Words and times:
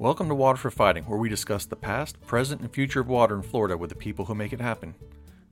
Welcome 0.00 0.28
to 0.30 0.34
Water 0.34 0.56
for 0.56 0.70
Fighting, 0.70 1.04
where 1.04 1.18
we 1.18 1.28
discuss 1.28 1.66
the 1.66 1.76
past, 1.76 2.18
present, 2.22 2.62
and 2.62 2.72
future 2.72 3.02
of 3.02 3.08
water 3.08 3.36
in 3.36 3.42
Florida 3.42 3.76
with 3.76 3.90
the 3.90 3.96
people 3.96 4.24
who 4.24 4.34
make 4.34 4.54
it 4.54 4.60
happen. 4.62 4.94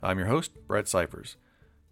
I'm 0.02 0.16
your 0.16 0.28
host, 0.28 0.52
Brett 0.66 0.88
Cyphers. 0.88 1.36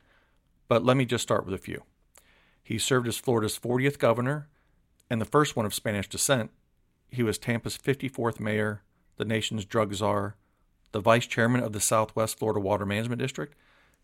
But 0.69 0.85
let 0.85 0.95
me 0.95 1.03
just 1.03 1.23
start 1.23 1.43
with 1.43 1.53
a 1.53 1.57
few. 1.57 1.83
He 2.63 2.77
served 2.77 3.05
as 3.05 3.17
Florida's 3.17 3.59
40th 3.59 3.99
governor 3.99 4.47
and 5.09 5.19
the 5.19 5.25
first 5.25 5.57
one 5.57 5.65
of 5.65 5.73
Spanish 5.73 6.07
descent. 6.07 6.51
He 7.09 7.21
was 7.21 7.37
Tampa's 7.37 7.77
54th 7.77 8.39
mayor, 8.39 8.83
the 9.17 9.25
nation's 9.25 9.65
drug 9.65 9.93
czar, 9.93 10.37
the 10.93 11.01
vice 11.01 11.27
chairman 11.27 11.61
of 11.61 11.73
the 11.73 11.81
Southwest 11.81 12.39
Florida 12.39 12.61
Water 12.61 12.85
Management 12.85 13.19
District, 13.19 13.53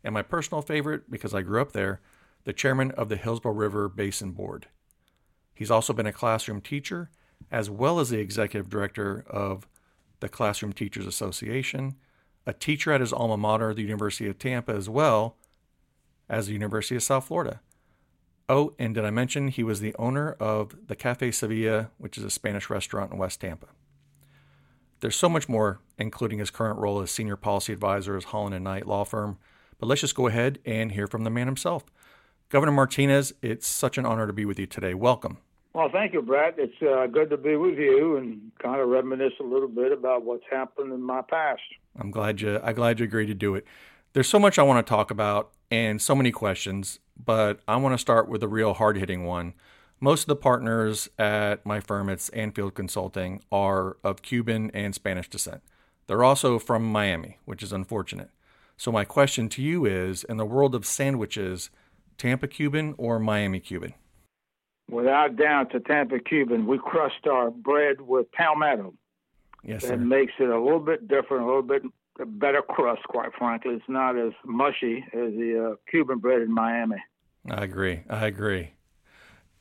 and 0.04 0.14
my 0.14 0.22
personal 0.22 0.62
favorite, 0.62 1.10
because 1.10 1.34
I 1.34 1.44
grew 1.44 1.62
up 1.62 1.72
there, 1.72 2.02
the 2.44 2.52
chairman 2.52 2.92
of 2.92 3.08
the 3.08 3.16
Hillsborough 3.16 3.54
River 3.54 3.88
Basin 3.88 4.32
Board. 4.32 4.68
He's 5.54 5.72
also 5.72 5.94
been 5.94 6.06
a 6.06 6.12
classroom 6.12 6.60
teacher, 6.60 7.10
as 7.50 7.70
well 7.70 8.02
as 8.02 8.10
the 8.10 8.20
executive 8.20 8.70
director 8.70 9.24
of 9.30 9.66
the 10.20 10.30
Classroom 10.30 10.74
Teachers 10.74 11.06
Association, 11.06 11.96
a 12.46 12.54
teacher 12.54 12.92
at 12.92 13.02
his 13.02 13.14
alma 13.14 13.38
mater, 13.38 13.74
the 13.74 13.82
University 13.82 14.28
of 14.28 14.40
Tampa, 14.40 14.74
as 14.74 14.90
well 14.90 15.36
as 16.30 16.48
the 16.48 16.54
University 16.54 16.96
of 16.96 17.04
South 17.04 17.26
Florida. 17.26 17.62
Oh, 18.50 18.74
and 18.80 18.96
did 18.96 19.04
I 19.04 19.10
mention 19.10 19.50
he 19.50 19.64
was 19.64 19.82
the 19.82 19.96
owner 20.00 20.32
of 20.40 20.88
the 20.88 20.96
Cafe 20.96 21.32
Sevilla, 21.32 21.92
which 21.98 22.18
is 22.18 22.24
a 22.24 22.30
Spanish 22.30 22.70
restaurant 22.70 23.12
in 23.12 23.18
West 23.18 23.42
Tampa? 23.42 23.68
There's 25.02 25.16
so 25.16 25.30
much 25.30 25.50
more, 25.50 25.80
including 25.98 26.40
his 26.40 26.50
current 26.50 26.80
role 26.80 27.02
as 27.02 27.12
senior 27.12 27.36
policy 27.36 27.74
advisor 27.74 28.18
at 28.18 28.24
Holland 28.26 28.56
and 28.56 28.64
Knight 28.64 28.88
law 28.88 29.04
firm. 29.04 29.38
But 29.78 29.88
let's 29.88 30.02
just 30.02 30.16
go 30.16 30.28
ahead 30.28 30.60
and 30.66 30.94
hear 30.94 31.08
from 31.08 31.24
the 31.24 31.30
man 31.30 31.46
himself. 31.46 31.84
Governor 32.50 32.72
Martinez, 32.72 33.34
it's 33.42 33.68
such 33.68 33.98
an 33.98 34.06
honor 34.06 34.26
to 34.26 34.34
be 34.34 34.46
with 34.46 34.58
you 34.58 34.66
today. 34.66 34.94
Welcome. 34.94 35.38
Well, 35.78 35.90
thank 35.94 36.14
you, 36.14 36.24
Brett. 36.24 36.56
It's 36.58 36.74
uh, 36.82 37.06
good 37.06 37.30
to 37.30 37.38
be 37.38 37.56
with 37.56 37.78
you 37.78 38.18
and 38.18 38.52
kind 38.58 38.82
of 38.82 38.90
reminisce 38.90 39.34
a 39.40 39.44
little 39.44 39.68
bit 39.68 39.92
about 39.92 40.26
what's 40.26 40.44
happened 40.50 40.92
in 40.92 41.04
my 41.04 41.22
past. 41.22 41.62
I'm 42.00 42.10
glad 42.10 42.42
you. 42.42 42.60
I'm 42.64 42.74
glad 42.74 43.00
you 43.00 43.04
agreed 43.04 43.28
to 43.28 43.36
do 43.36 43.54
it. 43.54 43.64
There's 44.14 44.28
so 44.28 44.40
much 44.40 44.58
I 44.58 44.64
want 44.64 44.84
to 44.84 44.90
talk 44.90 45.12
about 45.12 45.52
and 45.70 46.02
so 46.02 46.16
many 46.16 46.32
questions, 46.32 46.98
but 47.16 47.60
I 47.68 47.76
want 47.76 47.94
to 47.94 48.00
start 48.00 48.28
with 48.28 48.42
a 48.42 48.48
real 48.48 48.74
hard 48.74 48.98
hitting 48.98 49.24
one. 49.24 49.54
Most 50.00 50.22
of 50.22 50.30
the 50.30 50.36
partners 50.36 51.10
at 51.20 51.64
my 51.64 51.80
firm, 51.80 52.10
it's 52.10 52.30
Anfield 52.30 52.74
Consulting, 52.74 53.44
are 53.52 53.98
of 54.04 54.24
Cuban 54.24 54.72
and 54.74 54.96
Spanish 54.96 55.30
descent. 55.30 55.62
They're 56.08 56.24
also 56.24 56.58
from 56.58 56.92
Miami, 56.92 57.38
which 57.46 57.62
is 57.62 57.72
unfortunate. 57.72 58.32
So, 58.78 58.92
my 58.92 59.06
question 59.06 59.48
to 59.50 59.62
you 59.62 59.86
is 59.86 60.24
in 60.24 60.38
the 60.38 60.46
world 60.46 60.74
of 60.74 60.88
sandwiches, 60.88 61.70
Tampa 62.18 62.48
Cuban 62.48 62.96
or 62.98 63.20
Miami 63.20 63.60
Cuban? 63.60 63.94
Without 64.90 65.36
doubt, 65.36 65.72
to 65.72 65.80
Tampa 65.80 66.20
Cuban, 66.20 66.66
we 66.66 66.78
crust 66.78 67.28
our 67.30 67.52
bread 67.52 68.02
with 68.02 68.32
palmetto. 68.32 68.94
Yes, 69.64 69.82
that 69.84 69.90
sir. 69.90 69.98
makes 69.98 70.34
it 70.40 70.50
a 70.50 70.60
little 70.60 70.80
bit 70.80 71.08
different, 71.08 71.44
a 71.44 71.46
little 71.46 71.62
bit 71.62 71.84
better 72.26 72.62
crust. 72.62 73.04
Quite 73.04 73.34
frankly, 73.38 73.76
it's 73.76 73.86
not 73.88 74.18
as 74.18 74.34
mushy 74.46 75.04
as 75.14 75.34
the 75.34 75.72
uh, 75.72 75.76
Cuban 75.90 76.20
bread 76.20 76.42
in 76.42 76.54
Miami. 76.54 77.04
I 77.50 77.64
agree. 77.64 78.04
I 78.10 78.26
agree. 78.28 78.72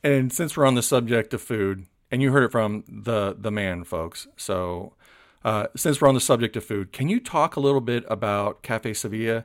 And 0.03 0.33
since 0.33 0.57
we're 0.57 0.67
on 0.67 0.75
the 0.75 0.83
subject 0.83 1.35
of 1.35 1.43
food, 1.43 1.87
and 2.11 2.23
you 2.23 2.33
heard 2.33 2.45
it 2.45 2.53
from 2.53 2.85
the 2.89 3.37
the 3.39 3.51
man, 3.51 3.85
folks. 3.85 4.29
So, 4.37 4.95
uh, 5.45 5.67
since 5.77 6.01
we're 6.01 6.09
on 6.09 6.15
the 6.15 6.21
subject 6.21 6.57
of 6.57 6.65
food, 6.65 6.93
can 6.93 7.09
you 7.09 7.21
talk 7.21 7.57
a 7.57 7.61
little 7.61 7.81
bit 7.81 8.05
about 8.09 8.63
Cafe 8.63 8.95
Sevilla? 8.95 9.45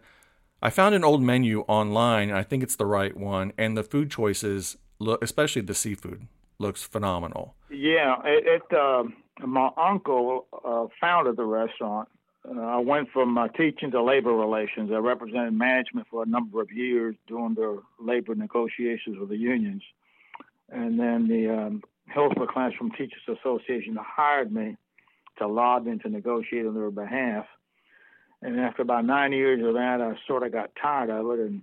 I 0.62 0.69
found 0.69 0.94
an 0.94 1.03
old 1.03 1.24
menu 1.24 1.62
online, 1.62 2.30
and 2.30 2.38
I 2.38 2.44
think 2.44 2.62
it's 2.62 2.75
the 2.75 2.86
right 2.86 3.18
one. 3.18 3.52
And 3.58 3.75
the 3.75 3.84
food 3.84 4.12
choices 4.12 4.78
look, 5.01 5.23
especially 5.23 5.63
the 5.63 5.73
seafood, 5.73 6.28
looks 6.59 6.84
phenomenal. 6.84 7.56
Yeah, 7.69 8.16
it. 8.23 8.62
it 8.72 8.75
uh, 8.75 9.03
my 9.45 9.72
uncle 9.75 10.45
uh, 10.63 10.85
founded 11.00 11.38
the 11.38 11.45
restaurant. 11.45 12.07
Uh, 12.47 12.59
I 12.59 12.78
went 12.78 13.09
from 13.12 13.38
uh, 13.38 13.47
teaching 13.50 13.91
to 13.91 14.03
labor 14.03 14.34
relations. 14.34 14.91
I 14.94 14.97
represented 14.97 15.53
management 15.53 16.07
for 16.09 16.23
a 16.23 16.25
number 16.25 16.62
of 16.62 16.72
years 16.72 17.16
doing 17.28 17.56
the 17.56 17.81
labor 18.00 18.35
negotiations 18.35 19.17
with 19.19 19.29
the 19.29 19.38
unions, 19.38 19.84
and 20.69 21.00
then 21.00 21.28
the 21.28 21.50
um, 21.50 21.83
Hillsborough 22.13 22.47
Classroom 22.47 22.91
Teachers 22.91 23.22
Association 23.28 23.97
hired 24.00 24.51
me 24.51 24.78
to 25.38 25.47
lobby 25.47 25.91
and 25.91 26.01
to 26.01 26.09
negotiate 26.09 26.66
on 26.66 26.75
their 26.75 26.91
behalf. 26.91 27.45
And 28.41 28.59
after 28.59 28.81
about 28.81 29.06
nine 29.06 29.33
years 29.33 29.63
of 29.63 29.75
that, 29.75 30.01
I 30.01 30.16
sort 30.28 30.44
of 30.44 30.51
got 30.51 30.72
tired 30.81 31.09
of 31.09 31.29
it 31.31 31.39
and 31.39 31.62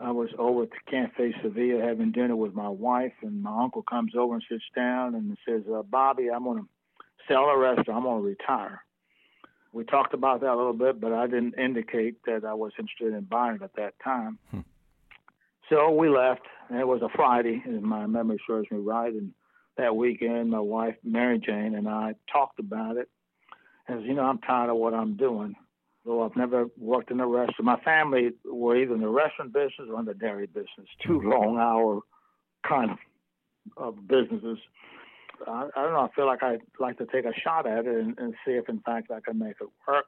I 0.00 0.10
was 0.10 0.30
over 0.38 0.66
to 0.66 0.90
Cafe 0.90 1.34
Sevilla 1.42 1.82
having 1.82 2.12
dinner 2.12 2.36
with 2.36 2.54
my 2.54 2.68
wife, 2.68 3.12
and 3.22 3.42
my 3.42 3.62
uncle 3.62 3.82
comes 3.82 4.12
over 4.16 4.34
and 4.34 4.44
sits 4.48 4.64
down 4.74 5.14
and 5.14 5.36
says, 5.46 5.62
uh, 5.72 5.82
"Bobby, 5.82 6.28
I'm 6.30 6.44
going 6.44 6.62
to 6.62 6.68
sell 7.28 7.46
the 7.46 7.56
restaurant. 7.56 7.98
I'm 7.98 8.02
going 8.02 8.22
to 8.22 8.28
retire." 8.28 8.84
We 9.72 9.84
talked 9.84 10.12
about 10.12 10.40
that 10.40 10.52
a 10.52 10.56
little 10.56 10.72
bit, 10.74 11.00
but 11.00 11.12
I 11.12 11.26
didn't 11.26 11.54
indicate 11.58 12.22
that 12.26 12.44
I 12.44 12.54
was 12.54 12.72
interested 12.78 13.14
in 13.14 13.24
buying 13.24 13.56
it 13.56 13.62
at 13.62 13.74
that 13.76 13.94
time. 14.02 14.38
Hmm. 14.50 14.60
So 15.68 15.90
we 15.90 16.08
left. 16.08 16.42
And 16.68 16.80
it 16.80 16.86
was 16.86 17.02
a 17.02 17.08
Friday, 17.14 17.62
if 17.64 17.82
my 17.82 18.06
memory 18.06 18.38
serves 18.46 18.70
me 18.70 18.78
right. 18.78 19.12
And 19.12 19.32
that 19.76 19.96
weekend, 19.96 20.50
my 20.50 20.60
wife 20.60 20.96
Mary 21.02 21.38
Jane 21.38 21.74
and 21.74 21.88
I 21.88 22.14
talked 22.30 22.58
about 22.58 22.96
it. 22.96 23.08
As 23.88 24.00
you 24.02 24.14
know, 24.14 24.22
I'm 24.22 24.38
tired 24.38 24.70
of 24.70 24.76
what 24.76 24.94
I'm 24.94 25.16
doing 25.16 25.56
though 26.04 26.24
I've 26.24 26.36
never 26.36 26.66
worked 26.76 27.10
in 27.10 27.20
a 27.20 27.26
restaurant. 27.26 27.64
My 27.64 27.80
family 27.80 28.30
were 28.44 28.76
either 28.76 28.94
in 28.94 29.00
the 29.00 29.08
restaurant 29.08 29.52
business 29.52 29.88
or 29.90 30.00
in 30.00 30.06
the 30.06 30.14
dairy 30.14 30.46
business, 30.46 30.88
two 31.06 31.18
mm-hmm. 31.18 31.30
long 31.30 31.58
hour 31.58 32.00
kind 32.66 32.90
of, 32.90 32.98
of 33.76 34.08
businesses. 34.08 34.58
I, 35.46 35.68
I 35.76 35.82
don't 35.82 35.92
know. 35.92 36.00
I 36.00 36.14
feel 36.14 36.26
like 36.26 36.42
I'd 36.42 36.62
like 36.78 36.98
to 36.98 37.06
take 37.06 37.24
a 37.24 37.32
shot 37.40 37.66
at 37.66 37.86
it 37.86 37.96
and, 37.96 38.18
and 38.18 38.34
see 38.44 38.52
if, 38.52 38.68
in 38.68 38.80
fact, 38.80 39.10
I 39.10 39.20
can 39.20 39.38
make 39.38 39.56
it 39.60 39.68
work. 39.86 40.06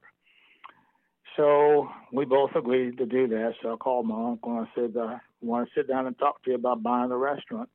So 1.36 1.88
we 2.12 2.24
both 2.24 2.50
agreed 2.54 2.98
to 2.98 3.06
do 3.06 3.26
that. 3.28 3.54
So 3.62 3.74
I 3.74 3.76
called 3.76 4.06
my 4.06 4.30
uncle 4.30 4.56
and 4.56 4.66
I 4.66 4.70
said, 4.74 4.96
I 4.96 5.18
want 5.40 5.68
to 5.68 5.74
sit 5.74 5.88
down 5.88 6.06
and 6.06 6.16
talk 6.18 6.42
to 6.44 6.50
you 6.50 6.56
about 6.56 6.82
buying 6.82 7.08
the 7.08 7.16
restaurant. 7.16 7.68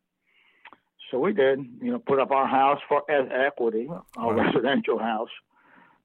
So 1.12 1.20
we 1.20 1.34
did, 1.34 1.60
you 1.82 1.92
know, 1.92 2.00
put 2.00 2.20
up 2.20 2.32
our 2.32 2.48
house 2.48 2.80
for 2.88 3.10
as 3.12 3.28
equity, 3.34 3.90
our 4.18 4.34
wow. 4.34 4.44
residential 4.44 5.00
house 5.00 5.30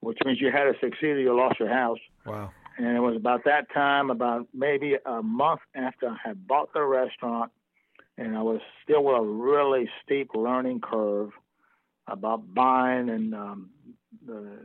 which 0.05 0.19
means 0.25 0.41
you 0.41 0.51
had 0.51 0.65
to 0.65 0.75
succeed 0.81 1.17
or 1.17 1.21
you 1.21 1.37
lost 1.37 1.59
your 1.59 1.69
house. 1.69 1.99
Wow. 2.27 2.51
And 2.77 2.97
it 2.97 3.01
was 3.01 3.17
about 3.17 3.45
that 3.45 3.73
time, 3.73 4.11
about 4.11 4.49
maybe 4.53 4.97
a 5.05 5.23
month 5.23 5.61
after 5.75 6.09
I 6.09 6.17
had 6.23 6.47
bought 6.47 6.73
the 6.73 6.83
restaurant, 6.83 7.53
and 8.19 8.37
I 8.37 8.43
was 8.43 8.61
still 8.83 9.05
with 9.05 9.17
a 9.17 9.23
really 9.23 9.89
steep 10.03 10.31
learning 10.35 10.81
curve 10.81 11.31
about 12.07 12.53
buying 12.53 13.09
and 13.09 13.35
um, 13.35 13.71
the, 14.27 14.59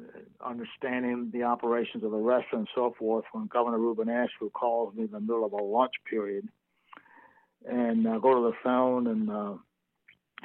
understanding 0.46 1.30
the 1.34 1.44
operations 1.44 2.04
of 2.04 2.12
the 2.12 2.18
restaurant 2.18 2.68
and 2.68 2.70
so 2.76 2.96
forth 2.98 3.26
when 3.32 3.48
Governor 3.48 3.78
Reubin 3.78 4.10
Askew 4.10 4.50
calls 4.50 4.94
me 4.96 5.04
in 5.04 5.12
the 5.12 5.20
middle 5.20 5.46
of 5.46 5.54
a 5.54 5.64
lunch 5.64 5.94
period. 6.10 6.48
And 7.66 8.08
I 8.08 8.18
go 8.20 8.36
to 8.36 8.52
the 8.52 8.58
phone 8.64 9.08
and 9.08 9.30
uh, 9.30 9.54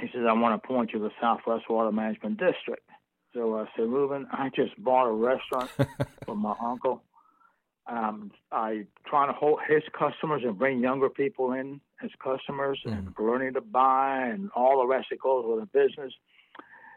he 0.01 0.09
says, 0.13 0.23
I 0.29 0.33
want 0.33 0.61
to 0.61 0.65
appoint 0.65 0.93
you 0.93 0.99
to 0.99 1.05
the 1.05 1.15
Southwest 1.21 1.69
Water 1.69 1.93
Management 1.93 2.39
District. 2.39 2.84
So 3.35 3.59
I 3.59 3.67
said, 3.77 3.89
Reubin, 3.89 4.27
I 4.33 4.51
just 4.55 4.83
bought 4.83 5.09
a 5.09 5.13
restaurant 5.13 5.71
for 6.25 6.37
my 6.37 6.55
uncle. 6.63 7.03
Um, 7.87 8.31
I 8.51 8.87
trying 9.07 9.29
to 9.29 9.35
hold 9.35 9.61
his 9.69 9.83
customers 9.99 10.43
and 10.45 10.59
bring 10.59 10.81
younger 10.81 11.11
people 11.11 11.53
in 11.53 11.81
as 12.03 12.11
customers 12.23 12.81
mm. 12.87 12.97
and 12.97 13.15
learning 13.19 13.55
to 13.55 13.61
buy 13.61 14.29
and 14.29 14.51
all 14.57 14.81
the 14.81 14.87
rest 14.87 15.09
that 15.11 15.21
goes 15.21 15.45
with 15.47 15.63
a 15.63 15.67
business. 15.67 16.13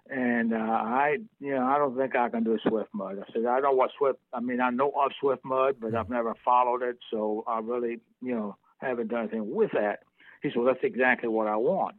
And 0.10 0.54
uh, 0.54 0.58
I, 0.58 1.18
you 1.42 1.54
know, 1.54 1.66
I 1.66 1.78
don't 1.78 1.98
think 1.98 2.16
I 2.16 2.30
can 2.30 2.46
do 2.46 2.58
Swiftmud. 2.66 3.22
I 3.22 3.34
said, 3.34 3.46
I 3.46 3.56
don't 3.56 3.64
know 3.64 3.72
what 3.74 3.92
Swift. 3.98 4.20
I 4.32 4.40
mean, 4.40 4.62
I 4.62 4.70
know 4.70 4.92
of 4.92 5.12
Swiftmud, 5.22 5.76
but 5.82 5.94
I've 5.94 6.10
never 6.10 6.34
followed 6.46 6.82
it, 6.82 6.98
so 7.12 7.44
I 7.46 7.60
really, 7.60 8.00
you 8.22 8.34
know, 8.34 8.56
haven't 8.78 9.10
done 9.10 9.24
anything 9.24 9.54
with 9.54 9.72
that. 9.74 10.04
He 10.42 10.50
said, 10.50 10.58
well, 10.58 10.68
that's 10.68 10.84
exactly 10.84 11.28
what 11.28 11.48
I 11.48 11.58
want. 11.58 11.96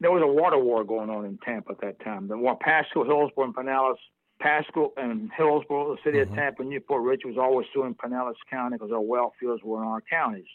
There 0.00 0.10
was 0.10 0.22
a 0.22 0.26
water 0.26 0.58
war 0.58 0.84
going 0.84 1.10
on 1.10 1.24
in 1.24 1.38
Tampa 1.38 1.72
at 1.72 1.80
that 1.80 2.04
time. 2.04 2.28
The 2.28 2.36
war 2.36 2.56
Pasco, 2.60 3.04
Hillsborough, 3.04 3.46
and 3.46 3.54
Pinellas. 3.54 3.96
Pasco 4.40 4.94
and 4.96 5.30
Hillsborough, 5.36 5.96
the 5.96 6.02
city 6.02 6.18
mm-hmm. 6.18 6.32
of 6.32 6.38
Tampa, 6.38 6.64
New 6.64 6.80
Port 6.80 7.02
Richey 7.02 7.28
was 7.28 7.36
always 7.36 7.66
suing 7.74 7.94
Pinellas 7.94 8.32
County 8.50 8.76
because 8.76 8.90
our 8.90 9.00
well 9.00 9.34
fields 9.38 9.62
were 9.62 9.82
in 9.82 9.88
our 9.88 10.02
counties. 10.10 10.46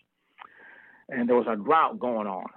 And 1.07 1.29
there 1.29 1.35
was 1.35 1.45
a 1.47 1.55
drought 1.55 1.99
going 1.99 2.25
on 2.25 2.47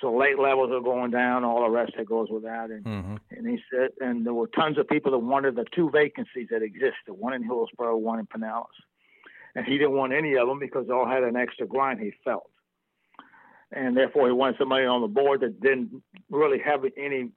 so 0.00 0.14
lake 0.14 0.38
levels 0.38 0.70
are 0.72 0.80
going 0.80 1.10
down, 1.10 1.44
all 1.44 1.62
the 1.62 1.70
rest 1.70 1.92
that 1.96 2.06
goes 2.06 2.28
with 2.30 2.44
that. 2.44 2.70
And 2.70 2.84
mm-hmm. 2.84 3.16
and 3.30 3.48
he 3.48 3.58
said, 3.70 3.90
and 4.00 4.24
there 4.24 4.34
were 4.34 4.46
tons 4.48 4.78
of 4.78 4.88
people 4.88 5.12
that 5.12 5.18
wanted 5.18 5.56
the 5.56 5.64
two 5.74 5.90
vacancies 5.90 6.48
that 6.50 6.62
existed, 6.62 7.12
one 7.12 7.34
in 7.34 7.42
Hillsborough, 7.42 7.96
one 7.96 8.18
in 8.18 8.26
Pinellas, 8.26 8.66
and 9.54 9.66
he 9.66 9.78
didn't 9.78 9.96
want 9.96 10.12
any 10.12 10.36
of 10.36 10.46
them 10.46 10.58
because 10.58 10.86
they 10.86 10.92
all 10.92 11.08
had 11.08 11.22
an 11.22 11.36
extra 11.36 11.66
grind. 11.66 12.00
He 12.00 12.12
felt, 12.24 12.50
and 13.72 13.96
therefore 13.96 14.26
he 14.26 14.32
wanted 14.32 14.56
somebody 14.58 14.86
on 14.86 15.00
the 15.00 15.08
board 15.08 15.40
that 15.40 15.60
didn't 15.60 16.02
really 16.30 16.58
have 16.58 16.84
any, 16.96 17.30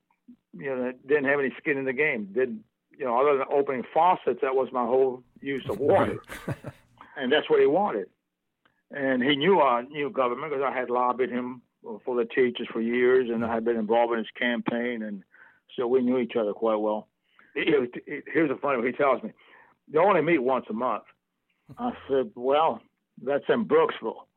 you 0.54 0.76
know, 0.76 0.92
didn't 1.08 1.26
have 1.26 1.40
any 1.40 1.54
skin 1.58 1.78
in 1.78 1.86
the 1.86 1.94
game. 1.94 2.30
Didn't 2.34 2.64
you 2.98 3.08
know, 3.08 3.20
other 3.20 3.38
than 3.38 3.48
opening 3.52 3.84
faucets, 3.94 4.40
that 4.42 4.56
was 4.56 4.70
my 4.72 4.86
whole 4.86 5.24
use 5.42 5.66
of 5.70 5.80
water, 5.80 6.20
and 7.18 7.32
that's 7.32 7.50
what 7.50 7.60
he 7.60 7.66
wanted. 7.66 8.08
And 8.92 9.24
he 9.24 9.36
knew 9.36 9.60
I 9.60 9.82
knew 9.82 10.12
government 10.12 10.52
because 10.52 10.64
I 10.64 10.78
had 10.78 10.90
lobbied 10.90 11.32
him 11.32 11.64
for 12.06 12.16
the 12.16 12.26
teachers 12.26 12.68
for 12.72 12.82
years, 12.82 13.30
and 13.30 13.44
I 13.44 13.54
had 13.54 13.66
been 13.66 13.78
involved 13.78 14.14
in 14.14 14.20
his 14.20 14.28
campaign, 14.38 15.02
and 15.02 15.24
so 15.76 15.88
we 15.88 16.02
knew 16.02 16.20
each 16.20 16.36
other 16.40 16.54
quite 16.54 16.76
well. 16.76 17.08
here's 17.56 18.50
the 18.50 18.60
funny 18.62 18.78
one. 18.78 18.86
He 18.86 18.94
tells 18.94 19.24
me 19.24 19.32
they 19.92 19.98
only 19.98 20.22
meet 20.22 20.44
once 20.44 20.66
a 20.70 20.74
month. 20.74 21.04
I 21.80 21.94
said, 22.08 22.32
"Well, 22.36 22.82
that's 23.24 23.46
in 23.50 23.66
Brooksville." 23.66 24.28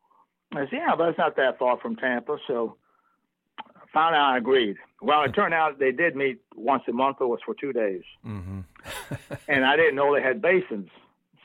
I 0.56 0.65
said, 0.65 0.73
"Yeah, 0.73 0.95
but 0.97 1.11
it's 1.11 1.19
not 1.19 1.37
that 1.37 1.59
far 1.59 1.79
from 1.79 1.97
Tampa." 1.97 2.39
So 2.47 2.77
I 3.59 3.87
found 3.93 4.15
out 4.15 4.35
I 4.35 4.39
agreed. 4.39 4.77
Well, 5.01 5.23
it 5.23 5.35
turned 5.35 5.55
out 5.55 5.79
they 5.79 5.93
did 5.93 6.17
meet 6.17 6.41
once 6.55 6.83
a 6.89 6.93
month. 6.93 7.19
It 7.21 7.27
was 7.27 7.41
for 7.45 7.55
two 7.55 7.73
days, 7.73 8.03
mm-hmm. 8.27 8.61
and 9.49 9.65
I 9.65 9.77
didn't 9.77 9.97
know 9.97 10.15
they 10.15 10.23
had 10.23 10.41
basins. 10.43 10.91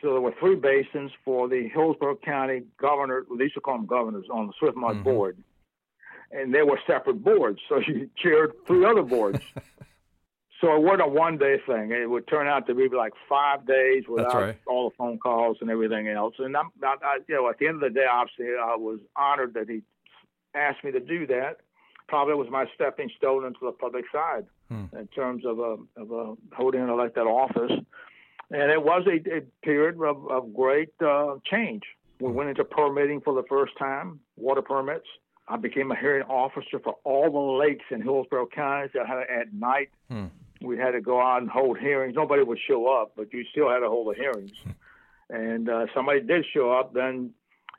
So 0.01 0.13
there 0.13 0.21
were 0.21 0.33
three 0.39 0.55
basins 0.55 1.11
for 1.25 1.49
the 1.49 1.67
Hillsborough 1.67 2.19
County 2.23 2.63
governor. 2.77 3.25
They 3.37 3.43
used 3.43 3.55
to 3.55 3.61
call 3.61 3.75
them 3.75 3.85
governors 3.85 4.27
on 4.31 4.47
the 4.47 4.53
Swiftmud 4.61 4.93
mm-hmm. 4.93 5.03
board 5.03 5.43
and 6.31 6.53
they 6.53 6.61
were 6.61 6.79
separate 6.87 7.23
boards. 7.23 7.59
So 7.67 7.81
she 7.85 8.07
chaired 8.17 8.53
three 8.67 8.85
other 8.85 9.03
boards. 9.03 9.41
So 10.61 10.75
it 10.75 10.81
wasn't 10.81 11.03
a 11.03 11.07
one 11.07 11.37
day 11.37 11.57
thing. 11.65 11.91
It 11.91 12.09
would 12.09 12.27
turn 12.27 12.47
out 12.47 12.67
to 12.67 12.75
be 12.75 12.89
like 12.89 13.13
five 13.29 13.65
days 13.65 14.03
without 14.09 14.33
right. 14.33 14.57
all 14.67 14.89
the 14.89 14.95
phone 14.97 15.17
calls 15.17 15.57
and 15.61 15.69
everything 15.69 16.09
else. 16.09 16.35
And 16.39 16.55
I'm, 16.55 16.69
I, 16.83 16.95
I, 17.01 17.17
you 17.27 17.35
know, 17.35 17.49
at 17.49 17.59
the 17.59 17.67
end 17.67 17.75
of 17.81 17.93
the 17.93 17.97
day, 17.99 18.05
obviously, 18.11 18.47
I 18.47 18.75
was 18.75 18.99
honored 19.15 19.53
that 19.53 19.69
he 19.69 19.83
asked 20.53 20.83
me 20.83 20.91
to 20.91 20.99
do 20.99 21.25
that. 21.27 21.57
Probably 22.07 22.33
was 22.33 22.49
my 22.49 22.65
stepping 22.75 23.09
stone 23.17 23.45
into 23.45 23.59
the 23.61 23.71
public 23.71 24.05
side 24.11 24.45
hmm. 24.67 24.85
in 24.97 25.07
terms 25.07 25.45
of 25.45 25.59
a, 25.59 25.77
of 25.95 26.11
a 26.11 26.35
holding 26.55 26.81
an 26.81 26.89
elected 26.89 27.23
office. 27.23 27.71
And 28.51 28.71
it 28.71 28.83
was 28.83 29.05
a, 29.07 29.37
a 29.37 29.41
period 29.63 30.01
of, 30.01 30.29
of 30.29 30.53
great 30.53 30.89
uh, 31.05 31.35
change. 31.45 31.83
We 32.19 32.27
hmm. 32.27 32.33
went 32.33 32.49
into 32.49 32.65
permitting 32.65 33.21
for 33.21 33.33
the 33.33 33.47
first 33.47 33.73
time, 33.77 34.19
water 34.35 34.61
permits. 34.61 35.05
I 35.47 35.57
became 35.57 35.91
a 35.91 35.95
hearing 35.95 36.23
officer 36.23 36.79
for 36.83 36.95
all 37.03 37.31
the 37.31 37.65
lakes 37.65 37.85
in 37.89 38.01
Hillsborough 38.01 38.47
County. 38.47 38.89
I 38.99 39.07
had 39.07 39.19
at 39.19 39.53
night, 39.53 39.89
hmm. 40.09 40.25
We 40.61 40.77
had 40.77 40.91
to 40.91 41.01
go 41.01 41.21
out 41.21 41.41
and 41.41 41.49
hold 41.49 41.79
hearings. 41.79 42.15
Nobody 42.15 42.43
would 42.43 42.59
show 42.67 42.87
up, 42.87 43.13
but 43.15 43.31
you 43.33 43.43
still 43.51 43.69
had 43.69 43.79
to 43.79 43.87
hold 43.87 44.13
the 44.13 44.19
hearings. 44.19 44.51
Hmm. 44.63 44.71
and 45.29 45.69
uh, 45.69 45.85
somebody 45.93 46.21
did 46.21 46.45
show 46.53 46.71
up, 46.71 46.93
then 46.93 47.31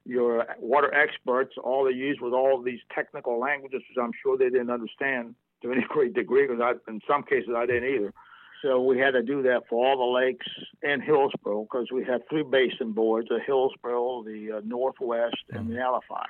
your 0.07 0.47
water 0.59 0.93
experts, 0.95 1.55
all 1.63 1.85
they 1.85 1.93
used 1.93 2.21
was 2.21 2.33
all 2.33 2.63
these 2.63 2.81
technical 2.95 3.39
languages, 3.39 3.83
which 3.89 4.03
I'm 4.03 4.13
sure 4.23 4.39
they 4.39 4.49
didn't 4.49 4.71
understand 4.71 5.35
to 5.63 5.73
any 5.73 5.83
great 5.89 6.15
degree, 6.15 6.47
because 6.47 6.63
I, 6.63 6.91
in 6.91 7.01
some 7.07 7.23
cases 7.23 7.51
I 7.57 7.67
didn't 7.67 7.95
either. 7.95 8.13
So 8.63 8.83
we 8.83 8.99
had 8.99 9.13
to 9.13 9.23
do 9.23 9.43
that 9.43 9.63
for 9.69 9.87
all 9.87 9.99
the 9.99 10.19
lakes 10.19 10.47
in 10.83 11.01
Hillsborough 11.01 11.63
because 11.63 11.91
we 11.91 12.05
had 12.05 12.29
three 12.29 12.43
basin 12.43 12.93
boards: 12.93 13.29
the 13.29 13.41
Hillsborough, 13.45 14.25
the 14.25 14.59
uh, 14.59 14.61
Northwest, 14.65 15.45
and 15.51 15.71
the 15.71 15.77
Alafia 15.77 16.27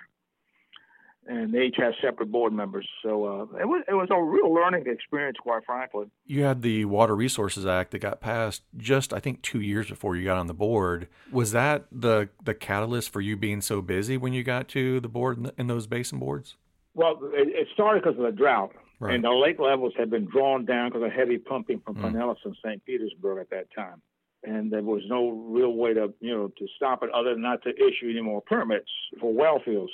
and 1.26 1.52
they 1.52 1.66
each 1.66 1.76
have 1.78 1.92
separate 2.02 2.32
board 2.32 2.52
members. 2.52 2.88
So 3.02 3.24
uh, 3.24 3.58
it 3.58 3.66
was 3.66 3.82
it 3.88 3.94
was 3.94 4.08
a 4.10 4.20
real 4.20 4.52
learning 4.52 4.84
experience, 4.86 5.36
quite 5.40 5.64
frankly. 5.64 6.06
You 6.26 6.42
had 6.42 6.62
the 6.62 6.84
Water 6.86 7.14
Resources 7.14 7.66
Act 7.66 7.92
that 7.92 8.00
got 8.00 8.20
passed 8.20 8.62
just 8.76 9.12
I 9.12 9.20
think 9.20 9.42
two 9.42 9.60
years 9.60 9.88
before 9.88 10.16
you 10.16 10.24
got 10.24 10.38
on 10.38 10.46
the 10.46 10.54
board. 10.54 11.08
Was 11.30 11.52
that 11.52 11.86
the 11.92 12.28
the 12.44 12.54
catalyst 12.54 13.10
for 13.10 13.20
you 13.20 13.36
being 13.36 13.60
so 13.60 13.82
busy 13.82 14.16
when 14.16 14.32
you 14.32 14.42
got 14.42 14.68
to 14.68 15.00
the 15.00 15.08
board 15.08 15.38
in, 15.38 15.52
in 15.58 15.66
those 15.66 15.86
basin 15.86 16.18
boards? 16.18 16.56
Well, 16.94 17.18
it, 17.32 17.48
it 17.48 17.68
started 17.74 18.02
because 18.02 18.18
of 18.18 18.24
the 18.24 18.32
drought. 18.32 18.72
Right. 18.98 19.14
And 19.14 19.24
the 19.24 19.30
lake 19.30 19.58
levels 19.58 19.94
had 19.96 20.10
been 20.10 20.26
drawn 20.26 20.66
down 20.66 20.90
because 20.90 21.04
of 21.04 21.12
heavy 21.12 21.38
pumping 21.38 21.80
from 21.80 21.96
mm. 21.96 22.02
Pinellas 22.02 22.36
and 22.44 22.54
St. 22.62 22.84
Petersburg 22.84 23.38
at 23.38 23.48
that 23.48 23.68
time. 23.74 24.02
And 24.42 24.70
there 24.70 24.82
was 24.82 25.02
no 25.08 25.30
real 25.30 25.72
way 25.72 25.94
to, 25.94 26.12
you 26.20 26.34
know, 26.34 26.48
to 26.48 26.66
stop 26.76 27.02
it 27.02 27.10
other 27.10 27.32
than 27.32 27.42
not 27.42 27.62
to 27.62 27.70
issue 27.70 28.10
any 28.10 28.20
more 28.20 28.42
permits 28.42 28.90
for 29.18 29.32
well 29.32 29.58
fields. 29.64 29.92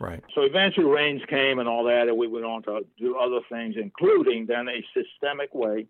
Right. 0.00 0.22
So 0.34 0.42
eventually 0.42 0.86
rains 0.86 1.22
came 1.28 1.58
and 1.58 1.68
all 1.68 1.84
that, 1.84 2.08
and 2.08 2.16
we 2.16 2.26
went 2.26 2.44
on 2.44 2.62
to 2.64 2.80
do 2.98 3.16
other 3.16 3.40
things, 3.48 3.76
including 3.80 4.46
then 4.46 4.68
a 4.68 4.84
systemic 4.92 5.54
way 5.54 5.86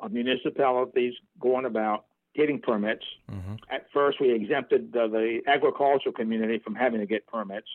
of 0.00 0.12
municipalities 0.12 1.14
going 1.40 1.64
about 1.64 2.04
getting 2.34 2.60
permits. 2.60 3.04
Mm-hmm. 3.30 3.54
At 3.70 3.86
first, 3.92 4.20
we 4.20 4.32
exempted 4.32 4.94
uh, 4.96 5.08
the 5.08 5.40
agricultural 5.46 6.12
community 6.12 6.58
from 6.58 6.74
having 6.74 7.00
to 7.00 7.06
get 7.06 7.26
permits. 7.26 7.68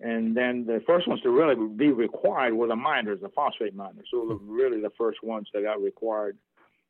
And 0.00 0.34
then 0.34 0.64
the 0.66 0.82
first 0.86 1.06
ones 1.06 1.20
to 1.22 1.30
really 1.30 1.54
be 1.76 1.92
required 1.92 2.54
were 2.54 2.66
the 2.66 2.76
miners, 2.76 3.20
the 3.20 3.28
phosphate 3.28 3.76
miners. 3.76 4.06
So 4.10 4.24
were 4.24 4.36
really 4.36 4.80
the 4.80 4.90
first 4.96 5.22
ones 5.22 5.48
that 5.52 5.62
got 5.62 5.80
required 5.80 6.38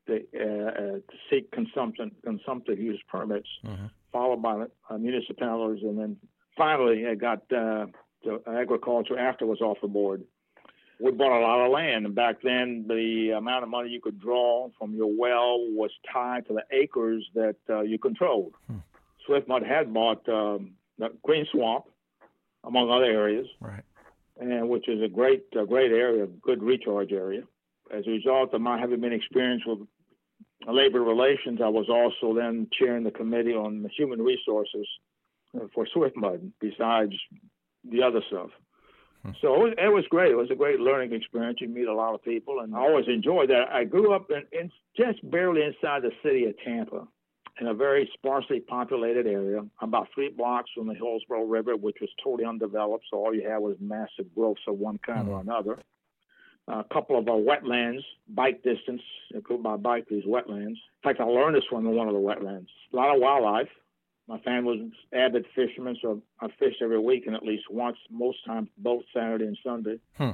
to, 0.06 0.24
uh, 0.34 0.38
uh, 0.38 0.74
to 0.76 1.02
seek 1.28 1.50
consumption, 1.50 2.12
consumptive 2.24 2.78
use 2.78 3.00
permits, 3.08 3.48
mm-hmm. 3.64 3.86
followed 4.12 4.42
by 4.42 4.66
uh, 4.88 4.98
municipalities, 4.98 5.82
and 5.82 5.98
then 5.98 6.16
finally 6.56 7.06
I 7.06 7.14
got 7.14 7.42
uh, 7.52 7.86
to 8.24 8.40
agriculture 8.46 9.18
after 9.18 9.46
was 9.46 9.60
off 9.60 9.78
the 9.82 9.88
board. 9.88 10.22
We 11.02 11.12
bought 11.12 11.38
a 11.38 11.40
lot 11.40 11.64
of 11.64 11.72
land, 11.72 12.04
and 12.04 12.14
back 12.14 12.42
then 12.42 12.84
the 12.86 13.30
amount 13.30 13.62
of 13.62 13.70
money 13.70 13.88
you 13.88 14.02
could 14.02 14.20
draw 14.20 14.68
from 14.78 14.94
your 14.94 15.10
well 15.16 15.58
was 15.70 15.90
tied 16.12 16.46
to 16.48 16.52
the 16.54 16.64
acres 16.76 17.26
that 17.34 17.56
uh, 17.70 17.80
you 17.80 17.98
controlled. 17.98 18.52
Hmm. 18.66 18.78
Swiftmud 19.26 19.66
had 19.66 19.94
bought 19.94 20.28
um, 20.28 20.72
the 20.98 21.08
Green 21.22 21.46
Swamp, 21.50 21.86
among 22.64 22.90
other 22.90 23.04
areas, 23.04 23.46
right. 23.60 23.82
and 24.38 24.68
which 24.68 24.88
is 24.88 25.02
a 25.02 25.08
great, 25.08 25.44
a 25.58 25.64
great 25.64 25.90
area, 25.90 26.26
good 26.26 26.62
recharge 26.62 27.12
area. 27.12 27.42
As 27.94 28.06
a 28.06 28.10
result 28.10 28.52
of 28.52 28.60
my 28.60 28.78
having 28.78 29.00
been 29.00 29.12
experienced 29.12 29.66
with 29.66 29.78
labor 30.68 31.02
relations, 31.02 31.60
I 31.64 31.68
was 31.68 31.88
also 31.88 32.34
then 32.34 32.68
chairing 32.78 33.04
the 33.04 33.10
committee 33.10 33.54
on 33.54 33.88
human 33.96 34.20
resources 34.20 34.86
for 35.74 35.86
Swiftmud 35.94 36.52
besides 36.60 37.12
the 37.88 38.02
other 38.02 38.20
stuff. 38.28 38.50
Hmm. 39.24 39.32
So 39.40 39.54
it 39.54 39.58
was, 39.58 39.74
it 39.78 39.92
was, 39.92 40.04
great. 40.10 40.32
It 40.32 40.36
was 40.36 40.50
a 40.50 40.54
great 40.54 40.80
learning 40.80 41.12
experience. 41.12 41.58
You 41.60 41.68
meet 41.68 41.88
a 41.88 41.94
lot 41.94 42.14
of 42.14 42.22
people, 42.22 42.60
and 42.60 42.74
I 42.74 42.78
always 42.78 43.06
enjoyed 43.08 43.50
that. 43.50 43.70
I 43.72 43.84
grew 43.84 44.14
up 44.14 44.30
in, 44.30 44.42
in 44.58 44.70
just 44.96 45.18
barely 45.30 45.62
inside 45.62 46.02
the 46.02 46.12
city 46.22 46.46
of 46.46 46.54
Tampa, 46.64 47.06
in 47.60 47.66
a 47.66 47.74
very 47.74 48.10
sparsely 48.14 48.60
populated 48.60 49.26
area, 49.26 49.62
about 49.82 50.08
three 50.14 50.30
blocks 50.30 50.70
from 50.74 50.86
the 50.86 50.94
Hillsborough 50.94 51.44
River, 51.44 51.76
which 51.76 51.96
was 52.00 52.10
totally 52.22 52.46
undeveloped. 52.46 53.04
So 53.10 53.18
all 53.18 53.34
you 53.34 53.48
had 53.48 53.58
was 53.58 53.76
massive 53.80 54.34
growths 54.34 54.62
of 54.66 54.78
one 54.78 54.98
kind 55.04 55.26
mm-hmm. 55.26 55.30
or 55.30 55.42
hmm. 55.42 55.48
another. 55.48 55.78
A 56.68 56.84
couple 56.92 57.18
of 57.18 57.26
uh, 57.26 57.32
wetlands, 57.32 58.02
bike 58.28 58.62
distance. 58.62 59.02
Go 59.42 59.58
by 59.58 59.76
bike 59.76 60.06
these 60.08 60.24
wetlands. 60.24 60.68
In 60.68 61.02
fact, 61.02 61.18
I 61.18 61.24
learned 61.24 61.56
to 61.56 61.62
swim 61.68 61.86
in 61.86 61.96
one 61.96 62.06
of 62.06 62.14
the 62.14 62.20
wetlands. 62.20 62.68
A 62.92 62.96
lot 62.96 63.12
of 63.12 63.20
wildlife 63.20 63.68
my 64.30 64.38
family 64.42 64.80
was 64.80 64.92
avid 65.12 65.44
fishermen, 65.56 65.96
so 66.00 66.22
I 66.40 66.46
fished 66.56 66.80
every 66.80 67.00
week 67.00 67.26
and 67.26 67.34
at 67.34 67.42
least 67.42 67.64
once, 67.68 67.96
most 68.10 68.38
times 68.46 68.68
both 68.78 69.02
Saturday 69.12 69.44
and 69.44 69.58
Sunday. 69.64 69.98
Hmm. 70.16 70.30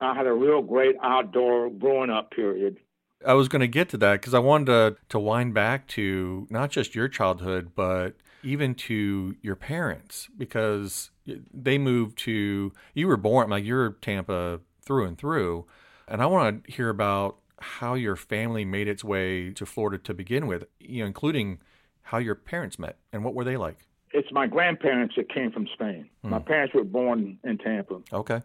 I 0.00 0.14
had 0.14 0.26
a 0.26 0.32
real 0.32 0.62
great 0.62 0.96
outdoor 1.02 1.68
growing 1.68 2.08
up 2.08 2.30
period. 2.30 2.78
I 3.24 3.34
was 3.34 3.48
going 3.48 3.60
to 3.60 3.68
get 3.68 3.90
to 3.90 3.98
that 3.98 4.20
because 4.20 4.32
I 4.32 4.38
wanted 4.38 4.66
to, 4.66 4.96
to 5.10 5.18
wind 5.18 5.52
back 5.52 5.86
to 5.88 6.46
not 6.48 6.70
just 6.70 6.94
your 6.94 7.06
childhood, 7.06 7.72
but 7.76 8.14
even 8.42 8.74
to 8.74 9.36
your 9.42 9.56
parents 9.56 10.28
because 10.38 11.10
they 11.26 11.76
moved 11.76 12.16
to, 12.20 12.72
you 12.94 13.06
were 13.06 13.18
born, 13.18 13.50
like 13.50 13.64
you're 13.64 13.90
Tampa 14.00 14.60
through 14.80 15.06
and 15.06 15.18
through. 15.18 15.66
And 16.08 16.22
I 16.22 16.26
want 16.26 16.64
to 16.64 16.72
hear 16.72 16.88
about 16.88 17.36
how 17.60 17.92
your 17.92 18.16
family 18.16 18.64
made 18.64 18.88
its 18.88 19.04
way 19.04 19.50
to 19.50 19.66
Florida 19.66 19.98
to 19.98 20.14
begin 20.14 20.46
with, 20.46 20.64
you 20.80 21.00
know, 21.00 21.06
including 21.06 21.58
how 22.04 22.18
your 22.18 22.34
parents 22.36 22.78
met 22.78 22.98
and 23.12 23.24
what 23.24 23.34
were 23.34 23.44
they 23.44 23.56
like? 23.56 23.78
It's 24.12 24.30
my 24.30 24.46
grandparents 24.46 25.16
that 25.16 25.28
came 25.28 25.50
from 25.50 25.66
Spain. 25.74 26.08
Hmm. 26.22 26.30
My 26.30 26.38
parents 26.38 26.72
were 26.72 26.84
born 26.84 27.38
in 27.42 27.58
Tampa. 27.58 28.00
Okay. 28.12 28.40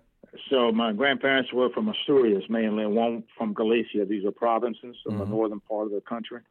So 0.50 0.72
my 0.72 0.94
grandparents 0.94 1.54
were 1.54 1.70
from 1.70 1.90
Asturias 1.90 2.44
mainly, 2.50 2.86
one 2.86 3.24
from 3.38 3.54
Galicia. 3.54 4.06
These 4.06 4.26
are 4.26 4.32
provinces 4.32 4.96
in 5.08 5.18
the 5.18 5.26
northern 5.26 5.60
part 5.60 5.88
of 5.88 5.92
the 5.92 6.02
country. 6.02 6.42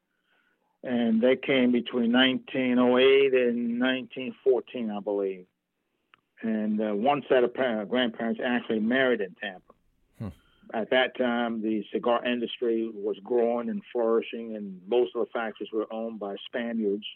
And 0.82 1.20
they 1.20 1.36
came 1.36 1.72
between 1.72 2.12
1908 2.12 3.34
and 3.34 3.80
1914, 3.80 4.90
I 4.90 5.00
believe. 5.00 5.46
And 6.42 6.80
uh, 6.80 6.94
one 6.94 7.22
set 7.28 7.42
of 7.42 7.54
parents, 7.54 7.90
grandparents 7.90 8.40
actually 8.44 8.80
married 8.80 9.20
in 9.20 9.34
Tampa. 9.40 9.67
At 10.75 10.90
that 10.90 11.16
time, 11.16 11.62
the 11.62 11.84
cigar 11.92 12.25
industry 12.25 12.90
was 12.92 13.16
growing 13.22 13.70
and 13.70 13.82
flourishing, 13.92 14.56
and 14.56 14.80
most 14.87 15.14
of 15.14 15.26
the 15.26 15.30
factories 15.32 15.70
were 15.72 15.92
owned 15.92 16.18
by 16.18 16.37
Spaniards. 16.46 17.06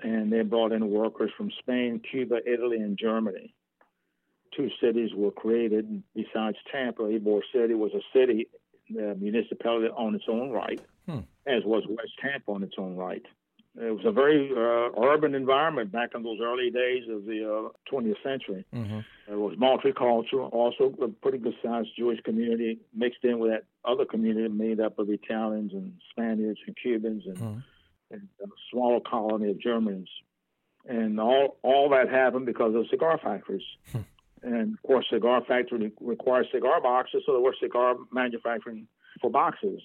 And 0.00 0.32
they 0.32 0.42
brought 0.42 0.72
in 0.72 0.88
workers 0.90 1.30
from 1.36 1.50
Spain, 1.60 2.00
Cuba, 2.10 2.38
Italy, 2.46 2.78
and 2.78 2.98
Germany 2.98 3.54
two 4.56 4.68
cities 4.80 5.10
were 5.14 5.30
created 5.30 6.02
besides 6.14 6.56
Tampa. 6.70 7.02
Ybor 7.02 7.40
City 7.52 7.74
was 7.74 7.92
a 7.94 8.00
city, 8.16 8.48
a 8.90 9.14
municipality 9.14 9.88
on 9.88 10.14
its 10.14 10.24
own 10.28 10.50
right, 10.50 10.80
Hmm. 11.06 11.20
as 11.46 11.64
was 11.64 11.84
West 11.88 12.12
Tampa 12.20 12.52
on 12.52 12.62
its 12.62 12.74
own 12.78 12.96
right. 12.96 13.24
It 13.74 13.90
was 13.96 14.04
a 14.04 14.12
very 14.12 14.50
uh, 14.52 14.90
urban 15.02 15.34
environment 15.34 15.90
back 15.90 16.10
in 16.14 16.22
those 16.22 16.38
early 16.42 16.70
days 16.70 17.04
of 17.08 17.24
the 17.24 17.42
uh, 17.42 17.68
20th 17.90 18.22
century. 18.22 18.66
Mm-hmm. 18.74 18.98
There 19.26 19.38
was 19.38 19.56
multicultural, 19.56 20.52
also 20.52 20.94
a 21.02 21.08
pretty 21.08 21.38
good 21.38 21.54
sized 21.64 21.88
Jewish 21.96 22.20
community 22.20 22.80
mixed 22.94 23.24
in 23.24 23.38
with 23.38 23.50
that 23.50 23.64
other 23.86 24.04
community 24.04 24.48
made 24.48 24.78
up 24.78 24.98
of 24.98 25.08
Italians 25.08 25.72
and 25.72 25.94
Spaniards 26.10 26.60
and 26.66 26.76
Cubans 26.76 27.24
and, 27.26 27.36
Mhm. 27.38 27.64
and 28.10 28.28
a 28.42 28.46
small 28.70 29.00
colony 29.00 29.50
of 29.50 29.58
Germans. 29.58 30.08
And 30.86 31.18
all 31.18 31.56
all 31.62 31.88
that 31.90 32.10
happened 32.10 32.44
because 32.44 32.74
of 32.74 32.86
cigar 32.90 33.16
factories. 33.22 33.62
and 34.42 34.74
of 34.74 34.82
course, 34.82 35.06
cigar 35.10 35.42
factory 35.46 35.92
requires 36.00 36.46
cigar 36.52 36.80
boxes, 36.82 37.22
so 37.24 37.32
there 37.32 37.40
was 37.40 37.54
cigar 37.58 37.96
manufacturing 38.12 38.86
for 39.20 39.30
boxes. 39.30 39.80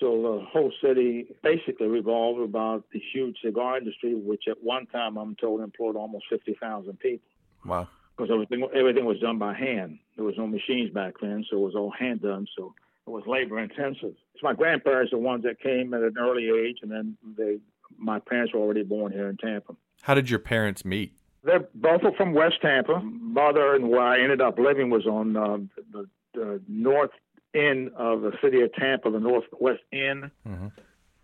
So 0.00 0.22
the 0.22 0.44
whole 0.50 0.72
city 0.82 1.26
basically 1.42 1.86
revolved 1.86 2.40
about 2.40 2.84
the 2.92 3.00
huge 3.12 3.36
cigar 3.44 3.78
industry, 3.78 4.14
which 4.14 4.44
at 4.48 4.56
one 4.62 4.86
time 4.86 5.16
I'm 5.18 5.36
told 5.36 5.60
employed 5.60 5.94
almost 5.96 6.24
50,000 6.30 6.98
people 6.98 7.28
Wow. 7.66 7.86
because 8.16 8.30
everything 8.32 8.66
everything 8.74 9.04
was 9.04 9.18
done 9.20 9.38
by 9.38 9.54
hand. 9.54 9.98
There 10.16 10.24
was 10.24 10.36
no 10.38 10.46
machines 10.46 10.90
back 10.92 11.14
then, 11.20 11.44
so 11.50 11.58
it 11.58 11.60
was 11.60 11.74
all 11.74 11.90
hand 11.90 12.22
done. 12.22 12.46
So 12.56 12.74
it 13.06 13.10
was 13.10 13.24
labor 13.26 13.58
intensive. 13.58 14.14
So 14.34 14.40
my 14.42 14.54
grandparents 14.54 15.12
are 15.12 15.16
the 15.16 15.22
ones 15.22 15.44
that 15.44 15.60
came 15.60 15.92
at 15.92 16.00
an 16.02 16.14
early 16.18 16.48
age, 16.48 16.78
and 16.82 16.90
then 16.90 17.16
they 17.36 17.58
my 17.98 18.18
parents 18.20 18.54
were 18.54 18.60
already 18.60 18.82
born 18.84 19.12
here 19.12 19.28
in 19.28 19.36
Tampa. 19.36 19.74
How 20.02 20.14
did 20.14 20.30
your 20.30 20.38
parents 20.38 20.82
meet? 20.84 21.12
They're 21.44 21.68
both 21.74 22.02
from 22.16 22.32
West 22.32 22.56
Tampa. 22.62 23.00
Mother 23.00 23.74
and 23.74 23.90
where 23.90 24.00
I 24.00 24.20
ended 24.20 24.40
up 24.40 24.58
living 24.58 24.88
was 24.90 25.06
on 25.06 25.36
uh, 25.36 25.58
the, 25.92 26.06
the 26.34 26.60
north 26.68 27.10
end 27.54 27.90
of 27.96 28.22
the 28.22 28.32
city 28.42 28.60
of 28.62 28.72
Tampa, 28.74 29.10
the 29.10 29.20
northwest 29.20 29.80
end. 29.92 30.30
Mm-hmm. 30.46 30.68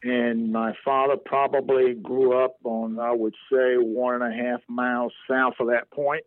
And 0.03 0.53
my 0.53 0.73
father 0.85 1.17
probably 1.17 1.95
grew 1.95 2.39
up 2.45 2.57
on, 2.65 2.99
I 2.99 3.13
would 3.13 3.35
say, 3.51 3.75
one 3.77 4.21
and 4.21 4.23
a 4.23 4.37
half 4.37 4.61
miles 4.69 5.13
south 5.29 5.55
of 5.59 5.69
that 5.69 5.91
point. 5.91 6.25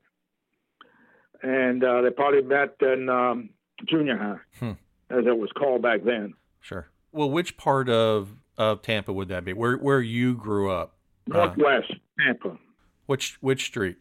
And 1.41 1.83
uh, 1.83 2.01
they 2.01 2.09
probably 2.09 2.41
met 2.41 2.75
in 2.81 3.07
um, 3.09 3.49
junior 3.87 4.17
high, 4.17 4.39
Hmm. 4.59 4.71
as 5.09 5.25
it 5.25 5.37
was 5.37 5.49
called 5.57 5.81
back 5.81 6.03
then. 6.03 6.33
Sure. 6.59 6.87
Well, 7.11 7.29
which 7.29 7.55
part 7.57 7.89
of 7.89 8.29
of 8.57 8.81
Tampa 8.81 9.13
would 9.13 9.29
that 9.29 9.45
be? 9.45 9.53
Where 9.53 9.77
where 9.77 10.01
you 10.01 10.35
grew 10.35 10.69
up? 10.69 10.97
Uh, 11.31 11.37
Northwest 11.45 11.93
Tampa, 12.19 12.57
which 13.05 13.37
which 13.39 13.63
street? 13.65 13.95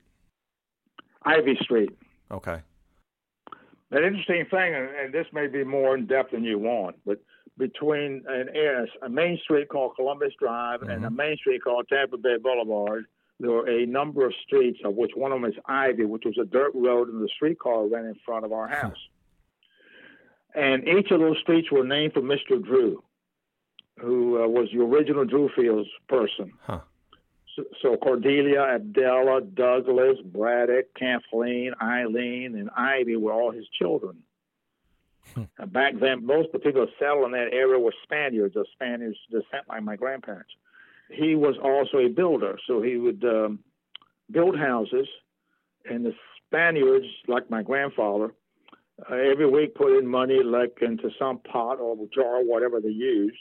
Ivy 1.23 1.57
Street. 1.63 1.91
Okay. 2.31 2.63
An 3.91 4.05
interesting 4.05 4.45
thing, 4.51 4.75
and, 4.75 5.15
this 5.15 5.27
may 5.33 5.47
be 5.47 5.65
more 5.65 5.97
in 5.97 6.07
depth 6.07 6.33
than 6.33 6.45
you 6.45 6.59
want, 6.59 6.97
but 7.07 7.23
between 7.57 8.23
an 8.29 8.51
a 9.03 9.09
main 9.09 9.39
street 9.43 9.69
called 9.69 9.97
Columbus 9.97 10.33
Drive 10.39 10.83
and 10.83 11.05
a 11.05 11.11
main 11.11 11.37
street 11.39 11.65
called 11.65 11.87
Tampa 11.89 12.19
Bay 12.19 12.37
Boulevard, 12.43 13.07
there 13.41 13.51
were 13.51 13.69
a 13.69 13.87
number 13.87 14.27
of 14.27 14.35
streets, 14.47 14.79
of 14.85 14.95
which 14.95 15.13
one 15.15 15.33
of 15.33 15.41
them 15.41 15.51
is 15.51 15.57
Ivy, 15.67 16.05
which 16.05 16.25
was 16.25 16.37
a 16.41 16.45
dirt 16.45 16.73
road, 16.75 17.09
and 17.09 17.23
the 17.23 17.29
streetcar 17.35 17.87
ran 17.87 18.05
in 18.05 18.17
front 18.27 18.45
of 18.45 18.53
our 18.53 18.69
house. 18.69 18.99
And 20.55 20.87
each 20.89 21.11
of 21.11 21.21
those 21.21 21.39
streets 21.39 21.71
were 21.71 21.85
named 21.85 22.15
for 22.15 22.21
Mr. 22.21 22.63
Drew, 22.63 23.03
who 23.99 24.43
uh, 24.43 24.49
was 24.49 24.69
the 24.73 24.83
original 24.83 25.25
Drewfields 25.25 25.87
person. 26.09 26.53
Huh. 26.63 26.81
So, 27.59 27.65
so 27.83 27.97
Cordelia, 27.97 28.61
Abdella, 28.61 29.41
Douglas, 29.43 30.19
Braddock, 30.25 30.95
Kathleen, 30.95 31.73
Eileen, 31.83 32.55
and 32.57 32.71
Ivy 32.77 33.17
were 33.17 33.33
all 33.33 33.51
his 33.51 33.67
children. 33.79 34.19
Uh, 35.37 35.67
Back 35.67 35.99
then, 36.01 36.25
most 36.25 36.47
of 36.47 36.53
the 36.53 36.59
people 36.61 36.87
settled 36.99 37.27
in 37.27 37.33
that 37.33 37.53
area 37.53 37.79
were 37.79 37.93
Spaniards, 38.05 38.57
of 38.57 38.67
Spanish 38.73 39.17
descent, 39.31 39.69
like 39.69 39.83
my 39.83 39.97
grandparents. 39.97 40.51
He 41.11 41.35
was 41.35 41.57
also 41.63 41.99
a 41.99 42.09
builder, 42.09 42.59
so 42.67 42.81
he 42.81 42.97
would 42.97 43.25
um, 43.25 43.61
build 44.31 44.57
houses, 44.59 45.09
and 45.85 46.05
the 46.05 46.15
Spaniards, 46.47 47.07
like 47.27 47.51
my 47.51 47.63
grandfather, 47.63 48.35
uh, 49.11 49.15
every 49.15 49.49
week 49.49 49.75
put 49.75 49.99
in 49.99 50.07
money 50.07 50.43
like 50.43 50.79
into 50.81 51.11
some 51.19 51.39
pot 51.39 51.79
or 51.79 51.97
jar, 52.15 52.43
whatever 52.43 52.81
they 52.81 52.89
used. 52.89 53.39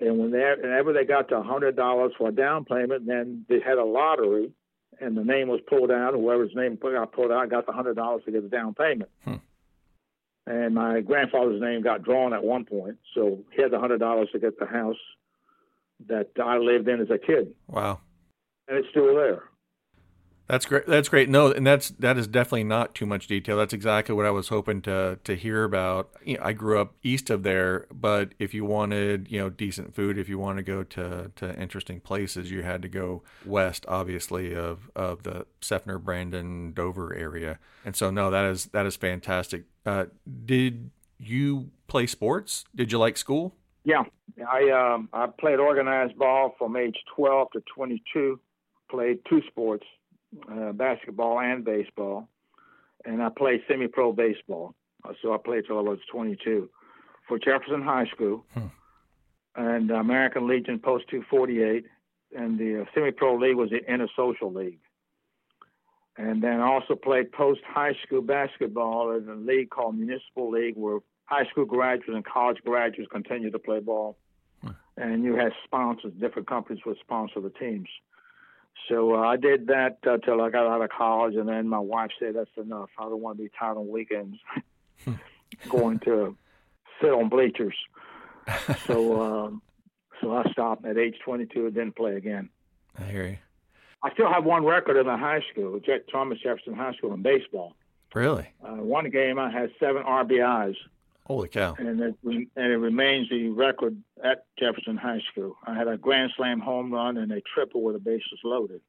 And 0.00 0.18
when 0.18 0.30
they, 0.30 0.54
whenever 0.60 0.92
they 0.92 1.04
got 1.04 1.28
to 1.28 1.36
a 1.36 1.42
hundred 1.42 1.76
dollars 1.76 2.12
for 2.16 2.28
a 2.28 2.32
down 2.32 2.64
payment, 2.64 3.06
then 3.06 3.44
they 3.48 3.60
had 3.60 3.76
a 3.76 3.84
lottery, 3.84 4.50
and 5.00 5.16
the 5.16 5.24
name 5.24 5.48
was 5.48 5.60
pulled 5.68 5.90
out. 5.90 6.14
Whoever's 6.14 6.54
name 6.54 6.76
got 6.80 7.12
pulled 7.12 7.30
out 7.30 7.50
got 7.50 7.66
the 7.66 7.72
hundred 7.72 7.96
dollars 7.96 8.22
to 8.24 8.32
get 8.32 8.42
the 8.42 8.48
down 8.48 8.74
payment. 8.74 9.10
Hmm. 9.24 9.34
And 10.46 10.74
my 10.74 11.00
grandfather's 11.02 11.60
name 11.60 11.82
got 11.82 12.02
drawn 12.02 12.32
at 12.32 12.42
one 12.42 12.64
point, 12.64 12.96
so 13.14 13.40
he 13.54 13.62
had 13.62 13.70
the 13.70 13.78
hundred 13.78 13.98
dollars 13.98 14.30
to 14.32 14.38
get 14.38 14.58
the 14.58 14.66
house 14.66 14.96
that 16.08 16.30
I 16.42 16.56
lived 16.56 16.88
in 16.88 17.00
as 17.00 17.10
a 17.10 17.18
kid, 17.18 17.54
Wow. 17.68 18.00
and 18.68 18.78
it's 18.78 18.88
still 18.88 19.14
there. 19.14 19.42
That's 20.50 20.66
great. 20.66 20.84
That's 20.88 21.08
great. 21.08 21.28
No, 21.28 21.52
and 21.52 21.64
that's 21.64 21.90
that 21.90 22.18
is 22.18 22.26
definitely 22.26 22.64
not 22.64 22.92
too 22.92 23.06
much 23.06 23.28
detail. 23.28 23.56
That's 23.56 23.72
exactly 23.72 24.16
what 24.16 24.26
I 24.26 24.32
was 24.32 24.48
hoping 24.48 24.82
to 24.82 25.20
to 25.22 25.36
hear 25.36 25.62
about. 25.62 26.10
You 26.24 26.38
know, 26.38 26.42
I 26.44 26.54
grew 26.54 26.80
up 26.80 26.94
east 27.04 27.30
of 27.30 27.44
there, 27.44 27.86
but 27.92 28.34
if 28.40 28.52
you 28.52 28.64
wanted, 28.64 29.30
you 29.30 29.38
know, 29.38 29.48
decent 29.48 29.94
food, 29.94 30.18
if 30.18 30.28
you 30.28 30.40
want 30.40 30.56
to 30.56 30.64
go 30.64 30.82
to 30.82 31.30
to 31.36 31.56
interesting 31.56 32.00
places, 32.00 32.50
you 32.50 32.64
had 32.64 32.82
to 32.82 32.88
go 32.88 33.22
west, 33.46 33.84
obviously, 33.86 34.52
of 34.52 34.90
of 34.96 35.22
the 35.22 35.46
Seffner, 35.60 36.02
Brandon, 36.02 36.72
Dover 36.72 37.14
area. 37.14 37.60
And 37.84 37.94
so, 37.94 38.10
no, 38.10 38.28
that 38.32 38.44
is 38.46 38.66
that 38.72 38.86
is 38.86 38.96
fantastic. 38.96 39.66
Uh, 39.86 40.06
did 40.44 40.90
you 41.16 41.70
play 41.86 42.08
sports? 42.08 42.64
Did 42.74 42.90
you 42.90 42.98
like 42.98 43.16
school? 43.16 43.54
Yeah, 43.84 44.02
I 44.50 44.68
um, 44.70 45.10
I 45.12 45.26
played 45.26 45.60
organized 45.60 46.18
ball 46.18 46.56
from 46.58 46.76
age 46.76 46.96
12 47.14 47.52
to 47.52 47.62
22. 47.72 48.40
Played 48.90 49.20
two 49.28 49.40
sports, 49.46 49.86
uh, 50.50 50.72
basketball 50.72 51.40
and 51.40 51.64
baseball, 51.64 52.28
and 53.04 53.22
I 53.22 53.28
played 53.28 53.62
semi-pro 53.68 54.12
baseball. 54.12 54.74
Uh, 55.04 55.12
So 55.22 55.32
I 55.34 55.38
played 55.38 55.64
till 55.66 55.78
I 55.78 55.82
was 55.82 55.98
22 56.12 56.68
for 57.26 57.38
Jefferson 57.38 57.82
High 57.82 58.06
School 58.06 58.44
Hmm. 58.54 58.66
and 59.56 59.90
American 59.90 60.46
Legion 60.46 60.78
Post 60.78 61.08
248, 61.08 61.86
and 62.36 62.58
the 62.58 62.82
uh, 62.82 62.84
semi-pro 62.94 63.36
league 63.36 63.56
was 63.56 63.70
the 63.70 63.80
Intersocial 63.80 64.54
League. 64.54 64.80
And 66.16 66.42
then 66.42 66.60
I 66.60 66.66
also 66.66 66.94
played 66.96 67.32
post 67.32 67.60
high 67.66 67.94
school 68.04 68.20
basketball 68.20 69.12
in 69.16 69.28
a 69.28 69.34
league 69.34 69.70
called 69.70 69.96
Municipal 69.96 70.50
League, 70.50 70.76
where 70.76 70.98
high 71.24 71.46
school 71.46 71.64
graduates 71.64 72.10
and 72.14 72.24
college 72.24 72.58
graduates 72.64 73.10
continue 73.10 73.50
to 73.50 73.58
play 73.58 73.80
ball. 73.80 74.18
And 74.96 75.24
you 75.24 75.34
had 75.36 75.52
sponsors, 75.64 76.12
different 76.20 76.46
companies 76.46 76.84
would 76.84 76.98
sponsor 76.98 77.40
the 77.40 77.48
teams. 77.50 77.88
So 78.88 79.14
uh, 79.14 79.20
I 79.20 79.36
did 79.36 79.68
that 79.68 79.98
uh, 80.06 80.18
till 80.18 80.40
I 80.40 80.50
got 80.50 80.66
out 80.66 80.82
of 80.82 80.90
college, 80.90 81.36
and 81.36 81.48
then 81.48 81.68
my 81.68 81.78
wife 81.78 82.10
said, 82.18 82.34
"That's 82.34 82.50
enough. 82.56 82.90
I 82.98 83.04
don't 83.04 83.20
want 83.20 83.38
to 83.38 83.44
be 83.44 83.50
tired 83.58 83.76
on 83.76 83.88
weekends 83.88 84.38
going 85.68 85.98
to 86.00 86.36
sit 87.00 87.10
on 87.10 87.28
bleachers." 87.28 87.76
so, 88.86 89.22
um, 89.22 89.62
so 90.20 90.32
I 90.32 90.50
stopped 90.52 90.84
at 90.86 90.98
age 90.98 91.16
22 91.24 91.66
and 91.66 91.74
didn't 91.74 91.96
play 91.96 92.16
again. 92.16 92.48
I 92.98 93.04
hear 93.04 93.26
you. 93.26 93.38
I 94.02 94.12
still 94.14 94.32
have 94.32 94.44
one 94.44 94.64
record 94.64 94.96
in 94.96 95.06
the 95.06 95.16
high 95.16 95.42
school, 95.52 95.78
Jack 95.78 96.02
Thomas 96.10 96.38
Jefferson 96.42 96.74
High 96.74 96.94
School 96.94 97.12
in 97.12 97.22
baseball. 97.22 97.74
Really? 98.14 98.48
Uh, 98.64 98.76
one 98.76 99.08
game 99.10 99.38
I 99.38 99.50
had 99.50 99.70
seven 99.78 100.02
RBIs, 100.02 100.74
Holy 101.30 101.46
cow! 101.46 101.76
and 101.78 102.00
it 102.00 102.16
and 102.24 102.48
it 102.56 102.76
remains 102.76 103.30
the 103.30 103.50
record 103.50 103.96
at 104.24 104.46
Jefferson 104.58 104.96
High 104.96 105.20
School. 105.30 105.56
I 105.64 105.76
had 105.76 105.86
a 105.86 105.96
grand 105.96 106.32
slam 106.36 106.58
home 106.58 106.92
run 106.92 107.16
and 107.18 107.30
a 107.30 107.40
triple 107.54 107.82
with 107.82 107.94
the 107.94 108.00
bases 108.00 108.40
loaded. 108.42 108.80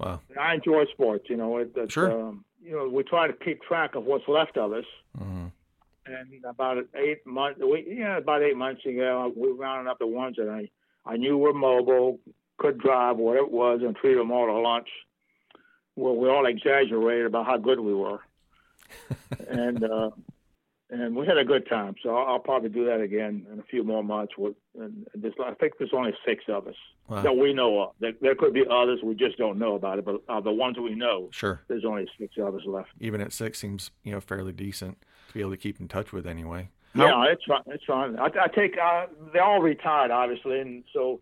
Wow. 0.00 0.22
I 0.36 0.54
enjoy 0.54 0.86
sports. 0.86 1.26
You 1.30 1.36
know, 1.36 1.58
it, 1.58 1.70
it, 1.76 1.92
Sure. 1.92 2.10
Um, 2.10 2.44
you 2.60 2.72
know, 2.72 2.88
we 2.88 3.04
try 3.04 3.28
to 3.28 3.32
keep 3.32 3.62
track 3.62 3.94
of 3.94 4.06
what's 4.06 4.26
left 4.26 4.56
of 4.56 4.72
us. 4.72 4.84
hmm 5.16 5.46
And 6.04 6.44
about 6.44 6.78
eight 6.96 7.24
months, 7.24 7.60
we, 7.60 7.86
yeah, 7.96 8.16
about 8.16 8.42
eight 8.42 8.56
months 8.56 8.84
ago, 8.84 9.32
we 9.36 9.52
rounded 9.52 9.88
up 9.88 10.00
the 10.00 10.08
ones 10.08 10.34
that 10.36 10.48
I 10.48 10.68
I 11.06 11.16
knew 11.16 11.38
were 11.38 11.54
mobile, 11.54 12.18
could 12.58 12.78
drive, 12.78 13.18
whatever 13.18 13.46
it 13.46 13.52
was, 13.52 13.82
and 13.82 13.94
treated 13.94 14.18
them 14.18 14.32
all 14.32 14.46
to 14.46 14.58
lunch. 14.58 14.88
Well, 15.94 16.16
we 16.16 16.28
all 16.28 16.46
exaggerated 16.46 17.26
about 17.26 17.46
how 17.46 17.56
good 17.56 17.78
we 17.78 17.94
were. 17.94 18.18
and 19.48 19.84
uh, 19.84 20.10
and 20.90 21.14
we 21.14 21.26
had 21.26 21.38
a 21.38 21.44
good 21.44 21.68
time. 21.68 21.94
So 22.02 22.16
I'll, 22.16 22.34
I'll, 22.34 22.38
probably 22.38 22.68
do 22.68 22.84
that 22.86 23.00
again 23.00 23.46
in 23.52 23.60
a 23.60 23.62
few 23.62 23.84
more 23.84 24.02
months. 24.02 24.34
With 24.36 24.56
and 24.78 25.06
this, 25.14 25.32
I 25.44 25.54
think 25.54 25.74
there's 25.78 25.92
only 25.94 26.12
six 26.26 26.44
of 26.48 26.66
us 26.66 26.74
wow. 27.08 27.22
that 27.22 27.36
we 27.36 27.52
know 27.52 27.80
of. 27.80 27.90
There, 28.00 28.12
there, 28.20 28.34
could 28.34 28.52
be 28.52 28.64
others 28.70 29.00
we 29.02 29.14
just 29.14 29.38
don't 29.38 29.58
know 29.58 29.74
about 29.74 29.98
it, 29.98 30.04
but 30.04 30.22
uh, 30.28 30.40
the 30.40 30.52
ones 30.52 30.76
we 30.78 30.94
know, 30.94 31.28
sure, 31.30 31.60
there's 31.68 31.84
only 31.84 32.06
six 32.18 32.34
of 32.38 32.54
us 32.54 32.62
left. 32.66 32.88
Even 33.00 33.20
at 33.20 33.32
six 33.32 33.58
seems 33.58 33.90
you 34.02 34.12
know 34.12 34.20
fairly 34.20 34.52
decent 34.52 35.00
to 35.28 35.34
be 35.34 35.40
able 35.40 35.52
to 35.52 35.56
keep 35.56 35.80
in 35.80 35.88
touch 35.88 36.12
with 36.12 36.26
anyway. 36.26 36.68
How- 36.94 37.24
yeah, 37.24 37.32
it's 37.32 37.44
fine. 37.44 37.62
It's 37.66 37.84
fine. 37.84 38.18
I, 38.18 38.26
I 38.26 38.48
take 38.48 38.76
uh, 38.78 39.06
they're 39.32 39.44
all 39.44 39.62
retired, 39.62 40.10
obviously, 40.10 40.60
and 40.60 40.84
so 40.92 41.20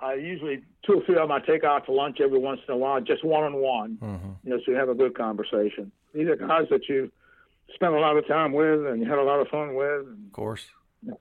I 0.00 0.14
usually 0.14 0.62
two 0.86 0.94
or 0.94 1.04
three 1.04 1.16
of 1.16 1.28
them 1.28 1.32
I 1.32 1.40
take 1.40 1.62
out 1.62 1.84
to 1.86 1.92
lunch 1.92 2.20
every 2.20 2.38
once 2.38 2.60
in 2.66 2.72
a 2.72 2.76
while, 2.76 3.00
just 3.00 3.24
one 3.24 3.44
on 3.44 3.56
one. 3.56 3.98
You 4.44 4.50
know, 4.50 4.58
so 4.64 4.72
you 4.72 4.78
have 4.78 4.88
a 4.88 4.94
good 4.94 5.14
conversation. 5.16 5.92
These 6.14 6.28
are 6.28 6.36
guys 6.36 6.66
that 6.70 6.88
you 6.88 7.12
spent 7.74 7.94
a 7.94 8.00
lot 8.00 8.16
of 8.16 8.26
time 8.26 8.52
with 8.52 8.86
and 8.86 9.06
had 9.06 9.18
a 9.18 9.22
lot 9.22 9.40
of 9.40 9.48
fun 9.48 9.74
with. 9.74 10.06
And, 10.06 10.26
of 10.26 10.32
course. 10.32 10.66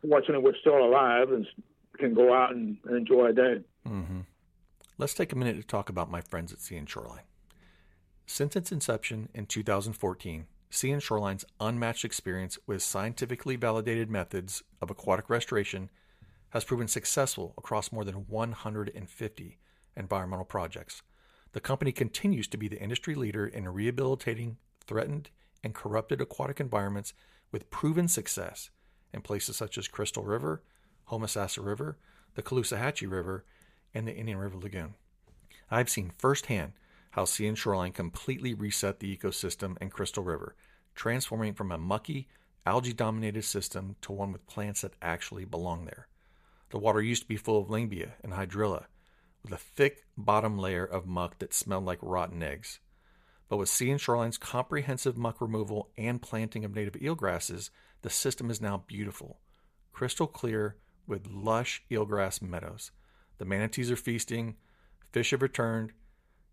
Fortunately, 0.08 0.44
we're 0.44 0.60
still 0.60 0.78
alive 0.78 1.32
and 1.32 1.46
can 1.98 2.14
go 2.14 2.34
out 2.34 2.52
and, 2.52 2.78
enjoy 2.90 3.28
a 3.28 3.34
day. 3.34 3.62
Mm-hmm. 3.88 4.22
Let's 4.98 5.14
take 5.14 5.32
a 5.32 5.36
minute 5.36 5.58
to 5.58 5.64
talk 5.64 5.90
about 5.90 6.12
my 6.12 6.22
friends 6.22 6.52
at 6.52 6.60
Sea 6.60 6.78
and 6.78 6.90
Shoreline. 6.90 7.24
Since 8.26 8.56
its 8.56 8.72
inception 8.72 9.30
in 9.34 9.46
2014, 9.46 10.46
Sea 10.70 10.92
and 10.92 11.02
Shoreline's 11.02 11.46
unmatched 11.60 12.06
experience 12.06 12.60
with 12.68 12.84
scientifically 12.84 13.56
validated 13.56 14.10
methods 14.10 14.62
of 14.82 14.92
aquatic 14.92 15.30
restoration 15.30 15.90
has 16.50 16.64
proven 16.64 16.88
successful 16.88 17.54
across 17.58 17.92
more 17.92 18.04
than 18.04 18.28
150 18.28 19.58
environmental 19.96 20.46
projects. 20.46 21.02
The 21.54 21.60
company 21.60 21.92
continues 21.92 22.48
to 22.50 22.58
be 22.58 22.68
the 22.68 22.80
industry 22.80 23.16
leader 23.16 23.48
in 23.48 23.68
rehabilitating 23.68 24.58
threatened 24.86 25.30
and 25.64 25.74
corrupted 25.74 26.22
aquatic 26.22 26.60
environments 26.60 27.14
with 27.52 27.70
proven 27.70 28.08
success 28.08 28.70
in 29.14 29.22
places 29.22 29.58
such 29.58 29.78
as 29.78 29.88
Crystal 29.88 30.24
River, 30.24 30.64
Homosassa 31.10 31.64
River, 31.64 31.98
the 32.36 32.44
Caloosahatchee 32.44 33.10
River, 33.10 33.44
and 33.94 34.08
the 34.08 34.16
Indian 34.16 34.38
River 34.38 34.58
Lagoon. 34.58 34.94
I've 35.72 35.90
seen 35.90 36.12
firsthand 36.18 36.74
how 37.12 37.26
Sea 37.26 37.48
and 37.48 37.58
Shoreline 37.58 37.92
completely 37.92 38.54
reset 38.54 39.00
the 39.00 39.16
ecosystem 39.16 39.78
in 39.82 39.90
Crystal 39.90 40.24
River, 40.24 40.56
transforming 40.94 41.54
from 41.54 41.72
a 41.72 41.78
mucky, 41.78 42.28
algae 42.66 42.94
dominated 42.94 43.44
system 43.44 43.96
to 44.02 44.12
one 44.12 44.32
with 44.32 44.46
plants 44.46 44.82
that 44.82 44.94
actually 45.02 45.46
belong 45.46 45.86
there. 45.86 46.08
The 46.70 46.78
water 46.78 47.02
used 47.02 47.24
to 47.24 47.28
be 47.28 47.38
full 47.38 47.60
of 47.60 47.68
lyngbya 47.68 48.12
and 48.24 48.34
hydrilla, 48.34 48.86
with 49.44 49.52
a 49.52 49.58
thick 49.58 50.04
bottom 50.16 50.58
layer 50.58 50.86
of 50.86 51.08
muck 51.08 51.40
that 51.40 51.54
smelled 51.54 51.86
like 51.86 52.00
rotten 52.02 52.44
eggs. 52.44 52.80
But 53.50 53.58
with 53.58 53.70
Sea 53.70 53.90
and 53.90 54.00
Shoreline's 54.00 54.38
comprehensive 54.38 55.18
muck 55.18 55.42
removal 55.42 55.90
and 55.98 56.22
planting 56.22 56.64
of 56.64 56.76
native 56.76 56.94
eelgrasses, 56.94 57.72
the 58.04 58.10
system 58.10 58.52
is 58.52 58.62
now 58.62 58.84
beautiful, 58.88 59.40
crystal 59.92 60.28
clear 60.28 60.78
with 61.08 61.28
lush 61.28 61.84
eelgrass 61.90 62.42
meadows. 62.42 62.92
The 63.40 63.46
manatees 63.46 63.90
are 63.90 63.96
feasting, 63.96 64.56
fish 65.12 65.32
have 65.32 65.42
returned, 65.42 65.94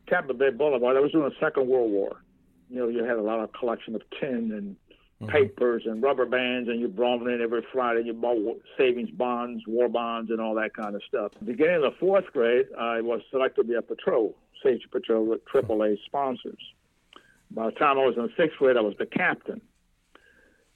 Tampa 0.08 0.34
Bay 0.34 0.50
Boulevard. 0.50 0.96
I 0.96 1.00
was 1.00 1.10
during 1.10 1.28
the 1.28 1.34
Second 1.44 1.66
World 1.66 1.90
War. 1.90 2.22
You 2.70 2.78
know, 2.78 2.88
you 2.88 3.04
had 3.04 3.16
a 3.16 3.22
lot 3.22 3.40
of 3.40 3.52
collection 3.52 3.94
of 3.94 4.02
tin 4.20 4.52
and 4.52 4.76
mm-hmm. 5.20 5.30
papers 5.30 5.82
and 5.86 6.02
rubber 6.02 6.26
bands, 6.26 6.68
and 6.68 6.80
you 6.80 6.88
brought 6.88 7.18
them 7.18 7.28
in 7.28 7.40
every 7.40 7.64
Friday. 7.72 8.02
You 8.04 8.12
bought 8.12 8.60
savings 8.76 9.10
bonds, 9.10 9.62
war 9.66 9.88
bonds, 9.88 10.30
and 10.30 10.40
all 10.40 10.54
that 10.56 10.74
kind 10.74 10.94
of 10.94 11.02
stuff. 11.08 11.32
Beginning 11.44 11.76
of 11.76 11.82
the 11.82 11.94
fourth 11.98 12.26
grade, 12.32 12.66
I 12.78 13.00
was 13.00 13.20
selected 13.30 13.62
to 13.62 13.68
be 13.68 13.74
a 13.74 13.82
patrol, 13.82 14.36
safety 14.62 14.86
patrol 14.90 15.26
with 15.26 15.44
AAA 15.46 15.98
sponsors. 16.04 16.60
By 17.50 17.66
the 17.66 17.72
time 17.72 17.98
I 17.98 18.04
was 18.04 18.16
in 18.16 18.24
the 18.24 18.32
sixth 18.36 18.58
grade, 18.58 18.76
I 18.76 18.80
was 18.80 18.94
the 18.98 19.06
captain. 19.06 19.60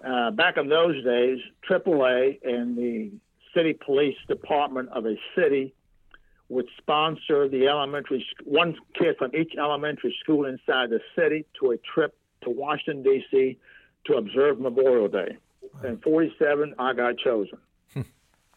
Uh, 0.04 0.30
back 0.30 0.56
in 0.56 0.68
those 0.68 1.02
days, 1.04 1.38
AAA 1.68 2.38
and 2.42 2.76
the 2.76 3.10
city 3.54 3.74
police 3.74 4.16
department 4.28 4.88
of 4.90 5.04
a 5.04 5.16
city 5.36 5.74
would 6.48 6.66
sponsor 6.78 7.48
the 7.48 7.68
elementary 7.68 8.24
one 8.44 8.74
kid 8.98 9.16
from 9.18 9.30
each 9.36 9.52
elementary 9.58 10.16
school 10.20 10.46
inside 10.46 10.90
the 10.90 11.00
city 11.14 11.44
to 11.60 11.72
a 11.72 11.76
trip 11.78 12.16
to 12.42 12.50
Washington 12.50 13.02
D.C 13.02 13.58
to 14.06 14.14
observe 14.14 14.60
Memorial 14.60 15.08
Day. 15.08 15.36
In 15.84 15.98
47, 15.98 16.74
I 16.78 16.92
got 16.92 17.18
chosen. 17.18 17.58
Hmm. 17.92 18.02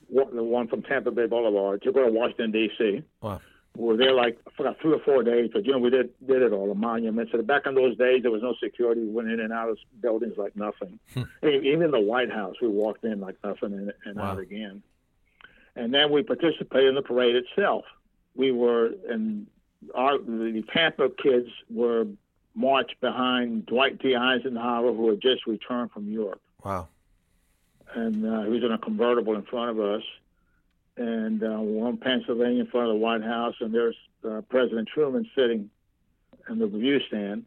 the 0.09 0.43
one 0.43 0.67
from 0.67 0.83
Tampa 0.83 1.11
Bay 1.11 1.25
Boulevard 1.25 1.81
to 1.83 1.91
go 1.91 2.05
to 2.05 2.11
Washington, 2.11 2.51
D.C. 2.51 3.03
Wow. 3.21 3.41
We 3.75 3.85
were 3.85 3.97
there 3.97 4.13
like, 4.13 4.37
I 4.45 4.51
forgot, 4.55 4.77
three 4.81 4.93
or 4.93 4.99
four 4.99 5.23
days, 5.23 5.49
but, 5.51 5.65
you 5.65 5.71
know, 5.71 5.79
we 5.79 5.89
did, 5.89 6.09
did 6.27 6.43
it 6.43 6.51
all, 6.51 6.67
the 6.67 6.75
monuments. 6.75 7.31
And 7.33 7.47
back 7.47 7.63
in 7.65 7.73
those 7.73 7.97
days, 7.97 8.21
there 8.21 8.31
was 8.31 8.43
no 8.43 8.53
security. 8.61 9.01
We 9.01 9.09
went 9.09 9.29
in 9.29 9.39
and 9.39 9.51
out 9.51 9.69
of 9.69 9.77
buildings 9.99 10.35
like 10.37 10.55
nothing. 10.55 10.99
Hmm. 11.13 11.23
Even 11.43 11.91
the 11.91 11.99
White 11.99 12.31
House, 12.31 12.55
we 12.61 12.67
walked 12.67 13.03
in 13.03 13.19
like 13.19 13.37
nothing 13.43 13.73
and, 13.73 13.93
and 14.05 14.17
wow. 14.17 14.31
out 14.31 14.39
again. 14.39 14.83
And 15.75 15.93
then 15.93 16.11
we 16.11 16.21
participated 16.21 16.89
in 16.89 16.95
the 16.95 17.01
parade 17.01 17.35
itself. 17.35 17.85
We 18.35 18.51
were, 18.51 18.91
and 19.09 19.47
our, 19.95 20.19
the 20.19 20.63
Tampa 20.71 21.09
kids 21.09 21.47
were 21.69 22.05
marched 22.55 22.99
behind 23.01 23.65
Dwight 23.65 23.99
D. 23.99 24.15
Eisenhower, 24.15 24.93
who 24.93 25.09
had 25.09 25.21
just 25.21 25.47
returned 25.47 25.91
from 25.91 26.07
Europe. 26.07 26.41
Wow. 26.63 26.87
And 27.93 28.25
uh, 28.25 28.43
he 28.43 28.49
was 28.49 28.63
in 28.63 28.71
a 28.71 28.77
convertible 28.77 29.35
in 29.35 29.43
front 29.43 29.71
of 29.71 29.79
us. 29.79 30.03
And 30.95 31.43
uh, 31.43 31.59
we're 31.59 31.89
in 31.89 31.97
Pennsylvania 31.97 32.61
in 32.61 32.67
front 32.67 32.87
of 32.87 32.93
the 32.93 32.99
White 32.99 33.23
House, 33.23 33.55
and 33.59 33.73
there's 33.73 33.95
uh, 34.29 34.41
President 34.49 34.87
Truman 34.93 35.27
sitting 35.35 35.69
in 36.49 36.59
the 36.59 36.67
review 36.67 36.99
stand. 37.07 37.45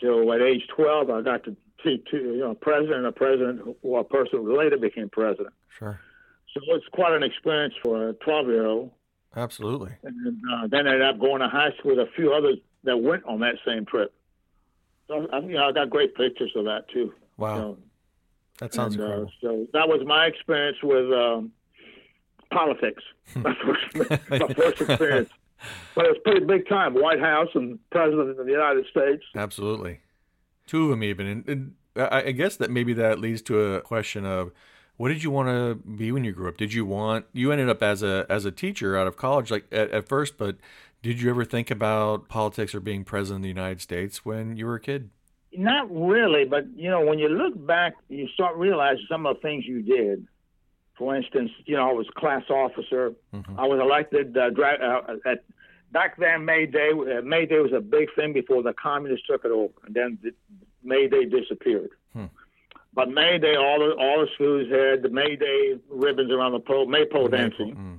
So 0.00 0.32
at 0.32 0.42
age 0.42 0.66
12, 0.74 1.10
I 1.10 1.20
got 1.22 1.44
to 1.44 1.56
see 1.84 2.02
two, 2.10 2.16
you 2.16 2.38
know, 2.38 2.54
president, 2.54 3.06
a 3.06 3.12
president, 3.12 3.76
or 3.82 4.00
a 4.00 4.04
person 4.04 4.40
who 4.40 4.58
later 4.58 4.76
became 4.76 5.08
president. 5.10 5.54
Sure. 5.78 6.00
So 6.52 6.60
it's 6.68 6.86
quite 6.92 7.12
an 7.12 7.22
experience 7.22 7.74
for 7.82 8.10
a 8.10 8.12
12 8.14 8.46
year 8.48 8.66
old. 8.66 8.90
Absolutely. 9.36 9.92
And 10.02 10.40
uh, 10.52 10.66
then 10.68 10.86
I 10.86 10.92
ended 10.92 11.08
up 11.08 11.20
going 11.20 11.40
to 11.40 11.48
high 11.48 11.70
school 11.78 11.96
with 11.96 12.08
a 12.08 12.10
few 12.14 12.32
other 12.32 12.52
that 12.84 12.96
went 12.96 13.24
on 13.24 13.40
that 13.40 13.56
same 13.66 13.84
trip. 13.84 14.12
So 15.08 15.26
I, 15.32 15.38
you 15.40 15.54
know, 15.54 15.68
I 15.68 15.72
got 15.72 15.90
great 15.90 16.14
pictures 16.14 16.52
of 16.56 16.64
that 16.64 16.88
too. 16.92 17.12
Wow, 17.36 17.76
that 18.58 18.72
sounds 18.72 18.96
and, 18.96 19.04
Uh, 19.04 19.26
so 19.40 19.66
that 19.72 19.88
was 19.88 20.02
my 20.06 20.26
experience 20.26 20.78
with 20.82 21.12
um, 21.12 21.52
politics. 22.50 23.02
my 23.36 23.54
first, 23.64 24.30
my 24.30 24.38
first 24.54 24.80
experience. 24.80 25.30
But 25.94 26.06
it 26.06 26.08
was 26.08 26.18
pretty 26.24 26.44
big 26.44 26.68
time. 26.68 26.94
White 26.94 27.20
House 27.20 27.48
and 27.54 27.78
President 27.90 28.38
of 28.38 28.46
the 28.46 28.52
United 28.52 28.86
States. 28.86 29.22
Absolutely, 29.34 30.00
two 30.66 30.84
of 30.84 30.90
them 30.90 31.02
even. 31.02 31.26
And, 31.26 31.48
and 31.48 31.74
I 31.96 32.32
guess 32.32 32.56
that 32.56 32.70
maybe 32.70 32.92
that 32.94 33.18
leads 33.18 33.40
to 33.42 33.60
a 33.60 33.80
question 33.80 34.26
of 34.26 34.52
what 34.96 35.08
did 35.08 35.22
you 35.22 35.30
want 35.30 35.48
to 35.48 35.74
be 35.88 36.12
when 36.12 36.24
you 36.24 36.32
grew 36.32 36.48
up? 36.48 36.56
Did 36.56 36.72
you 36.72 36.84
want 36.84 37.26
you 37.32 37.50
ended 37.52 37.68
up 37.68 37.82
as 37.82 38.02
a 38.02 38.26
as 38.28 38.44
a 38.44 38.50
teacher 38.50 38.96
out 38.96 39.06
of 39.06 39.16
college 39.16 39.50
like 39.50 39.66
at, 39.72 39.90
at 39.90 40.08
first, 40.08 40.38
but 40.38 40.56
did 41.04 41.20
you 41.20 41.28
ever 41.28 41.44
think 41.44 41.70
about 41.70 42.28
politics 42.28 42.74
or 42.74 42.80
being 42.80 43.04
president 43.04 43.40
of 43.40 43.42
the 43.42 43.48
United 43.48 43.82
States 43.82 44.24
when 44.24 44.56
you 44.56 44.64
were 44.64 44.76
a 44.76 44.80
kid? 44.80 45.10
Not 45.52 45.86
really, 45.94 46.46
but 46.46 46.64
you 46.74 46.88
know, 46.90 47.04
when 47.04 47.18
you 47.18 47.28
look 47.28 47.54
back, 47.66 47.92
you 48.08 48.26
start 48.28 48.56
realizing 48.56 49.04
some 49.06 49.26
of 49.26 49.36
the 49.36 49.42
things 49.42 49.66
you 49.66 49.82
did. 49.82 50.26
For 50.96 51.14
instance, 51.14 51.50
you 51.66 51.76
know, 51.76 51.90
I 51.90 51.92
was 51.92 52.06
class 52.16 52.44
officer. 52.48 53.12
Mm-hmm. 53.34 53.60
I 53.60 53.66
was 53.66 53.80
elected 53.80 54.36
uh, 54.36 54.48
dra- 54.48 55.04
uh, 55.06 55.30
at 55.30 55.44
back 55.92 56.16
then. 56.16 56.46
May 56.46 56.64
Day, 56.64 56.92
uh, 56.92 57.20
May 57.20 57.44
Day 57.44 57.58
was 57.58 57.72
a 57.74 57.80
big 57.80 58.08
thing 58.16 58.32
before 58.32 58.62
the 58.62 58.72
communists 58.72 59.26
took 59.26 59.44
it 59.44 59.50
over, 59.50 59.74
and 59.84 59.94
then 59.94 60.18
the, 60.22 60.32
May 60.82 61.06
Day 61.06 61.26
disappeared. 61.26 61.90
Hmm. 62.14 62.26
But 62.94 63.10
May 63.10 63.36
Day, 63.38 63.56
all 63.56 63.78
the 63.78 63.94
all 63.94 64.20
the 64.24 64.28
schools 64.34 64.70
had 64.70 65.02
the 65.02 65.10
May 65.10 65.36
Day 65.36 65.78
ribbons 65.90 66.32
around 66.32 66.52
the 66.52 66.60
pole, 66.60 66.86
maypole 66.86 67.28
dancing, 67.28 67.76
mm. 67.76 67.98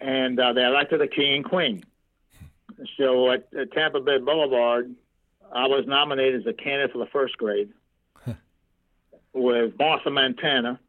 and 0.00 0.40
uh, 0.40 0.54
they 0.54 0.64
elected 0.64 1.02
a 1.02 1.08
king 1.08 1.34
and 1.34 1.44
queen. 1.44 1.84
So 2.96 3.32
at, 3.32 3.48
at 3.58 3.72
Tampa 3.72 4.00
Bay 4.00 4.18
Boulevard, 4.18 4.94
I 5.52 5.66
was 5.66 5.84
nominated 5.86 6.42
as 6.42 6.46
a 6.46 6.52
candidate 6.52 6.92
for 6.92 6.98
the 6.98 7.10
first 7.12 7.36
grade 7.38 7.70
with 9.36 9.76
Boston, 9.76 10.14
Montana, 10.14 10.80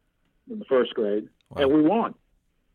in 0.50 0.58
the 0.58 0.64
first 0.64 0.94
grade, 0.94 1.28
wow. 1.50 1.62
and 1.62 1.72
we 1.72 1.82
won. 1.82 2.14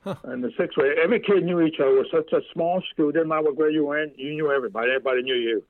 Huh. 0.04 0.16
In 0.32 0.42
the 0.42 0.52
sixth 0.58 0.76
grade, 0.76 0.98
every 1.02 1.20
kid 1.20 1.44
knew 1.44 1.62
each 1.62 1.80
other. 1.80 1.98
It 1.98 2.00
was 2.00 2.08
such 2.12 2.34
a 2.34 2.42
small 2.54 2.84
school. 2.92 3.12
Didn't 3.12 3.30
matter 3.30 3.44
what 3.44 3.56
grade 3.56 3.74
you 3.74 3.86
were 3.86 4.02
in, 4.02 4.12
you 4.18 4.34
knew 4.34 4.52
everybody. 4.52 4.92
Everybody 4.92 5.24
knew 5.24 5.36
you. 5.36 5.64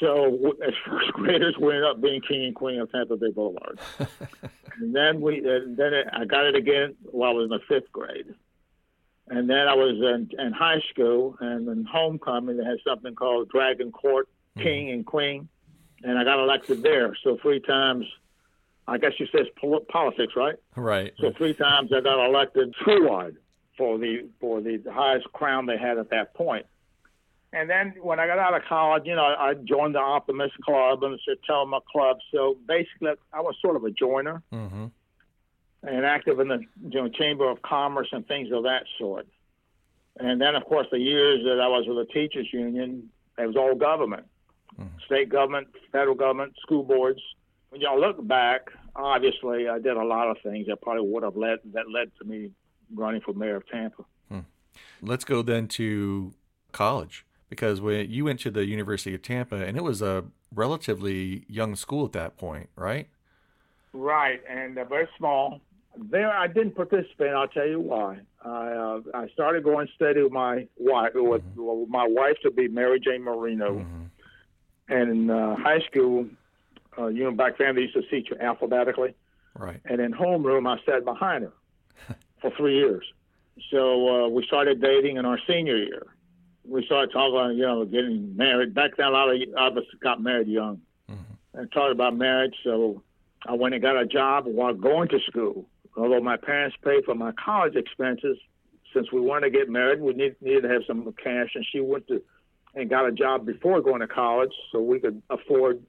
So 0.00 0.52
as 0.66 0.74
first 0.86 1.12
graders, 1.12 1.56
we 1.58 1.68
ended 1.68 1.84
up 1.84 2.00
being 2.00 2.20
king 2.20 2.44
and 2.44 2.54
queen 2.54 2.80
of 2.80 2.90
Tampa 2.90 3.16
Bay 3.16 3.30
Boulevard. 3.30 3.78
and 4.80 4.94
then 4.94 5.20
we, 5.20 5.38
uh, 5.40 5.60
then 5.68 5.94
it, 5.94 6.08
I 6.12 6.24
got 6.24 6.44
it 6.44 6.56
again 6.56 6.96
while 7.02 7.30
I 7.30 7.34
was 7.34 7.44
in 7.44 7.50
the 7.50 7.60
fifth 7.68 7.90
grade. 7.92 8.34
And 9.28 9.48
then 9.48 9.68
I 9.68 9.74
was 9.74 9.96
in, 9.96 10.30
in 10.38 10.52
high 10.52 10.80
school, 10.90 11.36
and 11.40 11.66
in 11.68 11.84
homecoming, 11.84 12.58
they 12.58 12.64
had 12.64 12.78
something 12.86 13.14
called 13.14 13.48
Dragon 13.48 13.90
Court, 13.90 14.28
mm-hmm. 14.56 14.62
King 14.62 14.90
and 14.90 15.06
Queen, 15.06 15.48
and 16.02 16.18
I 16.18 16.24
got 16.24 16.38
elected 16.38 16.82
there. 16.82 17.16
So 17.24 17.38
three 17.40 17.60
times, 17.60 18.04
I 18.86 18.98
guess 18.98 19.12
you 19.18 19.26
says 19.32 19.46
politics, 19.88 20.34
right? 20.36 20.56
Right. 20.76 21.14
So 21.18 21.32
three 21.32 21.54
times 21.54 21.90
I 21.92 22.00
got 22.00 22.24
elected 22.24 22.74
schoolwide 22.82 23.36
for 23.78 23.98
the 23.98 24.28
for 24.40 24.60
the 24.60 24.82
highest 24.92 25.32
crown 25.32 25.66
they 25.66 25.78
had 25.78 25.96
at 25.98 26.10
that 26.10 26.34
point. 26.34 26.66
And 27.54 27.70
then 27.70 27.94
when 28.02 28.18
I 28.18 28.26
got 28.26 28.38
out 28.38 28.54
of 28.54 28.62
college, 28.68 29.04
you 29.06 29.14
know, 29.14 29.22
I 29.22 29.54
joined 29.54 29.94
the 29.94 30.00
Optimist 30.00 30.54
Club 30.58 31.04
and 31.04 31.18
the 31.26 31.36
Telma 31.48 31.80
Club. 31.84 32.18
So 32.32 32.58
basically, 32.66 33.12
I 33.32 33.40
was 33.40 33.54
sort 33.62 33.76
of 33.76 33.84
a 33.84 33.90
joiner 33.90 34.42
mm-hmm. 34.52 34.86
And 35.86 36.04
active 36.04 36.40
in 36.40 36.48
the 36.48 36.60
you 36.88 37.02
know, 37.02 37.08
Chamber 37.08 37.50
of 37.50 37.62
Commerce 37.62 38.08
and 38.12 38.26
things 38.26 38.50
of 38.52 38.64
that 38.64 38.84
sort. 38.98 39.26
And 40.18 40.40
then, 40.40 40.54
of 40.54 40.64
course, 40.64 40.86
the 40.90 40.98
years 40.98 41.40
that 41.44 41.60
I 41.60 41.68
was 41.68 41.84
with 41.86 42.06
the 42.06 42.12
teachers 42.12 42.48
union, 42.52 43.10
it 43.36 43.46
was 43.46 43.56
all 43.56 43.74
government, 43.74 44.26
mm-hmm. 44.78 44.96
state 45.06 45.28
government, 45.28 45.68
federal 45.90 46.14
government, 46.14 46.54
school 46.62 46.84
boards. 46.84 47.20
When 47.70 47.80
y'all 47.80 48.00
look 48.00 48.24
back, 48.26 48.68
obviously, 48.94 49.68
I 49.68 49.78
did 49.78 49.96
a 49.96 50.04
lot 50.04 50.28
of 50.28 50.36
things 50.42 50.68
that 50.68 50.80
probably 50.80 51.08
would 51.10 51.24
have 51.24 51.36
led 51.36 51.58
that 51.72 51.90
led 51.90 52.12
to 52.18 52.24
me 52.24 52.50
running 52.94 53.20
for 53.20 53.32
mayor 53.32 53.56
of 53.56 53.68
Tampa. 53.68 54.04
Hmm. 54.28 54.40
Let's 55.02 55.24
go 55.24 55.42
then 55.42 55.66
to 55.68 56.32
college 56.70 57.26
because 57.50 57.80
when 57.80 58.08
you 58.10 58.24
went 58.24 58.40
to 58.40 58.50
the 58.50 58.64
University 58.66 59.14
of 59.14 59.22
Tampa, 59.22 59.56
and 59.56 59.76
it 59.76 59.82
was 59.82 60.00
a 60.00 60.24
relatively 60.54 61.44
young 61.48 61.74
school 61.74 62.06
at 62.06 62.12
that 62.12 62.36
point, 62.36 62.68
right? 62.76 63.08
Right, 63.92 64.40
and 64.48 64.78
uh, 64.78 64.84
very 64.84 65.08
small. 65.18 65.60
There, 65.96 66.30
I 66.30 66.46
didn't 66.46 66.74
participate. 66.74 67.32
I'll 67.32 67.48
tell 67.48 67.66
you 67.66 67.80
why. 67.80 68.18
I 68.44 68.48
uh, 68.48 69.00
I 69.14 69.28
started 69.28 69.64
going 69.64 69.88
steady 69.94 70.22
with 70.22 70.32
my 70.32 70.66
wife, 70.76 71.12
with, 71.14 71.42
mm-hmm. 71.42 71.80
with 71.80 71.88
my 71.88 72.06
wife 72.06 72.36
to 72.42 72.50
be 72.50 72.68
Mary 72.68 73.00
Jane 73.00 73.22
Marino, 73.22 73.78
mm-hmm. 73.78 74.04
and 74.88 75.10
in 75.10 75.30
uh, 75.30 75.56
high 75.56 75.80
school, 75.80 76.26
uh, 76.98 77.06
you 77.06 77.24
know, 77.24 77.32
back 77.32 77.58
then 77.58 77.76
they 77.76 77.82
used 77.82 77.94
to 77.94 78.02
teach 78.02 78.28
you 78.30 78.36
alphabetically. 78.38 79.14
Right. 79.56 79.80
And 79.84 80.00
in 80.00 80.12
homeroom, 80.12 80.68
I 80.68 80.84
sat 80.84 81.04
behind 81.04 81.44
her 81.44 81.52
for 82.40 82.50
three 82.56 82.76
years. 82.76 83.04
So 83.70 84.26
uh, 84.26 84.28
we 84.28 84.44
started 84.46 84.80
dating 84.80 85.16
in 85.16 85.24
our 85.24 85.38
senior 85.46 85.76
year 85.76 86.14
we 86.66 86.84
started 86.86 87.12
talking, 87.12 87.58
you 87.58 87.66
know, 87.66 87.84
getting 87.84 88.36
married. 88.36 88.74
Back 88.74 88.96
then, 88.96 89.06
a 89.06 89.10
lot 89.10 89.28
of 89.30 89.76
us 89.76 89.84
got 90.02 90.22
married 90.22 90.48
young 90.48 90.80
mm-hmm. 91.10 91.58
and 91.58 91.70
talked 91.72 91.92
about 91.92 92.16
marriage. 92.16 92.54
So 92.64 93.02
I 93.46 93.52
went 93.52 93.74
and 93.74 93.82
got 93.82 94.00
a 94.00 94.06
job 94.06 94.46
while 94.46 94.74
going 94.74 95.08
to 95.08 95.18
school. 95.26 95.66
Although 95.96 96.20
my 96.20 96.36
parents 96.36 96.76
paid 96.84 97.04
for 97.04 97.14
my 97.14 97.32
college 97.32 97.76
expenses, 97.76 98.36
since 98.92 99.10
we 99.12 99.20
wanted 99.20 99.50
to 99.52 99.58
get 99.58 99.68
married, 99.68 100.00
we 100.00 100.12
need, 100.12 100.36
needed 100.40 100.62
to 100.62 100.68
have 100.68 100.82
some 100.86 101.12
cash, 101.22 101.50
and 101.54 101.66
she 101.70 101.80
went 101.80 102.06
to 102.08 102.22
and 102.74 102.90
got 102.90 103.06
a 103.06 103.12
job 103.12 103.46
before 103.46 103.80
going 103.80 104.00
to 104.00 104.08
college 104.08 104.52
so 104.72 104.80
we 104.80 104.98
could 104.98 105.22
afford 105.30 105.80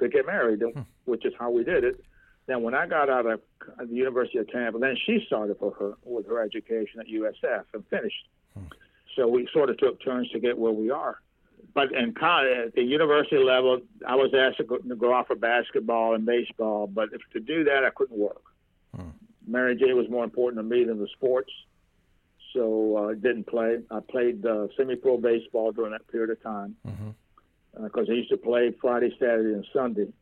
to 0.00 0.08
get 0.08 0.26
married, 0.26 0.60
hmm. 0.60 0.80
which 1.04 1.24
is 1.24 1.32
how 1.38 1.50
we 1.50 1.62
did 1.62 1.84
it. 1.84 2.04
Then 2.46 2.62
when 2.62 2.74
I 2.74 2.86
got 2.86 3.08
out 3.08 3.26
of 3.26 3.40
the 3.78 3.94
University 3.94 4.38
of 4.38 4.50
Tampa, 4.50 4.78
then 4.78 4.96
she 5.06 5.22
started 5.26 5.58
for 5.58 5.72
her 5.78 5.94
with 6.04 6.26
her 6.26 6.42
education 6.42 7.00
at 7.00 7.06
USF 7.06 7.64
and 7.72 7.86
finished. 7.88 8.28
Hmm. 8.54 8.64
So 9.16 9.28
we 9.28 9.48
sort 9.52 9.70
of 9.70 9.78
took 9.78 10.02
turns 10.02 10.28
to 10.30 10.40
get 10.40 10.58
where 10.58 10.72
we 10.72 10.90
are. 10.90 11.20
But 11.72 11.92
in 11.92 12.12
college, 12.12 12.66
at 12.66 12.74
the 12.74 12.82
university 12.82 13.38
level, 13.38 13.80
I 14.06 14.16
was 14.16 14.32
asked 14.34 14.58
to 14.58 14.64
go, 14.64 14.78
to 14.78 14.96
go 14.96 15.12
off 15.12 15.28
for 15.28 15.36
basketball 15.36 16.14
and 16.14 16.26
baseball, 16.26 16.86
but 16.86 17.10
if 17.12 17.20
to 17.32 17.40
do 17.40 17.64
that, 17.64 17.84
I 17.84 17.90
couldn't 17.90 18.18
work. 18.18 18.42
Mary 19.46 19.76
J 19.76 19.92
was 19.92 20.08
more 20.08 20.24
important 20.24 20.58
to 20.58 20.62
me 20.62 20.84
than 20.84 20.98
the 20.98 21.08
sports, 21.16 21.50
so 22.52 22.96
I 22.96 23.12
uh, 23.12 23.14
didn't 23.14 23.46
play. 23.46 23.78
I 23.90 24.00
played 24.00 24.44
uh, 24.46 24.68
semi-pro 24.76 25.18
baseball 25.18 25.72
during 25.72 25.92
that 25.92 26.06
period 26.08 26.30
of 26.30 26.42
time 26.42 26.76
because 26.84 26.98
mm-hmm. 27.76 27.98
uh, 27.98 28.02
I 28.08 28.14
used 28.14 28.30
to 28.30 28.36
play 28.36 28.72
Friday, 28.80 29.14
Saturday, 29.18 29.54
and 29.54 29.66
Sunday. 29.72 30.12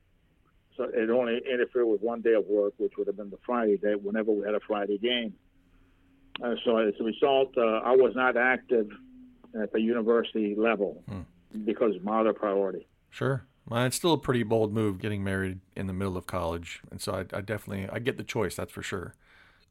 So 0.76 0.84
it 0.84 1.10
only 1.10 1.40
interfered 1.50 1.86
with 1.86 2.00
one 2.00 2.22
day 2.22 2.32
of 2.32 2.46
work, 2.46 2.72
which 2.78 2.94
would 2.96 3.06
have 3.06 3.16
been 3.16 3.30
the 3.30 3.38
Friday 3.44 3.76
day, 3.76 3.94
whenever 3.94 4.32
we 4.32 4.44
had 4.44 4.54
a 4.54 4.60
Friday 4.60 4.98
game. 4.98 5.34
Uh, 6.42 6.54
so 6.64 6.78
as 6.78 6.94
a 6.98 7.04
result, 7.04 7.56
uh, 7.58 7.80
I 7.84 7.94
was 7.94 8.14
not 8.16 8.38
active 8.38 8.88
at 9.60 9.72
the 9.72 9.80
university 9.80 10.54
level 10.56 11.02
hmm. 11.06 11.20
because 11.64 11.94
of 11.94 12.02
my 12.02 12.20
other 12.20 12.32
priority. 12.32 12.86
Sure. 13.10 13.44
Well, 13.68 13.84
it's 13.84 13.96
still 13.96 14.12
a 14.14 14.18
pretty 14.18 14.42
bold 14.42 14.72
move 14.72 14.98
getting 14.98 15.22
married 15.22 15.60
in 15.76 15.86
the 15.86 15.92
middle 15.92 16.16
of 16.16 16.26
college, 16.26 16.82
and 16.90 17.00
so 17.00 17.12
I, 17.12 17.36
I, 17.36 17.40
definitely 17.40 17.88
I 17.90 17.98
get 18.00 18.18
the 18.18 18.24
choice. 18.24 18.56
That's 18.56 18.72
for 18.72 18.82
sure. 18.82 19.14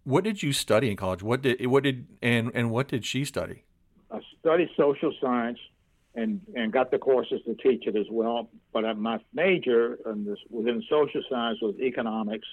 What 0.04 0.24
did 0.24 0.42
you 0.42 0.54
study 0.54 0.90
in 0.90 0.98
college? 0.98 1.22
What 1.22 1.42
did 1.42 1.66
what 1.68 1.84
did 1.84 2.08
and 2.22 2.52
and 2.54 2.72
what 2.72 2.88
did 2.88 3.06
she 3.06 3.26
study? 3.26 3.64
I 4.10 4.20
studied 4.40 4.70
social 4.78 5.14
science 5.22 5.60
and 6.16 6.42
and 6.56 6.72
got 6.72 6.90
the 6.90 6.98
courses 6.98 7.42
to 7.46 7.54
teach 7.56 7.86
it 7.86 7.96
as 7.96 8.08
well. 8.10 8.50
But 8.74 8.98
my 8.98 9.20
major 9.34 10.00
this, 10.06 10.40
within 10.50 10.84
social 10.90 11.22
science 11.30 11.60
was 11.62 11.76
economics 11.80 12.48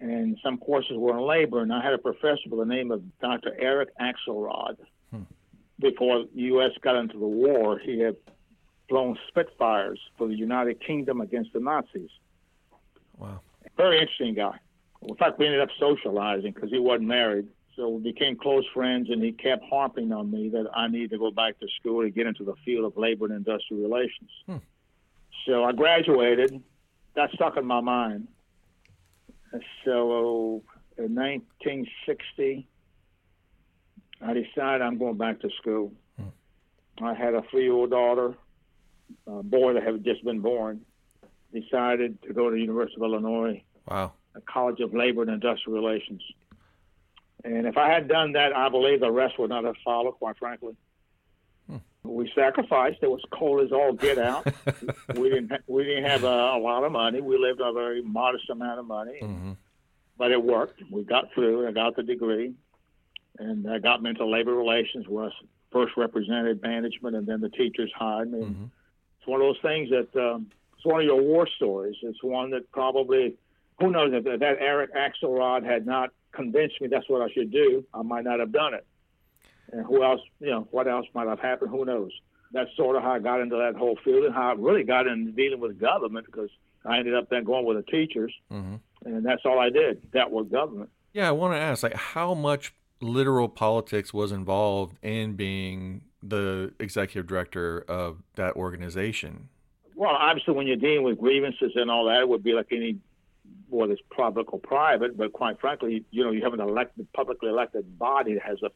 and 0.00 0.38
some 0.42 0.58
courses 0.58 0.96
were 0.96 1.16
in 1.16 1.24
labor. 1.24 1.62
And 1.62 1.72
I 1.72 1.82
had 1.82 1.94
a 1.94 1.98
professor 1.98 2.48
by 2.50 2.56
the 2.58 2.64
name 2.64 2.90
of 2.90 3.02
Dr. 3.20 3.56
Eric 3.58 3.90
Axelrod. 3.98 4.76
Hmm. 5.10 5.22
Before 5.78 6.24
the 6.34 6.42
U.S. 6.42 6.70
got 6.80 6.96
into 6.96 7.18
the 7.18 7.26
war, 7.26 7.78
he 7.78 8.00
had 8.00 8.16
flown 8.88 9.18
Spitfires 9.28 10.00
for 10.16 10.28
the 10.28 10.34
United 10.34 10.80
Kingdom 10.80 11.20
against 11.20 11.52
the 11.52 11.60
Nazis. 11.60 12.10
Wow. 13.18 13.40
Very 13.76 14.00
interesting 14.00 14.34
guy. 14.34 14.58
In 15.02 15.16
fact, 15.16 15.38
we 15.38 15.46
ended 15.46 15.60
up 15.60 15.68
socializing 15.78 16.52
because 16.52 16.70
he 16.70 16.78
wasn't 16.78 17.08
married. 17.08 17.46
So 17.76 17.88
we 17.90 18.12
became 18.12 18.36
close 18.36 18.64
friends, 18.72 19.10
and 19.10 19.22
he 19.22 19.32
kept 19.32 19.62
harping 19.68 20.10
on 20.12 20.30
me 20.30 20.48
that 20.48 20.66
I 20.74 20.88
need 20.88 21.10
to 21.10 21.18
go 21.18 21.30
back 21.30 21.58
to 21.60 21.66
school 21.78 22.02
to 22.02 22.10
get 22.10 22.26
into 22.26 22.42
the 22.42 22.54
field 22.64 22.86
of 22.86 22.96
labor 22.96 23.26
and 23.26 23.34
industrial 23.34 23.82
relations. 23.82 24.30
Hmm. 24.46 24.56
So 25.46 25.64
I 25.64 25.72
graduated. 25.72 26.62
That 27.14 27.30
stuck 27.34 27.56
in 27.56 27.66
my 27.66 27.80
mind. 27.80 28.28
So 29.84 30.62
in 30.96 31.14
1960, 31.14 32.66
I 34.22 34.32
decided 34.32 34.82
I'm 34.82 34.98
going 34.98 35.18
back 35.18 35.40
to 35.40 35.50
school. 35.60 35.92
Hmm. 36.16 37.04
I 37.04 37.14
had 37.14 37.34
a 37.34 37.42
three-year-old 37.50 37.90
daughter, 37.90 38.34
a 39.26 39.42
boy 39.42 39.74
that 39.74 39.82
had 39.82 40.04
just 40.04 40.24
been 40.24 40.40
born. 40.40 40.80
Decided 41.52 42.20
to 42.22 42.32
go 42.32 42.50
to 42.50 42.54
the 42.54 42.60
University 42.60 42.96
of 42.96 43.02
Illinois. 43.02 43.62
Wow. 43.88 44.12
A 44.34 44.40
College 44.42 44.80
of 44.80 44.92
Labor 44.92 45.22
and 45.22 45.30
Industrial 45.30 45.78
Relations. 45.78 46.22
And 47.44 47.66
if 47.66 47.76
I 47.76 47.88
had 47.88 48.08
done 48.08 48.32
that, 48.32 48.54
I 48.54 48.68
believe 48.68 49.00
the 49.00 49.10
rest 49.10 49.38
would 49.38 49.50
not 49.50 49.64
have 49.64 49.76
followed, 49.84 50.12
quite 50.12 50.36
frankly. 50.38 50.74
Hmm. 51.68 51.76
We 52.02 52.30
sacrificed. 52.34 52.98
It 53.02 53.10
was 53.10 53.22
cold 53.32 53.64
as 53.64 53.72
all 53.72 53.92
get 53.92 54.18
out. 54.18 54.46
we 55.14 55.30
didn't. 55.30 55.50
Ha- 55.50 55.58
we 55.66 55.84
didn't 55.84 56.04
have 56.04 56.24
a, 56.24 56.56
a, 56.56 56.58
lot 56.58 56.84
of 56.84 56.92
money. 56.92 57.20
We 57.20 57.38
lived 57.38 57.60
on 57.60 57.68
a 57.68 57.72
very 57.72 58.02
modest 58.02 58.50
amount 58.50 58.80
of 58.80 58.86
money, 58.86 59.18
mm-hmm. 59.22 59.52
but 60.18 60.32
it 60.32 60.42
worked. 60.42 60.82
We 60.90 61.04
got 61.04 61.32
through. 61.34 61.68
I 61.68 61.72
got 61.72 61.94
the 61.94 62.02
degree, 62.02 62.54
and 63.38 63.70
I 63.70 63.78
got 63.78 64.02
me 64.02 64.10
into 64.10 64.26
labor 64.26 64.54
relations, 64.54 65.06
where 65.08 65.26
I 65.26 65.30
first 65.72 65.96
represented 65.96 66.62
management, 66.62 67.16
and 67.16 67.26
then 67.26 67.40
the 67.40 67.50
teachers 67.50 67.92
hired 67.96 68.32
me. 68.32 68.40
Mm-hmm. 68.40 68.64
It's 69.26 69.32
one 69.32 69.40
of 69.40 69.48
those 69.48 69.60
things 69.60 69.90
that 69.90 70.20
um, 70.20 70.46
it's 70.76 70.84
one 70.84 71.00
of 71.00 71.06
your 71.06 71.20
war 71.20 71.48
stories. 71.56 71.96
It's 72.02 72.22
one 72.22 72.50
that 72.50 72.70
probably 72.70 73.34
who 73.80 73.90
knows 73.90 74.12
if 74.14 74.22
that 74.24 74.40
Eric 74.60 74.90
Axelrod 74.94 75.64
had 75.64 75.84
not 75.84 76.10
convinced 76.30 76.80
me 76.80 76.86
that's 76.86 77.08
what 77.08 77.22
I 77.22 77.32
should 77.32 77.50
do, 77.50 77.84
I 77.92 78.02
might 78.02 78.22
not 78.22 78.38
have 78.38 78.52
done 78.52 78.74
it. 78.74 78.86
And 79.72 79.84
who 79.84 80.04
else, 80.04 80.20
you 80.38 80.50
know, 80.50 80.68
what 80.70 80.86
else 80.86 81.06
might 81.12 81.26
have 81.26 81.40
happened? 81.40 81.72
Who 81.72 81.84
knows? 81.84 82.12
That's 82.52 82.70
sort 82.76 82.94
of 82.94 83.02
how 83.02 83.14
I 83.14 83.18
got 83.18 83.40
into 83.40 83.56
that 83.56 83.74
whole 83.74 83.98
field 84.04 84.24
and 84.24 84.34
how 84.34 84.50
I 84.50 84.52
really 84.52 84.84
got 84.84 85.08
into 85.08 85.32
dealing 85.32 85.58
with 85.58 85.80
government 85.80 86.26
because 86.26 86.50
I 86.84 86.98
ended 86.98 87.14
up 87.14 87.28
then 87.30 87.42
going 87.42 87.66
with 87.66 87.84
the 87.84 87.90
teachers, 87.90 88.32
mm-hmm. 88.52 88.76
and 89.04 89.26
that's 89.26 89.42
all 89.44 89.58
I 89.58 89.70
did. 89.70 90.00
That 90.12 90.30
was 90.30 90.46
government. 90.46 90.90
Yeah, 91.12 91.28
I 91.28 91.32
want 91.32 91.54
to 91.54 91.58
ask, 91.58 91.82
like, 91.82 91.94
how 91.94 92.32
much 92.34 92.72
literal 93.00 93.48
politics 93.48 94.14
was 94.14 94.30
involved 94.30 94.96
in 95.02 95.34
being 95.34 96.02
the 96.28 96.72
executive 96.80 97.26
director 97.26 97.84
of 97.88 98.22
that 98.34 98.56
organization? 98.56 99.48
Well, 99.94 100.10
obviously, 100.10 100.54
when 100.54 100.66
you're 100.66 100.76
dealing 100.76 101.04
with 101.04 101.18
grievances 101.18 101.72
and 101.74 101.90
all 101.90 102.06
that, 102.06 102.20
it 102.20 102.28
would 102.28 102.42
be 102.42 102.52
like 102.52 102.66
any, 102.70 102.98
whether 103.68 103.92
it's 103.92 104.02
public 104.14 104.52
or 104.52 104.58
private. 104.58 105.16
But 105.16 105.32
quite 105.32 105.60
frankly, 105.60 106.04
you 106.10 106.24
know, 106.24 106.30
you 106.30 106.42
have 106.42 106.52
an 106.52 106.60
elected, 106.60 107.10
publicly 107.12 107.48
elected 107.48 107.98
body 107.98 108.34
that 108.34 108.42
has 108.42 108.62
a 108.62 108.70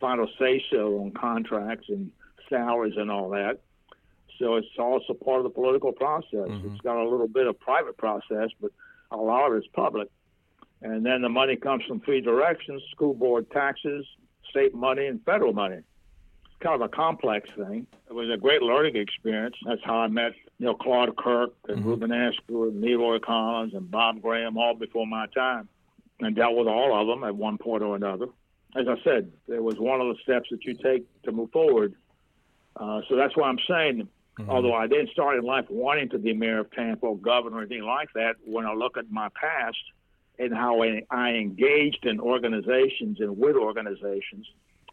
final 0.00 0.28
say 0.38 0.62
so 0.70 1.00
on 1.00 1.12
contracts 1.12 1.88
and 1.88 2.10
salaries 2.48 2.94
and 2.96 3.10
all 3.10 3.30
that. 3.30 3.60
So 4.38 4.56
it's 4.56 4.66
also 4.78 5.14
part 5.14 5.38
of 5.38 5.44
the 5.44 5.50
political 5.50 5.92
process. 5.92 6.48
Mm-hmm. 6.48 6.72
It's 6.72 6.80
got 6.80 6.96
a 6.96 7.08
little 7.08 7.28
bit 7.28 7.46
of 7.46 7.58
private 7.60 7.96
process, 7.96 8.50
but 8.60 8.72
a 9.12 9.16
lot 9.16 9.50
of 9.50 9.56
it's 9.56 9.66
public. 9.68 10.08
And 10.82 11.06
then 11.06 11.22
the 11.22 11.28
money 11.28 11.54
comes 11.56 11.84
from 11.84 12.00
three 12.00 12.20
directions: 12.20 12.82
school 12.90 13.14
board 13.14 13.50
taxes, 13.52 14.04
state 14.50 14.74
money, 14.74 15.06
and 15.06 15.24
federal 15.24 15.52
money. 15.52 15.78
Kind 16.60 16.80
of 16.80 16.80
a 16.82 16.88
complex 16.88 17.48
thing. 17.56 17.86
It 18.08 18.12
was 18.12 18.30
a 18.30 18.36
great 18.36 18.62
learning 18.62 18.96
experience. 18.96 19.56
That's 19.66 19.82
how 19.84 19.98
I 19.98 20.08
met, 20.08 20.32
you 20.58 20.66
know, 20.66 20.74
Claude 20.74 21.16
Kirk 21.16 21.54
and 21.68 21.78
mm-hmm. 21.78 21.88
Reubin 21.88 22.12
Askew 22.12 22.68
and 22.68 22.80
Leroy 22.80 23.18
Collins 23.18 23.74
and 23.74 23.90
Bob 23.90 24.22
Graham, 24.22 24.56
all 24.56 24.74
before 24.74 25.06
my 25.06 25.26
time, 25.34 25.68
and 26.20 26.34
dealt 26.34 26.56
with 26.56 26.68
all 26.68 26.98
of 26.98 27.06
them 27.06 27.24
at 27.24 27.34
one 27.36 27.58
point 27.58 27.82
or 27.82 27.96
another. 27.96 28.26
As 28.76 28.86
I 28.88 28.96
said, 29.04 29.30
it 29.48 29.62
was 29.62 29.76
one 29.78 30.00
of 30.00 30.08
the 30.08 30.22
steps 30.22 30.48
that 30.50 30.64
you 30.64 30.74
take 30.74 31.04
to 31.24 31.32
move 31.32 31.50
forward. 31.52 31.94
Uh, 32.76 33.02
so 33.08 33.16
that's 33.16 33.36
why 33.36 33.48
I'm 33.48 33.58
saying 33.68 34.08
Mm-hmm. 34.38 34.50
Although 34.50 34.74
I 34.74 34.86
didn't 34.86 35.10
start 35.10 35.36
in 35.36 35.44
life 35.44 35.66
wanting 35.68 36.08
to 36.10 36.18
be 36.18 36.32
mayor 36.32 36.60
of 36.60 36.70
Tampa 36.72 37.06
or 37.06 37.16
governor 37.16 37.58
or 37.58 37.60
anything 37.60 37.84
like 37.84 38.08
that, 38.14 38.34
when 38.44 38.66
I 38.66 38.72
look 38.72 38.96
at 38.96 39.10
my 39.10 39.28
past 39.40 39.78
and 40.38 40.52
how 40.52 40.82
I, 40.82 41.30
engaged 41.30 42.04
in 42.04 42.18
organizations 42.18 43.20
and 43.20 43.38
with 43.38 43.54
organizations, 43.54 44.46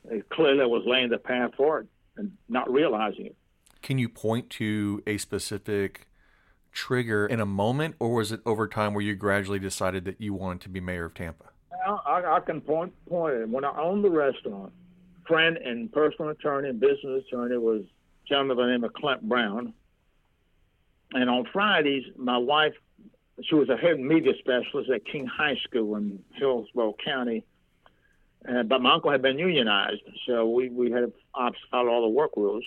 it 0.09 0.29
clearly 0.29 0.65
was 0.65 0.83
laying 0.85 1.09
the 1.09 1.17
path 1.17 1.51
for 1.55 1.79
it 1.79 1.87
and 2.17 2.31
not 2.49 2.71
realizing 2.71 3.27
it. 3.27 3.35
Can 3.81 3.97
you 3.97 4.09
point 4.09 4.49
to 4.51 5.01
a 5.07 5.17
specific 5.17 6.07
trigger 6.71 7.25
in 7.25 7.39
a 7.39 7.45
moment, 7.45 7.95
or 7.99 8.13
was 8.13 8.31
it 8.31 8.41
over 8.45 8.67
time 8.67 8.93
where 8.93 9.03
you 9.03 9.15
gradually 9.15 9.59
decided 9.59 10.05
that 10.05 10.21
you 10.21 10.33
wanted 10.33 10.61
to 10.61 10.69
be 10.69 10.79
mayor 10.79 11.05
of 11.05 11.13
Tampa? 11.13 11.45
I, 11.85 12.23
I 12.35 12.39
can 12.45 12.61
point 12.61 12.93
point 13.07 13.35
it. 13.35 13.49
When 13.49 13.65
I 13.65 13.75
owned 13.79 14.03
the 14.03 14.09
restaurant, 14.09 14.71
friend 15.27 15.57
and 15.57 15.91
personal 15.91 16.31
attorney 16.31 16.69
and 16.69 16.79
business 16.79 17.23
attorney 17.27 17.57
was 17.57 17.83
gentleman 18.27 18.57
by 18.57 18.65
the 18.65 18.71
name 18.71 18.83
of 18.83 18.93
Clint 18.93 19.27
Brown. 19.27 19.73
And 21.13 21.29
on 21.29 21.45
Fridays, 21.51 22.03
my 22.15 22.37
wife, 22.37 22.73
she 23.43 23.55
was 23.55 23.69
a 23.69 23.75
head 23.75 23.99
media 23.99 24.33
specialist 24.39 24.89
at 24.89 25.05
King 25.05 25.25
High 25.25 25.57
School 25.63 25.95
in 25.95 26.19
Hillsborough 26.35 26.95
County. 27.03 27.43
Uh, 28.47 28.63
but 28.63 28.81
my 28.81 28.93
uncle 28.93 29.11
had 29.11 29.21
been 29.21 29.37
unionized, 29.37 30.01
so 30.25 30.49
we, 30.49 30.69
we 30.69 30.91
had 30.91 31.01
to 31.01 31.51
follow 31.69 31.89
all 31.89 32.01
the 32.01 32.09
work 32.09 32.31
rules. 32.35 32.63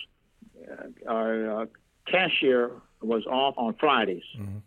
Uh, 0.71 1.09
our 1.09 1.61
uh, 1.61 1.65
cashier 2.07 2.71
was 3.01 3.25
off 3.25 3.55
on 3.57 3.75
Fridays. 3.79 4.23
Mm-hmm. 4.37 4.59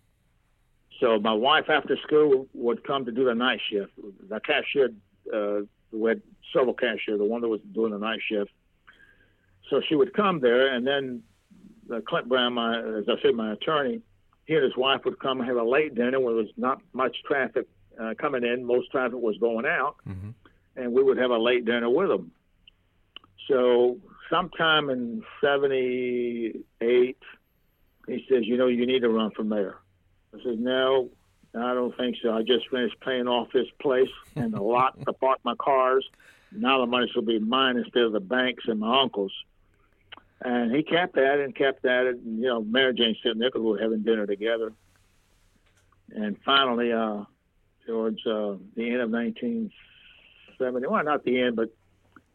So 1.00 1.18
my 1.18 1.32
wife, 1.32 1.70
after 1.70 1.96
school, 1.98 2.46
would 2.52 2.84
come 2.84 3.04
to 3.06 3.12
do 3.12 3.24
the 3.24 3.34
night 3.34 3.60
shift. 3.70 3.92
The 4.28 4.40
cashier, 4.40 4.90
uh, 5.32 5.60
we 5.92 6.10
had 6.10 6.22
several 6.52 6.74
cashiers. 6.74 7.18
The 7.18 7.24
one 7.24 7.40
that 7.40 7.48
was 7.48 7.60
doing 7.72 7.92
the 7.92 7.98
night 7.98 8.20
shift 8.28 8.50
so 9.70 9.80
she 9.86 9.94
would 9.94 10.14
come 10.14 10.40
there, 10.40 10.74
and 10.74 10.86
then 10.86 11.22
uh, 11.92 12.00
Clint 12.06 12.28
Brown, 12.28 12.54
my, 12.54 12.78
as 12.78 13.04
I 13.08 13.20
said, 13.22 13.34
my 13.34 13.52
attorney, 13.52 14.00
he 14.46 14.54
and 14.54 14.64
his 14.64 14.76
wife 14.76 15.02
would 15.04 15.18
come 15.18 15.40
have 15.40 15.56
a 15.56 15.62
late 15.62 15.94
dinner 15.94 16.20
when 16.20 16.34
there 16.34 16.44
was 16.44 16.52
not 16.56 16.80
much 16.92 17.16
traffic 17.26 17.66
uh, 18.00 18.14
coming 18.18 18.44
in. 18.44 18.64
Most 18.64 18.90
traffic 18.90 19.18
was 19.18 19.36
going 19.38 19.66
out, 19.66 19.96
mm-hmm. 20.08 20.30
And 20.78 20.92
we 20.92 21.02
would 21.02 21.18
have 21.18 21.30
a 21.30 21.38
late 21.38 21.64
dinner 21.64 21.90
with 21.90 22.08
them. 22.08 22.30
So 23.48 23.98
sometime 24.30 24.90
in 24.90 25.22
'78, 25.40 27.16
he 28.06 28.26
says, 28.28 28.46
"You 28.46 28.56
know, 28.56 28.68
you 28.68 28.86
need 28.86 29.00
to 29.00 29.08
run 29.08 29.30
for 29.32 29.44
mayor." 29.44 29.76
I 30.34 30.42
said, 30.42 30.58
"No, 30.60 31.10
I 31.54 31.74
don't 31.74 31.96
think 31.96 32.16
so. 32.22 32.32
I 32.32 32.42
just 32.42 32.68
finished 32.68 33.00
paying 33.00 33.26
off 33.26 33.52
this 33.52 33.68
place 33.80 34.10
and 34.36 34.52
the 34.52 34.62
lot 34.62 34.98
to 35.04 35.12
park 35.12 35.40
my 35.44 35.54
cars. 35.56 36.08
Now 36.52 36.80
the 36.80 36.86
money 36.86 37.10
will 37.14 37.22
be 37.22 37.38
mine 37.38 37.76
instead 37.76 38.04
of 38.04 38.12
the 38.12 38.20
banks 38.20 38.64
and 38.66 38.80
my 38.80 39.02
uncle's." 39.02 39.32
And 40.40 40.74
he 40.74 40.84
kept 40.84 41.18
at 41.18 41.40
it 41.40 41.44
and 41.44 41.54
kept 41.54 41.84
at 41.84 42.06
it. 42.06 42.16
And, 42.16 42.38
you 42.38 42.46
know, 42.46 42.62
Mary 42.62 42.94
Jane 42.94 43.16
sitting 43.22 43.40
there 43.40 43.48
because 43.48 43.62
we 43.62 43.72
were 43.72 43.80
having 43.80 44.02
dinner 44.02 44.24
together. 44.24 44.72
And 46.14 46.38
finally, 46.44 46.92
uh, 46.92 47.24
towards 47.86 48.24
uh, 48.24 48.54
the 48.76 48.88
end 48.88 49.00
of 49.00 49.10
1970, 50.58 50.86
well, 50.86 51.04
not 51.04 51.24
the 51.24 51.40
end, 51.40 51.56
but 51.56 51.70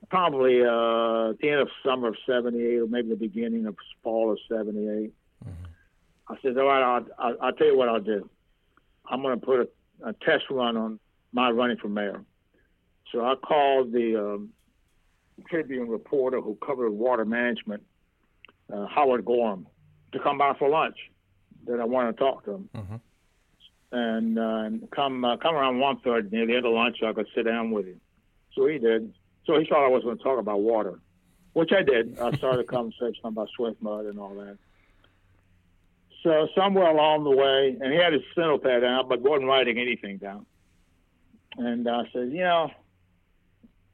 probably 0.09 0.61
uh, 0.61 1.33
the 1.41 1.49
end 1.49 1.61
of 1.61 1.69
summer 1.85 2.09
of 2.09 2.15
78 2.25 2.79
or 2.79 2.87
maybe 2.87 3.09
the 3.09 3.15
beginning 3.15 3.65
of 3.65 3.75
fall 4.03 4.31
of 4.31 4.39
78. 4.49 5.11
Mm-hmm. 5.43 5.51
I 6.29 6.35
said, 6.41 6.57
all 6.57 6.65
right, 6.65 6.83
I'll, 6.83 7.05
I'll, 7.17 7.35
I'll 7.41 7.53
tell 7.53 7.67
you 7.67 7.77
what 7.77 7.89
I'll 7.89 7.99
do. 7.99 8.29
I'm 9.09 9.21
going 9.21 9.39
to 9.39 9.45
put 9.45 9.59
a, 9.59 10.09
a 10.09 10.13
test 10.13 10.45
run 10.49 10.77
on 10.77 10.99
my 11.31 11.49
running 11.49 11.77
for 11.77 11.89
mayor. 11.89 12.23
So 13.11 13.25
I 13.25 13.35
called 13.35 13.91
the 13.91 14.15
um, 14.19 14.49
Tribune 15.49 15.89
reporter 15.89 16.41
who 16.41 16.57
covered 16.65 16.91
water 16.91 17.25
management 17.25 17.83
uh, 18.73 18.85
Howard 18.87 19.25
Gorham 19.25 19.67
to 20.11 20.19
come 20.19 20.37
by 20.37 20.53
for 20.57 20.69
lunch. 20.69 20.97
That 21.65 21.79
I 21.79 21.85
want 21.85 22.15
to 22.15 22.21
talk 22.21 22.43
to 22.45 22.51
him. 22.51 22.69
Mm-hmm. 22.75 22.95
And, 23.93 24.39
uh, 24.39 24.41
and 24.41 24.91
come 24.91 25.23
uh, 25.23 25.37
come 25.37 25.55
around 25.55 25.79
one 25.79 25.99
third 25.99 26.31
near 26.31 26.45
the 26.45 26.55
end 26.55 26.65
of 26.65 26.73
lunch, 26.73 26.97
so 26.99 27.07
I 27.07 27.13
could 27.13 27.27
sit 27.35 27.45
down 27.45 27.71
with 27.71 27.85
him. 27.85 28.01
So 28.55 28.67
he 28.67 28.77
did. 28.77 29.13
So 29.45 29.59
he 29.59 29.65
thought 29.65 29.85
I 29.85 29.89
was 29.89 30.03
going 30.03 30.17
to 30.17 30.23
talk 30.23 30.39
about 30.39 30.61
water, 30.61 30.99
which 31.53 31.71
I 31.71 31.81
did. 31.81 32.17
I 32.19 32.31
started 32.37 32.61
a 32.61 32.63
conversation 32.63 33.21
about 33.25 33.49
Swiftmud 33.59 34.09
and 34.09 34.19
all 34.19 34.35
that. 34.35 34.57
So 36.23 36.47
somewhere 36.55 36.89
along 36.89 37.25
the 37.25 37.31
way, 37.31 37.77
and 37.79 37.91
he 37.91 37.99
had 37.99 38.13
his 38.13 38.21
pad 38.35 38.83
out, 38.83 39.09
but 39.09 39.21
wasn't 39.21 39.47
writing 39.47 39.77
anything 39.77 40.17
down. 40.17 40.45
And 41.57 41.87
I 41.87 42.03
said, 42.13 42.31
you 42.31 42.43
know, 42.43 42.71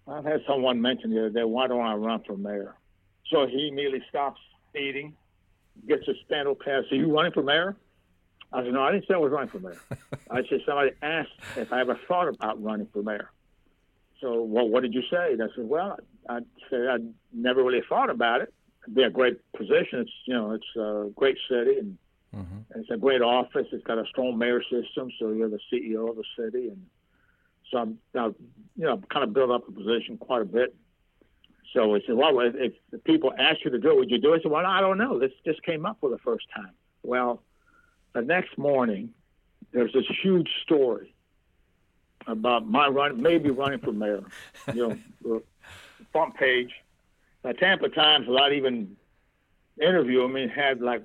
I've 0.07 0.25
had 0.25 0.41
someone 0.47 0.81
mention 0.81 1.09
the 1.09 1.19
other 1.19 1.29
day, 1.29 1.43
why 1.43 1.67
don't 1.67 1.85
I 1.85 1.95
run 1.95 2.23
for 2.25 2.37
mayor? 2.37 2.75
So 3.31 3.47
he 3.47 3.67
immediately 3.67 4.03
stops 4.09 4.39
eating, 4.75 5.15
gets 5.87 6.07
a 6.07 6.13
steno 6.25 6.55
pass. 6.55 6.83
Are 6.91 6.95
you 6.95 7.11
running 7.11 7.31
for 7.31 7.43
mayor? 7.43 7.75
I 8.53 8.63
said, 8.63 8.73
no, 8.73 8.83
I 8.83 8.91
didn't 8.91 9.07
say 9.07 9.15
I 9.15 9.17
was 9.17 9.31
running 9.31 9.49
for 9.49 9.59
mayor. 9.59 9.81
I 10.31 10.43
said, 10.49 10.61
somebody 10.65 10.91
asked 11.01 11.29
if 11.55 11.73
I 11.73 11.81
ever 11.81 11.99
thought 12.07 12.27
about 12.27 12.61
running 12.63 12.87
for 12.93 13.03
mayor. 13.03 13.29
So, 14.21 14.43
well, 14.43 14.67
what 14.67 14.83
did 14.83 14.93
you 14.93 15.03
say? 15.09 15.33
And 15.33 15.41
I 15.41 15.47
said, 15.55 15.65
well, 15.65 15.97
I 16.27 16.39
said 16.69 16.87
I 16.89 16.97
never 17.33 17.63
really 17.63 17.81
thought 17.87 18.09
about 18.09 18.41
it. 18.41 18.53
It'd 18.83 18.95
be 18.95 19.03
a 19.03 19.09
great 19.09 19.39
position. 19.53 19.99
It's, 19.99 20.11
you 20.25 20.33
know, 20.33 20.51
it's 20.51 20.75
a 20.75 21.09
great 21.15 21.37
city 21.49 21.77
and 21.79 21.97
mm-hmm. 22.35 22.79
it's 22.79 22.89
a 22.91 22.97
great 22.97 23.21
office. 23.21 23.67
It's 23.71 23.83
got 23.83 23.97
a 23.97 24.05
strong 24.09 24.37
mayor 24.37 24.61
system. 24.63 25.09
So 25.19 25.31
you're 25.31 25.49
the 25.49 25.59
CEO 25.71 26.09
of 26.09 26.17
the 26.17 26.23
city. 26.37 26.67
And 26.69 26.85
so 27.71 27.77
I'm, 27.77 27.99
I, 28.15 28.25
you 28.75 28.85
know, 28.85 29.01
kind 29.11 29.23
of 29.23 29.33
built 29.33 29.51
up 29.51 29.65
the 29.65 29.71
position 29.71 30.17
quite 30.17 30.41
a 30.41 30.45
bit. 30.45 30.75
So 31.73 31.95
I 31.95 31.99
said, 32.05 32.15
well, 32.15 32.39
if, 32.39 32.73
if 32.91 33.03
people 33.03 33.31
ask 33.37 33.63
you 33.63 33.71
to 33.71 33.79
do 33.79 33.91
it, 33.91 33.97
would 33.97 34.11
you 34.11 34.19
do 34.19 34.33
it? 34.33 34.39
I 34.39 34.43
said, 34.43 34.51
well, 34.51 34.65
I 34.65 34.81
don't 34.81 34.97
know. 34.97 35.19
This 35.19 35.31
just 35.45 35.61
came 35.63 35.85
up 35.85 35.97
for 36.01 36.09
the 36.09 36.17
first 36.17 36.45
time. 36.55 36.71
Well, 37.03 37.43
the 38.13 38.21
next 38.21 38.57
morning, 38.57 39.11
there's 39.71 39.93
this 39.93 40.05
huge 40.23 40.49
story 40.63 41.13
about 42.27 42.67
my 42.67 42.87
run, 42.87 43.21
maybe 43.21 43.49
running 43.49 43.79
for 43.79 43.91
mayor. 43.91 44.23
You 44.73 44.97
know, 45.23 45.41
front 46.11 46.35
page. 46.35 46.71
The 47.43 47.53
Tampa 47.53 47.89
Times, 47.89 48.27
without 48.27 48.51
even 48.51 48.95
interviewing 49.81 50.33
me, 50.33 50.47
had 50.53 50.81
like 50.81 51.03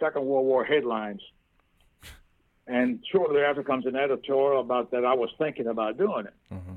Second 0.00 0.24
World 0.24 0.46
War 0.46 0.64
headlines. 0.64 1.20
And 2.66 3.04
shortly 3.12 3.42
after 3.42 3.62
comes 3.62 3.84
an 3.84 3.94
editorial 3.94 4.60
about 4.60 4.90
that 4.92 5.04
I 5.04 5.12
was 5.12 5.30
thinking 5.36 5.66
about 5.66 5.98
doing 5.98 6.26
it. 6.26 6.34
Mm-hmm. 6.52 6.74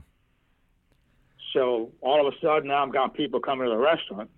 So 1.54 1.92
all 2.02 2.28
of 2.28 2.34
a 2.34 2.38
sudden 2.42 2.68
now 2.68 2.84
I've 2.84 2.92
got 2.92 3.14
people 3.14 3.40
coming 3.40 3.66
to 3.66 3.72
the 3.72 3.78
restaurant. 3.78 4.30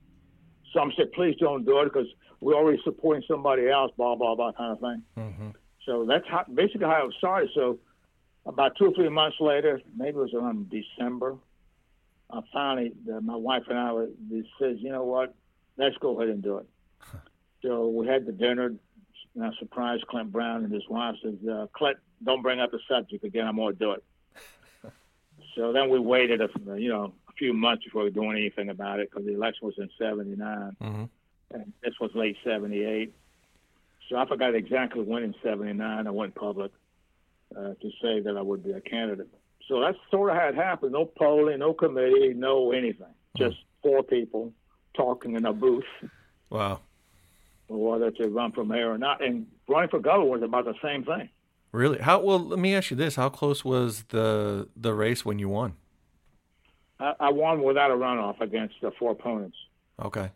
Some 0.73 0.93
said, 0.95 1.11
please 1.13 1.35
don't 1.39 1.65
do 1.65 1.79
it 1.79 1.85
because 1.85 2.07
we're 2.39 2.53
already 2.53 2.79
supporting 2.83 3.23
somebody 3.27 3.67
else, 3.67 3.91
blah, 3.97 4.15
blah, 4.15 4.35
blah 4.35 4.51
kind 4.51 4.71
of 4.73 4.79
thing. 4.79 5.03
Mm-hmm. 5.17 5.49
So 5.85 6.05
that's 6.05 6.27
how, 6.27 6.45
basically 6.53 6.85
how 6.85 7.07
it 7.07 7.15
started. 7.17 7.49
So 7.55 7.79
about 8.49 8.75
two 8.77 8.87
or 8.87 8.93
three 8.93 9.09
months 9.09 9.37
later, 9.39 9.81
maybe 9.95 10.17
it 10.17 10.21
was 10.21 10.33
around 10.33 10.69
December, 10.69 11.37
I 12.31 12.41
finally, 12.51 12.93
uh, 13.11 13.21
my 13.21 13.35
wife 13.35 13.63
and 13.69 13.77
I, 13.77 13.93
were, 13.93 14.09
says, 14.59 14.77
you 14.79 14.91
know 14.91 15.03
what, 15.03 15.33
let's 15.77 15.97
go 15.97 16.17
ahead 16.17 16.33
and 16.33 16.43
do 16.43 16.57
it. 16.57 16.67
so 17.61 17.87
we 17.87 18.07
had 18.07 18.25
the 18.25 18.31
dinner, 18.31 18.73
and 19.35 19.43
I 19.43 19.49
surprised 19.59 20.05
Clint 20.07 20.31
Brown 20.31 20.63
and 20.63 20.73
his 20.73 20.87
wife. 20.89 21.15
Says, 21.23 21.35
uh, 21.49 21.67
Clint, 21.73 21.97
don't 22.23 22.41
bring 22.41 22.59
up 22.59 22.71
the 22.71 22.79
subject 22.89 23.23
again. 23.23 23.47
I'm 23.47 23.55
going 23.55 23.73
to 23.73 23.79
do 23.79 23.91
it. 23.93 24.03
So 25.55 25.73
then 25.73 25.89
we 25.89 25.99
waited, 25.99 26.41
a, 26.41 26.47
you 26.79 26.89
know, 26.89 27.11
a 27.27 27.33
few 27.33 27.53
months 27.53 27.83
before 27.83 28.03
we 28.03 28.11
doing 28.11 28.37
anything 28.37 28.69
about 28.69 28.99
it 28.99 29.09
because 29.09 29.25
the 29.25 29.33
election 29.33 29.67
was 29.67 29.73
in 29.77 29.89
'79, 29.99 30.77
mm-hmm. 30.81 31.03
and 31.51 31.73
this 31.83 31.95
was 31.99 32.11
late 32.13 32.37
'78. 32.45 33.11
So 34.07 34.15
I 34.15 34.25
forgot 34.27 34.55
exactly 34.55 35.01
when 35.01 35.23
in 35.23 35.35
'79 35.43 36.07
I 36.07 36.11
went 36.11 36.35
public 36.35 36.71
uh, 37.55 37.73
to 37.81 37.89
say 38.01 38.19
that 38.21 38.35
I 38.37 38.41
would 38.41 38.63
be 38.63 38.71
a 38.71 38.81
candidate. 38.81 39.29
So 39.67 39.79
that's 39.81 39.97
sort 40.09 40.31
of 40.31 40.37
how 40.37 40.47
it 40.47 40.55
happened. 40.55 40.93
No 40.93 41.05
polling, 41.05 41.59
no 41.59 41.73
committee, 41.73 42.33
no 42.33 42.71
anything. 42.71 43.13
Just 43.37 43.57
four 43.83 44.03
people 44.03 44.51
talking 44.95 45.35
in 45.35 45.45
a 45.45 45.53
booth. 45.53 45.83
Wow. 46.49 46.79
Whether 47.67 48.09
to 48.11 48.27
run 48.29 48.51
for 48.51 48.65
mayor 48.65 48.91
or 48.91 48.97
not. 48.97 49.23
And 49.23 49.45
running 49.67 49.89
for 49.89 49.99
governor 49.99 50.29
was 50.29 50.41
about 50.41 50.65
the 50.65 50.73
same 50.81 51.03
thing. 51.03 51.29
Really? 51.71 51.99
How 51.99 52.19
well? 52.19 52.39
Let 52.39 52.57
me 52.57 52.73
ask 52.73 52.89
you 52.89 52.97
this: 52.97 53.15
How 53.15 53.29
close 53.29 53.63
was 53.63 54.05
the 54.05 54.67
the 54.75 54.93
race 54.93 55.23
when 55.23 55.37
you 55.37 55.49
won? 55.49 55.75
I, 56.99 57.13
I 57.19 57.31
won 57.31 57.61
without 57.61 57.91
a 57.91 57.93
runoff 57.93 58.41
against 58.41 58.75
the 58.81 58.91
four 58.97 59.11
opponents. 59.11 59.57
Okay, 60.03 60.31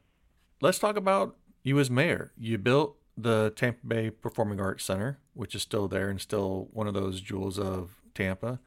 let's 0.62 0.78
talk 0.78 0.96
about 0.96 1.36
you 1.64 1.80
as 1.80 1.90
mayor. 1.90 2.32
You 2.38 2.60
built 2.60 2.98
the 3.18 3.54
Tampa 3.56 3.86
Bay 3.86 4.10
Performing 4.10 4.60
Arts 4.60 4.84
Center, 4.84 5.20
which 5.34 5.56
is 5.56 5.62
still 5.62 5.88
there 5.88 6.10
and 6.10 6.20
still 6.20 6.70
one 6.72 6.88
of 6.88 6.94
those 6.94 7.22
jewels 7.22 7.60
of 7.60 8.02
Tampa. 8.16 8.60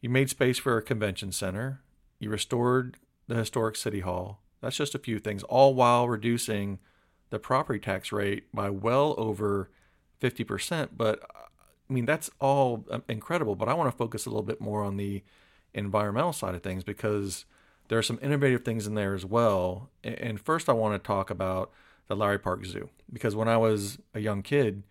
You 0.00 0.10
made 0.10 0.30
space 0.30 0.58
for 0.58 0.76
a 0.76 0.82
convention 0.82 1.32
center. 1.32 1.82
You 2.18 2.30
restored 2.30 2.96
the 3.26 3.36
historic 3.36 3.76
city 3.76 4.00
hall. 4.00 4.40
That's 4.60 4.76
just 4.76 4.94
a 4.94 4.98
few 4.98 5.18
things, 5.18 5.42
all 5.44 5.74
while 5.74 6.08
reducing 6.08 6.78
the 7.30 7.38
property 7.38 7.78
tax 7.78 8.10
rate 8.10 8.44
by 8.52 8.70
well 8.70 9.14
over 9.18 9.70
50%. 10.20 10.90
But 10.96 11.20
I 11.88 11.92
mean, 11.92 12.06
that's 12.06 12.30
all 12.40 12.84
um, 12.90 13.02
incredible, 13.08 13.54
but 13.54 13.68
I 13.68 13.74
want 13.74 13.90
to 13.90 13.96
focus 13.96 14.26
a 14.26 14.30
little 14.30 14.42
bit 14.42 14.60
more 14.60 14.82
on 14.82 14.96
the 14.96 15.22
environmental 15.74 16.32
side 16.32 16.54
of 16.54 16.62
things 16.62 16.84
because 16.84 17.44
there 17.88 17.98
are 17.98 18.02
some 18.02 18.18
innovative 18.22 18.64
things 18.64 18.86
in 18.86 18.94
there 18.94 19.14
as 19.14 19.24
well. 19.24 19.90
And 20.04 20.40
first, 20.40 20.68
I 20.68 20.72
want 20.72 21.02
to 21.02 21.06
talk 21.06 21.30
about 21.30 21.70
the 22.08 22.16
Lowry 22.16 22.38
Park 22.38 22.64
Zoo 22.64 22.88
because 23.12 23.36
when 23.36 23.48
I 23.48 23.56
was 23.56 23.98
a 24.14 24.20
young 24.20 24.42
kid, 24.42 24.82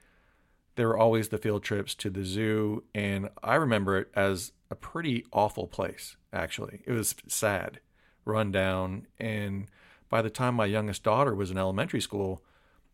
there 0.75 0.87
were 0.87 0.97
always 0.97 1.29
the 1.29 1.37
field 1.37 1.63
trips 1.63 1.95
to 1.95 2.09
the 2.09 2.23
zoo, 2.23 2.83
and 2.93 3.29
I 3.43 3.55
remember 3.55 3.97
it 3.97 4.09
as 4.15 4.51
a 4.69 4.75
pretty 4.75 5.25
awful 5.33 5.67
place, 5.67 6.17
actually. 6.31 6.83
It 6.85 6.91
was 6.91 7.15
sad, 7.27 7.79
run 8.25 8.51
down, 8.51 9.07
and 9.19 9.67
by 10.09 10.21
the 10.21 10.29
time 10.29 10.55
my 10.55 10.65
youngest 10.65 11.03
daughter 11.03 11.33
was 11.33 11.51
in 11.51 11.57
elementary 11.57 12.01
school, 12.01 12.43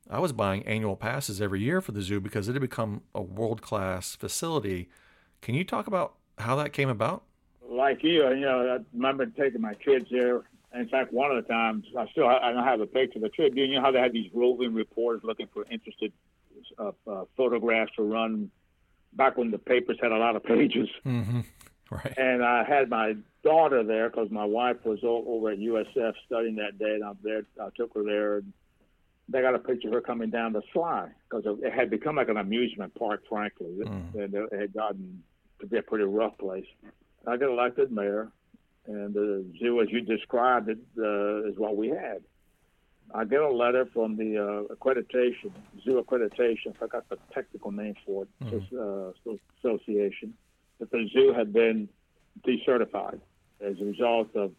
I 0.09 0.19
was 0.19 0.33
buying 0.33 0.65
annual 0.65 0.95
passes 0.95 1.41
every 1.41 1.62
year 1.62 1.81
for 1.81 1.91
the 1.91 2.01
zoo 2.01 2.19
because 2.19 2.47
it 2.47 2.53
had 2.53 2.62
become 2.62 3.01
a 3.13 3.21
world 3.21 3.62
class 3.62 4.15
facility. 4.15 4.89
Can 5.41 5.55
you 5.55 5.63
talk 5.63 5.88
about 5.88 6.15
how 6.38 6.55
that 6.57 6.73
came 6.73 6.89
about? 6.89 7.23
Like 7.69 8.03
you, 8.03 8.27
you 8.29 8.41
know, 8.41 8.77
I 8.79 8.83
remember 8.93 9.25
taking 9.25 9.62
my 9.62 9.73
kids 9.73 10.05
there. 10.09 10.43
In 10.73 10.88
fact, 10.89 11.13
one 11.13 11.31
of 11.31 11.43
the 11.43 11.47
times, 11.47 11.86
I 11.97 12.07
still 12.12 12.27
I 12.27 12.51
don't 12.51 12.63
have 12.63 12.81
a 12.81 12.88
picture 12.88 13.19
of 13.19 13.23
the 13.23 13.29
trip. 13.29 13.53
You 13.55 13.67
know 13.67 13.81
how 13.81 13.91
they 13.91 13.99
had 13.99 14.13
these 14.13 14.29
roving 14.33 14.73
reporters 14.73 15.21
looking 15.23 15.47
for 15.53 15.65
interested 15.69 16.12
uh, 16.79 16.91
uh, 17.07 17.25
photographs 17.38 17.91
to 17.97 18.03
run 18.03 18.49
back 19.13 19.38
when 19.38 19.51
the 19.51 19.57
papers 19.57 19.97
had 20.01 20.12
a 20.12 20.17
lot 20.17 20.36
of 20.36 20.43
pages. 20.43 20.89
Mm-hmm. 21.05 21.41
Right. 21.91 22.13
And 22.17 22.43
I 22.43 22.63
had 22.63 22.89
my 22.89 23.15
daughter 23.43 23.83
there 23.83 24.09
because 24.09 24.31
my 24.31 24.45
wife 24.45 24.77
was 24.83 24.99
over 25.03 25.51
at 25.51 25.59
USF 25.59 26.13
studying 26.25 26.55
that 26.55 26.79
day, 26.79 26.95
and 26.95 27.03
I'm 27.03 27.17
there, 27.21 27.43
I 27.62 27.69
took 27.75 27.93
her 27.93 28.03
there. 28.03 28.38
And 28.38 28.53
they 29.29 29.41
got 29.41 29.53
a 29.53 29.59
picture 29.59 29.89
of 29.89 29.93
her 29.93 30.01
coming 30.01 30.29
down 30.29 30.53
the 30.53 30.63
slide 30.73 31.12
because 31.29 31.43
it 31.62 31.71
had 31.71 31.89
become 31.89 32.15
like 32.15 32.29
an 32.29 32.38
amusement 32.38 32.95
park, 32.95 33.23
frankly. 33.29 33.75
Mm. 33.81 34.15
And 34.15 34.33
it 34.33 34.59
had 34.59 34.73
gotten 34.73 35.23
to 35.59 35.67
be 35.67 35.77
a 35.77 35.83
pretty 35.83 36.05
rough 36.05 36.38
place. 36.38 36.65
I 37.27 37.38
got 37.38 37.49
elected 37.49 37.91
mayor, 37.91 38.31
and 38.85 39.13
the 39.13 39.45
zoo, 39.59 39.81
as 39.81 39.87
you 39.89 40.01
described 40.01 40.69
it, 40.69 40.77
uh, 40.97 41.49
is 41.49 41.57
what 41.57 41.77
we 41.77 41.89
had. 41.89 42.21
I 43.13 43.25
get 43.25 43.41
a 43.41 43.49
letter 43.49 43.87
from 43.93 44.17
the 44.17 44.37
uh, 44.37 44.73
accreditation, 44.73 45.51
zoo 45.83 46.03
accreditation. 46.03 46.73
I 46.75 46.77
forgot 46.79 47.07
the 47.09 47.17
technical 47.33 47.71
name 47.71 47.95
for 48.05 48.23
it, 48.23 48.29
mm. 48.43 49.13
uh, 49.27 49.33
association, 49.63 50.33
that 50.79 50.89
the 50.91 51.07
zoo 51.13 51.33
had 51.33 51.53
been 51.53 51.89
decertified 52.45 53.19
as 53.61 53.79
a 53.79 53.85
result 53.85 54.35
of 54.35 54.51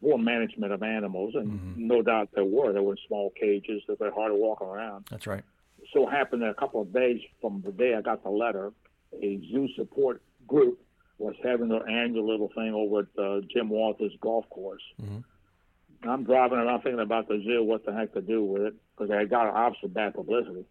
poor 0.00 0.18
management 0.18 0.72
of 0.72 0.82
animals, 0.82 1.34
and 1.34 1.48
mm-hmm. 1.48 1.86
no 1.86 2.02
doubt 2.02 2.30
there 2.34 2.44
were. 2.44 2.72
There 2.72 2.82
were 2.82 2.96
small 3.06 3.30
cages; 3.38 3.82
that 3.86 3.98
they're 3.98 4.10
very 4.10 4.20
hard 4.20 4.32
to 4.32 4.36
walk 4.36 4.60
around. 4.60 5.06
That's 5.10 5.26
right. 5.26 5.44
So 5.92 6.08
it 6.08 6.10
happened 6.10 6.42
that 6.42 6.50
a 6.50 6.54
couple 6.54 6.82
of 6.82 6.92
days 6.92 7.20
from 7.40 7.62
the 7.64 7.72
day 7.72 7.94
I 7.94 8.00
got 8.00 8.22
the 8.22 8.30
letter, 8.30 8.72
a 9.14 9.40
zoo 9.50 9.68
support 9.76 10.22
group 10.46 10.80
was 11.20 11.34
having 11.44 11.68
their 11.68 11.86
annual 11.88 12.26
little 12.26 12.50
thing 12.54 12.72
over 12.74 13.00
at 13.00 13.22
uh, 13.22 13.40
Jim 13.52 13.68
Walters 13.68 14.12
golf 14.20 14.48
course. 14.50 14.82
Mm-hmm. 15.00 16.08
I'm 16.08 16.24
driving 16.24 16.58
around 16.58 16.82
thinking 16.82 17.00
about 17.00 17.28
the 17.28 17.42
zoo, 17.44 17.62
what 17.62 17.84
the 17.84 17.92
heck 17.92 18.14
to 18.14 18.22
do 18.22 18.42
with 18.42 18.62
it, 18.62 18.74
because 18.96 19.10
I 19.10 19.26
got 19.26 19.54
obviously 19.54 19.90
bad 19.90 20.14
publicity. 20.14 20.64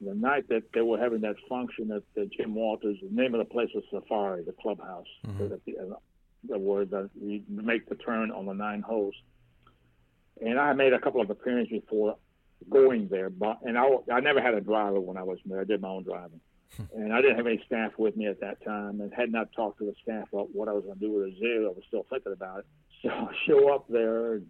The 0.00 0.14
night 0.14 0.48
that 0.48 0.62
they 0.72 0.80
were 0.80 0.98
having 0.98 1.20
that 1.22 1.36
function 1.48 1.90
at 1.90 2.02
the 2.14 2.26
Jim 2.26 2.54
Walters, 2.54 2.98
the 3.02 3.14
name 3.14 3.34
of 3.34 3.38
the 3.40 3.44
place 3.44 3.68
was 3.74 3.84
Safari, 3.90 4.44
the 4.44 4.54
clubhouse. 4.62 5.06
Mm-hmm. 5.26 5.48
the, 5.66 5.78
uh, 5.78 6.58
where 6.58 6.84
the, 6.84 7.10
you 7.20 7.42
make 7.48 7.88
the 7.88 7.96
turn 7.96 8.30
on 8.30 8.46
the 8.46 8.54
nine 8.54 8.80
holes. 8.80 9.14
And 10.40 10.58
I 10.58 10.72
made 10.72 10.92
a 10.92 11.00
couple 11.00 11.20
of 11.20 11.28
appearances 11.28 11.80
before 11.80 12.16
going 12.70 13.08
there, 13.08 13.28
but 13.28 13.58
and 13.62 13.76
I, 13.76 13.88
I 14.12 14.20
never 14.20 14.40
had 14.40 14.54
a 14.54 14.60
driver 14.60 15.00
when 15.00 15.16
I 15.16 15.22
was 15.22 15.38
there. 15.44 15.60
I 15.60 15.64
did 15.64 15.82
my 15.82 15.88
own 15.88 16.04
driving, 16.04 16.40
and 16.94 17.12
I 17.12 17.20
didn't 17.20 17.36
have 17.36 17.46
any 17.46 17.62
staff 17.66 17.92
with 17.98 18.16
me 18.16 18.26
at 18.26 18.40
that 18.40 18.64
time, 18.64 19.00
and 19.00 19.12
had 19.12 19.32
not 19.32 19.52
talked 19.52 19.78
to 19.78 19.86
the 19.86 19.94
staff 20.02 20.28
about 20.32 20.54
what 20.54 20.68
I 20.68 20.72
was 20.72 20.84
going 20.84 20.98
to 20.98 21.00
do 21.00 21.12
with 21.12 21.24
the 21.26 21.36
zoo. 21.38 21.66
I 21.70 21.74
was 21.74 21.84
still 21.88 22.06
thinking 22.08 22.32
about 22.32 22.60
it. 22.60 22.66
So 23.02 23.08
I 23.08 23.32
show 23.46 23.72
up 23.72 23.86
there, 23.88 24.34
and 24.34 24.46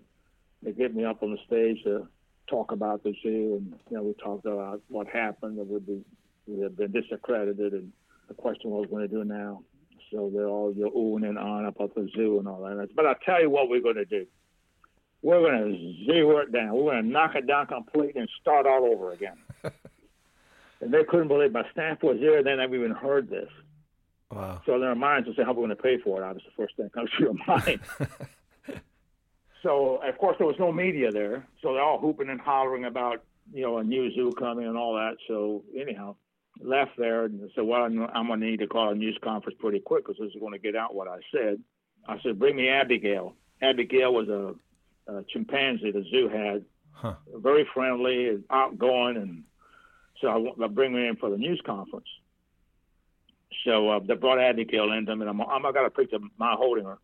they 0.63 0.73
get 0.73 0.95
me 0.95 1.05
up 1.05 1.23
on 1.23 1.31
the 1.31 1.39
stage 1.47 1.83
to 1.85 2.09
talk 2.49 2.73
about 2.73 3.03
the 3.05 3.15
zoo, 3.23 3.57
and 3.59 3.75
you 3.91 3.97
know 3.97 4.03
we 4.03 4.15
talked 4.15 4.45
about 4.45 4.83
what 4.89 5.07
happened. 5.07 5.59
That 5.59 5.67
would 5.67 5.87
be 5.87 6.05
we 6.47 6.61
had 6.63 6.77
been 6.77 6.93
discredited, 6.93 7.73
and 7.73 7.93
the 8.29 8.35
question 8.35 8.71
was, 8.71 8.87
what 8.89 9.01
was 9.01 9.09
going 9.09 9.09
to 9.09 9.15
do 9.15 9.25
now 9.25 9.63
so 10.11 10.31
they're 10.35 10.49
all 10.49 10.73
you're 10.75 10.91
oohing 10.91 11.29
and 11.29 11.39
on 11.39 11.67
about 11.67 11.95
the 11.95 12.09
zoo 12.17 12.39
and 12.39 12.49
all 12.49 12.61
that. 12.63 12.89
But 12.95 13.07
I'll 13.07 13.15
tell 13.25 13.41
you 13.41 13.51
what 13.51 13.69
we're 13.69 13.81
going 13.81 13.97
to 13.97 14.05
do. 14.05 14.27
We're 15.23 15.41
going 15.41 15.73
to 15.73 16.13
zero 16.13 16.39
it 16.39 16.53
down. 16.53 16.73
We're 16.73 16.93
going 16.93 17.05
to 17.05 17.09
knock 17.09 17.35
it 17.35 17.47
down 17.47 17.67
completely 17.67 18.21
and 18.21 18.31
start 18.41 18.67
all 18.67 18.85
over 18.85 19.13
again. 19.13 19.37
And 20.81 20.93
they 20.93 21.05
couldn't 21.05 21.29
believe 21.29 21.53
my 21.53 21.65
staff 21.73 22.03
was 22.03 22.19
there. 22.21 22.43
They 22.43 22.57
never 22.57 22.75
even 22.75 22.93
heard 22.93 23.29
this. 23.29 23.49
Wow. 24.31 24.63
So 24.65 24.79
their 24.79 24.95
minds 24.95 25.27
will 25.27 25.35
say, 25.35 25.43
how 25.43 25.51
are 25.51 25.55
we 25.55 25.67
going 25.67 25.71
to 25.71 25.77
pay 25.77 25.99
for 25.99 26.21
it? 26.21 26.25
Obviously, 26.25 26.51
the 26.57 26.63
first 26.63 26.77
thing 26.77 26.89
comes 26.91 27.11
to 27.19 27.25
your 27.25 27.35
mind. 27.47 27.81
so, 29.63 29.97
of 29.97 30.19
course, 30.19 30.37
there 30.39 30.47
was 30.47 30.59
no 30.59 30.73
media 30.73 31.11
there. 31.11 31.47
So 31.63 31.75
they're 31.75 31.83
all 31.83 31.99
hooping 32.01 32.29
and 32.29 32.41
hollering 32.41 32.85
about, 32.85 33.25
you 33.53 33.63
know, 33.63 33.79
a 33.79 33.85
new 33.85 34.13
zoo 34.15 34.33
coming 34.39 34.67
and 34.67 34.77
all 34.77 34.95
that. 34.95 35.17
So, 35.27 35.65
anyhow, 35.77 36.15
left 36.63 36.93
there 36.97 37.25
and 37.25 37.51
said, 37.55 37.65
"Well, 37.65 37.83
I'm, 37.83 38.07
I'm 38.15 38.27
going 38.29 38.41
to 38.41 38.47
need 38.47 38.61
to 38.61 38.67
call 38.67 38.91
a 38.91 38.95
news 38.95 39.19
conference 39.23 39.59
pretty 39.61 39.81
quick 39.81 40.07
because 40.07 40.19
this 40.21 40.35
is 40.35 40.41
going 40.41 40.53
to 40.53 40.59
get 40.59 40.77
out 40.77 40.95
what 40.95 41.09
I 41.09 41.19
said." 41.35 41.61
I 42.07 42.21
said, 42.23 42.39
"Bring 42.39 42.57
me 42.57 42.69
Abigail." 42.69 43.35
Abigail 43.63 44.13
was 44.13 44.29
a, 44.29 44.55
a 45.13 45.25
chimpanzee 45.25 45.91
the 45.91 46.05
zoo 46.11 46.29
had, 46.29 46.65
huh. 46.93 47.15
very 47.35 47.67
friendly 47.75 48.29
and 48.29 48.45
outgoing, 48.51 49.17
and 49.17 49.45
so 50.21 50.55
I, 50.61 50.65
I 50.65 50.69
bring 50.69 50.93
her 50.93 51.09
in 51.09 51.17
for 51.17 51.31
the 51.31 51.37
news 51.37 51.61
conference. 51.65 52.09
So 53.65 53.91
uh, 53.91 54.01
they 54.01 54.15
brought 54.15 54.41
Abigail 54.41 54.93
in 54.93 55.05
them, 55.05 55.21
and 55.21 55.29
I'm, 55.29 55.41
I'm 55.41 55.67
I 55.67 55.73
got 55.73 55.85
a 55.85 55.91
picture 55.91 56.17
of 56.17 56.23
my 56.39 56.55
holding 56.57 56.85
her, 56.85 56.99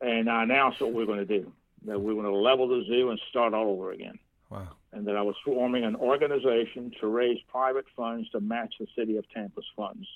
and 0.00 0.30
I 0.30 0.44
announced 0.44 0.80
what 0.80 0.92
we're 0.92 1.06
going 1.06 1.26
to 1.26 1.40
do. 1.40 1.52
That 1.86 2.00
we're 2.00 2.14
going 2.14 2.26
to 2.26 2.34
level 2.34 2.68
the 2.68 2.84
zoo 2.86 3.10
and 3.10 3.20
start 3.30 3.54
all 3.54 3.68
over 3.68 3.90
again. 3.90 4.18
Wow 4.50 4.68
and 4.92 5.06
that 5.06 5.16
I 5.16 5.22
was 5.22 5.34
forming 5.44 5.84
an 5.84 5.96
organization 5.96 6.92
to 7.00 7.06
raise 7.06 7.38
private 7.48 7.86
funds 7.96 8.28
to 8.30 8.40
match 8.40 8.74
the 8.78 8.86
city 8.96 9.16
of 9.16 9.28
Tampa's 9.30 9.64
funds. 9.74 10.06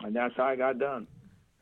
And 0.00 0.14
that's 0.14 0.34
how 0.36 0.44
I 0.44 0.56
got 0.56 0.78
done. 0.78 1.06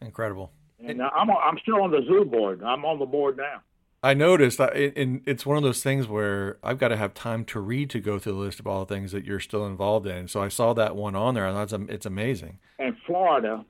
Incredible. 0.00 0.52
And 0.84 1.00
I'm, 1.02 1.30
I'm 1.30 1.58
still 1.62 1.82
on 1.82 1.90
the 1.90 2.02
zoo 2.06 2.24
board. 2.24 2.62
I'm 2.62 2.84
on 2.84 2.98
the 2.98 3.06
board 3.06 3.36
now. 3.36 3.62
I 4.04 4.14
noticed, 4.14 4.58
that, 4.58 4.74
and 4.74 5.22
it's 5.26 5.46
one 5.46 5.56
of 5.56 5.62
those 5.62 5.80
things 5.82 6.08
where 6.08 6.58
I've 6.62 6.78
got 6.78 6.88
to 6.88 6.96
have 6.96 7.14
time 7.14 7.44
to 7.46 7.60
read 7.60 7.88
to 7.90 8.00
go 8.00 8.18
through 8.18 8.32
the 8.32 8.38
list 8.38 8.58
of 8.58 8.66
all 8.66 8.84
the 8.84 8.92
things 8.92 9.12
that 9.12 9.24
you're 9.24 9.38
still 9.38 9.64
involved 9.64 10.08
in. 10.08 10.26
So 10.26 10.42
I 10.42 10.48
saw 10.48 10.72
that 10.74 10.96
one 10.96 11.14
on 11.14 11.34
there, 11.34 11.46
and 11.46 11.56
that's 11.56 11.72
it's 11.88 12.06
amazing. 12.06 12.58
In 12.80 12.96
Florida, 13.06 13.64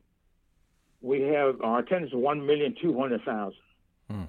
we 1.02 1.20
have 1.22 1.60
our 1.60 1.80
attendance 1.80 2.14
one 2.14 2.46
million 2.46 2.74
two 2.80 2.98
hundred 2.98 3.22
thousand. 3.24 3.58
Hmm. 4.10 4.22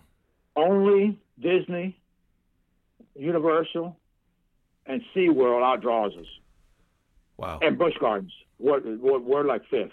Only 0.58 1.18
Disney, 1.40 1.98
Universal, 3.16 3.96
and 4.86 5.02
SeaWorld 5.16 5.62
outdraws 5.62 6.20
us. 6.20 6.28
Wow. 7.38 7.60
And 7.62 7.78
Busch 7.78 7.98
Gardens. 8.00 8.34
We're, 8.60 8.82
we're, 8.98 9.20
we're 9.20 9.44
like 9.44 9.62
fifth. 9.70 9.92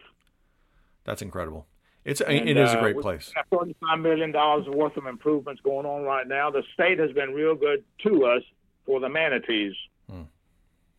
That's 1.05 1.23
incredible. 1.23 1.67
It's 2.05 2.21
and, 2.21 2.49
it 2.49 2.57
is 2.57 2.73
a 2.73 2.79
great 2.79 2.97
uh, 2.97 3.01
place. 3.01 3.33
Forty-five 3.51 3.99
million 3.99 4.33
dollars 4.33 4.67
worth 4.69 4.97
of 4.97 5.07
improvements 5.07 5.61
going 5.63 5.87
on 5.87 6.03
right 6.03 6.27
now. 6.27 6.51
The 6.51 6.63
state 6.73 6.99
has 6.99 7.13
been 7.13 7.35
real 7.35 7.55
good 7.55 7.85
to 8.05 8.25
us 8.25 8.43
for 8.87 9.01
the 9.01 9.09
manatees 9.09 9.75
hmm. 10.11 10.23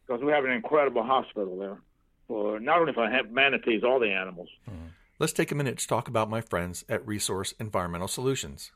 because 0.06 0.24
we 0.24 0.32
have 0.32 0.46
an 0.46 0.52
incredible 0.52 1.04
hospital 1.04 1.58
there 1.58 1.80
for 2.28 2.60
not 2.60 2.80
only 2.80 2.94
for 2.94 3.10
manatees, 3.32 3.84
all 3.84 4.00
the 4.00 4.12
animals. 4.12 4.50
Hmm. 4.66 4.88
Let's 5.20 5.34
take 5.34 5.52
a 5.52 5.56
minute 5.56 5.78
to 5.80 5.88
talk 5.88 6.08
about 6.08 6.30
my 6.30 6.42
friends 6.42 6.86
at 6.88 7.06
Resource 7.06 7.54
Environmental 7.60 8.08
Solutions. 8.08 8.72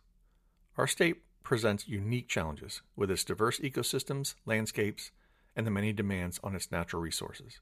Our 0.77 0.87
state 0.87 1.23
presents 1.41 1.87
unique 1.87 2.27
challenges 2.27 2.81
with 2.95 3.09
its 3.09 3.23
diverse 3.23 3.59
ecosystems, 3.59 4.35
landscapes, 4.45 5.11
and 5.55 5.65
the 5.65 5.71
many 5.71 5.93
demands 5.93 6.39
on 6.43 6.55
its 6.55 6.71
natural 6.71 7.01
resources. 7.01 7.61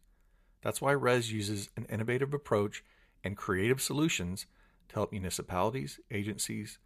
That's 0.64 0.82
why 0.82 0.94
RES 0.94 1.32
uses 1.32 1.70
an 1.78 1.86
innovative 1.86 2.34
approach 2.34 2.84
and 3.24 3.38
creative 3.38 3.82
solutions 3.82 4.46
to 4.90 4.96
help 4.96 5.12
municipalities, 5.12 6.00
agencies, 6.12 6.78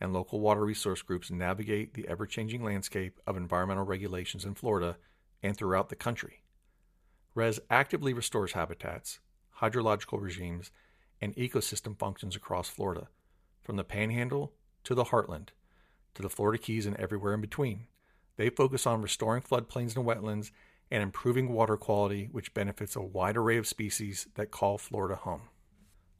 and 0.00 0.12
local 0.12 0.40
water 0.40 0.64
resource 0.64 1.02
groups 1.02 1.30
navigate 1.30 1.94
the 1.94 2.06
ever 2.08 2.26
changing 2.26 2.62
landscape 2.62 3.18
of 3.26 3.36
environmental 3.36 3.84
regulations 3.84 4.44
in 4.44 4.54
Florida 4.54 4.96
and 5.42 5.56
throughout 5.56 5.88
the 5.88 5.96
country. 5.96 6.42
RES 7.34 7.60
actively 7.70 8.12
restores 8.12 8.52
habitats, 8.52 9.20
hydrological 9.60 10.20
regimes, 10.20 10.70
and 11.20 11.34
ecosystem 11.36 11.98
functions 11.98 12.36
across 12.36 12.68
Florida, 12.68 13.08
from 13.62 13.76
the 13.76 13.84
panhandle 13.84 14.52
to 14.84 14.94
the 14.94 15.04
heartland, 15.04 15.48
to 16.14 16.22
the 16.22 16.28
Florida 16.28 16.58
Keys 16.58 16.86
and 16.86 16.96
everywhere 16.96 17.34
in 17.34 17.40
between. 17.40 17.86
They 18.36 18.50
focus 18.50 18.86
on 18.86 19.02
restoring 19.02 19.42
floodplains 19.42 19.96
and 19.96 20.06
wetlands 20.06 20.50
and 20.90 21.02
improving 21.02 21.52
water 21.52 21.76
quality, 21.76 22.28
which 22.30 22.54
benefits 22.54 22.96
a 22.96 23.00
wide 23.00 23.36
array 23.36 23.56
of 23.56 23.66
species 23.66 24.28
that 24.34 24.50
call 24.50 24.78
Florida 24.78 25.16
home. 25.16 25.48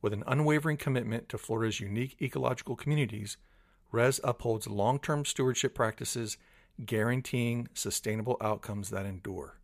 With 0.06 0.12
an 0.12 0.22
unwavering 0.28 0.76
commitment 0.76 1.28
to 1.30 1.36
Florida's 1.36 1.80
unique 1.80 2.16
ecological 2.22 2.76
communities, 2.76 3.38
RES 3.90 4.20
upholds 4.22 4.68
long 4.68 5.00
term 5.00 5.24
stewardship 5.24 5.74
practices, 5.74 6.38
guaranteeing 6.84 7.66
sustainable 7.74 8.36
outcomes 8.40 8.90
that 8.90 9.04
endure. 9.04 9.58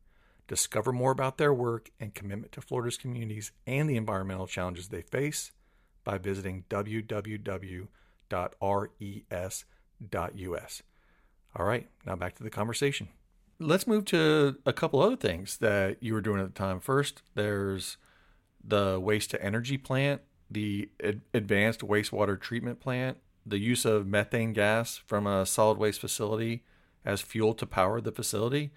Discover 0.49 0.95
more 0.95 1.13
about 1.13 1.39
their 1.39 1.55
work 1.55 1.93
and 2.01 2.13
commitment 2.13 2.51
to 2.55 2.61
Florida's 2.61 2.99
communities 2.99 3.53
and 3.69 3.89
the 3.89 3.97
environmental 3.97 4.49
challenges 4.49 4.89
they 4.89 5.03
face 5.03 5.53
by 6.03 6.19
visiting 6.19 6.65
www.res.us. 6.69 7.53
All 11.55 11.67
right, 11.67 11.89
now 12.05 12.17
back 12.17 12.35
to 12.35 12.43
the 12.43 12.51
conversation. 12.51 13.09
Let's 13.61 13.87
move 13.87 14.07
to 14.07 14.57
a 14.67 14.73
couple 14.73 15.01
other 15.01 15.15
things 15.15 15.59
that 15.59 16.03
you 16.03 16.15
were 16.15 16.21
doing 16.21 16.41
at 16.41 16.53
the 16.53 16.59
time. 16.59 16.81
First, 16.81 17.23
there's 17.37 17.97
the 18.65 18.99
waste 18.99 19.31
to 19.31 19.41
energy 19.41 19.79
plant, 19.79 20.21
the 20.53 20.89
ad- 21.03 21.23
advanced 21.33 21.81
wastewater 21.81 22.41
treatment 22.41 22.81
plant, 22.81 23.19
the 23.45 23.59
use 23.59 23.85
of 23.85 24.07
methane 24.07 24.53
gas 24.53 25.01
from 25.07 25.27
a 25.27 25.45
solid 25.47 25.79
waste 25.79 26.01
facility 26.01 26.63
as 27.05 27.21
fuel 27.21 27.55
to 27.55 27.67
power 27.67 28.01
the 28.01 28.13
facility. 28.13 28.71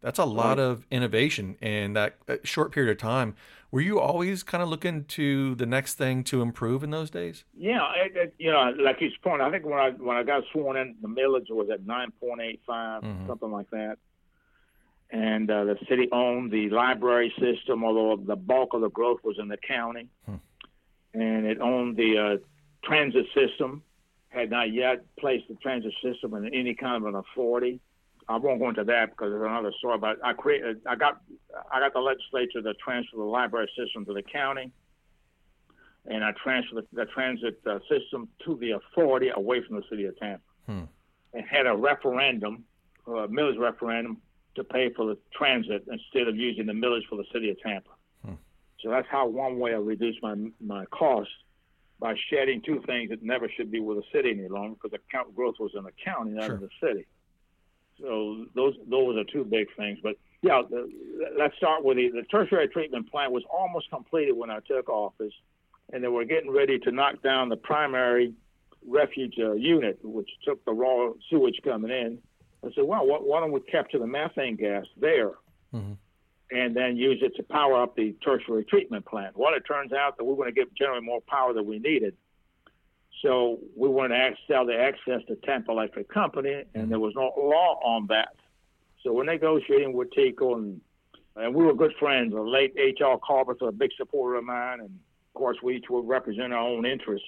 That's 0.00 0.18
a 0.18 0.24
lot 0.24 0.56
right. 0.56 0.64
of 0.64 0.86
innovation 0.90 1.56
in 1.60 1.92
that 1.92 2.16
short 2.42 2.72
period 2.72 2.90
of 2.90 2.98
time. 2.98 3.34
Were 3.70 3.82
you 3.82 4.00
always 4.00 4.42
kind 4.42 4.62
of 4.62 4.68
looking 4.68 5.04
to 5.04 5.54
the 5.54 5.66
next 5.66 5.94
thing 5.94 6.24
to 6.24 6.40
improve 6.40 6.82
in 6.82 6.90
those 6.90 7.10
days? 7.10 7.44
Yeah, 7.56 7.86
it, 7.94 8.16
it, 8.16 8.34
you 8.38 8.50
know, 8.50 8.74
like 8.80 8.98
his 8.98 9.12
point. 9.22 9.42
I 9.42 9.50
think 9.50 9.64
when 9.64 9.78
I 9.78 9.90
when 9.90 10.16
I 10.16 10.22
got 10.22 10.42
sworn 10.52 10.76
in, 10.78 10.96
the 11.02 11.08
millage 11.08 11.50
was 11.50 11.68
at 11.70 11.86
nine 11.86 12.12
point 12.18 12.40
eight 12.40 12.60
five, 12.66 13.02
mm-hmm. 13.02 13.26
something 13.28 13.52
like 13.52 13.70
that. 13.70 13.98
And 15.12 15.50
uh, 15.50 15.64
the 15.64 15.76
city 15.88 16.08
owned 16.12 16.50
the 16.50 16.70
library 16.70 17.32
system, 17.38 17.84
although 17.84 18.16
the 18.16 18.36
bulk 18.36 18.74
of 18.74 18.80
the 18.80 18.90
growth 18.90 19.18
was 19.22 19.38
in 19.38 19.48
the 19.48 19.56
county. 19.58 20.08
Hmm. 20.24 20.36
And 21.14 21.46
it 21.46 21.60
owned 21.60 21.96
the 21.96 22.18
uh, 22.18 22.36
transit 22.84 23.26
system, 23.34 23.82
had 24.28 24.50
not 24.50 24.72
yet 24.72 25.04
placed 25.18 25.48
the 25.48 25.56
transit 25.56 25.92
system 26.02 26.34
in 26.34 26.54
any 26.54 26.74
kind 26.74 27.02
of 27.02 27.12
an 27.12 27.16
authority. 27.16 27.80
I 28.28 28.36
won't 28.36 28.60
go 28.60 28.68
into 28.68 28.84
that 28.84 29.10
because 29.10 29.32
it's 29.32 29.42
another 29.44 29.72
story. 29.78 29.98
But 29.98 30.18
I 30.24 30.32
created, 30.34 30.80
I 30.86 30.94
got, 30.94 31.20
I 31.72 31.80
got 31.80 31.92
the 31.92 32.00
legislature 32.00 32.62
to 32.62 32.74
transfer 32.74 33.16
the 33.16 33.24
library 33.24 33.68
system 33.76 34.04
to 34.06 34.12
the 34.12 34.22
county, 34.22 34.70
and 36.06 36.24
I 36.24 36.32
transferred 36.42 36.86
the, 36.92 37.04
the 37.04 37.06
transit 37.06 37.60
uh, 37.66 37.80
system 37.88 38.28
to 38.44 38.56
the 38.56 38.72
authority 38.72 39.30
away 39.34 39.62
from 39.66 39.76
the 39.76 39.82
city 39.90 40.04
of 40.04 40.16
Tampa, 40.18 40.42
hmm. 40.66 40.82
and 41.34 41.44
had 41.44 41.66
a 41.66 41.74
referendum, 41.74 42.64
a 43.06 43.26
millage 43.26 43.58
referendum, 43.58 44.18
to 44.54 44.64
pay 44.64 44.90
for 44.94 45.06
the 45.06 45.18
transit 45.34 45.84
instead 45.90 46.28
of 46.28 46.36
using 46.36 46.66
the 46.66 46.72
millage 46.72 47.06
for 47.08 47.16
the 47.16 47.26
city 47.32 47.50
of 47.50 47.60
Tampa. 47.60 47.90
So 48.82 48.90
that's 48.90 49.08
how 49.10 49.26
one 49.26 49.58
way 49.58 49.72
I 49.72 49.78
reduced 49.78 50.22
my 50.22 50.34
my 50.60 50.84
costs 50.86 51.32
by 52.00 52.14
shedding 52.30 52.62
two 52.62 52.82
things 52.86 53.10
that 53.10 53.22
never 53.22 53.48
should 53.48 53.70
be 53.70 53.80
with 53.80 53.98
the 53.98 54.04
city 54.12 54.30
any 54.30 54.48
longer 54.48 54.74
because 54.74 54.92
the 54.92 55.00
count 55.12 55.34
growth 55.36 55.56
was 55.60 55.72
in 55.74 55.84
the 55.84 55.92
county, 56.02 56.30
not 56.32 56.46
sure. 56.46 56.54
in 56.54 56.60
the 56.62 56.68
city. 56.80 57.06
So 58.00 58.46
those 58.54 58.74
those 58.88 59.16
are 59.18 59.24
two 59.24 59.44
big 59.44 59.68
things. 59.76 59.98
But 60.02 60.16
yeah, 60.42 60.62
the, 60.68 60.90
let's 61.38 61.56
start 61.58 61.84
with 61.84 61.98
the, 61.98 62.08
the 62.08 62.22
tertiary 62.22 62.68
treatment 62.68 63.10
plant 63.10 63.32
was 63.32 63.42
almost 63.52 63.90
completed 63.90 64.32
when 64.32 64.50
I 64.50 64.60
took 64.60 64.88
office, 64.88 65.34
and 65.92 66.02
they 66.02 66.08
were 66.08 66.24
getting 66.24 66.50
ready 66.50 66.78
to 66.78 66.90
knock 66.90 67.22
down 67.22 67.50
the 67.50 67.56
primary 67.56 68.32
refuge 68.86 69.34
uh, 69.38 69.52
unit, 69.52 69.98
which 70.02 70.30
took 70.44 70.64
the 70.64 70.72
raw 70.72 71.10
sewage 71.28 71.60
coming 71.62 71.90
in. 71.90 72.18
I 72.64 72.68
said, 72.74 72.84
well, 72.84 73.06
why 73.06 73.40
don't 73.40 73.52
we 73.52 73.60
capture 73.60 73.98
the 73.98 74.06
methane 74.06 74.56
gas 74.56 74.84
there? 74.98 75.32
Mm-hmm 75.74 75.92
and 76.50 76.74
then 76.74 76.96
use 76.96 77.20
it 77.22 77.34
to 77.36 77.42
power 77.42 77.82
up 77.82 77.96
the 77.96 78.14
tertiary 78.24 78.64
treatment 78.64 79.06
plant. 79.06 79.36
Well, 79.36 79.54
it 79.54 79.60
turns 79.60 79.92
out 79.92 80.16
that 80.16 80.24
we 80.24 80.32
want 80.32 80.48
to 80.48 80.52
get 80.52 80.74
generally 80.74 81.04
more 81.04 81.20
power 81.20 81.52
than 81.52 81.66
we 81.66 81.78
needed. 81.78 82.16
So 83.22 83.58
we 83.76 83.88
wanted 83.88 84.16
to 84.16 84.34
sell 84.48 84.66
the 84.66 84.78
excess 84.80 85.20
to 85.28 85.36
Tampa 85.36 85.70
Electric 85.70 86.08
Company, 86.08 86.64
and 86.74 86.90
there 86.90 86.98
was 86.98 87.12
no 87.14 87.32
law 87.36 87.78
on 87.84 88.06
that. 88.08 88.34
So 89.02 89.12
we're 89.12 89.24
negotiating 89.24 89.92
with 89.92 90.10
TECO, 90.12 90.56
and, 90.56 90.80
and 91.36 91.54
we 91.54 91.64
were 91.64 91.74
good 91.74 91.92
friends. 91.98 92.32
The 92.32 92.40
late 92.40 92.74
H.R. 92.76 93.18
Carpenter, 93.24 93.68
a 93.68 93.72
big 93.72 93.90
supporter 93.96 94.36
of 94.36 94.44
mine, 94.44 94.80
and 94.80 94.88
of 94.88 95.34
course 95.34 95.58
we 95.62 95.76
each 95.76 95.86
would 95.90 96.08
represent 96.08 96.52
our 96.52 96.66
own 96.66 96.86
interests. 96.86 97.26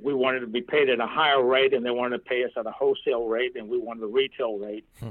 We 0.00 0.14
wanted 0.14 0.40
to 0.40 0.46
be 0.46 0.62
paid 0.62 0.88
at 0.88 1.00
a 1.00 1.06
higher 1.06 1.44
rate, 1.44 1.74
and 1.74 1.84
they 1.84 1.90
wanted 1.90 2.18
to 2.18 2.24
pay 2.24 2.44
us 2.44 2.50
at 2.56 2.66
a 2.66 2.70
wholesale 2.70 3.26
rate, 3.26 3.56
and 3.56 3.68
we 3.68 3.78
wanted 3.78 4.04
a 4.04 4.06
retail 4.06 4.58
rate. 4.58 4.86
Hmm. 5.00 5.10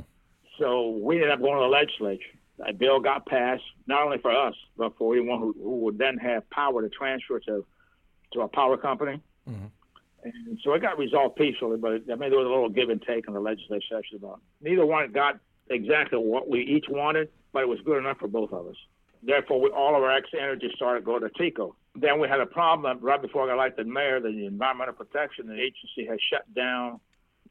So 0.58 0.90
we 0.90 1.16
ended 1.16 1.30
up 1.30 1.40
going 1.40 1.56
to 1.56 1.62
the 1.62 1.68
legislature. 1.68 2.38
A 2.66 2.74
bill 2.74 3.00
got 3.00 3.26
passed, 3.28 3.64
not 3.86 4.04
only 4.04 4.18
for 4.18 4.32
us, 4.32 4.56
but 4.78 4.98
for 4.98 5.16
anyone 5.16 5.40
who, 5.40 5.56
who 5.62 5.80
would 5.82 5.98
then 5.98 6.18
have 6.18 6.50
power 6.50 6.82
to 6.82 6.90
transfer 6.90 7.40
to 7.42 7.66
to 8.34 8.42
a 8.42 8.48
power 8.48 8.78
company. 8.78 9.22
Mm-hmm. 9.50 9.68
And 10.24 10.60
so 10.64 10.74
it 10.74 10.82
got 10.82 10.98
resolved 10.98 11.36
peacefully, 11.36 11.78
but 11.78 11.92
I 12.12 12.16
mean 12.16 12.30
there 12.30 12.40
was 12.40 12.48
a 12.48 12.50
little 12.50 12.70
give 12.70 12.90
and 12.90 13.02
take 13.02 13.28
in 13.28 13.34
the 13.34 13.40
legislative 13.40 13.84
session 13.90 14.18
about 14.18 14.42
neither 14.62 14.86
one 14.86 15.12
got 15.12 15.40
exactly 15.70 16.18
what 16.18 16.50
we 16.50 16.62
each 16.62 16.86
wanted, 16.90 17.30
but 17.54 17.62
it 17.62 17.68
was 17.68 17.80
good 17.86 17.98
enough 17.98 18.18
for 18.18 18.28
both 18.28 18.52
of 18.52 18.68
us. 18.68 18.76
Therefore, 19.24 19.62
we, 19.62 19.70
all 19.70 19.96
of 19.96 20.04
our 20.04 20.12
ex 20.12 20.30
energy 20.34 20.72
started 20.76 21.04
going 21.04 21.22
to 21.22 21.30
TECO. 21.30 21.76
Then 21.96 22.20
we 22.20 22.28
had 22.28 22.40
a 22.40 22.46
problem 22.46 23.00
right 23.02 23.22
before 23.22 23.44
I 23.44 23.48
got 23.48 23.56
elected 23.56 23.88
mayor. 23.88 24.20
The 24.20 24.46
Environmental 24.46 24.94
Protection 24.94 25.52
Agency 25.52 26.06
had 26.08 26.20
shut 26.30 26.54
down 26.54 27.00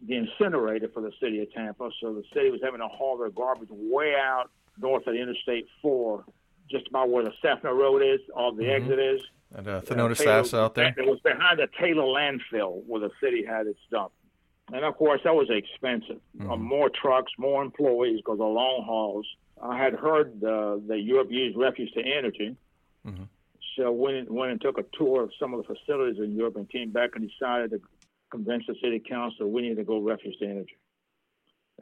the 0.06 0.16
incinerator 0.16 0.88
for 0.92 1.02
the 1.02 1.12
city 1.20 1.42
of 1.42 1.52
Tampa, 1.52 1.90
so 2.00 2.14
the 2.14 2.22
city 2.34 2.50
was 2.50 2.60
having 2.62 2.80
to 2.80 2.88
haul 2.88 3.18
their 3.18 3.30
garbage 3.30 3.68
way 3.70 4.14
out 4.14 4.50
north 4.80 5.06
of 5.06 5.14
the 5.14 5.20
Interstate 5.20 5.66
4, 5.82 6.24
just 6.70 6.88
about 6.88 7.10
where 7.10 7.24
the 7.24 7.32
Seffner 7.42 7.76
Road 7.76 8.02
is, 8.02 8.20
or 8.34 8.52
the 8.52 8.64
mm-hmm. 8.64 8.82
exit 8.82 8.98
is. 8.98 9.22
And 9.54 9.68
uh, 9.68 9.80
Thonotosassa 9.82 10.58
out 10.58 10.74
there? 10.74 10.94
It 10.96 11.06
was 11.06 11.20
behind 11.20 11.58
the 11.58 11.68
Taylor 11.80 12.02
landfill 12.02 12.82
where 12.86 13.00
the 13.00 13.10
city 13.22 13.44
had 13.44 13.66
its 13.66 13.78
dump. 13.90 14.12
And 14.72 14.84
of 14.84 14.96
course, 14.96 15.20
that 15.24 15.34
was 15.34 15.48
expensive. 15.48 16.20
Mm-hmm. 16.36 16.50
Uh, 16.50 16.56
more 16.56 16.90
trucks, 16.90 17.32
more 17.38 17.62
employees 17.62 18.18
because 18.18 18.40
of 18.40 18.52
long 18.52 18.82
hauls. 18.84 19.26
I 19.62 19.78
had 19.78 19.94
heard 19.94 20.42
uh, 20.42 20.78
that 20.88 21.00
Europe 21.02 21.28
used 21.30 21.56
refuse 21.56 21.90
to 21.92 22.00
energy. 22.00 22.56
Mm-hmm. 23.06 23.24
So 23.76 23.92
went 23.92 24.30
went 24.30 24.52
and 24.52 24.60
took 24.60 24.78
a 24.78 24.84
tour 24.96 25.22
of 25.22 25.30
some 25.38 25.54
of 25.54 25.64
the 25.64 25.74
facilities 25.74 26.18
in 26.18 26.34
Europe 26.34 26.56
and 26.56 26.68
came 26.68 26.90
back 26.90 27.10
and 27.14 27.28
decided 27.28 27.70
to 27.70 27.80
convince 28.30 28.64
the 28.66 28.74
city 28.82 28.98
council 28.98 29.50
we 29.50 29.62
need 29.62 29.76
to 29.76 29.84
go 29.84 29.98
refuse 29.98 30.36
to 30.38 30.46
energy. 30.46 30.76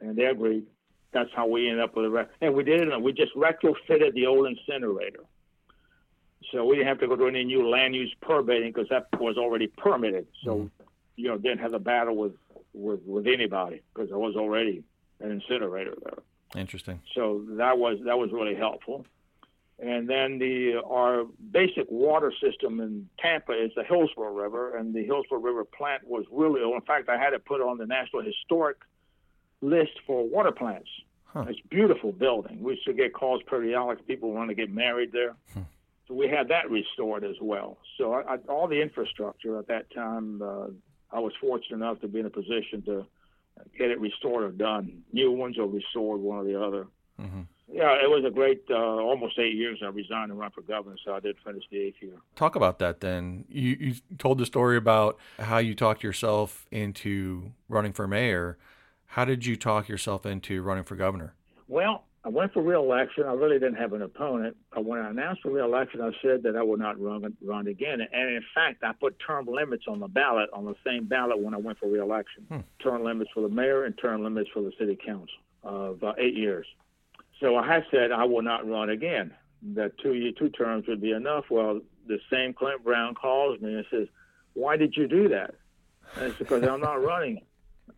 And 0.01 0.15
they 0.15 0.25
agreed. 0.25 0.65
That's 1.11 1.29
how 1.35 1.47
we 1.47 1.69
ended 1.69 1.83
up 1.83 1.95
with 1.95 2.05
a 2.05 2.27
and 2.41 2.53
we 2.53 2.63
did 2.63 2.81
it. 2.81 3.01
We 3.01 3.13
just 3.13 3.33
retrofitted 3.35 4.13
the 4.13 4.25
old 4.25 4.47
incinerator, 4.47 5.23
so 6.51 6.65
we 6.65 6.75
didn't 6.75 6.89
have 6.89 6.99
to 6.99 7.07
go 7.07 7.15
to 7.15 7.27
any 7.27 7.43
new 7.43 7.69
land 7.69 7.95
use 7.95 8.13
permitting 8.21 8.71
because 8.73 8.89
that 8.89 9.07
was 9.19 9.37
already 9.37 9.67
permitted. 9.67 10.27
So 10.43 10.55
mm-hmm. 10.55 10.83
you 11.15 11.29
know, 11.29 11.37
didn't 11.37 11.59
have 11.59 11.73
a 11.73 11.79
battle 11.79 12.15
with 12.15 12.33
with 12.73 13.01
with 13.05 13.27
anybody 13.27 13.81
because 13.93 14.09
there 14.09 14.19
was 14.19 14.35
already 14.35 14.83
an 15.21 15.31
incinerator 15.31 15.95
there. 16.03 16.19
Interesting. 16.59 17.01
So 17.13 17.43
that 17.51 17.77
was 17.77 17.99
that 18.05 18.17
was 18.17 18.31
really 18.31 18.55
helpful. 18.55 19.05
And 19.77 20.09
then 20.09 20.39
the 20.39 20.81
our 20.85 21.25
basic 21.51 21.85
water 21.89 22.31
system 22.41 22.79
in 22.79 23.09
Tampa 23.19 23.51
is 23.51 23.71
the 23.75 23.83
Hillsborough 23.83 24.33
River, 24.33 24.77
and 24.77 24.93
the 24.93 25.03
Hillsborough 25.03 25.41
River 25.41 25.65
plant 25.65 26.07
was 26.07 26.23
really 26.31 26.61
old. 26.61 26.75
In 26.75 26.81
fact, 26.81 27.09
I 27.09 27.17
had 27.17 27.33
it 27.33 27.43
put 27.43 27.61
on 27.61 27.77
the 27.77 27.85
National 27.85 28.21
Historic 28.23 28.77
list 29.65 29.91
for 30.05 30.27
water 30.27 30.51
plants. 30.51 30.89
Huh. 31.25 31.45
It's 31.49 31.59
a 31.63 31.67
beautiful 31.67 32.11
building. 32.11 32.61
We 32.61 32.73
used 32.73 32.85
to 32.85 32.93
get 32.93 33.13
calls 33.13 33.41
periodically. 33.49 34.05
People 34.07 34.31
want 34.31 34.49
to 34.49 34.55
get 34.55 34.71
married 34.71 35.11
there. 35.11 35.35
Hmm. 35.53 35.61
So 36.07 36.13
we 36.13 36.29
had 36.29 36.47
that 36.49 36.69
restored 36.69 37.23
as 37.23 37.35
well. 37.41 37.77
So 37.97 38.13
I, 38.13 38.35
I, 38.35 38.37
all 38.47 38.67
the 38.67 38.81
infrastructure 38.81 39.57
at 39.57 39.67
that 39.67 39.93
time, 39.93 40.41
uh, 40.41 40.67
I 41.11 41.19
was 41.19 41.33
fortunate 41.41 41.77
enough 41.77 41.99
to 42.01 42.07
be 42.07 42.19
in 42.19 42.25
a 42.25 42.29
position 42.29 42.83
to 42.83 43.05
get 43.77 43.89
it 43.89 43.99
restored 43.99 44.43
or 44.43 44.51
done. 44.51 45.03
New 45.11 45.31
ones 45.31 45.57
or 45.57 45.67
restored, 45.67 46.21
one 46.21 46.39
or 46.39 46.43
the 46.43 46.61
other. 46.61 46.87
Mm-hmm. 47.19 47.41
Yeah, 47.71 47.93
it 47.95 48.09
was 48.09 48.23
a 48.25 48.29
great, 48.29 48.63
uh, 48.69 48.75
almost 48.75 49.39
eight 49.39 49.55
years. 49.55 49.79
I 49.81 49.87
resigned 49.87 50.29
and 50.29 50.39
run 50.39 50.51
for 50.51 50.61
governor, 50.61 50.97
so 51.03 51.13
I 51.13 51.19
did 51.19 51.35
finish 51.43 51.63
the 51.71 51.79
eighth 51.79 51.95
year. 52.01 52.17
Talk 52.35 52.55
about 52.55 52.77
that 52.79 53.01
then. 53.01 53.45
You, 53.49 53.77
you 53.79 53.95
told 54.19 54.37
the 54.37 54.45
story 54.45 54.77
about 54.77 55.17
how 55.39 55.57
you 55.57 55.73
talked 55.73 56.03
yourself 56.03 56.67
into 56.71 57.51
running 57.67 57.93
for 57.93 58.07
mayor. 58.07 58.57
How 59.15 59.23
did 59.23 59.45
you 59.45 59.55
talk 59.55 59.87
yourself 59.87 60.25
into 60.25 60.61
running 60.61 60.83
for 60.83 60.97
governor? 60.97 61.35
Well, 61.69 62.03
I 62.25 62.27
went 62.27 62.51
for 62.51 62.61
reelection. 62.61 63.23
I 63.23 63.31
really 63.31 63.59
didn't 63.59 63.77
have 63.77 63.93
an 63.93 64.01
opponent. 64.01 64.57
But 64.73 64.83
when 64.83 64.99
I 64.99 65.09
announced 65.09 65.41
for 65.41 65.51
reelection, 65.51 66.01
I 66.01 66.11
said 66.21 66.43
that 66.43 66.57
I 66.57 66.61
would 66.61 66.81
not 66.81 66.99
run, 66.99 67.33
run 67.41 67.67
again. 67.67 68.01
And 68.01 68.35
in 68.35 68.43
fact, 68.53 68.83
I 68.83 68.91
put 68.91 69.15
term 69.25 69.45
limits 69.45 69.85
on 69.87 70.01
the 70.01 70.09
ballot, 70.09 70.49
on 70.51 70.65
the 70.65 70.75
same 70.85 71.05
ballot 71.05 71.39
when 71.39 71.53
I 71.53 71.57
went 71.57 71.79
for 71.79 71.87
reelection. 71.87 72.43
Hmm. 72.49 72.59
Term 72.83 73.05
limits 73.05 73.31
for 73.33 73.39
the 73.39 73.47
mayor 73.47 73.85
and 73.85 73.97
term 73.97 74.21
limits 74.21 74.49
for 74.53 74.61
the 74.61 74.73
city 74.77 74.97
council 75.05 75.37
of 75.63 76.03
uh, 76.03 76.11
eight 76.17 76.35
years. 76.35 76.67
So 77.39 77.55
I 77.55 77.65
had 77.65 77.85
said 77.91 78.11
I 78.11 78.25
will 78.25 78.43
not 78.43 78.67
run 78.67 78.89
again. 78.89 79.33
That 79.75 79.97
two 79.97 80.15
year, 80.15 80.33
two 80.37 80.49
terms 80.49 80.87
would 80.89 80.99
be 80.99 81.11
enough. 81.11 81.45
Well, 81.49 81.79
the 82.05 82.19
same 82.29 82.53
Clint 82.53 82.83
Brown 82.83 83.15
calls 83.15 83.61
me 83.61 83.75
and 83.75 83.85
says, 83.89 84.09
"Why 84.55 84.75
did 84.75 84.97
you 84.97 85.07
do 85.07 85.29
that?" 85.29 85.55
And 86.17 86.25
it's 86.25 86.37
because 86.37 86.63
I'm 86.63 86.81
not 86.81 87.01
running. 87.01 87.39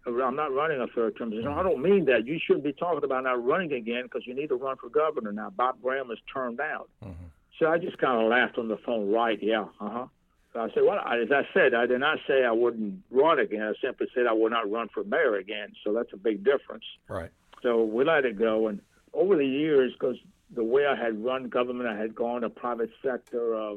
I'm 0.08 0.36
not 0.36 0.54
running 0.54 0.80
a 0.80 0.88
third 0.88 1.18
term. 1.18 1.34
I 1.34 1.64
don't 1.64 1.82
mean 1.82 2.06
that. 2.06 2.26
You 2.26 2.40
shouldn't 2.46 2.64
be 2.64 2.74
talking 2.74 3.04
about 3.04 3.24
not 3.24 3.44
running 3.44 3.74
again 3.74 4.04
because 4.04 4.26
you 4.26 4.34
need 4.34 4.48
to 4.48 4.56
run 4.56 4.78
for 4.78 4.90
governor 4.90 5.32
now. 5.32 5.50
Bob 5.50 5.82
Graham 5.82 6.12
is 6.12 6.20
turned 6.34 6.60
out. 6.60 6.90
Mm-hmm. 7.04 7.26
So 7.60 7.68
I 7.68 7.78
just 7.78 7.98
kind 7.98 8.22
of 8.22 8.30
laughed 8.30 8.58
on 8.58 8.68
the 8.68 8.78
phone. 8.78 9.12
Right? 9.12 9.38
Yeah. 9.42 9.66
Uh 9.82 9.90
huh. 9.90 10.06
So 10.54 10.62
I 10.62 10.70
said, 10.74 10.84
well, 10.84 11.00
as 11.00 11.32
I 11.32 11.44
said, 11.54 11.74
I 11.74 11.86
did 11.86 12.00
not 12.00 12.20
say 12.28 12.46
I 12.46 12.52
wouldn't 12.52 13.04
run 13.12 13.40
again. 13.40 13.62
I 13.62 13.74
simply 13.86 14.08
said 14.16 14.28
I 14.28 14.34
would 14.34 14.52
not 14.52 14.72
run 14.72 14.88
for 14.94 15.04
mayor 15.04 15.36
again. 15.36 15.74
So 15.84 15.94
that's 15.94 16.14
a 16.14 16.18
big 16.18 16.44
difference. 16.44 16.86
Right. 17.10 17.30
So 17.62 17.84
we 17.84 18.06
let 18.06 18.26
it 18.26 18.40
go. 18.40 18.68
And 18.68 18.82
over 19.14 19.36
the 19.36 19.46
years, 19.46 19.94
because 19.94 20.16
the 20.56 20.64
way 20.64 20.86
I 20.86 20.96
had 20.96 21.24
run 21.24 21.50
government, 21.50 21.90
I 21.90 21.98
had 21.98 22.16
gone 22.16 22.42
to 22.42 22.50
private 22.50 22.92
sector 23.04 23.56
uh, 23.56 23.76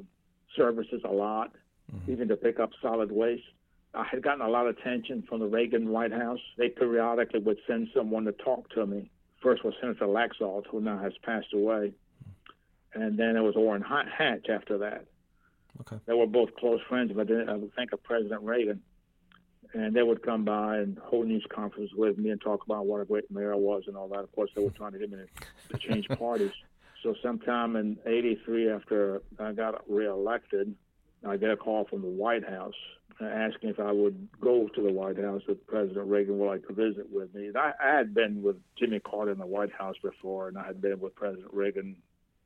services 0.57 1.03
a 1.05 1.12
lot, 1.12 1.53
mm-hmm. 1.93 2.12
even 2.12 2.28
to 2.28 2.37
pick 2.37 2.61
up 2.61 2.70
solid 2.81 3.11
waste. 3.11 3.43
I 3.95 4.05
had 4.05 4.22
gotten 4.22 4.43
a 4.43 4.49
lot 4.49 4.66
of 4.66 4.76
attention 4.76 5.22
from 5.28 5.41
the 5.41 5.47
Reagan 5.47 5.88
White 5.88 6.12
House. 6.12 6.38
They 6.57 6.68
periodically 6.68 7.41
would 7.41 7.59
send 7.66 7.88
someone 7.95 8.24
to 8.24 8.32
talk 8.32 8.70
to 8.70 8.86
me. 8.86 9.11
First 9.43 9.64
was 9.64 9.74
Senator 9.80 10.07
Laxalt, 10.07 10.66
who 10.70 10.80
now 10.80 10.99
has 10.99 11.12
passed 11.22 11.53
away, 11.53 11.93
and 12.95 13.18
then 13.18 13.36
it 13.36 13.41
was 13.41 13.57
Orrin 13.57 13.82
Hatch 13.82 14.49
after 14.49 14.78
that. 14.78 15.07
Okay. 15.80 15.99
They 16.07 16.12
were 16.12 16.26
both 16.26 16.55
close 16.57 16.80
friends, 16.88 17.12
but 17.14 17.30
uh, 17.30 17.51
I 17.51 17.57
would 17.57 17.74
think 17.74 17.93
of 17.93 18.03
President 18.03 18.43
Reagan. 18.43 18.82
And 19.72 19.95
they 19.95 20.03
would 20.03 20.22
come 20.22 20.45
by 20.45 20.78
and 20.78 20.99
hold 20.99 21.28
news 21.28 21.47
conferences 21.49 21.95
with 21.97 22.18
me 22.18 22.30
and 22.30 22.41
talk 22.41 22.64
about 22.64 22.86
what 22.86 23.01
a 23.01 23.05
great 23.05 23.30
mayor 23.30 23.53
I 23.53 23.57
was 23.57 23.84
and 23.86 23.97
all 23.97 24.09
that. 24.09 24.18
Of 24.18 24.32
course, 24.32 24.51
they 24.55 24.62
were 24.62 24.70
trying 24.70 24.93
to 24.93 24.99
get 24.99 25.11
me 25.11 25.18
to, 25.18 25.78
to 25.78 25.88
change 25.88 26.09
parties. 26.18 26.51
So 27.03 27.14
sometime 27.22 27.76
in 27.76 27.97
'83, 28.05 28.70
after 28.70 29.22
I 29.38 29.53
got 29.53 29.88
reelected, 29.88 30.74
I 31.26 31.36
get 31.36 31.51
a 31.51 31.57
call 31.57 31.84
from 31.84 32.03
the 32.03 32.09
White 32.09 32.47
House 32.49 32.74
Uh, 33.21 33.27
asking 33.27 33.68
if 33.68 33.79
I 33.79 33.93
would 33.93 34.29
go 34.41 34.68
to 34.75 34.83
the 34.83 34.93
White 34.93 35.18
House 35.18 35.43
with 35.47 35.66
President 35.66 36.09
Reagan 36.09 36.39
would 36.39 36.47
like 36.47 36.66
to 36.68 36.73
visit 36.73 37.07
with 37.12 37.35
me. 37.35 37.49
And 37.49 37.57
I, 37.57 37.73
I 37.83 37.97
had 37.97 38.14
been 38.14 38.43
with 38.43 38.57
Jimmy 38.79 38.99
Carter 39.01 39.33
in 39.33 39.39
the 39.39 39.47
White 39.47 39.73
House 39.73 39.97
before, 40.03 40.49
and 40.49 40.57
I 40.57 40.66
had 40.66 40.81
been 40.81 41.01
with 41.01 41.14
President 41.14 41.53
Reagan 41.53 41.97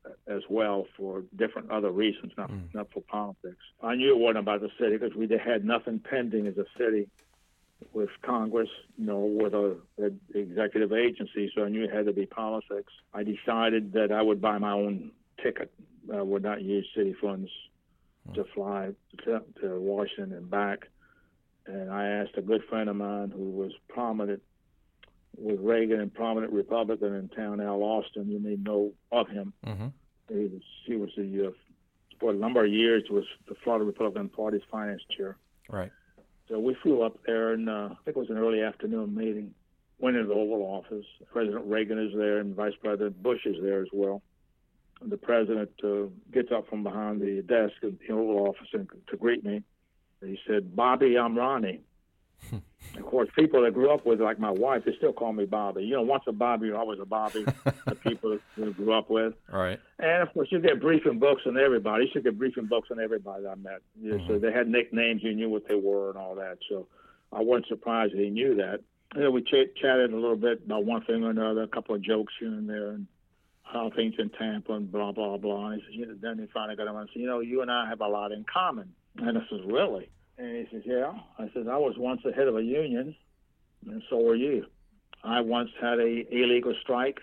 uh, 0.05 0.09
as 0.27 0.41
well 0.49 0.85
for 0.97 1.23
different 1.37 1.71
other 1.71 1.91
reasons, 1.91 2.33
not 2.37 2.51
mm. 2.51 2.73
not 2.73 2.91
for 2.91 3.01
politics. 3.01 3.61
I 3.81 3.95
knew 3.95 4.11
it 4.13 4.19
wasn't 4.19 4.39
about 4.39 4.61
the 4.61 4.71
city 4.77 4.97
because 4.97 5.15
we 5.15 5.29
had 5.29 5.63
nothing 5.63 5.99
pending 5.99 6.45
as 6.47 6.57
a 6.57 6.65
city 6.77 7.07
with 7.93 8.09
Congress, 8.21 8.69
you 8.97 9.05
know, 9.05 9.19
with 9.19 9.53
a, 9.53 9.77
a 10.01 10.37
executive 10.37 10.91
agency, 10.91 11.51
so 11.55 11.63
I 11.63 11.69
knew 11.69 11.85
it 11.85 11.93
had 11.93 12.05
to 12.07 12.13
be 12.13 12.25
politics. 12.25 12.91
I 13.13 13.23
decided 13.23 13.93
that 13.93 14.11
I 14.11 14.21
would 14.21 14.41
buy 14.41 14.57
my 14.57 14.71
own 14.71 15.11
ticket. 15.41 15.71
I 16.13 16.21
would 16.21 16.43
not 16.43 16.61
use 16.61 16.85
city 16.95 17.15
funds 17.21 17.49
to 18.33 18.43
fly 18.53 18.91
to, 19.23 19.41
to 19.61 19.79
Washington 19.79 20.33
and 20.33 20.49
back. 20.49 20.87
And 21.67 21.91
I 21.91 22.07
asked 22.07 22.37
a 22.37 22.41
good 22.41 22.63
friend 22.69 22.89
of 22.89 22.95
mine 22.95 23.31
who 23.31 23.51
was 23.51 23.71
prominent 23.89 24.41
with 25.37 25.59
Reagan 25.59 25.99
and 25.99 26.13
prominent 26.13 26.53
Republican 26.53 27.15
in 27.15 27.29
town, 27.29 27.59
Al 27.59 27.81
Austin. 27.81 28.29
You 28.29 28.39
may 28.39 28.55
know 28.55 28.93
of 29.11 29.27
him. 29.27 29.53
Mm-hmm. 29.65 29.87
He 30.29 30.45
was 30.45 30.61
he 30.85 30.95
was 30.95 31.09
the 31.17 31.47
uh, 31.47 31.51
for 32.19 32.31
a 32.31 32.35
number 32.35 32.63
of 32.63 32.71
years 32.71 33.03
was 33.09 33.25
the 33.47 33.55
Florida 33.63 33.85
Republican 33.85 34.29
Party's 34.29 34.61
finance 34.71 35.01
chair. 35.15 35.37
Right. 35.69 35.91
So 36.47 36.59
we 36.59 36.75
flew 36.75 37.01
up 37.01 37.17
there, 37.25 37.53
and 37.53 37.69
uh, 37.69 37.89
I 37.91 37.95
think 38.05 38.17
it 38.17 38.19
was 38.19 38.29
an 38.29 38.37
early 38.37 38.61
afternoon 38.61 39.15
meeting. 39.15 39.53
Went 39.97 40.17
into 40.17 40.27
the 40.27 40.35
Oval 40.35 40.61
Office. 40.61 41.05
President 41.31 41.65
Reagan 41.65 41.97
is 41.97 42.11
there, 42.15 42.39
and 42.39 42.53
Vice 42.55 42.73
President 42.81 43.21
Bush 43.23 43.45
is 43.45 43.55
there 43.61 43.81
as 43.81 43.87
well 43.93 44.21
the 45.01 45.17
president 45.17 45.71
uh, 45.83 46.07
gets 46.31 46.51
up 46.51 46.69
from 46.69 46.83
behind 46.83 47.21
the 47.21 47.41
desk 47.41 47.73
in 47.83 47.97
the 48.07 48.13
Oval 48.13 48.47
Office 48.47 48.67
and, 48.73 48.87
to 49.07 49.17
greet 49.17 49.43
me. 49.43 49.61
He 50.21 50.39
said, 50.47 50.75
Bobby, 50.75 51.17
I'm 51.17 51.37
Ronnie. 51.37 51.81
of 52.51 53.05
course, 53.05 53.29
people 53.35 53.63
that 53.63 53.73
grew 53.73 53.91
up 53.91 54.05
with, 54.05 54.21
like 54.21 54.39
my 54.39 54.49
wife, 54.49 54.83
they 54.85 54.95
still 54.97 55.13
call 55.13 55.33
me 55.33 55.45
Bobby. 55.45 55.83
You 55.83 55.95
know, 55.95 56.01
once 56.01 56.23
a 56.27 56.31
Bobby, 56.31 56.67
you're 56.67 56.77
always 56.77 56.99
a 56.99 57.05
Bobby. 57.05 57.45
the 57.85 57.95
people 57.95 58.37
that 58.57 58.77
grew 58.77 58.93
up 58.93 59.09
with. 59.09 59.33
Right. 59.51 59.79
And 59.99 60.23
of 60.23 60.33
course, 60.33 60.47
you 60.51 60.59
get 60.59 60.81
briefing 60.81 61.19
books 61.19 61.43
on 61.45 61.57
everybody. 61.57 62.05
You 62.05 62.09
should 62.13 62.23
get 62.23 62.37
briefing 62.37 62.65
books 62.65 62.89
on 62.91 62.99
everybody 62.99 63.45
I 63.45 63.55
met. 63.55 63.81
mm-hmm. 64.01 64.27
So 64.27 64.39
they 64.39 64.51
had 64.51 64.67
nicknames. 64.67 65.23
You 65.23 65.33
knew 65.33 65.49
what 65.49 65.67
they 65.67 65.75
were 65.75 66.09
and 66.09 66.17
all 66.17 66.35
that. 66.35 66.57
So 66.69 66.87
I 67.31 67.41
wasn't 67.41 67.67
surprised 67.67 68.13
that 68.13 68.19
he 68.19 68.29
knew 68.29 68.55
that. 68.55 68.79
And 69.13 69.23
then 69.23 69.33
we 69.33 69.41
ch- 69.41 69.75
chatted 69.81 70.11
a 70.11 70.15
little 70.15 70.35
bit 70.35 70.61
about 70.65 70.85
one 70.85 71.03
thing 71.03 71.23
or 71.23 71.29
another, 71.29 71.63
a 71.63 71.67
couple 71.67 71.95
of 71.95 72.01
jokes 72.01 72.33
here 72.39 72.49
and 72.49 72.69
there. 72.69 72.91
And 72.91 73.07
in 73.75 74.29
Tampa 74.37 74.73
and 74.73 74.91
blah 74.91 75.11
blah 75.11 75.37
blah. 75.37 75.67
And 75.67 75.81
he 75.81 75.87
says, 75.87 75.95
you 75.95 76.05
know, 76.05 76.15
then 76.21 76.39
he 76.39 76.47
finally 76.53 76.75
got 76.75 76.87
him 76.87 76.95
and 76.95 77.09
said, 77.11 77.19
you 77.19 77.27
know, 77.27 77.39
you 77.39 77.61
and 77.61 77.71
I 77.71 77.87
have 77.89 78.01
a 78.01 78.07
lot 78.07 78.31
in 78.31 78.45
common. 78.51 78.93
And 79.17 79.37
I 79.37 79.41
says, 79.49 79.61
really? 79.65 80.09
And 80.37 80.55
he 80.55 80.67
says, 80.71 80.83
yeah. 80.85 81.13
I 81.39 81.49
said, 81.53 81.67
I 81.67 81.77
was 81.77 81.95
once 81.97 82.21
the 82.23 82.31
head 82.31 82.47
of 82.47 82.57
a 82.57 82.63
union, 82.63 83.15
and 83.87 84.01
so 84.09 84.17
were 84.17 84.35
you. 84.35 84.65
I 85.23 85.41
once 85.41 85.69
had 85.81 85.99
a 85.99 86.25
illegal 86.31 86.75
strike 86.81 87.19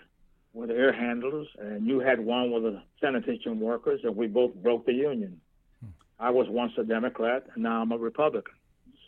with 0.54 0.70
air 0.70 0.92
handlers, 0.92 1.46
and 1.58 1.86
you 1.86 2.00
had 2.00 2.20
one 2.20 2.50
with 2.50 2.62
the 2.62 2.82
sanitation 3.00 3.60
workers, 3.60 4.00
and 4.04 4.16
we 4.16 4.26
both 4.26 4.54
broke 4.54 4.86
the 4.86 4.92
union. 4.92 5.40
Hmm. 5.80 5.90
I 6.18 6.30
was 6.30 6.46
once 6.48 6.72
a 6.78 6.84
Democrat, 6.84 7.46
and 7.54 7.62
now 7.62 7.82
I'm 7.82 7.92
a 7.92 7.98
Republican. 7.98 8.54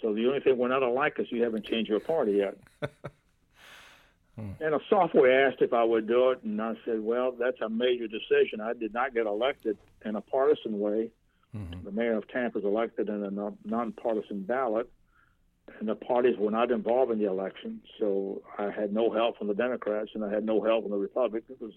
So 0.01 0.15
the 0.15 0.27
only 0.27 0.41
thing 0.41 0.59
we're 0.59 0.69
not 0.69 0.83
alike 0.83 1.15
is 1.19 1.27
you 1.31 1.43
haven't 1.43 1.65
changed 1.65 1.89
your 1.89 2.01
party 2.01 2.33
yet. 2.33 2.59
Hmm. 4.37 4.51
And 4.61 4.75
a 4.75 4.81
software 4.89 5.47
asked 5.47 5.63
if 5.63 5.73
I 5.73 5.85
would 5.85 6.09
do 6.09 6.31
it, 6.31 6.43
and 6.43 6.61
I 6.61 6.75
said, 6.85 7.01
"Well, 7.01 7.33
that's 7.33 7.61
a 7.61 7.69
major 7.69 8.09
decision. 8.09 8.61
I 8.61 8.73
did 8.73 8.93
not 8.93 9.15
get 9.15 9.27
elected 9.27 9.79
in 10.05 10.17
a 10.17 10.21
partisan 10.21 10.81
way. 10.81 11.11
Mm-hmm. 11.57 11.85
The 11.85 11.93
mayor 11.93 12.17
of 12.17 12.29
Tampa 12.29 12.59
is 12.59 12.65
elected 12.65 13.09
in 13.09 13.23
a 13.23 13.53
nonpartisan 13.65 14.43
ballot, 14.43 14.91
and 15.79 15.89
the 15.89 15.95
parties 15.95 16.37
were 16.37 16.51
not 16.51 16.71
involved 16.71 17.13
in 17.13 17.19
the 17.19 17.29
election. 17.29 17.81
So 17.99 18.43
I 18.59 18.71
had 18.71 18.93
no 18.93 19.13
help 19.13 19.39
from 19.39 19.47
the 19.47 19.55
Democrats, 19.55 20.11
and 20.15 20.25
I 20.25 20.33
had 20.33 20.45
no 20.45 20.63
help 20.63 20.83
from 20.83 20.91
the 20.91 20.99
Republicans. 20.99 21.59
It 21.61 21.65
was, 21.65 21.75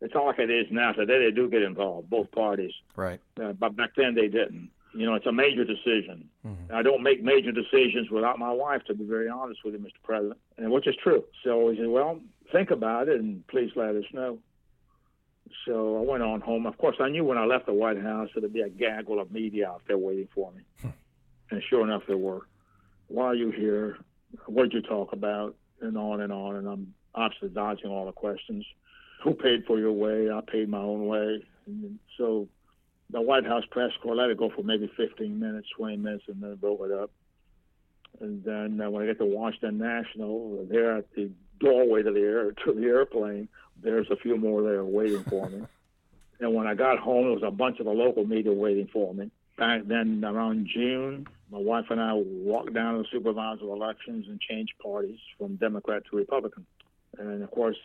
it's 0.00 0.14
not 0.14 0.26
like 0.26 0.40
it 0.40 0.50
is 0.50 0.66
now. 0.70 0.92
Today 0.92 1.24
they 1.24 1.30
do 1.30 1.48
get 1.48 1.62
involved, 1.62 2.10
both 2.10 2.30
parties. 2.32 2.72
Right. 2.96 3.20
Uh, 3.40 3.52
but 3.52 3.76
back 3.76 3.90
then 3.96 4.14
they 4.14 4.26
didn't. 4.28 4.70
You 4.94 5.06
know, 5.06 5.14
it's 5.14 5.26
a 5.26 5.32
major 5.32 5.64
decision. 5.64 6.28
Mm-hmm. 6.46 6.74
I 6.74 6.82
don't 6.82 7.02
make 7.02 7.22
major 7.22 7.50
decisions 7.50 8.10
without 8.10 8.38
my 8.38 8.52
wife, 8.52 8.82
to 8.86 8.94
be 8.94 9.04
very 9.04 9.28
honest 9.28 9.60
with 9.64 9.74
you, 9.74 9.80
Mr. 9.80 10.02
President, 10.02 10.38
and 10.56 10.70
which 10.70 10.86
is 10.86 10.94
true. 11.02 11.24
So 11.42 11.70
he 11.70 11.78
said, 11.78 11.88
well, 11.88 12.20
think 12.52 12.70
about 12.70 13.08
it 13.08 13.20
and 13.20 13.46
please 13.48 13.70
let 13.74 13.96
us 13.96 14.04
know. 14.12 14.38
So 15.66 15.98
I 15.98 16.00
went 16.00 16.22
on 16.22 16.40
home. 16.40 16.66
Of 16.66 16.78
course, 16.78 16.96
I 17.00 17.08
knew 17.08 17.24
when 17.24 17.38
I 17.38 17.44
left 17.44 17.66
the 17.66 17.72
White 17.72 18.00
House 18.00 18.28
that 18.34 18.40
there'd 18.40 18.52
be 18.52 18.60
a 18.60 18.68
gaggle 18.68 19.20
of 19.20 19.30
media 19.30 19.68
out 19.68 19.82
there 19.86 19.98
waiting 19.98 20.28
for 20.34 20.52
me. 20.52 20.62
Hmm. 20.80 20.88
and 21.50 21.62
sure 21.68 21.84
enough, 21.84 22.02
there 22.06 22.16
were. 22.16 22.46
Why 23.08 23.26
are 23.26 23.34
you 23.34 23.50
here? 23.50 23.98
What 24.46 24.64
did 24.64 24.72
you 24.74 24.82
talk 24.82 25.12
about? 25.12 25.54
And 25.80 25.96
on 25.96 26.20
and 26.20 26.32
on. 26.32 26.56
And 26.56 26.68
I'm 26.68 26.94
obviously 27.14 27.50
dodging 27.50 27.90
all 27.90 28.06
the 28.06 28.12
questions. 28.12 28.64
Who 29.22 29.34
paid 29.34 29.64
for 29.66 29.78
your 29.78 29.92
way? 29.92 30.30
I 30.30 30.40
paid 30.40 30.68
my 30.68 30.78
own 30.78 31.06
way. 31.06 31.44
And 31.66 31.98
so 32.18 32.48
the 33.10 33.20
White 33.20 33.44
House 33.44 33.64
press 33.70 33.90
corps 34.02 34.16
let 34.16 34.30
it 34.30 34.38
go 34.38 34.50
for 34.50 34.62
maybe 34.62 34.90
15 34.96 35.38
minutes, 35.38 35.68
20 35.76 35.96
minutes, 35.98 36.24
and 36.28 36.42
then 36.42 36.54
broke 36.56 36.80
it 36.84 36.92
up. 36.92 37.10
And 38.20 38.44
then 38.44 38.80
uh, 38.80 38.90
when 38.90 39.02
I 39.02 39.06
get 39.06 39.18
to 39.18 39.24
Washington 39.24 39.78
National, 39.78 40.66
there 40.70 40.98
at 40.98 41.12
the 41.14 41.30
doorway 41.60 42.02
to 42.02 42.12
the 42.12 42.20
air 42.20 42.52
to 42.52 42.72
the 42.72 42.86
airplane, 42.86 43.48
there's 43.82 44.10
a 44.10 44.16
few 44.16 44.36
more 44.36 44.62
there 44.62 44.84
waiting 44.84 45.24
for 45.24 45.48
me. 45.48 45.62
and 46.40 46.54
when 46.54 46.66
I 46.66 46.74
got 46.74 46.98
home, 46.98 47.24
there 47.24 47.34
was 47.34 47.42
a 47.42 47.50
bunch 47.50 47.80
of 47.80 47.86
the 47.86 47.92
local 47.92 48.24
media 48.24 48.52
waiting 48.52 48.88
for 48.92 49.12
me. 49.14 49.30
Back 49.56 49.82
then, 49.86 50.24
around 50.24 50.68
June, 50.72 51.28
my 51.50 51.58
wife 51.58 51.86
and 51.90 52.00
I 52.00 52.14
walked 52.14 52.74
down 52.74 52.94
to 52.94 53.02
the 53.02 53.08
supervisor 53.12 53.64
of 53.64 53.70
elections 53.70 54.26
and 54.28 54.40
changed 54.40 54.72
parties 54.82 55.18
from 55.38 55.56
Democrat 55.56 56.02
to 56.10 56.16
Republican. 56.16 56.66
And 57.18 57.42
of 57.42 57.50
course, 57.50 57.76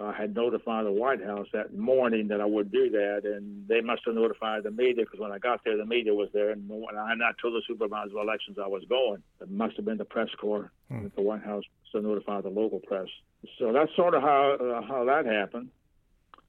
I 0.00 0.12
had 0.12 0.34
notified 0.34 0.86
the 0.86 0.92
White 0.92 1.24
House 1.24 1.46
that 1.52 1.76
morning 1.76 2.28
that 2.28 2.40
I 2.40 2.44
would 2.44 2.70
do 2.70 2.90
that, 2.90 3.22
and 3.24 3.66
they 3.68 3.80
must 3.80 4.02
have 4.06 4.14
notified 4.14 4.62
the 4.62 4.70
media 4.70 5.04
because 5.04 5.20
when 5.20 5.32
I 5.32 5.38
got 5.38 5.64
there, 5.64 5.76
the 5.76 5.86
media 5.86 6.14
was 6.14 6.28
there, 6.32 6.50
and 6.50 6.68
when 6.68 6.96
I 6.96 7.10
had 7.10 7.18
not 7.18 7.36
told 7.40 7.54
the 7.54 7.62
supervisor 7.66 8.18
of 8.18 8.22
elections 8.22 8.58
I 8.62 8.68
was 8.68 8.84
going. 8.88 9.22
It 9.40 9.50
must 9.50 9.76
have 9.76 9.84
been 9.84 9.98
the 9.98 10.04
press 10.04 10.28
corps 10.40 10.70
hmm. 10.90 11.06
at 11.06 11.16
the 11.16 11.22
White 11.22 11.42
House 11.42 11.64
to 11.92 12.00
notify 12.00 12.40
the 12.40 12.48
local 12.48 12.80
press. 12.80 13.08
So 13.58 13.72
that's 13.72 13.94
sort 13.96 14.14
of 14.14 14.22
how 14.22 14.56
uh, 14.60 14.82
how 14.86 15.04
that 15.04 15.26
happened. 15.26 15.70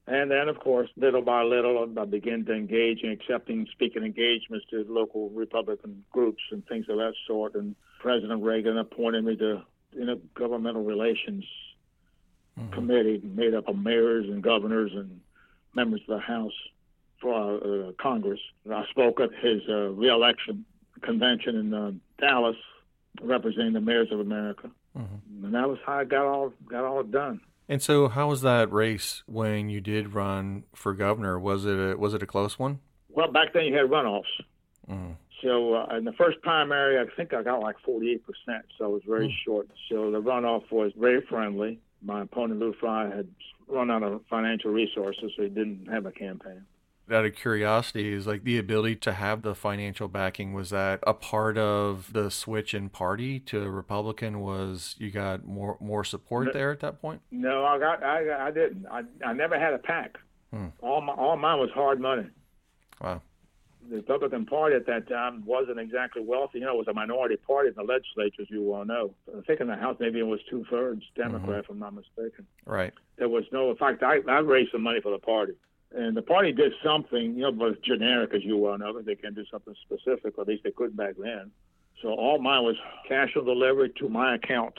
And 0.06 0.30
then, 0.30 0.48
of 0.48 0.58
course, 0.58 0.88
little 0.96 1.20
by 1.20 1.42
little, 1.42 1.86
I 1.98 2.04
began 2.06 2.46
to 2.46 2.54
engage 2.54 3.02
in 3.02 3.10
accepting 3.10 3.66
speaking 3.70 4.02
engagements 4.02 4.64
to 4.70 4.86
local 4.88 5.28
Republican 5.28 6.02
groups 6.10 6.42
and 6.50 6.66
things 6.66 6.86
of 6.88 6.96
that 6.96 7.12
sort. 7.26 7.54
And 7.54 7.76
President 8.00 8.42
Reagan 8.42 8.78
appointed 8.78 9.24
me 9.24 9.36
to 9.36 9.62
you 9.92 10.04
know 10.04 10.20
governmental 10.34 10.84
relations 10.84 11.44
mm-hmm. 12.58 12.72
committee 12.72 13.20
made 13.24 13.54
up 13.54 13.68
of 13.68 13.76
mayors 13.76 14.26
and 14.28 14.42
governors 14.42 14.92
and 14.94 15.20
members 15.74 16.00
of 16.08 16.16
the 16.16 16.20
House 16.20 16.52
for 17.20 17.56
uh, 17.56 17.92
Congress. 18.00 18.40
I 18.70 18.84
spoke 18.90 19.20
at 19.20 19.30
his 19.42 19.62
uh, 19.68 19.90
reelection 19.90 20.64
convention 21.02 21.56
in 21.56 21.74
uh, 21.74 21.92
Dallas, 22.18 22.56
representing 23.22 23.72
the 23.72 23.80
mayors 23.80 24.08
of 24.10 24.20
America, 24.20 24.70
mm-hmm. 24.96 25.44
and 25.44 25.54
that 25.54 25.68
was 25.68 25.78
how 25.84 25.98
I 25.98 26.04
got 26.04 26.26
all 26.26 26.52
got 26.68 26.84
all 26.84 27.02
done. 27.02 27.40
And 27.68 27.82
so, 27.82 28.08
how 28.08 28.28
was 28.28 28.40
that 28.42 28.72
race 28.72 29.22
when 29.26 29.68
you 29.68 29.80
did 29.80 30.14
run 30.14 30.64
for 30.74 30.94
governor? 30.94 31.38
Was 31.38 31.66
it 31.66 31.78
a, 31.78 31.96
was 31.96 32.14
it 32.14 32.22
a 32.22 32.26
close 32.26 32.58
one? 32.58 32.80
Well, 33.10 33.30
back 33.30 33.52
then 33.52 33.64
you 33.66 33.74
had 33.74 33.86
runoffs. 33.86 34.22
Mm-hmm. 34.88 35.12
So 35.42 35.74
uh, 35.74 35.96
in 35.96 36.04
the 36.04 36.12
first 36.12 36.40
primary, 36.42 36.98
I 36.98 37.04
think 37.14 37.32
I 37.32 37.42
got 37.42 37.60
like 37.60 37.76
48%, 37.86 38.20
so 38.76 38.86
it 38.86 38.88
was 38.88 39.02
very 39.06 39.28
mm. 39.28 39.34
short. 39.44 39.68
So 39.88 40.10
the 40.10 40.20
runoff 40.20 40.70
was 40.72 40.92
very 40.98 41.20
friendly. 41.28 41.78
My 42.02 42.22
opponent, 42.22 42.60
Lou 42.60 42.72
Frey, 42.74 43.10
had 43.14 43.28
run 43.66 43.90
out 43.90 44.02
of 44.02 44.22
financial 44.30 44.70
resources, 44.70 45.32
so 45.36 45.42
he 45.42 45.48
didn't 45.48 45.88
have 45.90 46.06
a 46.06 46.12
campaign. 46.12 46.64
Out 47.10 47.24
of 47.24 47.34
curiosity 47.34 48.12
is 48.12 48.26
like 48.26 48.44
the 48.44 48.58
ability 48.58 48.96
to 48.96 49.12
have 49.12 49.40
the 49.40 49.54
financial 49.54 50.08
backing 50.08 50.52
was 50.52 50.68
that 50.70 51.00
a 51.06 51.14
part 51.14 51.56
of 51.56 52.12
the 52.12 52.30
switch 52.30 52.74
in 52.74 52.90
party 52.90 53.40
to 53.40 53.60
republican? 53.70 54.40
Was 54.40 54.94
you 54.98 55.10
got 55.10 55.46
more 55.46 55.78
more 55.80 56.04
support 56.04 56.48
no, 56.48 56.52
there 56.52 56.70
at 56.70 56.80
that 56.80 57.00
point? 57.00 57.22
No 57.30 57.64
i 57.64 57.78
got 57.78 58.02
i 58.02 58.48
i 58.48 58.50
didn't. 58.50 58.84
I 58.90 59.04
i 59.24 59.32
never 59.32 59.58
had 59.58 59.72
a 59.72 59.78
pack. 59.78 60.18
Hmm. 60.52 60.66
all 60.82 61.00
my 61.00 61.14
all 61.14 61.38
mine 61.38 61.58
was 61.58 61.70
hard 61.70 61.98
money. 61.98 62.26
Wow 63.00 63.22
the 63.88 63.96
Republican 63.96 64.46
Party 64.46 64.76
at 64.76 64.86
that 64.86 65.08
time 65.08 65.44
wasn't 65.46 65.78
exactly 65.78 66.22
wealthy. 66.22 66.58
You 66.58 66.66
know, 66.66 66.74
it 66.74 66.78
was 66.78 66.88
a 66.88 66.94
minority 66.94 67.36
party 67.36 67.68
in 67.68 67.74
the 67.74 67.82
legislature, 67.82 68.42
as 68.42 68.50
you 68.50 68.62
well 68.62 68.84
know. 68.84 69.14
I 69.36 69.40
think 69.42 69.60
in 69.60 69.66
the 69.66 69.76
House, 69.76 69.96
maybe 70.00 70.18
it 70.18 70.26
was 70.26 70.40
two 70.50 70.64
thirds 70.70 71.02
Democrat, 71.14 71.42
mm-hmm. 71.42 71.58
if 71.60 71.70
I'm 71.70 71.78
not 71.78 71.94
mistaken. 71.94 72.46
Right. 72.66 72.92
There 73.16 73.28
was 73.28 73.44
no, 73.52 73.70
in 73.70 73.76
fact, 73.76 74.02
I, 74.02 74.18
I 74.28 74.38
raised 74.40 74.72
some 74.72 74.82
money 74.82 75.00
for 75.00 75.12
the 75.12 75.18
party 75.18 75.54
and 75.94 76.16
the 76.16 76.22
party 76.22 76.52
did 76.52 76.72
something, 76.84 77.34
you 77.34 77.42
know, 77.42 77.52
but 77.52 77.82
generic 77.82 78.34
as 78.34 78.44
you 78.44 78.56
well 78.56 78.78
know. 78.78 78.92
but 78.92 79.06
They 79.06 79.14
can 79.14 79.34
do 79.34 79.44
something 79.50 79.74
specific, 79.82 80.36
or 80.36 80.42
at 80.42 80.48
least 80.48 80.64
they 80.64 80.70
could 80.70 80.96
back 80.96 81.14
then. 81.18 81.50
So 82.02 82.10
all 82.10 82.38
mine 82.38 82.62
was 82.62 82.76
cash 83.08 83.30
on 83.36 83.44
delivery 83.44 83.90
to 83.98 84.08
my 84.08 84.34
account, 84.34 84.74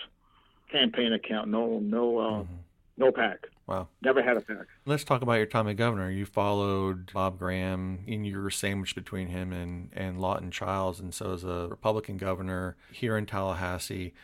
campaign 0.71 1.13
account. 1.13 1.49
No, 1.49 1.79
no, 1.79 2.17
uh, 2.17 2.23
mm-hmm. 2.23 2.53
no 2.97 3.11
pack. 3.11 3.47
Wow. 3.69 3.87
Never 4.01 4.23
had 4.23 4.35
a 4.35 4.41
pack. 4.41 4.65
Let's 4.87 5.03
talk 5.03 5.21
about 5.21 5.33
your 5.33 5.45
time 5.45 5.67
as 5.67 5.75
governor. 5.75 6.09
You 6.09 6.25
followed 6.25 7.13
Bob 7.13 7.37
Graham, 7.37 7.99
and 8.07 8.25
you 8.25 8.41
were 8.41 8.49
sandwiched 8.49 8.95
between 8.95 9.27
him 9.27 9.53
and, 9.53 9.91
and 9.93 10.19
Lawton 10.19 10.49
Chiles. 10.49 10.99
And 10.99 11.13
so, 11.13 11.33
as 11.33 11.43
a 11.43 11.67
Republican 11.69 12.17
governor 12.17 12.77
here 12.91 13.15
in 13.15 13.27
Tallahassee, 13.27 14.15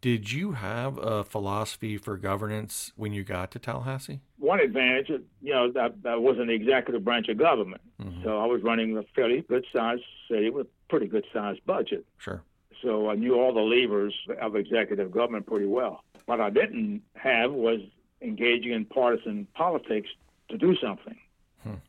did 0.00 0.30
you 0.30 0.52
have 0.52 0.98
a 0.98 1.24
philosophy 1.24 1.96
for 1.96 2.16
governance 2.16 2.92
when 2.94 3.12
you 3.12 3.24
got 3.24 3.50
to 3.50 3.58
Tallahassee? 3.58 4.20
One 4.38 4.60
advantage, 4.60 5.08
you 5.08 5.52
know, 5.52 5.72
that, 5.72 5.94
I 6.06 6.14
was 6.14 6.38
in 6.38 6.46
the 6.46 6.54
executive 6.54 7.02
branch 7.02 7.28
of 7.28 7.38
government. 7.38 7.82
Mm-hmm. 8.00 8.22
So 8.22 8.38
I 8.38 8.46
was 8.46 8.62
running 8.62 8.96
a 8.96 9.02
fairly 9.16 9.40
good 9.48 9.64
sized 9.72 10.04
city 10.30 10.50
with 10.50 10.68
a 10.68 10.70
pretty 10.88 11.08
good 11.08 11.24
sized 11.32 11.66
budget. 11.66 12.06
Sure. 12.18 12.44
So 12.80 13.10
I 13.10 13.16
knew 13.16 13.34
all 13.34 13.52
the 13.52 13.60
levers 13.60 14.14
of 14.40 14.54
executive 14.54 15.10
government 15.10 15.46
pretty 15.46 15.66
well. 15.66 16.04
What 16.26 16.40
I 16.40 16.50
didn't 16.50 17.02
have 17.16 17.50
was 17.50 17.80
engaging 18.22 18.72
in 18.72 18.84
partisan 18.84 19.46
politics 19.54 20.08
to 20.50 20.58
do 20.58 20.76
something. 20.76 21.16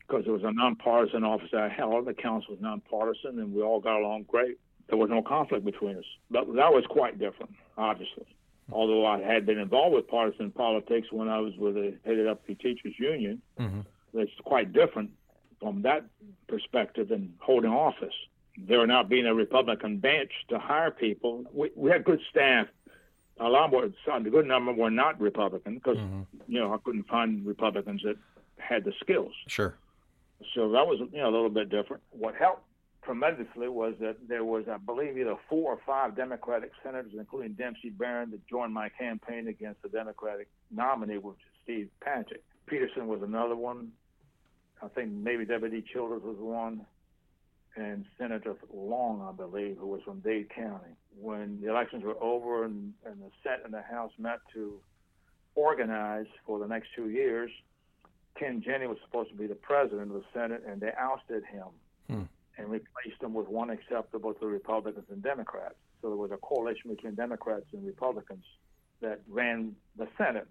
Because 0.06 0.24
hmm. 0.24 0.30
it 0.30 0.32
was 0.32 0.42
a 0.44 0.52
nonpartisan 0.52 1.24
office 1.24 1.50
I 1.52 1.68
held, 1.68 2.06
the 2.06 2.14
council 2.14 2.54
was 2.54 2.60
nonpartisan, 2.60 3.38
and 3.38 3.52
we 3.52 3.62
all 3.62 3.80
got 3.80 3.98
along 3.98 4.24
great 4.24 4.58
there 4.88 4.98
was 4.98 5.10
no 5.10 5.22
conflict 5.22 5.64
between 5.64 5.96
us. 5.96 6.04
But 6.30 6.46
that 6.54 6.72
was 6.72 6.84
quite 6.88 7.18
different, 7.18 7.54
obviously. 7.76 8.26
Although 8.72 9.04
I 9.04 9.20
had 9.20 9.44
been 9.44 9.58
involved 9.58 9.94
with 9.94 10.08
partisan 10.08 10.50
politics 10.50 11.08
when 11.10 11.28
I 11.28 11.38
was 11.38 11.52
with 11.56 11.74
the 11.74 11.94
headed 12.04 12.26
up 12.26 12.46
the 12.46 12.54
teachers 12.54 12.94
union, 12.98 13.42
mm-hmm. 13.58 13.80
it's 14.14 14.32
quite 14.44 14.72
different 14.72 15.10
from 15.60 15.82
that 15.82 16.04
perspective 16.48 17.08
than 17.08 17.34
holding 17.40 17.70
office. 17.70 18.14
There 18.56 18.86
not 18.86 19.08
being 19.08 19.26
a 19.26 19.34
Republican 19.34 19.98
bench 19.98 20.30
to 20.48 20.58
hire 20.58 20.90
people. 20.90 21.44
We, 21.52 21.70
we 21.74 21.90
had 21.90 22.04
good 22.04 22.20
staff. 22.30 22.66
A 23.40 23.48
lot 23.48 23.70
more, 23.70 23.84
a 23.84 24.20
good 24.20 24.46
number 24.46 24.72
were 24.72 24.90
not 24.90 25.20
Republican 25.20 25.74
because 25.74 25.98
mm-hmm. 25.98 26.22
you 26.46 26.60
know 26.60 26.72
I 26.72 26.78
couldn't 26.84 27.08
find 27.08 27.44
Republicans 27.44 28.02
that 28.04 28.16
had 28.58 28.84
the 28.84 28.92
skills. 29.00 29.32
Sure. 29.48 29.74
So 30.54 30.70
that 30.70 30.86
was 30.86 31.00
you 31.12 31.18
know 31.18 31.28
a 31.28 31.34
little 31.34 31.50
bit 31.50 31.68
different. 31.68 32.02
What 32.10 32.34
helped 32.36 32.62
tremendously 33.04 33.68
was 33.68 33.94
that 34.00 34.16
there 34.28 34.44
was, 34.44 34.64
I 34.70 34.78
believe, 34.78 35.18
either 35.18 35.36
four 35.48 35.72
or 35.72 35.78
five 35.86 36.16
Democratic 36.16 36.72
senators, 36.82 37.12
including 37.16 37.52
Dempsey 37.52 37.90
Barron, 37.90 38.30
that 38.30 38.46
joined 38.46 38.72
my 38.72 38.88
campaign 38.88 39.48
against 39.48 39.82
the 39.82 39.88
Democratic 39.88 40.48
nominee, 40.70 41.18
which 41.18 41.36
is 41.36 41.60
Steve 41.62 41.88
Pajcic. 42.06 42.40
Peterson 42.66 43.06
was 43.06 43.22
another 43.22 43.56
one. 43.56 43.92
I 44.82 44.88
think 44.88 45.12
maybe 45.12 45.44
W.D. 45.44 45.84
Childers 45.92 46.22
was 46.22 46.36
one, 46.38 46.84
and 47.76 48.04
Senator 48.18 48.56
Long, 48.72 49.26
I 49.28 49.32
believe, 49.32 49.76
who 49.78 49.86
was 49.86 50.02
from 50.02 50.20
Dade 50.20 50.50
County. 50.50 50.94
When 51.20 51.60
the 51.60 51.70
elections 51.70 52.04
were 52.04 52.20
over 52.22 52.64
and, 52.64 52.92
and 53.04 53.20
the 53.20 53.30
Senate 53.42 53.62
and 53.64 53.74
the 53.74 53.82
House 53.82 54.12
met 54.18 54.38
to 54.54 54.80
organize 55.54 56.26
for 56.46 56.58
the 56.58 56.66
next 56.66 56.88
two 56.94 57.10
years, 57.10 57.50
Ken 58.38 58.62
Jenne 58.64 58.88
was 58.88 58.98
supposed 59.04 59.30
to 59.30 59.36
be 59.36 59.46
the 59.46 59.54
president 59.54 60.10
of 60.10 60.14
the 60.14 60.24
Senate, 60.32 60.62
and 60.68 60.80
they 60.80 60.92
ousted 60.98 61.44
him. 61.44 61.66
Hmm 62.08 62.24
and 62.56 62.68
replaced 62.68 63.22
him 63.22 63.34
with 63.34 63.48
one 63.48 63.70
acceptable 63.70 64.32
to 64.34 64.46
Republicans 64.46 65.06
and 65.10 65.22
Democrats. 65.22 65.74
So 66.00 66.08
there 66.08 66.16
was 66.16 66.30
a 66.30 66.36
coalition 66.36 66.90
between 66.90 67.14
Democrats 67.14 67.66
and 67.72 67.84
Republicans 67.84 68.44
that 69.00 69.20
ran 69.28 69.74
the 69.96 70.06
Senate. 70.16 70.46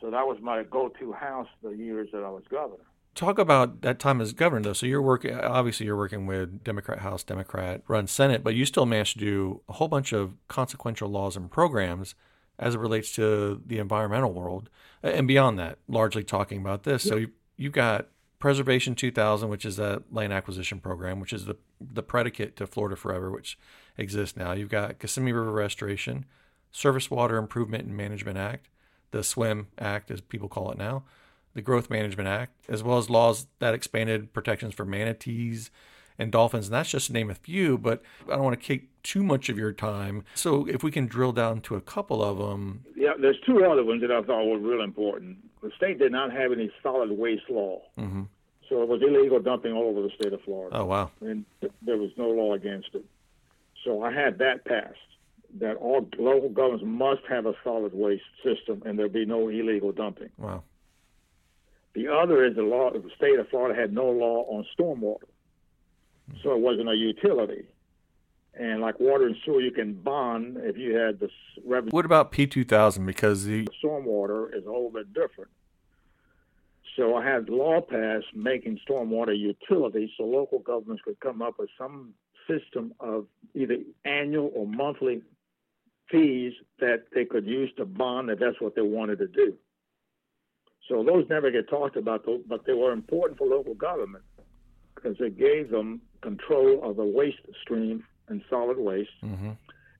So 0.00 0.10
that 0.10 0.26
was 0.26 0.38
my 0.40 0.62
go-to 0.62 1.12
house 1.12 1.48
the 1.62 1.70
years 1.70 2.08
that 2.12 2.22
I 2.22 2.30
was 2.30 2.44
governor. 2.50 2.84
Talk 3.14 3.38
about 3.38 3.82
that 3.82 3.98
time 3.98 4.20
as 4.20 4.32
governor, 4.32 4.62
though. 4.62 4.72
So 4.72 4.86
you're 4.86 5.02
working, 5.02 5.34
obviously, 5.34 5.86
you're 5.86 5.96
working 5.96 6.26
with 6.26 6.62
Democrat 6.62 7.00
House, 7.00 7.24
Democrat 7.24 7.82
run 7.88 8.06
Senate, 8.06 8.44
but 8.44 8.54
you 8.54 8.64
still 8.64 8.86
managed 8.86 9.14
to 9.14 9.18
do 9.18 9.60
a 9.68 9.72
whole 9.74 9.88
bunch 9.88 10.12
of 10.12 10.34
consequential 10.46 11.08
laws 11.08 11.36
and 11.36 11.50
programs 11.50 12.14
as 12.58 12.74
it 12.74 12.78
relates 12.78 13.12
to 13.12 13.60
the 13.66 13.78
environmental 13.78 14.32
world 14.32 14.68
and 15.02 15.28
beyond 15.28 15.58
that, 15.58 15.78
largely 15.88 16.24
talking 16.24 16.60
about 16.60 16.82
this. 16.82 17.02
So 17.02 17.16
you, 17.16 17.30
you 17.56 17.70
got 17.70 18.08
Preservation 18.38 18.94
2000, 18.94 19.48
which 19.48 19.64
is 19.64 19.76
that 19.76 20.12
land 20.12 20.32
acquisition 20.32 20.78
program, 20.80 21.20
which 21.20 21.32
is 21.32 21.46
the 21.46 21.56
the 21.80 22.02
predicate 22.02 22.56
to 22.56 22.66
Florida 22.66 22.96
Forever, 22.96 23.30
which 23.30 23.58
exists 23.96 24.36
now. 24.36 24.52
You've 24.52 24.68
got 24.68 24.98
Kissimmee 24.98 25.32
River 25.32 25.52
Restoration, 25.52 26.24
Surface 26.70 27.10
Water 27.10 27.36
Improvement 27.36 27.84
and 27.84 27.96
Management 27.96 28.38
Act, 28.38 28.68
the 29.10 29.22
SWIM 29.22 29.68
Act, 29.78 30.10
as 30.10 30.20
people 30.20 30.48
call 30.48 30.70
it 30.70 30.78
now, 30.78 31.04
the 31.58 31.62
Growth 31.62 31.90
Management 31.90 32.28
Act, 32.28 32.52
as 32.68 32.82
well 32.82 32.98
as 32.98 33.10
laws 33.10 33.46
that 33.58 33.74
expanded 33.74 34.32
protections 34.32 34.74
for 34.74 34.84
manatees 34.84 35.70
and 36.18 36.32
dolphins. 36.32 36.68
And 36.68 36.74
that's 36.74 36.90
just 36.90 37.08
to 37.08 37.12
name 37.12 37.30
a 37.30 37.34
few, 37.34 37.76
but 37.76 38.02
I 38.26 38.36
don't 38.36 38.44
want 38.44 38.60
to 38.60 38.66
take 38.66 39.02
too 39.02 39.22
much 39.22 39.48
of 39.48 39.58
your 39.58 39.72
time. 39.72 40.24
So 40.34 40.66
if 40.66 40.82
we 40.82 40.90
can 40.90 41.06
drill 41.06 41.32
down 41.32 41.60
to 41.62 41.74
a 41.76 41.80
couple 41.80 42.22
of 42.22 42.38
them. 42.38 42.84
Yeah, 42.96 43.12
there's 43.20 43.38
two 43.44 43.64
other 43.64 43.84
ones 43.84 44.00
that 44.02 44.10
I 44.10 44.22
thought 44.22 44.44
were 44.46 44.58
real 44.58 44.82
important 44.82 45.38
the 45.62 45.70
state 45.76 45.98
did 45.98 46.12
not 46.12 46.32
have 46.32 46.52
any 46.52 46.70
solid 46.82 47.10
waste 47.10 47.48
law. 47.48 47.82
Mm-hmm. 47.98 48.22
So 48.68 48.82
it 48.82 48.88
was 48.88 49.00
illegal 49.02 49.40
dumping 49.40 49.72
all 49.72 49.88
over 49.88 50.02
the 50.02 50.10
state 50.10 50.32
of 50.32 50.42
Florida. 50.42 50.76
Oh, 50.76 50.84
wow. 50.84 51.10
And 51.20 51.44
there 51.82 51.96
was 51.96 52.10
no 52.16 52.28
law 52.28 52.52
against 52.52 52.88
it. 52.94 53.04
So 53.84 54.02
I 54.02 54.12
had 54.12 54.38
that 54.38 54.64
passed 54.64 54.98
that 55.60 55.76
all 55.76 56.06
local 56.18 56.50
governments 56.50 56.84
must 56.86 57.22
have 57.28 57.46
a 57.46 57.54
solid 57.64 57.94
waste 57.94 58.24
system 58.44 58.82
and 58.84 58.98
there 58.98 59.08
be 59.08 59.24
no 59.24 59.48
illegal 59.48 59.92
dumping. 59.92 60.28
Wow. 60.36 60.62
The 61.98 62.06
other 62.06 62.44
is 62.44 62.54
the 62.54 62.62
law, 62.62 62.92
the 62.92 63.02
state 63.16 63.40
of 63.40 63.48
Florida 63.48 63.78
had 63.78 63.92
no 63.92 64.04
law 64.04 64.44
on 64.48 64.64
stormwater. 64.78 65.26
So 66.44 66.52
it 66.52 66.60
wasn't 66.60 66.88
a 66.88 66.94
utility. 66.94 67.66
And 68.54 68.80
like 68.80 69.00
water 69.00 69.26
and 69.26 69.34
sewer, 69.44 69.60
you 69.60 69.72
can 69.72 69.94
bond 69.94 70.58
if 70.60 70.76
you 70.76 70.94
had 70.94 71.18
the 71.18 71.28
revenue. 71.66 71.90
What 71.90 72.04
about 72.04 72.30
P2000? 72.30 73.04
Because 73.04 73.46
the 73.46 73.66
stormwater 73.82 74.54
is 74.56 74.64
a 74.64 74.68
little 74.70 74.92
bit 74.92 75.12
different. 75.12 75.50
So 76.96 77.16
I 77.16 77.24
had 77.24 77.48
law 77.48 77.80
passed 77.80 78.26
making 78.32 78.78
stormwater 78.88 79.36
utilities 79.36 80.10
so 80.16 80.22
local 80.22 80.60
governments 80.60 81.02
could 81.04 81.18
come 81.18 81.42
up 81.42 81.58
with 81.58 81.70
some 81.76 82.14
system 82.48 82.94
of 83.00 83.26
either 83.54 83.78
annual 84.04 84.52
or 84.54 84.68
monthly 84.68 85.22
fees 86.12 86.52
that 86.78 87.06
they 87.12 87.24
could 87.24 87.44
use 87.44 87.72
to 87.76 87.84
bond 87.84 88.30
if 88.30 88.38
that's 88.38 88.60
what 88.60 88.76
they 88.76 88.82
wanted 88.82 89.18
to 89.18 89.26
do. 89.26 89.54
So 90.88 91.04
those 91.04 91.26
never 91.28 91.50
get 91.50 91.68
talked 91.68 91.96
about, 91.96 92.26
but 92.48 92.64
they 92.64 92.72
were 92.72 92.92
important 92.92 93.38
for 93.38 93.46
local 93.46 93.74
government 93.74 94.24
because 94.94 95.16
it 95.20 95.38
gave 95.38 95.70
them 95.70 96.00
control 96.22 96.82
of 96.82 96.96
the 96.96 97.04
waste 97.04 97.38
stream 97.62 98.04
and 98.28 98.42
solid 98.50 98.78
waste, 98.78 99.10
mm-hmm. 99.22 99.50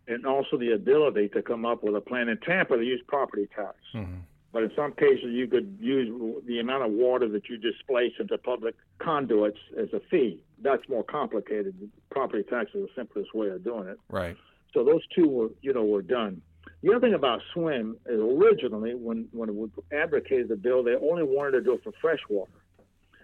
and 0.09 0.27
also 0.27 0.59
the 0.59 0.73
ability 0.73 1.29
to 1.29 1.43
come 1.43 1.65
up 1.65 1.83
with 1.83 1.95
a 1.95 2.01
plan. 2.01 2.29
In 2.29 2.39
Tampa, 2.39 2.77
they 2.77 2.85
use 2.85 3.01
property 3.07 3.49
tax. 3.55 3.77
Mm-hmm. 3.95 4.17
But 4.53 4.63
in 4.63 4.71
some 4.75 4.93
cases, 4.93 5.27
you 5.27 5.47
could 5.47 5.77
use 5.79 6.43
the 6.47 6.59
amount 6.59 6.85
of 6.85 6.93
water 6.93 7.29
that 7.29 7.49
you 7.51 7.59
displace 7.59 8.13
into 8.19 8.39
public 8.39 8.75
conduits 8.99 9.59
as 9.79 9.89
a 9.93 10.01
fee. 10.11 10.43
That's 10.63 10.89
more 10.89 11.05
complicated. 11.05 11.75
Property 12.11 12.45
tax 12.45 12.71
is 12.75 12.87
the 12.87 12.89
simplest 12.97 13.35
way 13.35 13.49
of 13.49 13.63
doing 13.63 13.89
it. 13.89 13.99
Right. 14.09 14.37
So 14.73 14.85
those 14.85 15.03
two 15.15 15.29
were, 15.29 15.49
you 15.61 15.75
know, 15.75 15.85
were 15.85 16.03
done. 16.03 16.41
The 16.83 16.91
other 16.91 17.01
thing 17.01 17.15
about 17.15 17.41
swim 17.53 17.97
is 18.07 18.21
originally, 18.21 18.95
when 18.95 19.29
when 19.33 19.57
we 19.57 19.69
advocated 19.93 20.49
the 20.49 20.57
bill, 20.57 20.83
they 20.83 20.95
only 20.95 21.25
wanted 21.25 21.53
to 21.53 21.61
do 21.63 21.75
it 21.75 21.83
for 21.83 21.93
freshwater, 22.01 22.51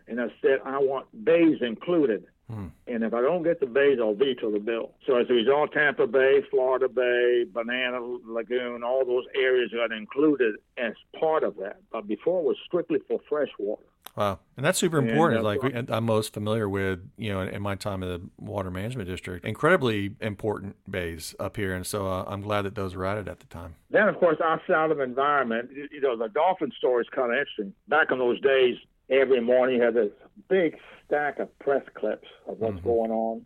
and 0.09 0.21
I 0.21 0.27
said 0.43 0.61
I 0.65 0.79
want 0.79 1.07
bays 1.25 1.59
included. 1.61 2.25
Hmm. 2.51 2.67
And 2.87 3.03
if 3.03 3.15
I 3.15 3.23
don't 3.23 3.43
get 3.43 3.61
the 3.61 3.67
bays, 3.67 3.99
I'll 3.99 4.15
veto 4.15 4.51
the 4.51 4.59
bill. 4.59 4.93
So 5.07 5.17
as 5.17 5.31
a 5.31 5.33
result, 5.33 5.73
Tampa 5.73 6.07
Bay, 6.07 6.43
Florida 6.51 6.89
Bay, 6.89 7.47
Banana 7.51 8.01
Lagoon, 8.27 8.83
all 8.83 9.07
those 9.07 9.25
areas 9.35 9.71
got 9.73 9.97
included 9.97 10.57
as 10.77 10.93
part 11.19 11.43
of 11.43 11.57
that. 11.57 11.79
But 11.91 12.07
before 12.07 12.41
it 12.41 12.45
was 12.45 12.57
strictly 12.67 12.99
for 13.09 13.19
freshwater. 13.31 13.83
Wow, 14.17 14.39
and 14.57 14.65
that's 14.65 14.79
super 14.79 14.99
important. 14.99 15.43
like 15.43 15.61
we, 15.63 15.73
I'm 15.75 16.05
most 16.05 16.33
familiar 16.33 16.69
with, 16.69 17.01
you 17.17 17.33
know, 17.33 17.41
in, 17.41 17.49
in, 17.49 17.63
my 17.63 17.75
time 17.75 18.01
in 18.05 18.09
the 18.09 18.21
water 18.39 18.71
management 18.71 19.09
district, 19.09 19.45
incredibly 19.45 20.15
important 20.21 20.77
bays 20.89 21.35
up 21.41 21.57
here, 21.57 21.75
and 21.75 21.85
so 21.85 22.07
uh, 22.07 22.25
I'm 22.29 22.41
glad 22.41 22.63
that 22.63 22.77
those 22.77 22.95
were 22.95 23.05
added 23.07 23.29
at 23.29 23.41
the 23.41 23.47
time. 23.47 23.75
Then, 23.91 24.09
of 24.09 24.17
course, 24.19 24.37
outside 24.41 24.93
of 24.93 25.01
environment, 25.01 25.71
you 25.75 26.01
know, 26.01 26.17
the 26.17 26.29
dolphin 26.29 26.71
story 26.79 27.03
is 27.03 27.09
kind 27.11 27.33
of 27.33 27.39
interesting. 27.39 27.75
Back 27.89 28.13
in 28.13 28.19
those 28.19 28.41
days, 28.41 28.77
every 29.11 29.41
morning 29.41 29.77
you 29.77 29.83
had 29.83 29.95
this 29.95 30.13
big 30.49 30.79
stack 31.05 31.41
of 31.41 31.57
press 31.59 31.83
clips 31.95 32.29
of 32.47 32.59
what's 32.61 32.77
mm-hmm. 32.77 32.89
going 32.89 33.11
on. 33.11 33.45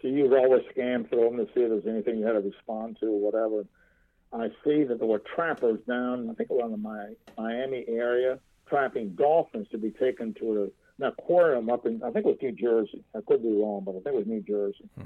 So 0.00 0.06
you 0.06 0.28
would 0.28 0.38
always 0.38 0.62
scan 0.70 1.06
through 1.06 1.24
them 1.24 1.36
to 1.38 1.46
see 1.46 1.62
if 1.62 1.70
there's 1.70 1.86
anything 1.92 2.18
you 2.20 2.26
had 2.26 2.34
to 2.34 2.40
respond 2.40 2.98
to 3.00 3.06
or 3.06 3.20
whatever. 3.20 3.66
I 4.32 4.48
see 4.62 4.84
that 4.84 4.98
there 4.98 5.08
were 5.08 5.22
trappers 5.34 5.80
down, 5.88 6.30
I 6.30 6.34
think 6.34 6.50
around 6.50 6.70
the 6.70 7.16
Miami 7.36 7.84
area 7.88 8.38
trapping 8.68 9.10
dolphins 9.10 9.66
to 9.72 9.78
be 9.78 9.90
taken 9.90 10.34
to 10.40 10.70
an 10.98 11.04
aquarium 11.04 11.70
up 11.70 11.86
in, 11.86 12.02
I 12.02 12.10
think 12.10 12.26
it 12.26 12.28
was 12.28 12.38
New 12.42 12.52
Jersey. 12.52 13.04
I 13.14 13.20
could 13.26 13.42
be 13.42 13.52
wrong, 13.52 13.82
but 13.84 13.92
I 13.92 14.00
think 14.00 14.06
it 14.06 14.14
was 14.14 14.26
New 14.26 14.42
Jersey. 14.42 14.88
Hmm. 14.96 15.04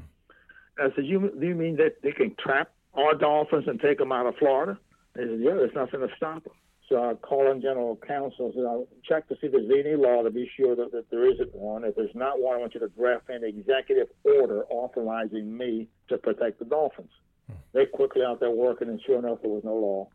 I 0.79 0.89
said, 0.95 1.05
you, 1.05 1.33
do 1.39 1.47
you 1.47 1.55
mean 1.55 1.77
that 1.77 2.03
they 2.03 2.13
can 2.13 2.35
trap 2.43 2.71
our 2.95 3.15
dolphins 3.15 3.65
and 3.67 3.81
take 3.81 3.99
them 3.99 4.13
out 4.13 4.27
of 4.27 4.35
Florida? 4.37 4.79
They 5.15 5.23
said, 5.23 5.41
yeah, 5.41 5.55
there's 5.55 5.75
nothing 5.75 6.01
to 6.01 6.09
stop 6.17 6.45
them. 6.45 6.55
So 6.89 7.03
I 7.03 7.15
called 7.15 7.49
on 7.49 7.61
general 7.63 7.99
counsel 8.07 8.47
and 8.47 8.55
said, 8.55 8.65
I'll 8.65 8.89
check 9.09 9.29
to 9.29 9.35
see 9.35 9.47
if 9.47 9.53
there's 9.53 9.71
any 9.71 9.97
law 9.97 10.23
to 10.23 10.31
be 10.31 10.51
sure 10.57 10.75
that, 10.77 10.93
that 10.93 11.11
there 11.11 11.31
isn't 11.31 11.55
one. 11.55 11.85
If 11.85 11.97
there's 11.97 12.15
not 12.15 12.41
one, 12.41 12.57
I 12.57 12.59
want 12.59 12.75
you 12.75 12.81
to 12.81 12.89
draft 12.89 13.29
an 13.29 13.45
executive 13.45 14.09
order 14.25 14.65
authorizing 14.65 15.57
me 15.57 15.89
to 16.09 16.19
protect 16.19 16.59
the 16.59 16.65
dolphins. 16.65 17.11
Hmm. 17.47 17.55
They're 17.73 17.87
quickly 17.87 18.23
out 18.27 18.41
there 18.41 18.51
working, 18.51 18.89
and 18.89 19.01
sure 19.07 19.19
enough, 19.19 19.39
there 19.43 19.51
was 19.51 19.65
no 19.65 19.75
law. 19.75 20.09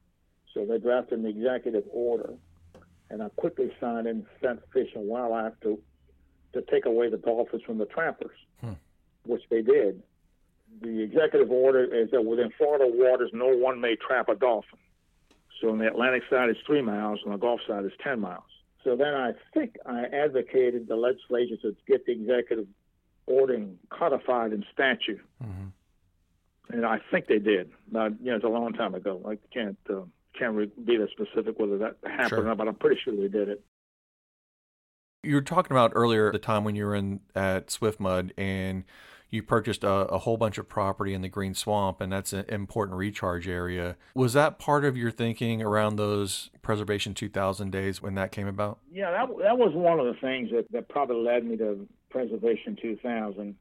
So 0.54 0.66
they 0.66 0.80
drafted 0.80 1.20
an 1.20 1.26
executive 1.26 1.84
order 1.92 2.34
and 3.10 3.24
I 3.24 3.30
quickly 3.30 3.72
signed 3.80 4.08
and 4.08 4.26
sent 4.42 4.60
Fish 4.74 4.90
and 4.96 5.08
Wildlife 5.08 5.54
to 5.64 5.80
to 6.54 6.62
take 6.72 6.86
away 6.86 7.10
the 7.10 7.18
dolphins 7.18 7.62
from 7.64 7.78
the 7.78 7.86
trappers, 7.86 8.38
hmm. 8.62 8.74
which 9.26 9.44
they 9.50 9.62
did. 9.62 10.02
The 10.82 11.02
executive 11.02 11.52
order 11.52 11.84
is 11.84 12.12
that 12.12 12.24
within 12.24 12.52
Florida 12.58 12.86
waters, 12.88 13.32
no 13.34 13.48
one 13.48 13.82
may 13.82 13.96
trap 13.96 14.30
a 14.30 14.36
dolphin. 14.36 14.80
So 15.62 15.70
on 15.70 15.80
the 15.80 15.88
Atlantic 15.88 16.24
side, 16.30 16.50
it's 16.50 16.60
three 16.66 16.82
miles, 16.82 17.20
on 17.26 17.32
the 17.32 17.38
Gulf 17.38 17.62
side 17.68 17.86
is 17.86 17.92
10 18.04 18.20
miles. 18.20 18.44
So 18.84 18.96
then 18.96 19.14
I 19.14 19.34
think 19.54 19.76
I 19.86 20.04
advocated 20.06 20.88
the 20.88 20.96
legislature 20.96 21.58
to 21.62 21.76
get 21.88 22.06
the 22.06 22.14
executive 22.14 22.68
order 23.26 23.66
codified 23.90 24.54
in 24.54 24.64
statute. 24.72 25.20
Mm-hmm. 25.44 25.68
And 26.70 26.86
I 26.86 27.00
think 27.12 27.28
they 27.28 27.40
did. 27.40 27.72
Now, 27.92 28.08
you 28.08 28.32
know, 28.32 28.36
it's 28.36 28.46
a 28.46 28.50
long 28.50 28.74
time 28.74 28.94
ago. 28.94 29.22
I 29.26 29.38
can't. 29.54 29.78
Uh, 29.90 30.02
can't 30.38 30.86
be 30.86 30.98
that 30.98 31.10
specific 31.12 31.60
whether 31.60 31.78
that 31.78 31.98
happened 32.04 32.30
sure. 32.30 32.42
or 32.42 32.44
not, 32.44 32.58
but 32.58 32.68
I'm 32.68 32.76
pretty 32.76 33.00
sure 33.04 33.16
they 33.16 33.28
did 33.28 33.50
it. 33.50 33.64
You 35.24 35.36
were 35.36 35.42
talking 35.42 35.72
about 35.72 35.92
earlier 35.96 36.32
the 36.32 36.40
time 36.40 36.64
when 36.64 36.76
you 36.76 36.86
were 36.86 36.96
in 36.96 37.20
at 37.36 37.68
Swiftmud 37.68 38.32
and 38.38 38.84
you 39.30 39.44
purchased 39.44 39.84
a, 39.84 39.90
a, 39.90 40.20
whole 40.20 40.38
bunch 40.38 40.58
of 40.58 40.70
property 40.70 41.14
in 41.14 41.22
the 41.22 41.28
Green 41.28 41.54
Swamp, 41.54 42.00
and 42.00 42.12
that's 42.12 42.32
an 42.32 42.46
important 42.48 42.98
recharge 42.98 43.48
area. 43.48 43.98
Was 44.16 44.34
that 44.34 44.58
part 44.58 44.86
of 44.86 44.96
your 44.96 45.12
thinking 45.12 45.62
around 45.62 45.98
those 45.98 46.50
Preservation 46.62 47.14
2000 47.14 47.72
days 47.72 48.02
when 48.02 48.16
that 48.16 48.32
came 48.32 48.48
about? 48.48 48.80
Yeah, 48.92 49.12
that, 49.12 49.28
that 49.44 49.58
was 49.58 49.74
one 49.74 50.00
of 50.00 50.06
the 50.06 50.20
things 50.22 50.50
that, 50.52 50.72
that 50.72 50.88
probably 50.88 51.18
led 51.18 51.44
me 51.44 51.58
to 51.58 51.88
Preservation 52.10 52.78
2000. 52.82 53.56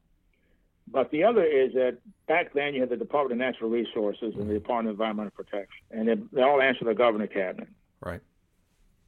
But 0.89 1.11
the 1.11 1.25
other 1.25 1.45
is 1.45 1.73
that 1.75 1.99
back 2.29 2.53
then 2.55 2.75
you 2.75 2.81
had 2.81 2.91
the 2.91 2.97
Department 2.97 3.41
of 3.41 3.47
Natural 3.47 3.71
Resources 3.71 4.35
and 4.37 4.49
the 4.49 4.55
Department 4.55 4.89
of 4.89 4.95
Environmental 4.95 5.33
Protection, 5.33 5.85
and 5.91 6.09
they, 6.09 6.15
they 6.33 6.43
all 6.43 6.61
answer 6.61 6.85
the 6.85 6.95
governor 6.95 7.27
cabinet. 7.27 7.69
Right. 8.01 8.21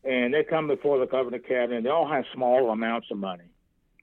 And 0.05 0.35
they 0.35 0.45
come 0.45 0.67
before 0.67 0.99
the 0.99 1.07
governor 1.07 1.39
cabinet. 1.39 1.85
They 1.85 1.91
all 1.91 2.09
have 2.09 2.25
small 2.33 2.71
amounts 2.71 3.09
of 3.11 3.19
money 3.19 3.45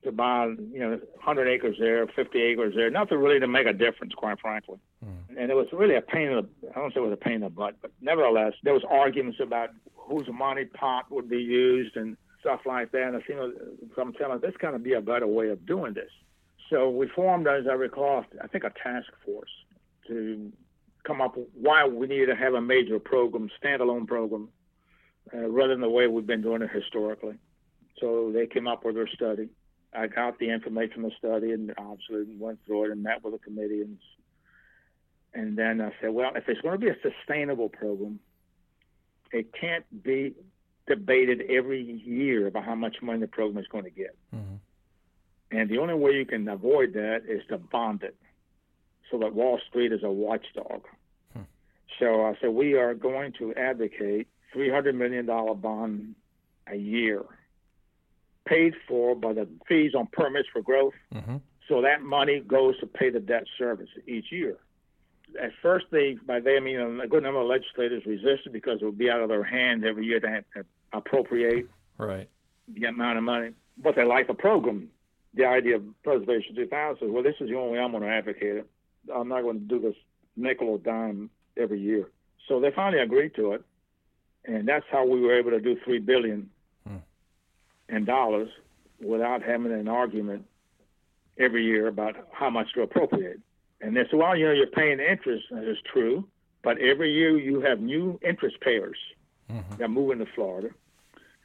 to 0.06 0.12
buy, 0.12 0.46
you 0.46 0.80
know, 0.80 0.92
100 0.92 1.48
acres 1.48 1.76
there, 1.80 2.08
50 2.08 2.42
acres 2.42 2.74
there, 2.76 2.90
nothing 2.90 3.18
really 3.18 3.40
to 3.40 3.48
make 3.48 3.68
a 3.68 3.74
difference, 3.74 4.14
quite 4.14 4.40
frankly. 4.40 4.78
Mm. 5.04 5.38
And 5.38 5.52
it 5.52 5.56
was 5.56 5.68
really 5.74 5.96
a 5.96 6.02
pain 6.02 6.30
in 6.30 6.36
the, 6.36 6.70
I 6.72 6.80
don't 6.80 6.94
say 6.94 7.00
it 7.00 7.04
was 7.04 7.12
a 7.12 7.18
pain 7.18 7.36
in 7.36 7.42
the 7.42 7.50
butt, 7.50 7.76
but 7.82 7.92
nevertheless, 8.02 8.54
there 8.64 8.74
was 8.74 8.84
arguments 8.90 9.40
about 9.42 9.72
whose 9.96 10.28
money 10.32 10.66
pot 10.66 11.12
would 11.12 11.30
be 11.30 11.40
used 11.40 11.98
and 11.98 12.16
stuff 12.40 12.62
like 12.66 12.92
that. 12.92 13.08
And 13.08 13.18
I 13.18 13.20
you 13.28 13.36
know, 13.36 13.52
I'm 13.98 14.14
telling 14.14 14.40
this 14.40 14.54
kind 14.62 14.76
of 14.76 14.84
be 14.84 14.94
a 14.94 15.02
better 15.02 15.28
way 15.28 15.50
of 15.50 15.66
doing 15.66 15.94
this. 15.94 16.12
So 16.70 16.90
we 16.90 17.08
formed, 17.08 17.48
as 17.48 17.66
I 17.70 17.74
recall, 17.74 18.26
I 18.42 18.48
think 18.48 18.64
a 18.64 18.72
task 18.82 19.08
force 19.24 19.50
to 20.08 20.52
come 21.04 21.22
up 21.22 21.38
with 21.38 21.48
why 21.54 21.86
we 21.88 22.08
needed 22.08 22.28
to 22.28 22.36
have 22.36 22.54
a 22.54 22.62
major 22.62 23.00
program, 23.00 23.50
standalone 23.64 24.08
program, 24.08 24.50
uh, 25.34 25.50
rather 25.50 25.74
than 25.74 25.82
the 25.82 25.90
way 25.90 26.08
we've 26.08 26.26
been 26.26 26.42
doing 26.42 26.62
it 26.62 26.70
historically. 26.72 27.36
So 28.00 28.32
they 28.34 28.48
came 28.48 28.68
up 28.68 28.84
with 28.84 28.96
their 28.96 29.08
study. 29.08 29.50
I 29.94 30.08
got 30.08 30.40
the 30.40 30.50
information 30.50 30.96
from 30.96 31.04
the 31.04 31.12
study 31.18 31.52
and 31.52 31.74
obviously 31.78 32.26
went 32.38 32.60
through 32.66 32.86
it 32.86 32.92
and 32.92 33.02
met 33.02 33.24
with 33.24 33.34
the 33.34 33.40
committee 33.40 33.82
and 33.82 33.98
and 35.36 35.58
then 35.58 35.82
I 35.82 35.92
said, 36.00 36.12
well, 36.12 36.32
if 36.34 36.48
it's 36.48 36.62
going 36.62 36.80
to 36.80 36.86
be 36.86 36.90
a 36.90 36.96
sustainable 37.02 37.68
program, 37.68 38.22
it 39.34 39.54
can't 39.54 39.84
be 40.02 40.34
debated 40.88 41.42
every 41.50 41.82
year 41.82 42.48
about 42.48 42.64
how 42.64 42.76
much 42.76 42.96
money 43.02 43.20
the 43.20 43.28
program 43.28 43.58
is 43.62 43.68
going 43.68 43.84
to 43.84 43.90
get. 43.90 44.16
Mm-hmm. 44.34 44.56
And 45.52 45.70
the 45.70 45.78
only 45.78 45.94
way 45.94 46.12
you 46.12 46.26
can 46.26 46.48
avoid 46.48 46.94
that 46.94 47.24
is 47.28 47.42
to 47.50 47.58
bond 47.58 48.04
it 48.04 48.16
so 49.12 49.20
that 49.20 49.34
Wall 49.34 49.60
Street 49.70 49.92
is 49.92 50.04
a 50.04 50.12
watchdog. 50.12 50.84
Hmm. 51.34 51.44
So 52.00 52.26
I 52.26 52.34
said, 52.42 52.50
we 52.50 52.74
are 52.74 52.94
going 52.94 53.34
to 53.40 53.54
advocate 53.54 54.28
$300 54.56 54.96
million 54.96 55.26
bond 55.26 56.16
a 56.68 56.76
year, 56.76 57.24
paid 58.46 58.74
for 58.88 59.16
by 59.16 59.34
the 59.34 59.48
fees 59.68 59.94
on 59.96 60.08
permits 60.08 60.48
for 60.52 60.62
growth. 60.62 60.94
Mm-hmm. 61.14 61.38
So 61.68 61.82
that 61.82 62.02
money 62.02 62.40
goes 62.40 62.80
to 62.80 62.88
pay 62.88 63.10
the 63.10 63.20
debt 63.20 63.46
service 63.58 63.90
each 64.08 64.32
year. 64.32 64.58
At 65.42 65.52
first, 65.62 65.88
they, 65.92 66.18
by 66.26 66.40
they 66.40 66.58
I 66.58 66.60
mean 66.60 67.00
a 67.02 67.08
good 67.08 67.24
number 67.24 67.42
of 67.42 67.48
legislators 67.48 68.06
resisted 68.06 68.54
because 68.54 68.80
it 68.82 68.86
would 68.86 68.98
be 68.98 69.10
out 69.10 69.22
of 69.22 69.30
their 69.30 69.44
hands 69.44 69.84
every 69.86 70.06
year 70.06 70.20
to, 70.20 70.30
have 70.30 70.44
to 70.56 70.66
appropriate 70.94 71.68
right. 71.98 72.30
the 72.68 72.86
amount 72.86 73.18
of 73.18 73.24
money. 73.24 73.52
But 73.78 73.96
they 73.96 74.06
like 74.06 74.28
the 74.28 74.34
program 74.34 74.90
the 75.36 75.46
idea 75.46 75.76
of 75.78 75.84
Preservation 76.04 76.56
2000 76.56 77.00
says, 77.00 77.10
well, 77.12 77.24
this 77.24 77.36
is 77.40 77.50
the 77.50 77.56
only 77.56 77.74
way 77.74 77.80
I'm 77.80 77.92
going 77.92 78.04
to 78.04 78.10
advocate 78.10 78.58
it. 78.58 78.68
I'm 79.14 79.28
not 79.28 79.42
going 79.42 79.60
to 79.60 79.66
do 79.66 79.80
this 79.80 79.96
nickel 80.36 80.70
or 80.70 80.78
dime 80.78 81.30
every 81.58 81.80
year. 81.80 82.10
So 82.48 82.60
they 82.60 82.72
finally 82.72 83.02
agreed 83.02 83.36
to 83.36 83.54
it, 83.54 83.64
and 84.46 84.68
that's 84.68 84.86
how 84.92 85.06
we 85.06 85.20
were 85.20 85.38
able 85.38 85.52
to 85.52 85.60
do 85.60 85.78
three 85.84 86.00
billion 86.00 86.50
hmm. 86.88 86.98
in 87.90 88.06
dollars 88.06 88.50
without 89.02 89.42
having 89.42 89.72
an 89.72 89.88
argument 89.88 90.46
every 91.38 91.66
year 91.66 91.88
about 91.88 92.16
how 92.32 92.50
much 92.50 92.74
to 92.74 92.82
appropriate. 92.82 93.40
And 93.82 93.96
they 93.96 94.04
said, 94.10 94.20
well, 94.20 94.38
you 94.38 94.46
know, 94.46 94.54
you're 94.54 94.68
paying 94.68 95.00
interest, 95.00 95.46
that 95.52 95.70
is 95.70 95.78
true, 95.92 96.28
but 96.64 96.78
every 96.80 97.12
year 97.12 97.38
you 97.38 97.62
have 97.62 97.80
new 97.82 98.20
interest 98.26 98.60
payers 98.62 98.98
mm-hmm. 99.52 99.76
that 99.78 99.90
move 99.90 100.12
into 100.12 100.26
Florida, 100.34 100.70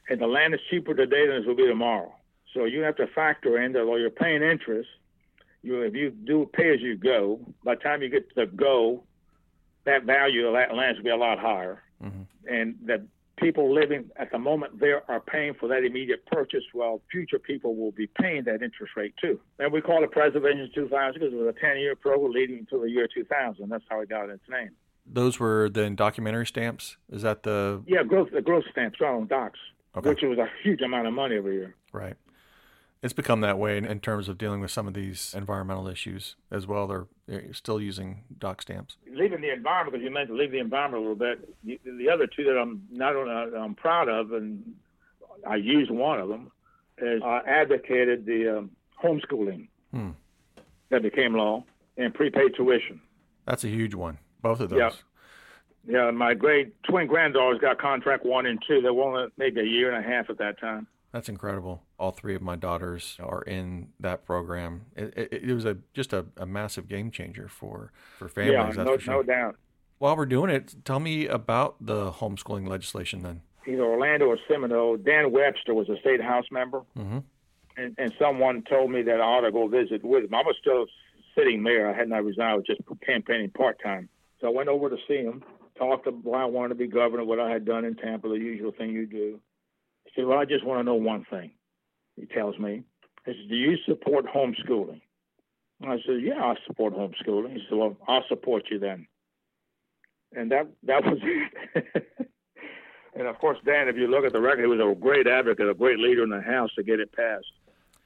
and 0.09 0.21
the 0.21 0.27
land 0.27 0.55
is 0.55 0.61
cheaper 0.71 0.95
today 0.95 1.27
than 1.27 1.37
it 1.37 1.47
will 1.47 1.57
be 1.57 1.67
tomorrow. 1.67 2.15
So 2.55 2.65
you 2.65 2.81
have 2.83 2.97
to 2.97 3.07
factor 3.09 3.63
in 3.63 3.73
that 3.73 3.87
while 3.87 3.99
you're 3.99 4.11
paying 4.11 4.43
interest, 4.43 4.89
you 5.63 5.83
if 5.83 5.95
you 5.95 6.11
do 6.11 6.49
pay 6.53 6.73
as 6.73 6.81
you 6.81 6.97
go, 6.97 7.41
by 7.65 7.75
the 7.75 7.81
time 7.81 8.03
you 8.03 8.09
get 8.09 8.29
to 8.31 8.35
the 8.35 8.47
go, 8.47 9.05
that 9.85 10.05
value 10.05 10.47
of 10.47 10.55
that 10.55 10.75
land 10.75 10.97
will 10.97 11.05
be 11.05 11.11
a 11.11 11.17
lot 11.17 11.39
higher. 11.39 11.83
Mm-hmm. 12.03 12.23
And 12.49 12.77
that 12.87 13.03
people 13.37 13.73
living 13.73 14.11
at 14.17 14.31
the 14.33 14.39
moment 14.39 14.81
there 14.81 15.09
are 15.11 15.21
paying 15.21 15.55
for 15.55 15.69
that 15.69 15.85
immediate 15.85 16.25
purchase 16.27 16.65
while 16.73 17.01
future 17.11 17.39
people 17.39 17.75
will 17.77 17.93
be 17.93 18.07
paying 18.07 18.45
that 18.45 18.63
interest 18.63 18.97
rate 18.97 19.15
too. 19.21 19.39
And 19.59 19.73
we 19.73 19.81
call 19.81 20.03
it 20.03 20.11
Preservation 20.11 20.71
2000 20.75 21.15
because 21.15 21.33
it 21.33 21.37
was 21.37 21.55
a 21.55 21.61
10 21.61 21.79
year 21.79 21.95
program 21.95 22.33
leading 22.33 22.67
to 22.71 22.81
the 22.81 22.91
year 22.91 23.09
2000. 23.13 23.69
That's 23.69 23.85
how 23.89 24.01
it 24.01 24.09
got 24.09 24.29
its 24.29 24.43
name. 24.49 24.71
Those 25.07 25.41
were 25.41 25.69
then 25.69 25.97
documentary 25.97 26.47
stamps? 26.47 26.97
Is 27.11 27.23
that 27.23 27.43
the. 27.43 27.83
Yeah, 27.87 28.03
growth, 28.03 28.29
the 28.33 28.43
growth 28.43 28.65
stamps 28.71 29.01
on 29.01 29.27
docs, 29.27 29.59
okay. 29.97 30.09
which 30.09 30.21
was 30.23 30.39
a 30.39 30.49
huge 30.63 30.83
amount 30.83 31.07
of 31.09 31.15
money 31.15 31.37
every 31.37 31.55
year. 31.55 31.75
Right 31.93 32.17
it's 33.03 33.13
become 33.13 33.41
that 33.41 33.59
way 33.59 33.79
in, 33.79 33.85
in, 33.85 34.01
terms 34.01 34.29
of 34.29 34.37
dealing 34.37 34.61
with 34.61 34.71
some 34.71 34.87
of 34.87 34.95
these 34.95 35.35
environmental 35.37 35.89
issues 35.89 36.37
as 36.51 36.67
well. 36.67 36.87
They're, 36.87 37.07
they're 37.27 37.55
still 37.55 37.81
using 37.81 38.25
doc 38.39 38.61
stamps. 38.63 38.97
Leaving 39.11 39.41
the 39.41 39.53
environment, 39.53 39.93
because 39.93 40.05
you 40.05 40.11
mentioned 40.11 40.39
leave 40.39 40.51
the 40.51 40.59
environment 40.59 41.05
a 41.05 41.09
little 41.09 41.17
bit. 41.17 41.49
The, 41.65 41.81
the 41.99 42.11
other 42.11 42.27
two 42.27 42.45
that 42.45 42.59
I'm 42.59 42.83
not 42.91 43.17
only 43.17 43.57
I'm 43.57 43.75
proud 43.75 44.09
of, 44.09 44.33
and 44.33 44.75
I 45.47 45.57
used 45.57 45.91
one 45.91 46.21
of 46.21 46.29
them, 46.29 46.51
is 46.99 47.23
I 47.25 47.41
advocated 47.47 48.27
the 48.27 48.59
um, 48.59 48.71
homeschooling 49.03 49.69
hmm. 49.93 50.11
that 50.91 51.03
became 51.03 51.35
law 51.35 51.65
and 51.97 52.13
prepaid 52.13 52.55
tuition. 52.55 53.01
That's 53.47 53.65
a 53.65 53.69
huge 53.69 53.95
one. 53.95 54.19
Both 54.43 54.61
of 54.61 54.71
those. 54.71 54.79
Yeah. 54.79 54.91
Yeah, 55.87 56.11
my 56.11 56.35
great 56.35 56.75
twin 56.83 57.07
granddaughters 57.07 57.59
got 57.59 57.79
contract 57.79 58.27
one 58.27 58.45
and 58.45 58.63
two. 58.69 58.83
They 58.83 58.91
were 58.91 59.03
only 59.03 59.29
maybe 59.39 59.63
a 59.63 59.65
year 59.65 59.91
and 59.91 60.05
a 60.05 60.07
half 60.07 60.29
at 60.29 60.37
that 60.37 60.61
time. 60.61 60.87
That's 61.13 61.29
incredible. 61.29 61.83
All 61.99 62.13
three 62.13 62.37
of 62.37 62.43
my 62.43 62.55
daughters 62.55 63.17
are 63.21 63.43
in 63.43 63.89
that 63.99 64.25
program. 64.25 64.83
It, 64.95 65.13
it, 65.17 65.33
it 65.51 65.55
was 65.55 65.65
a 65.65 65.79
just 65.93 66.13
a, 66.13 66.27
a, 66.37 66.47
massive 66.47 66.89
game 66.89 67.11
changer 67.11 67.49
for 67.49 67.93
for 68.19 68.29
families. 68.29 68.77
Yeah, 68.77 68.85
no, 68.85 68.97
sure. 68.97 69.15
no 69.15 69.23
doubt. 69.23 69.57
While 69.99 70.17
we're 70.17 70.27
doing 70.27 70.51
it, 70.51 70.77
tell 70.85 71.01
me 71.01 71.27
about 71.27 71.77
the 71.81 72.13
homeschooling 72.13 72.69
legislation 72.69 73.23
then. 73.23 73.43
Either 73.67 73.83
Orlando 73.83 74.27
or 74.27 74.39
Seminole, 74.49 74.97
Dan 74.97 75.33
Webster 75.33 75.75
was 75.75 75.89
a 75.89 75.99
state 76.01 76.23
house 76.23 76.47
member, 76.51 76.83
mm-hmm. 76.97 77.19
and, 77.77 77.95
and 77.99 78.13
someone 78.19 78.63
told 78.63 78.91
me 78.91 79.03
that 79.03 79.21
I 79.21 79.25
ought 79.25 79.43
to 79.43 79.53
go 79.53 79.69
visit 79.69 80.03
with 80.03 80.25
him. 80.25 80.35
I 80.35 80.43
was 80.43 80.57
still 80.61 80.87
sitting 81.37 81.63
mayor. 81.63 81.91
I 81.91 81.97
had 81.97 82.09
not 82.09 82.25
resigned. 82.25 82.53
I 82.53 82.55
was 82.55 82.67
just 82.67 82.81
campaigning 83.05 83.51
part 83.51 83.79
time. 83.83 84.09
So 84.41 84.47
I 84.47 84.51
went 84.51 84.69
over 84.69 84.89
to 84.89 84.97
see 85.07 85.19
him, 85.19 85.43
talked 85.77 86.07
about 86.07 86.25
why 86.25 86.43
I 86.43 86.47
wanted 86.47 86.71
to 86.71 86.75
be 86.77 86.87
governor, 86.87 87.25
what 87.25 87.41
I 87.41 87.51
had 87.51 87.65
done 87.65 87.85
in 87.85 87.95
Tampa, 87.97 88.29
the 88.29 88.35
usual 88.35 88.73
thing 88.73 88.91
you 88.91 89.07
do. 89.07 89.41
He 90.13 90.21
said, 90.21 90.27
Well, 90.27 90.39
I 90.39 90.45
just 90.45 90.65
want 90.65 90.81
to 90.81 90.85
know 90.85 90.95
one 90.95 91.25
thing. 91.31 91.53
He 92.17 92.27
tells 92.27 92.59
me, 92.59 92.83
He 93.25 93.33
says, 93.33 93.49
Do 93.49 93.57
you 93.57 93.77
support 93.87 94.27
homeschooling? 94.27 95.01
I 95.83 95.97
said, 96.07 96.21
Yeah, 96.23 96.43
I 96.43 96.55
support 96.67 96.95
homeschooling. 96.95 97.53
He 97.53 97.63
said, 97.69 97.79
Well, 97.79 97.97
I'll 98.09 98.25
support 98.29 98.65
you 98.71 98.79
then. 98.79 99.07
And 100.35 100.51
that 100.53 100.69
that 100.85 101.05
was 101.05 101.19
it. 101.23 102.07
and 103.15 103.27
of 103.27 103.39
course, 103.39 103.59
Dan, 103.65 103.89
if 103.89 103.97
you 103.97 104.07
look 104.07 104.25
at 104.25 104.33
the 104.33 104.41
record, 104.41 104.61
he 104.61 104.67
was 104.67 104.81
a 104.81 104.95
great 104.99 105.27
advocate, 105.27 105.69
a 105.69 105.75
great 105.75 105.99
leader 105.99 106.23
in 106.23 106.31
the 106.31 106.41
House 106.41 106.71
to 106.77 106.83
get 106.83 107.01
it 107.01 107.13
passed. 107.13 107.47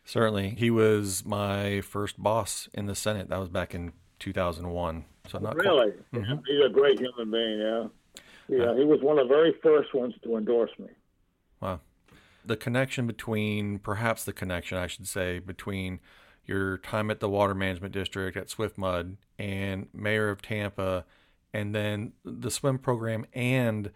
Certainly. 0.05 0.55
He 0.59 0.71
was 0.71 1.25
my 1.25 1.81
first 1.81 2.23
boss 2.23 2.69
in 2.75 2.87
the 2.87 2.95
Senate. 2.95 3.29
That 3.31 3.39
was 3.39 3.49
back 3.49 3.75
in 3.75 3.93
2001. 4.19 5.05
So 5.29 5.39
not 5.39 5.57
really. 5.57 5.93
Quite... 5.93 6.13
Mm-hmm. 6.13 6.35
He's 6.47 6.65
a 6.65 6.69
great 6.69 6.99
human 6.99 7.31
being, 7.31 7.59
yeah. 7.59 7.87
Yeah, 8.47 8.71
uh, 8.71 8.75
he 8.75 8.85
was 8.85 9.01
one 9.01 9.19
of 9.19 9.29
the 9.29 9.35
very 9.35 9.55
first 9.63 9.95
ones 9.95 10.15
to 10.23 10.37
endorse 10.37 10.71
me. 10.79 10.89
Wow. 11.61 11.81
The 12.45 12.57
connection 12.57 13.07
between, 13.07 13.79
perhaps 13.79 14.25
the 14.25 14.33
connection, 14.33 14.77
I 14.77 14.87
should 14.87 15.09
say, 15.09 15.39
between 15.39 16.01
your 16.47 16.79
time 16.79 17.11
at 17.11 17.21
the 17.21 17.29
Water 17.29 17.55
Management 17.55 17.95
District 17.95 18.37
at 18.37 18.49
Swiftmud 18.49 19.17
and 19.39 19.89
Mayor 19.95 20.29
of 20.29 20.43
Tampa, 20.43 21.05
and 21.53 21.75
then 21.75 22.13
the 22.25 22.51
swim 22.51 22.79
program 22.79 23.25
and 23.33 23.91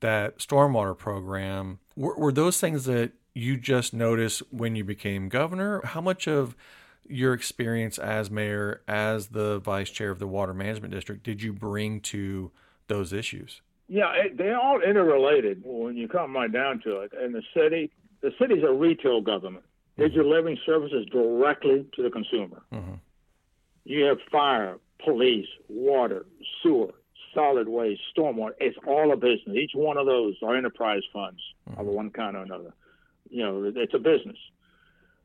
that 0.00 0.38
stormwater 0.38 0.96
program, 0.96 1.78
were, 1.96 2.16
were 2.16 2.32
those 2.32 2.58
things 2.58 2.84
that 2.86 3.12
you 3.34 3.56
just 3.56 3.92
noticed 3.92 4.42
when 4.50 4.76
you 4.76 4.84
became 4.84 5.28
governor? 5.28 5.80
How 5.84 6.00
much 6.00 6.26
of 6.26 6.56
your 7.06 7.34
experience 7.34 7.98
as 7.98 8.30
mayor, 8.30 8.82
as 8.88 9.28
the 9.28 9.58
vice 9.58 9.90
chair 9.90 10.10
of 10.10 10.18
the 10.18 10.26
Water 10.26 10.54
Management 10.54 10.94
District, 10.94 11.22
did 11.22 11.42
you 11.42 11.52
bring 11.52 12.00
to 12.00 12.50
those 12.86 13.12
issues? 13.12 13.60
Yeah, 13.90 14.12
it, 14.14 14.38
they're 14.38 14.56
all 14.56 14.80
interrelated 14.80 15.62
when 15.64 15.96
you 15.96 16.06
come 16.06 16.32
right 16.32 16.50
down 16.50 16.80
to 16.84 17.00
it. 17.00 17.10
And 17.12 17.34
the 17.34 17.42
city, 17.52 17.90
the 18.22 18.30
city's 18.40 18.62
a 18.62 18.72
retail 18.72 19.20
government. 19.20 19.64
They're 19.96 20.08
mm-hmm. 20.08 20.22
delivering 20.22 20.58
services 20.64 21.06
directly 21.10 21.84
to 21.96 22.02
the 22.04 22.08
consumer. 22.08 22.62
Mm-hmm. 22.72 22.94
You 23.84 24.04
have 24.04 24.18
fire, 24.30 24.78
police, 25.04 25.48
water, 25.68 26.24
sewer, 26.62 26.94
solid 27.34 27.68
waste, 27.68 28.00
stormwater. 28.16 28.52
It's 28.60 28.78
all 28.86 29.12
a 29.12 29.16
business. 29.16 29.56
Each 29.56 29.72
one 29.74 29.96
of 29.96 30.06
those 30.06 30.36
are 30.40 30.56
enterprise 30.56 31.02
funds 31.12 31.40
mm-hmm. 31.68 31.80
of 31.80 31.86
one 31.88 32.10
kind 32.10 32.36
or 32.36 32.42
another. 32.44 32.72
You 33.28 33.42
know, 33.42 33.72
it's 33.74 33.94
a 33.94 33.98
business. 33.98 34.38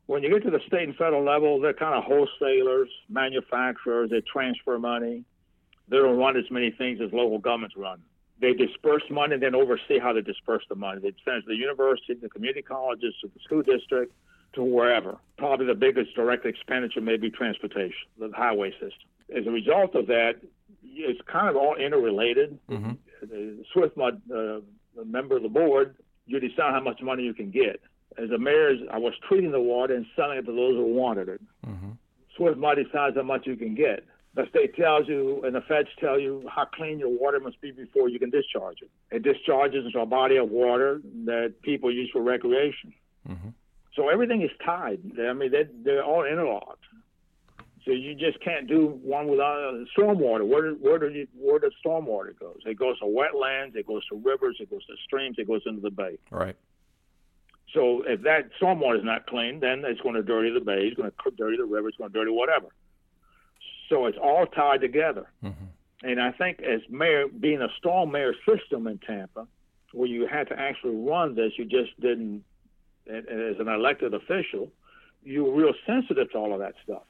When 0.06 0.24
you 0.24 0.30
get 0.30 0.42
to 0.42 0.50
the 0.50 0.60
state 0.66 0.88
and 0.88 0.96
federal 0.96 1.24
level, 1.24 1.60
they're 1.60 1.72
kind 1.72 1.94
of 1.94 2.02
wholesalers, 2.02 2.88
manufacturers. 3.08 4.10
They 4.10 4.22
transfer 4.22 4.76
money. 4.76 5.22
They 5.88 5.98
don't 5.98 6.18
run 6.18 6.36
as 6.36 6.50
many 6.50 6.72
things 6.72 6.98
as 7.00 7.12
local 7.12 7.38
governments 7.38 7.76
run 7.76 8.02
they 8.40 8.52
disperse 8.52 9.02
money 9.10 9.34
and 9.34 9.42
then 9.42 9.54
oversee 9.54 9.98
how 9.98 10.12
they 10.12 10.20
disperse 10.20 10.62
the 10.68 10.74
money. 10.74 11.00
They 11.00 11.14
send 11.24 11.38
it 11.38 11.40
to 11.42 11.48
the 11.48 11.56
university, 11.56 12.14
the 12.14 12.28
community 12.28 12.62
colleges, 12.62 13.14
to 13.22 13.28
the 13.28 13.40
school 13.44 13.62
district, 13.62 14.12
to 14.54 14.62
wherever. 14.62 15.16
Probably 15.38 15.66
the 15.66 15.74
biggest 15.74 16.14
direct 16.14 16.44
expenditure 16.44 17.00
may 17.00 17.16
be 17.16 17.30
transportation, 17.30 18.08
the 18.18 18.30
highway 18.34 18.72
system. 18.72 19.08
As 19.34 19.46
a 19.46 19.50
result 19.50 19.94
of 19.94 20.06
that, 20.08 20.34
it's 20.82 21.20
kind 21.30 21.48
of 21.48 21.56
all 21.56 21.76
interrelated. 21.76 22.58
Mm-hmm. 22.70 22.92
The 23.22 23.64
uh, 24.34 25.04
member 25.04 25.36
of 25.36 25.42
the 25.42 25.48
board, 25.48 25.96
you 26.26 26.40
decide 26.40 26.72
how 26.72 26.80
much 26.80 27.00
money 27.02 27.22
you 27.22 27.34
can 27.34 27.50
get. 27.50 27.80
As 28.18 28.30
a 28.30 28.38
mayor, 28.38 28.74
I 28.90 28.98
was 28.98 29.12
treating 29.28 29.52
the 29.52 29.60
water 29.60 29.94
and 29.94 30.06
selling 30.14 30.38
it 30.38 30.46
to 30.46 30.52
those 30.52 30.74
who 30.74 30.94
wanted 30.94 31.28
it. 31.28 31.40
Mm-hmm. 31.66 31.90
Swiftmud 32.38 32.82
decides 32.82 33.16
how 33.16 33.22
much 33.22 33.46
you 33.46 33.56
can 33.56 33.74
get 33.74 34.04
the 34.36 34.46
state 34.50 34.76
tells 34.76 35.08
you 35.08 35.42
and 35.44 35.54
the 35.54 35.62
feds 35.62 35.88
tell 35.98 36.20
you 36.20 36.46
how 36.54 36.66
clean 36.66 36.98
your 36.98 37.08
water 37.08 37.40
must 37.40 37.58
be 37.62 37.70
before 37.70 38.10
you 38.10 38.18
can 38.18 38.28
discharge 38.28 38.76
it. 38.82 38.90
It 39.10 39.22
discharges 39.22 39.86
into 39.86 39.98
a 39.98 40.06
body 40.06 40.36
of 40.36 40.50
water 40.50 41.00
that 41.24 41.54
people 41.62 41.90
use 41.90 42.10
for 42.12 42.22
recreation. 42.22 42.92
Mm-hmm. 43.26 43.48
So 43.94 44.10
everything 44.10 44.42
is 44.42 44.50
tied. 44.62 45.00
I 45.18 45.32
mean, 45.32 45.50
they're, 45.50 45.70
they're 45.82 46.04
all 46.04 46.24
interlocked. 46.24 46.84
So 47.86 47.92
you 47.92 48.14
just 48.14 48.38
can't 48.44 48.68
do 48.68 49.00
one 49.02 49.28
without 49.28 49.72
uh, 49.72 49.84
stormwater. 49.96 50.46
Where 50.46 50.72
where 50.72 50.98
do 50.98 51.08
you, 51.08 51.28
where 51.34 51.60
does 51.60 51.72
stormwater 51.84 52.38
goes? 52.38 52.58
It 52.66 52.76
goes 52.76 52.98
to 52.98 53.06
wetlands. 53.06 53.76
It 53.76 53.86
goes 53.86 54.04
to 54.08 54.16
rivers. 54.16 54.56
It 54.60 54.68
goes 54.68 54.84
to 54.86 54.94
streams. 55.04 55.36
It 55.38 55.46
goes 55.46 55.62
into 55.66 55.80
the 55.80 55.90
bay. 55.90 56.18
Right. 56.30 56.56
So 57.72 58.02
if 58.06 58.22
that 58.22 58.50
stormwater 58.60 58.98
is 58.98 59.04
not 59.04 59.26
clean, 59.26 59.60
then 59.60 59.84
it's 59.86 60.00
going 60.00 60.16
to 60.16 60.22
dirty 60.22 60.52
the 60.52 60.60
bay. 60.60 60.88
It's 60.88 60.96
going 60.96 61.10
to 61.10 61.30
dirty 61.30 61.56
the 61.56 61.64
river. 61.64 61.88
It's 61.88 61.96
going 61.96 62.10
to 62.10 62.18
dirty 62.18 62.32
whatever. 62.32 62.66
So 63.88 64.06
it's 64.06 64.18
all 64.20 64.46
tied 64.46 64.80
together. 64.80 65.26
Mm-hmm. 65.42 65.64
And 66.02 66.20
I 66.20 66.32
think 66.32 66.60
as 66.60 66.80
mayor, 66.90 67.26
being 67.28 67.62
a 67.62 67.68
strong 67.78 68.10
mayor 68.10 68.34
system 68.46 68.86
in 68.86 68.98
Tampa, 68.98 69.46
where 69.92 70.08
you 70.08 70.26
had 70.26 70.48
to 70.48 70.58
actually 70.58 70.96
run 70.96 71.34
this, 71.34 71.52
you 71.56 71.64
just 71.64 71.98
didn't, 72.00 72.44
as 73.08 73.58
an 73.58 73.68
elected 73.68 74.12
official, 74.14 74.70
you 75.22 75.44
were 75.44 75.52
real 75.52 75.74
sensitive 75.86 76.30
to 76.32 76.38
all 76.38 76.52
of 76.52 76.60
that 76.60 76.74
stuff. 76.84 77.04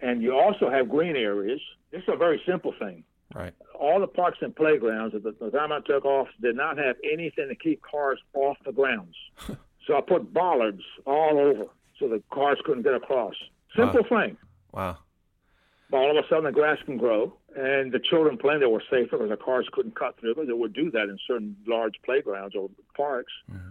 And 0.00 0.22
you 0.22 0.38
also 0.38 0.70
have 0.70 0.88
green 0.88 1.16
areas. 1.16 1.60
It's 1.92 2.06
a 2.08 2.16
very 2.16 2.40
simple 2.46 2.74
thing. 2.78 3.04
Right. 3.34 3.54
All 3.78 4.00
the 4.00 4.06
parks 4.06 4.38
and 4.42 4.54
playgrounds 4.54 5.14
at 5.14 5.22
the, 5.22 5.34
the 5.40 5.50
time 5.50 5.72
I 5.72 5.80
took 5.80 6.04
off 6.04 6.28
did 6.40 6.56
not 6.56 6.76
have 6.78 6.96
anything 7.04 7.48
to 7.48 7.54
keep 7.54 7.82
cars 7.82 8.18
off 8.34 8.58
the 8.64 8.72
grounds. 8.72 9.14
so 9.86 9.96
I 9.96 10.00
put 10.00 10.32
bollards 10.32 10.82
all 11.06 11.38
over 11.38 11.64
so 11.98 12.08
the 12.08 12.22
cars 12.32 12.58
couldn't 12.64 12.82
get 12.82 12.94
across. 12.94 13.34
Simple 13.74 14.04
wow. 14.10 14.20
thing. 14.20 14.36
Wow 14.72 14.98
all 15.92 16.10
of 16.10 16.24
a 16.24 16.28
sudden 16.28 16.44
the 16.44 16.52
grass 16.52 16.78
can 16.84 16.96
grow, 16.96 17.34
and 17.56 17.92
the 17.92 17.98
children 17.98 18.38
playing 18.38 18.60
there 18.60 18.68
were 18.68 18.82
safer 18.90 19.18
because 19.18 19.30
the 19.30 19.36
cars 19.36 19.68
couldn't 19.72 19.96
cut 19.98 20.18
through 20.18 20.34
because 20.34 20.48
they 20.48 20.54
would 20.54 20.72
do 20.72 20.90
that 20.90 21.04
in 21.04 21.18
certain 21.26 21.56
large 21.66 21.94
playgrounds 22.04 22.54
or 22.56 22.70
parks. 22.96 23.32
Mm-hmm. 23.50 23.70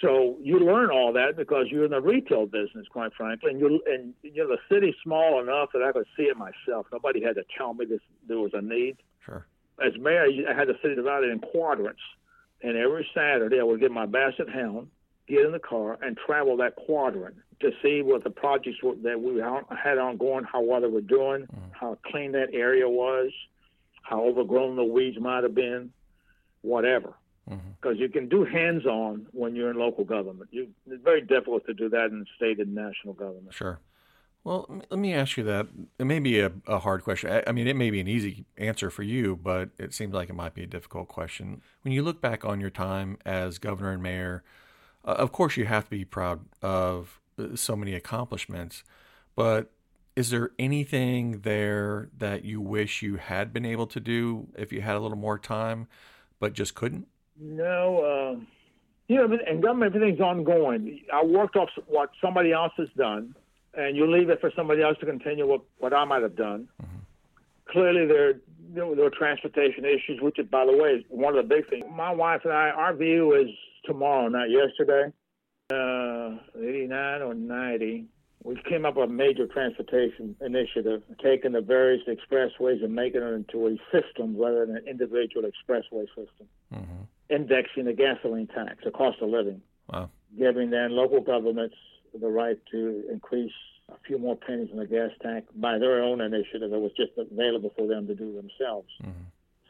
So 0.00 0.36
you 0.40 0.60
learn 0.60 0.90
all 0.90 1.12
that 1.14 1.36
because 1.36 1.66
you're 1.70 1.84
in 1.84 1.90
the 1.90 2.00
retail 2.00 2.46
business, 2.46 2.86
quite 2.90 3.12
frankly, 3.14 3.50
and 3.50 3.58
you 3.58 3.82
and 3.86 4.14
you 4.22 4.44
know 4.44 4.48
the 4.48 4.58
city's 4.72 4.94
small 5.02 5.42
enough 5.42 5.70
that 5.74 5.82
I 5.82 5.92
could 5.92 6.06
see 6.16 6.24
it 6.24 6.36
myself. 6.36 6.86
Nobody 6.92 7.22
had 7.22 7.34
to 7.34 7.44
tell 7.56 7.74
me 7.74 7.84
this 7.84 8.00
there 8.28 8.38
was 8.38 8.52
a 8.54 8.62
need. 8.62 8.98
Sure. 9.24 9.46
As 9.84 9.98
mayor, 10.00 10.26
I 10.48 10.54
had 10.54 10.68
the 10.68 10.78
city 10.82 10.94
divided 10.94 11.30
in 11.30 11.40
quadrants, 11.40 12.00
and 12.62 12.76
every 12.76 13.08
Saturday 13.12 13.58
I 13.58 13.64
would 13.64 13.80
get 13.80 13.90
my 13.90 14.06
Basset 14.06 14.48
Hound, 14.48 14.88
get 15.28 15.44
in 15.44 15.52
the 15.52 15.58
car, 15.58 15.98
and 16.02 16.16
travel 16.16 16.56
that 16.58 16.76
quadrant 16.76 17.36
to 17.60 17.70
see 17.82 18.02
what 18.02 18.24
the 18.24 18.30
projects 18.30 18.82
were, 18.82 18.94
that 19.02 19.20
we 19.20 19.40
had 19.76 19.98
ongoing, 19.98 20.44
how 20.44 20.62
well 20.62 20.80
they 20.80 20.86
were 20.86 21.00
doing, 21.00 21.42
mm-hmm. 21.42 21.70
how 21.72 21.98
clean 22.06 22.32
that 22.32 22.48
area 22.52 22.88
was, 22.88 23.30
how 24.02 24.24
overgrown 24.24 24.76
the 24.76 24.84
weeds 24.84 25.18
might 25.20 25.42
have 25.42 25.54
been, 25.54 25.90
whatever. 26.62 27.14
Because 27.46 27.94
mm-hmm. 27.94 28.02
you 28.02 28.08
can 28.10 28.28
do 28.28 28.44
hands-on 28.44 29.26
when 29.32 29.56
you're 29.56 29.70
in 29.70 29.78
local 29.78 30.04
government. 30.04 30.50
You, 30.52 30.68
it's 30.86 31.02
very 31.02 31.22
difficult 31.22 31.66
to 31.66 31.74
do 31.74 31.88
that 31.88 32.06
in 32.06 32.26
state 32.36 32.58
and 32.60 32.74
national 32.74 33.14
government. 33.14 33.54
Sure. 33.54 33.80
Well, 34.44 34.82
let 34.88 35.00
me 35.00 35.12
ask 35.12 35.36
you 35.36 35.44
that. 35.44 35.66
It 35.98 36.04
may 36.04 36.20
be 36.20 36.40
a, 36.40 36.52
a 36.66 36.78
hard 36.78 37.02
question. 37.02 37.42
I 37.46 37.52
mean, 37.52 37.66
it 37.66 37.74
may 37.74 37.90
be 37.90 38.00
an 38.00 38.08
easy 38.08 38.44
answer 38.56 38.88
for 38.88 39.02
you, 39.02 39.36
but 39.36 39.70
it 39.78 39.92
seems 39.92 40.14
like 40.14 40.30
it 40.30 40.34
might 40.34 40.54
be 40.54 40.62
a 40.62 40.66
difficult 40.66 41.08
question. 41.08 41.60
When 41.82 41.92
you 41.92 42.02
look 42.02 42.20
back 42.20 42.44
on 42.44 42.60
your 42.60 42.70
time 42.70 43.18
as 43.26 43.58
governor 43.58 43.90
and 43.90 44.02
mayor, 44.02 44.44
uh, 45.04 45.12
of 45.12 45.32
course, 45.32 45.56
you 45.56 45.64
have 45.66 45.84
to 45.84 45.90
be 45.90 46.04
proud 46.04 46.40
of 46.62 47.20
so 47.54 47.76
many 47.76 47.94
accomplishments. 47.94 48.82
But 49.36 49.70
is 50.16 50.30
there 50.30 50.50
anything 50.58 51.42
there 51.42 52.08
that 52.18 52.44
you 52.44 52.60
wish 52.60 53.02
you 53.02 53.16
had 53.16 53.52
been 53.52 53.64
able 53.64 53.86
to 53.86 54.00
do 54.00 54.48
if 54.56 54.72
you 54.72 54.80
had 54.80 54.96
a 54.96 55.00
little 55.00 55.16
more 55.16 55.38
time, 55.38 55.86
but 56.40 56.52
just 56.52 56.74
couldn't? 56.74 57.06
No. 57.40 58.00
Uh, 58.00 58.40
you 59.06 59.16
know, 59.16 59.38
in 59.48 59.60
government, 59.60 59.94
everything's 59.94 60.20
ongoing. 60.20 61.00
I 61.12 61.24
worked 61.24 61.56
off 61.56 61.70
what 61.86 62.10
somebody 62.20 62.52
else 62.52 62.72
has 62.76 62.88
done, 62.96 63.34
and 63.74 63.96
you 63.96 64.10
leave 64.10 64.28
it 64.28 64.40
for 64.40 64.50
somebody 64.56 64.82
else 64.82 64.98
to 64.98 65.06
continue 65.06 65.46
what, 65.46 65.62
what 65.78 65.94
I 65.94 66.04
might 66.04 66.22
have 66.22 66.36
done. 66.36 66.68
Mm-hmm. 66.82 66.98
Clearly, 67.70 68.06
there, 68.06 68.40
there 68.74 68.86
were 68.86 69.10
transportation 69.10 69.84
issues, 69.84 70.20
which, 70.20 70.38
by 70.50 70.66
the 70.66 70.76
way, 70.76 70.90
is 70.90 71.04
one 71.10 71.36
of 71.36 71.48
the 71.48 71.54
big 71.54 71.70
things. 71.70 71.84
My 71.94 72.10
wife 72.10 72.40
and 72.44 72.52
I, 72.52 72.70
our 72.70 72.92
view 72.94 73.34
is 73.34 73.48
tomorrow, 73.88 74.28
not 74.28 74.50
yesterday 74.50 75.12
uh, 75.70 76.36
89 76.56 77.22
or 77.22 77.34
90, 77.34 78.06
we 78.44 78.56
came 78.68 78.86
up 78.86 78.96
with 78.96 79.10
a 79.10 79.12
major 79.12 79.46
transportation 79.46 80.34
initiative, 80.40 81.02
taking 81.22 81.52
the 81.52 81.60
various 81.60 82.02
expressways 82.08 82.82
and 82.82 82.94
making 82.94 83.20
it 83.20 83.34
into 83.34 83.66
a 83.66 83.76
system 83.92 84.36
rather 84.36 84.64
than 84.64 84.76
an 84.76 84.88
individual 84.88 85.42
expressway 85.42 86.06
system. 86.08 86.46
Mm-hmm. 86.72 87.02
Indexing 87.30 87.84
the 87.84 87.92
gasoline 87.92 88.46
tax, 88.46 88.78
the 88.84 88.90
cost 88.90 89.18
of 89.20 89.28
living, 89.28 89.60
wow. 89.92 90.08
giving 90.38 90.70
then 90.70 90.92
local 90.92 91.20
governments 91.20 91.76
the 92.18 92.28
right 92.28 92.58
to 92.70 93.04
increase 93.12 93.52
a 93.90 93.96
few 94.06 94.18
more 94.18 94.36
pennies 94.36 94.68
in 94.72 94.78
the 94.78 94.86
gas 94.86 95.10
tank 95.22 95.44
by 95.56 95.78
their 95.78 96.02
own 96.02 96.22
initiative. 96.22 96.72
It 96.72 96.80
was 96.80 96.92
just 96.96 97.12
available 97.18 97.72
for 97.76 97.86
them 97.86 98.06
to 98.06 98.14
do 98.14 98.34
themselves. 98.34 98.88
Mm-hmm. 99.02 99.24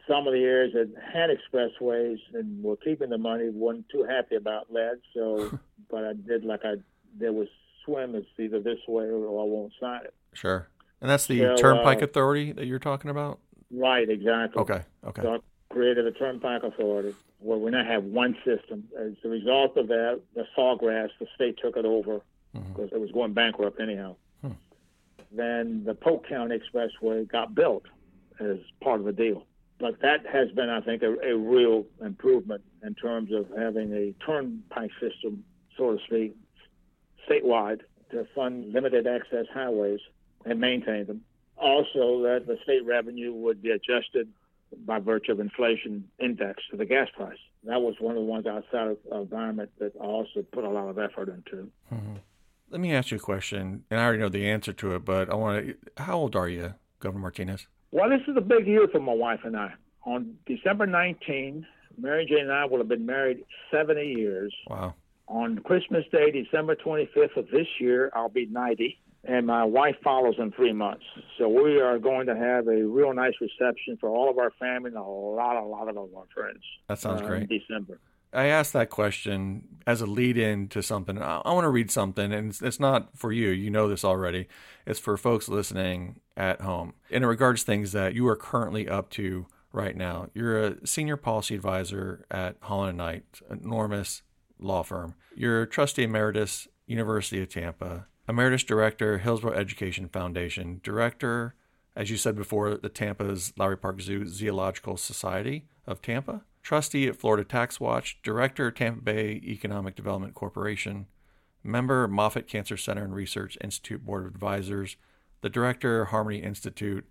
Some 0.09 0.27
of 0.27 0.33
the 0.33 0.41
areas 0.41 0.73
that 0.73 0.91
had 1.13 1.31
expressways 1.31 2.19
and 2.33 2.63
were 2.63 2.77
keeping 2.77 3.11
the 3.11 3.19
money 3.19 3.51
weren't 3.51 3.89
too 3.91 4.05
happy 4.09 4.37
about 4.37 4.73
that. 4.73 5.01
So, 5.15 5.59
but 5.91 6.05
I 6.05 6.13
did 6.15 6.45
like 6.45 6.61
I 6.65 6.77
there 7.19 7.33
was 7.33 7.49
swim. 7.85 8.15
It's 8.15 8.27
either 8.39 8.61
this 8.61 8.79
way 8.89 9.05
or 9.05 9.41
I 9.41 9.45
won't 9.45 9.73
sign 9.81 10.05
it. 10.05 10.15
Sure. 10.33 10.69
And 11.01 11.11
that's 11.11 11.27
the 11.27 11.41
so, 11.41 11.57
Turnpike 11.57 12.03
uh, 12.03 12.07
Authority 12.07 12.53
that 12.53 12.67
you're 12.67 12.79
talking 12.79 13.11
about. 13.11 13.39
Right. 13.71 14.09
Exactly. 14.09 14.63
Okay. 14.63 14.83
Okay. 15.07 15.23
So 15.23 15.35
I 15.35 15.39
created 15.73 16.07
a 16.07 16.13
Turnpike 16.13 16.63
Authority 16.63 17.15
where 17.41 17.59
we 17.59 17.71
now 17.71 17.85
have 17.85 18.05
one 18.05 18.37
system. 18.45 18.85
As 18.99 19.13
a 19.25 19.29
result 19.29 19.77
of 19.77 19.89
that, 19.89 20.21
the 20.35 20.45
Sawgrass, 20.57 21.11
the 21.21 21.27
state 21.35 21.59
took 21.63 21.77
it 21.77 21.85
over 21.85 22.21
mm-hmm. 22.57 22.73
because 22.73 22.91
it 22.93 23.01
was 23.01 23.11
going 23.13 23.33
bankrupt 23.33 23.81
anyhow. 23.81 24.17
Hmm. 24.43 24.53
Then 25.33 25.85
the 25.85 25.95
Polk 25.95 26.29
County 26.29 26.59
Expressway 26.59 27.31
got 27.31 27.55
built 27.55 27.85
as 28.41 28.57
part 28.83 29.01
of 29.01 29.07
the 29.07 29.13
deal. 29.13 29.45
But 29.79 30.01
that 30.03 30.26
has 30.26 30.51
been, 30.51 30.68
I 30.68 30.81
think, 30.81 31.03
a, 31.03 31.14
a 31.20 31.37
real 31.37 31.85
improvement 32.05 32.62
in 32.83 32.95
terms 32.95 33.33
of 33.33 33.47
having 33.57 33.93
a 33.93 34.12
turnpike 34.24 34.91
system, 35.01 35.45
so 35.76 35.97
to 35.97 35.99
speak, 36.05 36.37
statewide 37.29 37.81
to 38.11 38.26
fund 38.35 38.72
limited 38.72 39.07
access 39.07 39.47
highways 39.53 40.01
and 40.45 40.61
maintain 40.61 41.07
them. 41.07 41.22
Also, 41.57 42.22
that 42.22 42.45
the 42.47 42.57
state 42.62 42.85
revenue 42.85 43.33
would 43.33 43.62
be 43.62 43.70
adjusted 43.70 44.29
by 44.85 44.99
virtue 44.99 45.33
of 45.33 45.41
inflation 45.41 46.05
index 46.18 46.62
to 46.70 46.76
the 46.76 46.85
gas 46.85 47.09
price. 47.16 47.39
That 47.64 47.81
was 47.81 47.95
one 47.99 48.16
of 48.16 48.22
the 48.22 48.29
ones 48.29 48.47
outside 48.47 48.89
of 48.89 48.99
environment 49.12 49.70
that 49.79 49.93
I 50.01 50.05
also 50.05 50.43
put 50.53 50.64
a 50.64 50.70
lot 50.70 50.89
of 50.89 50.99
effort 50.99 51.29
into. 51.29 51.70
Mm-hmm. 51.93 52.14
Let 52.70 52.81
me 52.81 52.93
ask 52.93 53.11
you 53.11 53.16
a 53.16 53.20
question, 53.20 53.85
and 53.91 53.99
I 53.99 54.05
already 54.05 54.18
know 54.18 54.29
the 54.29 54.49
answer 54.49 54.72
to 54.74 54.95
it, 54.95 55.05
but 55.05 55.31
I 55.31 55.35
want 55.35 55.66
to. 55.66 55.74
How 56.03 56.18
old 56.18 56.37
are 56.37 56.49
you, 56.49 56.74
Governor 57.01 57.22
Martinez? 57.22 57.66
Well, 57.91 58.11
this 58.11 58.20
is 58.28 58.36
a 58.36 58.43
big 58.43 58.66
year 58.66 58.86
for 58.91 59.01
my 59.01 59.14
wife 59.14 59.41
and 59.45 59.57
I. 59.57 59.72
On 60.05 60.36
December 60.47 60.86
19, 60.86 61.66
Mary 61.97 62.26
Jane 62.26 62.41
and 62.41 62.53
I 62.53 62.64
will 62.66 62.78
have 62.78 62.89
been 62.89 63.07
married 63.07 63.45
70 63.70 64.05
years. 64.05 64.55
Wow. 64.68 64.95
On 65.26 65.59
Christmas 65.59 66.05
Day, 66.11 66.30
December 66.30 66.76
25th 66.76 67.36
of 67.36 67.49
this 67.51 67.66
year, 67.80 68.11
I'll 68.14 68.30
be 68.30 68.47
90, 68.47 68.99
and 69.24 69.47
my 69.47 69.64
wife 69.64 69.97
follows 70.03 70.36
in 70.39 70.53
three 70.53 70.72
months. 70.72 71.05
So 71.39 71.49
we 71.49 71.80
are 71.80 71.99
going 71.99 72.26
to 72.26 72.36
have 72.36 72.66
a 72.68 72.82
real 72.82 73.12
nice 73.12 73.34
reception 73.41 73.99
for 74.01 74.09
all 74.09 74.30
of 74.30 74.39
our 74.39 74.53
family 74.59 74.89
and 74.89 74.97
a 74.97 75.03
lot, 75.03 75.57
a 75.57 75.64
lot 75.64 75.89
of 75.89 75.99
our 75.99 76.24
friends. 76.34 76.62
That 76.89 76.99
sounds 76.99 77.20
uh, 77.20 77.26
great. 77.26 77.51
In 77.51 77.59
December. 77.59 78.01
I 78.33 78.47
asked 78.47 78.72
that 78.74 78.91
question 78.91 79.81
as 79.87 80.01
a 80.01 80.07
lead 80.07 80.37
in 80.37 80.68
to 80.68 80.83
something. 80.83 81.20
I, 81.20 81.39
I 81.45 81.53
want 81.53 81.64
to 81.64 81.70
read 81.70 81.91
something, 81.91 82.33
and 82.33 82.51
it's, 82.51 82.62
it's, 82.62 82.81
not 82.81 83.16
for 83.16 83.33
you. 83.33 83.49
You 83.49 83.70
know 83.70 83.89
this 83.89 84.05
already. 84.05 84.49
It's 84.87 85.01
for 85.01 85.16
folks 85.16 85.49
listening 85.49 86.20
at 86.37 86.61
home. 86.61 86.95
And 87.11 87.24
it 87.24 87.26
regards 87.26 87.62
things 87.62 87.93
that 87.93 88.14
you 88.14 88.26
are 88.29 88.37
currently 88.37 88.89
up 88.89 89.11
to 89.11 89.47
right 89.72 89.97
now. 89.97 90.29
You're 90.35 90.62
a 90.62 90.87
senior 90.87 91.16
policy 91.16 91.55
advisor 91.55 92.24
at 92.31 92.57
Holland 92.61 92.91
and 92.91 92.99
Knight, 92.99 93.24
enormous 93.51 94.22
law 94.59 94.83
firm. 94.83 95.14
You're 95.35 95.66
trustee 95.66 96.05
emeritus, 96.05 96.68
University 96.87 97.41
of 97.43 97.49
Tampa, 97.49 98.07
emeritus 98.29 98.64
director, 98.64 99.18
Hillsborough 99.18 99.57
Education 99.59 100.09
Foundation, 100.09 100.81
director, 100.83 101.55
as 101.99 102.11
you 102.11 102.16
said 102.16 102.37
before, 102.37 102.76
the 102.76 102.89
Tampa's 102.89 103.53
Lowry 103.57 103.76
Park 103.76 104.01
Zoo 104.01 104.24
Zoological 104.24 104.97
Society 104.97 105.64
of 105.85 106.01
Tampa, 106.01 106.43
trustee 106.63 107.09
at 107.09 107.17
Florida 107.17 107.45
Tax 107.45 107.81
Watch, 107.81 108.19
director, 108.23 108.71
Tampa 108.71 109.03
Bay 109.03 109.41
Economic 109.45 109.95
Development 109.95 110.35
Corporation, 110.35 111.07
member, 111.63 112.09
Moffitt 112.09 112.47
Cancer 112.47 112.77
Center 112.77 113.05
and 113.05 113.15
Research 113.15 113.57
Institute 113.63 114.05
Board 114.05 114.27
of 114.27 114.35
Advisors, 114.35 114.97
the 115.41 115.49
director, 115.49 116.07
Harmony 116.07 116.43
Institute, 116.43 117.07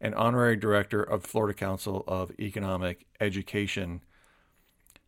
and 0.00 0.14
honorary 0.14 0.56
director 0.56 1.02
of 1.02 1.24
Florida 1.24 1.54
Council 1.54 2.04
of 2.06 2.32
Economic 2.38 3.06
Education. 3.20 4.02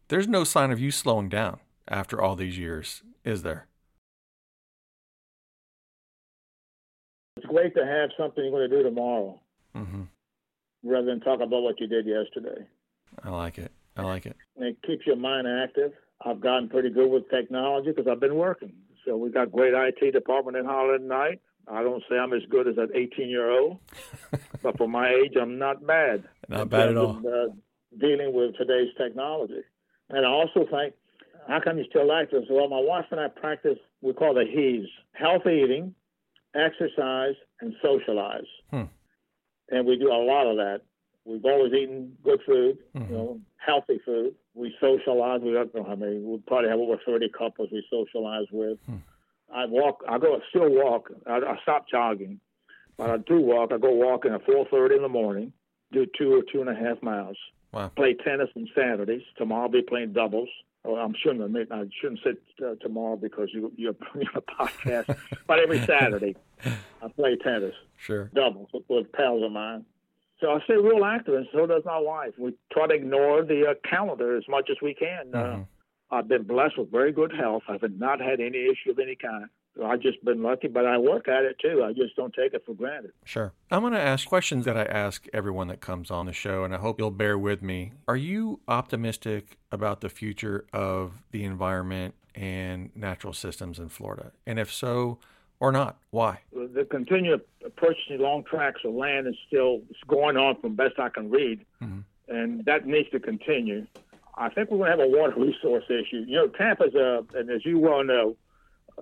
There's 0.08 0.28
no 0.28 0.44
sign 0.44 0.70
of 0.72 0.80
you 0.80 0.90
slowing 0.90 1.28
down 1.28 1.60
after 1.86 2.20
all 2.20 2.36
these 2.36 2.58
years, 2.58 3.02
is 3.24 3.42
there? 3.42 3.66
It's 7.36 7.46
great 7.46 7.74
to 7.74 7.86
have 7.86 8.10
something 8.18 8.44
you're 8.44 8.52
going 8.52 8.68
to 8.68 8.76
do 8.76 8.82
tomorrow 8.82 9.40
mm-hmm. 9.74 10.02
rather 10.82 11.06
than 11.06 11.20
talk 11.20 11.40
about 11.40 11.62
what 11.62 11.80
you 11.80 11.86
did 11.86 12.06
yesterday. 12.06 12.66
I 13.22 13.30
like 13.30 13.58
it. 13.58 13.72
I 13.96 14.02
like 14.02 14.26
it. 14.26 14.36
And 14.56 14.66
it 14.66 14.76
keeps 14.86 15.06
your 15.06 15.16
mind 15.16 15.46
active. 15.46 15.92
I've 16.24 16.40
gotten 16.40 16.68
pretty 16.68 16.90
good 16.90 17.10
with 17.10 17.28
technology 17.30 17.90
because 17.90 18.06
I've 18.10 18.20
been 18.20 18.36
working. 18.36 18.72
So 19.06 19.16
we 19.16 19.30
got 19.30 19.50
great 19.50 19.72
IT 19.74 20.12
department 20.12 20.56
in 20.56 20.64
Holland 20.64 21.08
Knight. 21.08 21.40
I 21.68 21.82
don't 21.82 22.02
say 22.08 22.16
I'm 22.16 22.32
as 22.32 22.42
good 22.50 22.66
as 22.68 22.76
an 22.78 22.90
18 22.94 23.28
year 23.28 23.50
old, 23.50 23.78
but 24.62 24.76
for 24.76 24.88
my 24.88 25.08
age, 25.08 25.34
I'm 25.40 25.58
not 25.58 25.86
bad. 25.86 26.24
Not 26.48 26.68
bad 26.68 26.90
at 26.90 26.96
all. 26.96 27.18
Of, 27.18 27.26
uh, 27.26 27.52
dealing 27.98 28.32
with 28.32 28.56
today's 28.56 28.88
technology. 28.96 29.62
And 30.08 30.26
I 30.26 30.28
also 30.28 30.66
think 30.70 30.94
how 31.48 31.60
come 31.60 31.78
you 31.78 31.84
still 31.88 32.06
like 32.06 32.30
this? 32.30 32.44
Well, 32.50 32.68
my 32.68 32.80
wife 32.80 33.06
and 33.10 33.20
I 33.20 33.28
practice, 33.28 33.78
we 34.02 34.12
call 34.12 34.34
the 34.34 34.44
HE's 34.44 34.88
healthy 35.12 35.62
eating, 35.64 35.94
exercise, 36.54 37.34
and 37.60 37.74
socialize. 37.82 38.46
Hmm. 38.70 38.84
And 39.68 39.86
we 39.86 39.96
do 39.96 40.08
a 40.08 40.22
lot 40.24 40.46
of 40.46 40.56
that. 40.56 40.82
We've 41.30 41.44
always 41.44 41.72
eaten 41.72 42.16
good 42.24 42.40
food, 42.44 42.78
mm-hmm. 42.96 43.12
you 43.12 43.18
know, 43.18 43.40
healthy 43.56 44.00
food. 44.04 44.34
We 44.54 44.74
socialize. 44.80 45.40
We 45.42 45.52
don't 45.52 45.72
know 45.74 45.84
how 45.84 45.94
many. 45.94 46.18
We 46.18 46.38
probably 46.46 46.70
have 46.70 46.80
over 46.80 46.96
30 47.06 47.30
couples 47.36 47.68
we 47.70 47.84
socialize 47.88 48.46
with. 48.50 48.78
Hmm. 48.86 48.96
I 49.54 49.66
walk. 49.66 50.02
I 50.08 50.18
go 50.18 50.40
still 50.50 50.70
walk. 50.70 51.10
I, 51.26 51.36
I 51.36 51.56
stop 51.62 51.86
jogging, 51.88 52.40
but 52.96 53.10
I 53.10 53.16
do 53.18 53.40
walk. 53.40 53.70
I 53.72 53.78
go 53.78 53.92
walking 53.92 54.32
at 54.32 54.44
4:30 54.46 54.96
in 54.96 55.02
the 55.02 55.08
morning. 55.08 55.52
Do 55.92 56.06
two 56.18 56.34
or 56.34 56.42
two 56.52 56.60
and 56.60 56.70
a 56.70 56.74
half 56.74 57.02
miles. 57.02 57.36
Wow. 57.72 57.88
Play 57.96 58.14
tennis 58.14 58.48
on 58.56 58.68
Saturdays. 58.74 59.22
Tomorrow 59.36 59.62
I'll 59.62 59.68
be 59.68 59.82
playing 59.82 60.12
doubles. 60.12 60.48
Well, 60.84 60.96
I'm 60.96 61.14
shouldn't 61.22 61.42
admit 61.42 61.68
I 61.70 61.84
shouldn't 62.00 62.20
sit 62.24 62.42
uh, 62.64 62.74
tomorrow 62.80 63.16
because 63.16 63.48
you, 63.52 63.72
you're 63.76 63.92
putting 64.12 64.28
a 64.34 64.40
podcast. 64.40 65.16
but 65.46 65.58
every 65.58 65.80
Saturday, 65.80 66.36
I 66.64 67.08
play 67.14 67.36
tennis. 67.36 67.74
Sure. 67.98 68.30
Doubles 68.34 68.68
with, 68.72 68.84
with 68.88 69.12
pals 69.12 69.44
of 69.44 69.52
mine. 69.52 69.84
So 70.40 70.50
I 70.50 70.60
stay 70.64 70.76
real 70.76 71.04
active, 71.04 71.34
and 71.34 71.46
so 71.52 71.66
does 71.66 71.82
my 71.84 71.98
wife. 71.98 72.32
We 72.38 72.54
try 72.72 72.86
to 72.86 72.94
ignore 72.94 73.42
the 73.42 73.68
uh, 73.70 73.88
calendar 73.88 74.36
as 74.36 74.44
much 74.48 74.68
as 74.70 74.76
we 74.82 74.94
can. 74.94 75.34
Uh, 75.34 75.38
mm-hmm. 75.38 75.62
Uh, 75.62 75.64
I've 76.12 76.28
been 76.28 76.42
blessed 76.42 76.78
with 76.78 76.90
very 76.90 77.12
good 77.12 77.32
health. 77.32 77.62
I've 77.68 77.82
not 77.98 78.20
had 78.20 78.40
any 78.40 78.66
issue 78.66 78.90
of 78.90 78.98
any 78.98 79.16
kind. 79.16 79.46
I've 79.84 80.00
just 80.00 80.22
been 80.24 80.42
lucky, 80.42 80.66
but 80.66 80.84
I 80.84 80.98
work 80.98 81.28
at 81.28 81.44
it 81.44 81.56
too. 81.60 81.84
I 81.84 81.92
just 81.92 82.16
don't 82.16 82.34
take 82.34 82.54
it 82.54 82.64
for 82.66 82.74
granted. 82.74 83.12
Sure. 83.24 83.52
I'm 83.70 83.82
going 83.82 83.92
to 83.92 84.00
ask 84.00 84.26
questions 84.26 84.64
that 84.64 84.76
I 84.76 84.82
ask 84.82 85.26
everyone 85.32 85.68
that 85.68 85.80
comes 85.80 86.10
on 86.10 86.26
the 86.26 86.32
show, 86.32 86.64
and 86.64 86.74
I 86.74 86.78
hope 86.78 86.98
you'll 86.98 87.12
bear 87.12 87.38
with 87.38 87.62
me. 87.62 87.92
Are 88.08 88.16
you 88.16 88.60
optimistic 88.66 89.58
about 89.70 90.00
the 90.00 90.08
future 90.08 90.66
of 90.72 91.22
the 91.30 91.44
environment 91.44 92.14
and 92.34 92.90
natural 92.96 93.32
systems 93.32 93.78
in 93.78 93.88
Florida? 93.88 94.32
And 94.44 94.58
if 94.58 94.72
so, 94.72 95.18
or 95.60 95.70
not? 95.70 95.96
Why? 96.10 96.40
The 96.52 96.86
continued 96.90 97.42
purchasing 97.76 98.18
long 98.18 98.42
tracts 98.44 98.80
of 98.84 98.94
land 98.94 99.26
is 99.26 99.36
still 99.46 99.82
going 100.08 100.36
on 100.36 100.60
from 100.60 100.74
best 100.74 100.98
I 100.98 101.10
can 101.10 101.30
read, 101.30 101.64
mm-hmm. 101.82 102.00
and 102.28 102.64
that 102.64 102.86
needs 102.86 103.10
to 103.10 103.20
continue. 103.20 103.86
I 104.36 104.48
think 104.48 104.70
we're 104.70 104.78
going 104.78 104.96
to 104.96 105.04
have 105.04 105.12
a 105.12 105.16
water 105.16 105.34
resource 105.36 105.84
issue. 105.88 106.24
You 106.26 106.36
know, 106.36 106.48
Tampa's 106.48 106.94
a, 106.94 107.24
and 107.34 107.50
as 107.50 107.64
you 107.64 107.78
well 107.78 108.02
know, 108.02 108.36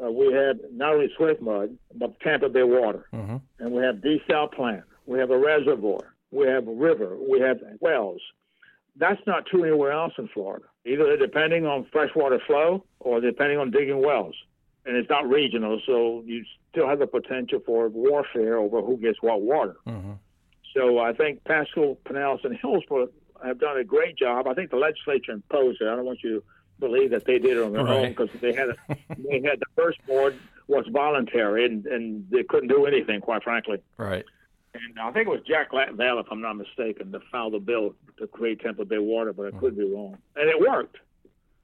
uh, 0.03 0.11
we 0.11 0.33
have 0.33 0.59
not 0.73 0.95
only 0.95 1.11
Swiftmud, 1.19 1.77
but 1.95 2.19
Tampa 2.21 2.49
Bay 2.49 2.65
water. 2.65 3.07
Mm-hmm. 3.13 3.37
And 3.61 3.73
we 3.73 3.83
have 3.83 3.97
desal 3.97 4.53
plant. 4.53 4.85
We 5.07 5.19
have 5.19 5.31
a 5.31 5.39
reservoir. 5.39 6.13
We 6.31 6.47
have 6.47 6.69
a 6.69 6.73
river. 6.73 7.17
We 7.17 7.41
have 7.41 7.59
wells. 7.81 8.21
That's 8.97 9.21
not 9.27 9.47
true 9.47 9.65
anywhere 9.65 9.93
else 9.93 10.13
in 10.19 10.29
Florida. 10.29 10.65
Either 10.85 11.17
depending 11.17 11.67
on 11.67 11.87
freshwater 11.93 12.41
flow 12.47 12.85
or 13.01 13.21
depending 13.21 13.59
on 13.59 13.71
digging 13.71 14.05
wells. 14.05 14.35
And 14.87 14.97
it's 14.97 15.11
not 15.11 15.29
regional, 15.29 15.81
so 15.87 16.23
you 16.25 16.45
still 16.71 16.89
have 16.89 16.99
the 16.99 17.07
potential 17.07 17.61
for 17.65 17.89
warfare 17.89 18.57
over 18.57 18.81
who 18.81 18.97
gets 18.97 19.21
what 19.21 19.43
water. 19.43 19.77
Mm-hmm. 19.87 20.13
So 20.75 20.99
I 20.99 21.13
think 21.13 21.45
Pasco, 21.45 21.99
Pinellas, 22.07 22.45
and 22.45 22.57
Hillsborough 22.57 23.09
have 23.45 23.59
done 23.59 23.77
a 23.79 23.85
great 23.85 24.17
job. 24.17 24.47
I 24.47 24.55
think 24.55 24.71
the 24.71 24.77
legislature 24.77 25.33
imposed 25.33 25.81
it. 25.81 25.89
I 25.89 25.97
don't 25.97 26.05
want 26.05 26.21
you 26.23 26.41
to 26.41 26.45
believe 26.79 27.11
that 27.11 27.25
they 27.25 27.39
did 27.39 27.57
it 27.57 27.63
on 27.63 27.73
their 27.73 27.85
right. 27.85 27.97
own 27.97 28.09
because 28.11 28.31
they 28.41 28.53
had 28.53 28.71
a, 28.71 28.77
they 29.19 29.43
had 29.43 29.61
the 29.61 29.67
first 29.77 29.99
board 30.07 30.39
was 30.69 30.87
voluntary 30.91 31.65
and, 31.65 31.87
and 31.87 32.27
they 32.31 32.43
couldn't 32.43 32.69
do 32.69 32.87
anything, 32.87 33.21
quite 33.21 33.43
frankly. 33.43 33.79
Right. 33.97 34.25
And 34.75 35.01
I 35.01 35.11
think 35.13 35.27
it 35.27 35.31
was 35.31 35.41
Jack 35.47 35.73
Latvala, 35.73 36.21
if 36.21 36.27
I'm 36.31 36.43
not 36.43 36.55
mistaken, 36.55 37.11
that 37.13 37.23
filed 37.33 37.55
the 37.55 37.59
bill 37.59 37.95
to 38.19 38.27
create 38.27 38.61
Tampa 38.61 38.85
Bay 38.85 38.99
Water, 38.99 39.33
but 39.33 39.53
I 39.53 39.59
could 39.59 39.77
be 39.77 39.85
wrong. 39.85 40.19
And 40.37 40.49
it 40.49 40.61
worked. 40.61 40.99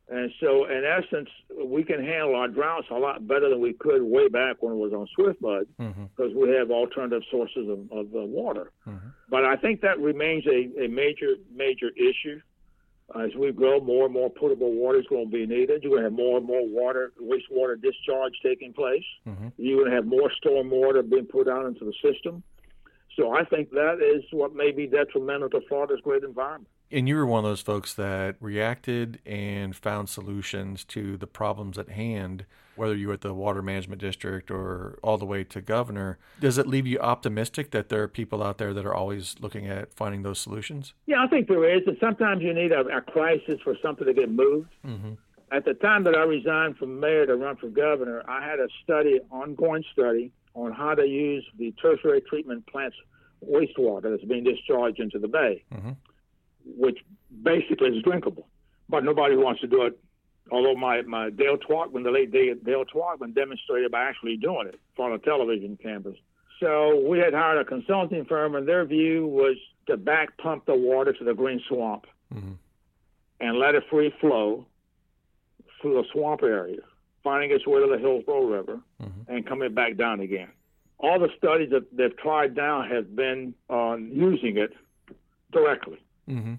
And 0.08 0.30
so, 0.38 0.66
in 0.66 0.84
essence, 0.84 1.30
we 1.64 1.82
can 1.82 2.04
handle 2.04 2.36
our 2.36 2.48
droughts 2.48 2.88
a 2.90 2.98
lot 2.98 3.26
better 3.26 3.48
than 3.48 3.60
we 3.60 3.72
could 3.72 4.02
way 4.02 4.28
back 4.28 4.56
when 4.60 4.74
it 4.74 4.76
was 4.76 4.92
on 4.92 5.08
Swiftmud 5.18 5.66
because 5.78 6.32
mm-hmm. 6.32 6.40
we 6.40 6.50
have 6.50 6.70
alternative 6.70 7.22
sources 7.30 7.68
of, 7.68 7.90
of 7.90 8.14
uh, 8.14 8.20
water. 8.20 8.70
Mm-hmm. 8.86 9.08
But 9.30 9.44
I 9.44 9.56
think 9.56 9.80
that 9.80 9.98
remains 9.98 10.44
a, 10.46 10.84
a 10.84 10.88
major, 10.88 11.36
major 11.54 11.88
issue. 11.96 12.40
As 13.18 13.30
we 13.34 13.52
grow, 13.52 13.80
more 13.80 14.04
and 14.04 14.14
more 14.14 14.30
potable 14.30 14.72
water 14.72 14.98
is 14.98 15.06
going 15.08 15.26
to 15.26 15.30
be 15.30 15.46
needed. 15.46 15.82
You're 15.82 15.92
going 15.92 16.02
to 16.02 16.10
have 16.10 16.12
more 16.12 16.38
and 16.38 16.46
more 16.46 16.66
water, 16.66 17.12
wastewater 17.22 17.80
discharge 17.80 18.32
taking 18.42 18.72
place. 18.72 19.04
Mm-hmm. 19.26 19.48
You're 19.56 19.80
going 19.80 19.90
to 19.90 19.96
have 19.96 20.06
more 20.06 20.30
storm 20.32 20.70
water 20.70 21.02
being 21.02 21.26
put 21.26 21.48
out 21.48 21.66
into 21.66 21.84
the 21.84 21.94
system. 22.02 22.42
So 23.16 23.32
I 23.32 23.44
think 23.44 23.70
that 23.70 24.00
is 24.02 24.24
what 24.32 24.54
may 24.54 24.70
be 24.70 24.86
detrimental 24.86 25.48
to 25.50 25.60
Florida's 25.68 26.00
great 26.02 26.24
environment. 26.24 26.68
And 26.90 27.08
you 27.08 27.16
were 27.16 27.26
one 27.26 27.44
of 27.44 27.50
those 27.50 27.60
folks 27.60 27.94
that 27.94 28.36
reacted 28.40 29.20
and 29.26 29.74
found 29.74 30.08
solutions 30.08 30.84
to 30.84 31.16
the 31.16 31.26
problems 31.26 31.78
at 31.78 31.88
hand, 31.88 32.44
whether 32.76 32.94
you 32.94 33.08
were 33.08 33.14
at 33.14 33.22
the 33.22 33.34
water 33.34 33.62
management 33.62 34.00
district 34.00 34.50
or 34.50 34.98
all 35.02 35.18
the 35.18 35.24
way 35.24 35.44
to 35.44 35.60
governor. 35.60 36.18
Does 36.40 36.58
it 36.58 36.66
leave 36.66 36.86
you 36.86 36.98
optimistic 36.98 37.70
that 37.70 37.88
there 37.88 38.02
are 38.02 38.08
people 38.08 38.42
out 38.42 38.58
there 38.58 38.74
that 38.74 38.86
are 38.86 38.94
always 38.94 39.34
looking 39.40 39.66
at 39.66 39.92
finding 39.94 40.22
those 40.22 40.38
solutions? 40.38 40.94
Yeah, 41.06 41.22
I 41.22 41.26
think 41.26 41.48
there 41.48 41.68
is. 41.76 41.82
And 41.86 41.96
sometimes 42.00 42.42
you 42.42 42.52
need 42.52 42.72
a, 42.72 42.80
a 42.80 43.00
crisis 43.00 43.60
for 43.64 43.76
something 43.82 44.06
to 44.06 44.14
get 44.14 44.30
moved. 44.30 44.70
Mm-hmm. 44.86 45.14
At 45.52 45.64
the 45.64 45.74
time 45.74 46.04
that 46.04 46.14
I 46.14 46.22
resigned 46.22 46.76
from 46.76 47.00
mayor 47.00 47.26
to 47.26 47.36
run 47.36 47.56
for 47.56 47.68
governor, 47.68 48.22
I 48.28 48.44
had 48.44 48.60
a 48.60 48.68
study, 48.82 49.20
ongoing 49.30 49.84
study, 49.92 50.32
on 50.54 50.72
how 50.72 50.94
to 50.94 51.06
use 51.06 51.44
the 51.58 51.72
tertiary 51.72 52.20
treatment 52.20 52.66
plant's 52.66 52.96
wastewater 53.44 54.10
that's 54.10 54.24
being 54.24 54.44
discharged 54.44 55.00
into 55.00 55.18
the 55.18 55.28
bay. 55.28 55.64
Mm-hmm 55.72 55.90
which 56.64 56.98
basically 57.42 57.96
is 57.96 58.02
drinkable. 58.02 58.46
But 58.88 59.04
nobody 59.04 59.36
wants 59.36 59.60
to 59.62 59.66
do 59.66 59.82
it. 59.82 59.98
Although 60.50 60.74
my, 60.74 61.02
my 61.02 61.30
Dale 61.30 61.56
Twachtmann, 61.56 62.04
the 62.04 62.10
late 62.10 62.30
Dale, 62.30 62.84
Twachtmann, 62.84 63.34
demonstrated 63.34 63.90
by 63.90 64.04
actually 64.04 64.36
doing 64.36 64.68
it 64.68 64.78
on 64.98 65.12
a 65.12 65.18
television 65.18 65.78
campus. 65.82 66.16
So 66.60 67.00
we 67.08 67.18
had 67.18 67.32
hired 67.32 67.58
a 67.58 67.64
consulting 67.64 68.24
firm, 68.26 68.54
and 68.54 68.68
their 68.68 68.84
view 68.84 69.26
was 69.26 69.56
to 69.86 69.96
back 69.96 70.36
pump 70.38 70.66
the 70.66 70.74
water 70.74 71.12
to 71.12 71.24
the 71.24 71.34
green 71.34 71.60
swamp 71.66 72.06
mm-hmm. 72.32 72.52
and 73.40 73.58
let 73.58 73.74
it 73.74 73.84
free 73.90 74.14
flow 74.20 74.66
through 75.80 75.94
the 75.94 76.04
swamp 76.12 76.42
area, 76.42 76.80
finding 77.22 77.50
its 77.50 77.66
way 77.66 77.80
to 77.80 77.86
the 77.86 77.98
Hillsborough 77.98 78.46
River 78.46 78.80
mm-hmm. 79.02 79.34
and 79.34 79.46
coming 79.46 79.72
back 79.74 79.96
down 79.96 80.20
again. 80.20 80.48
All 80.98 81.18
the 81.18 81.30
studies 81.36 81.70
that 81.70 81.94
they've 81.96 82.16
tried 82.16 82.54
now 82.54 82.82
have 82.82 83.16
been 83.16 83.54
on 83.68 84.10
using 84.12 84.56
it 84.56 84.72
directly. 85.52 85.98
Mm-hmm. 86.28 86.54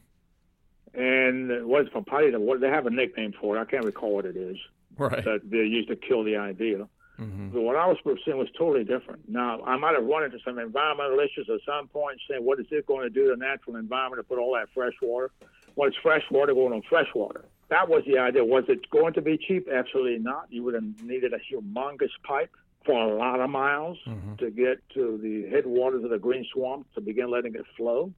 And 0.99 1.67
what's 1.67 1.89
from 1.89 2.05
Potty? 2.05 2.31
What 2.35 2.61
they 2.61 2.69
have 2.69 2.85
a 2.85 2.89
nickname 2.89 3.33
for 3.39 3.57
it. 3.57 3.61
I 3.61 3.65
can't 3.65 3.83
recall 3.83 4.13
what 4.13 4.25
it 4.25 4.37
is. 4.37 4.57
Right. 4.97 5.23
That 5.23 5.41
they 5.43 5.57
used 5.57 5.89
to 5.89 5.95
kill 5.95 6.23
the 6.23 6.37
idea. 6.37 6.87
Mm-hmm. 7.19 7.49
But 7.49 7.61
what 7.61 7.75
I 7.75 7.85
was 7.87 7.97
pursuing 8.03 8.37
was 8.37 8.49
totally 8.57 8.83
different. 8.83 9.27
Now, 9.29 9.63
I 9.63 9.77
might 9.77 9.95
have 9.95 10.05
run 10.05 10.23
into 10.23 10.37
some 10.43 10.59
environmental 10.59 11.19
issues 11.19 11.49
at 11.49 11.59
some 11.65 11.87
point, 11.87 12.19
saying, 12.29 12.43
what 12.43 12.59
is 12.59 12.65
it 12.71 12.85
going 12.85 13.03
to 13.03 13.09
do 13.09 13.25
to 13.25 13.31
the 13.31 13.37
natural 13.37 13.77
environment 13.77 14.19
to 14.19 14.23
put 14.23 14.37
all 14.39 14.53
that 14.55 14.67
fresh 14.73 14.93
water? 15.01 15.31
Well, 15.75 15.87
it's 15.87 15.97
fresh 16.01 16.23
water 16.29 16.53
going 16.53 16.73
on 16.73 16.81
fresh 16.89 17.07
water. 17.13 17.45
That 17.69 17.89
was 17.89 18.03
the 18.05 18.17
idea. 18.19 18.43
Was 18.43 18.65
it 18.67 18.89
going 18.89 19.13
to 19.13 19.21
be 19.21 19.37
cheap? 19.37 19.67
Absolutely 19.73 20.19
not. 20.19 20.47
You 20.49 20.63
would 20.63 20.75
have 20.75 20.83
needed 21.03 21.33
a 21.33 21.39
humongous 21.39 22.11
pipe 22.23 22.51
for 22.85 22.93
a 22.93 23.17
lot 23.17 23.39
of 23.39 23.49
miles 23.49 23.97
mm-hmm. 24.05 24.35
to 24.35 24.51
get 24.51 24.87
to 24.93 25.17
the 25.21 25.49
headwaters 25.49 26.03
of 26.03 26.09
the 26.09 26.19
Green 26.19 26.45
Swamp 26.53 26.85
to 26.95 27.01
begin 27.01 27.31
letting 27.31 27.55
it 27.55 27.65
flow. 27.75 28.13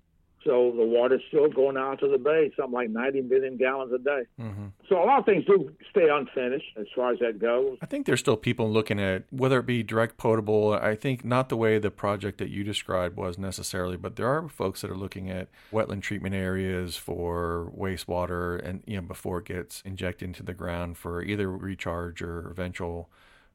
So 0.47 0.71
the 0.77 0.85
water's 0.85 1.21
still 1.27 1.49
going 1.49 1.75
out 1.75 1.99
to 1.99 2.07
the 2.07 2.17
bay, 2.17 2.53
something 2.55 2.73
like 2.73 2.89
90 2.89 3.23
million 3.23 3.57
gallons 3.57 3.91
a 3.91 3.97
day. 3.97 4.21
Mm-hmm. 4.39 4.67
So 4.87 4.95
a 4.95 5.03
lot 5.03 5.19
of 5.19 5.25
things 5.25 5.43
do 5.43 5.75
stay 5.91 6.07
unfinished 6.09 6.77
as 6.79 6.85
far 6.95 7.11
as 7.11 7.19
that 7.19 7.37
goes. 7.37 7.77
I 7.81 7.85
think 7.85 8.05
there's 8.05 8.21
still 8.21 8.37
people 8.37 8.71
looking 8.71 8.97
at 8.97 9.25
whether 9.29 9.59
it 9.59 9.65
be 9.65 9.83
direct 9.83 10.15
potable. 10.15 10.71
I 10.71 10.95
think 10.95 11.25
not 11.25 11.49
the 11.49 11.57
way 11.57 11.79
the 11.79 11.91
project 11.91 12.37
that 12.37 12.47
you 12.47 12.63
described 12.63 13.17
was 13.17 13.37
necessarily, 13.37 13.97
but 13.97 14.15
there 14.15 14.29
are 14.29 14.47
folks 14.47 14.79
that 14.81 14.89
are 14.89 14.95
looking 14.95 15.29
at 15.29 15.49
wetland 15.69 16.01
treatment 16.01 16.33
areas 16.33 16.95
for 16.95 17.69
wastewater 17.77 18.65
and 18.65 18.83
you 18.85 18.95
know 18.95 19.01
before 19.01 19.39
it 19.39 19.45
gets 19.45 19.81
injected 19.81 20.29
into 20.29 20.43
the 20.43 20.53
ground 20.53 20.97
for 20.97 21.21
either 21.21 21.51
recharge 21.51 22.21
or 22.21 22.49
eventual 22.49 23.09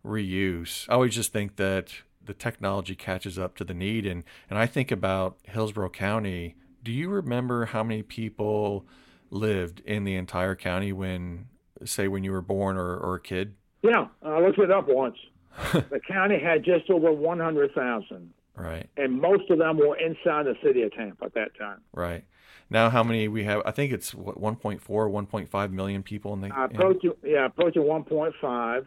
reuse. 0.05 0.86
I 0.90 0.93
always 0.93 1.14
just 1.14 1.32
think 1.32 1.57
that 1.57 1.95
the 2.22 2.34
technology 2.34 2.95
catches 2.95 3.38
up 3.38 3.57
to 3.57 3.64
the 3.64 3.72
need 3.72 4.05
and 4.05 4.24
and 4.51 4.59
I 4.59 4.66
think 4.66 4.90
about 4.90 5.38
Hillsborough 5.45 5.88
County 5.88 6.57
do 6.83 6.93
you 6.93 7.09
remember 7.09 7.66
how 7.66 7.83
many 7.83 8.03
people 8.03 8.87
lived 9.30 9.80
in 9.80 10.05
the 10.05 10.16
entire 10.16 10.55
county 10.55 10.93
when, 10.93 11.47
say, 11.85 12.09
when 12.09 12.24
you 12.24 12.33
were 12.33 12.43
born 12.43 12.76
or, 12.76 12.97
or 12.97 13.16
a 13.16 13.20
kid? 13.20 13.55
Yeah, 13.83 14.07
I 14.22 14.41
looked 14.41 14.59
it 14.59 14.70
up 14.70 14.89
once. 14.89 15.16
the 15.72 16.01
county 16.07 16.39
had 16.39 16.64
just 16.64 16.89
over 16.91 17.12
100,000. 17.12 18.33
Right. 18.55 18.89
And 18.97 19.20
most 19.20 19.51
of 19.51 19.59
them 19.59 19.78
were 19.78 19.97
inside 19.97 20.47
the 20.47 20.55
city 20.62 20.83
of 20.83 20.93
Tampa 20.93 21.24
at 21.26 21.35
that 21.35 21.59
time. 21.59 21.80
Right. 21.93 22.24
Now, 22.68 22.91
how 22.91 23.03
many 23.03 23.28
we 23.28 23.45
have? 23.45 23.62
I 23.66 23.70
think 23.70 23.93
it's 23.93 24.14
what 24.14 24.41
1.4, 24.41 24.80
1.5 24.80 25.70
million 25.72 26.03
people 26.03 26.33
in 26.33 26.41
the. 26.41 26.47
In... 26.47 27.30
yeah, 27.30 27.47
approaching 27.47 27.83
1.5, 27.83 28.87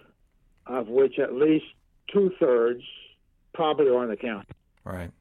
of 0.66 0.88
which 0.88 1.20
at 1.20 1.34
least 1.34 1.66
two 2.12 2.32
thirds 2.40 2.82
probably 3.54 3.88
are 3.90 4.04
in 4.04 4.10
the 4.10 4.18
county. 4.18 4.48
Right. 4.84 5.12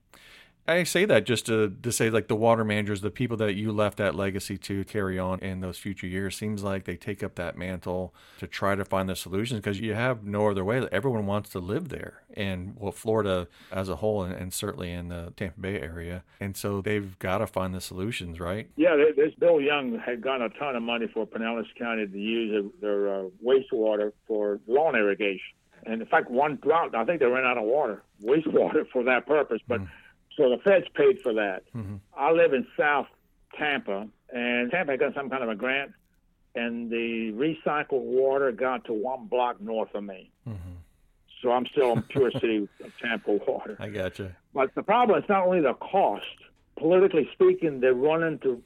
I 0.67 0.85
say 0.85 1.05
that 1.05 1.27
just 1.27 1.45
to, 1.47 1.77
to 1.83 1.93
say 1.93 2.09
like 2.09 2.29
the 2.29 2.37
water 2.37 2.65
managers, 2.65 3.03
the 3.03 3.11
people 3.11 3.37
that 3.37 3.55
you 3.55 3.71
left 3.71 3.99
that 3.99 4.15
legacy 4.15 4.57
to 4.59 4.85
carry 4.85 5.19
on 5.19 5.41
in 5.41 5.61
those 5.61 5.77
future 5.77 6.07
years, 6.07 6.37
seems 6.37 6.63
like 6.63 6.85
they 6.85 6.97
take 6.97 7.23
up 7.23 7.35
that 7.35 7.59
mantle 7.59 8.15
to 8.39 8.47
try 8.47 8.75
to 8.75 8.85
find 8.85 9.11
the 9.11 9.15
solutions 9.15 9.61
because 9.61 9.79
you 9.79 9.93
have 9.93 10.25
no 10.25 10.49
other 10.49 10.65
way. 10.65 10.89
Everyone 10.91 11.27
wants 11.27 11.51
to 11.51 11.59
live 11.59 11.91
there, 11.91 12.23
and 12.35 12.77
well, 12.79 12.93
Florida 12.93 13.47
as 13.71 13.91
a 13.91 13.97
whole, 13.97 14.23
and, 14.23 14.35
and 14.35 14.55
certainly 14.55 14.91
in 14.91 15.09
the 15.09 15.35
Tampa 15.37 15.61
Bay 15.61 15.81
area, 15.81 16.25
and 16.41 16.57
so 16.57 16.81
they've 16.81 17.19
got 17.19 17.39
to 17.39 17.47
find 17.47 17.75
the 17.75 17.81
solutions, 17.81 18.41
right? 18.41 18.71
Yeah, 18.77 18.97
this 19.15 19.35
Bill 19.39 19.61
Young 19.61 19.99
had 19.99 20.23
gotten 20.23 20.47
a 20.47 20.49
ton 20.59 20.77
of 20.77 20.83
money 20.83 21.09
for 21.13 21.27
Pinellas 21.27 21.67
County 21.79 22.07
to 22.07 22.19
use 22.19 22.73
their 22.81 23.15
uh, 23.15 23.25
wastewater 23.45 24.13
for 24.27 24.61
lawn 24.67 24.97
irrigation, 24.97 25.55
and 25.85 26.01
in 26.01 26.09
fact, 26.09 26.31
one 26.31 26.59
drought, 26.63 26.95
I 26.95 27.05
think 27.05 27.21
they 27.21 27.27
ran 27.27 27.45
out 27.45 27.59
of 27.59 27.65
water, 27.65 28.03
wastewater 28.23 28.89
for 28.95 29.05
that 29.05 29.27
purpose, 29.27 29.61
but. 29.69 29.83
Mm 29.83 29.89
so 30.37 30.51
the 30.51 30.59
feds 30.59 30.87
paid 30.95 31.21
for 31.21 31.33
that. 31.35 31.63
Mm-hmm. 31.75 31.97
I 32.17 32.33
live 32.33 32.53
in 32.53 32.67
South 32.77 33.07
Tampa, 33.59 34.09
and 34.33 34.71
Tampa 34.71 34.97
got 34.97 35.15
some 35.15 35.31
kind 35.31 35.43
of 35.43 35.49
a 35.49 35.55
grant, 35.55 35.93
and 36.55 36.91
the 36.91 37.33
recycled 37.33 38.03
water 38.03 38.53
got 38.53 38.85
to 38.87 38.93
one 38.93 39.27
block 39.27 39.61
north 39.61 39.95
of 39.95 40.05
me. 40.05 40.31
Mm-hmm. 40.49 40.59
So 41.43 41.53
I'm 41.53 41.67
still 41.67 41.93
in 41.93 42.03
pure 42.03 42.31
city 42.41 42.69
of 42.83 42.99
Tampa 43.01 43.33
water. 43.47 43.77
I 43.79 43.89
got 43.89 44.19
you. 44.19 44.33
But 44.55 44.75
the 44.75 44.83
problem 44.83 45.23
is 45.23 45.29
not 45.29 45.47
only 45.47 45.61
the 45.61 45.75
cost. 45.75 46.27
Politically 46.77 47.29
speaking, 47.33 47.81
they 47.81 47.89
run 47.89 48.25
into 48.25 48.61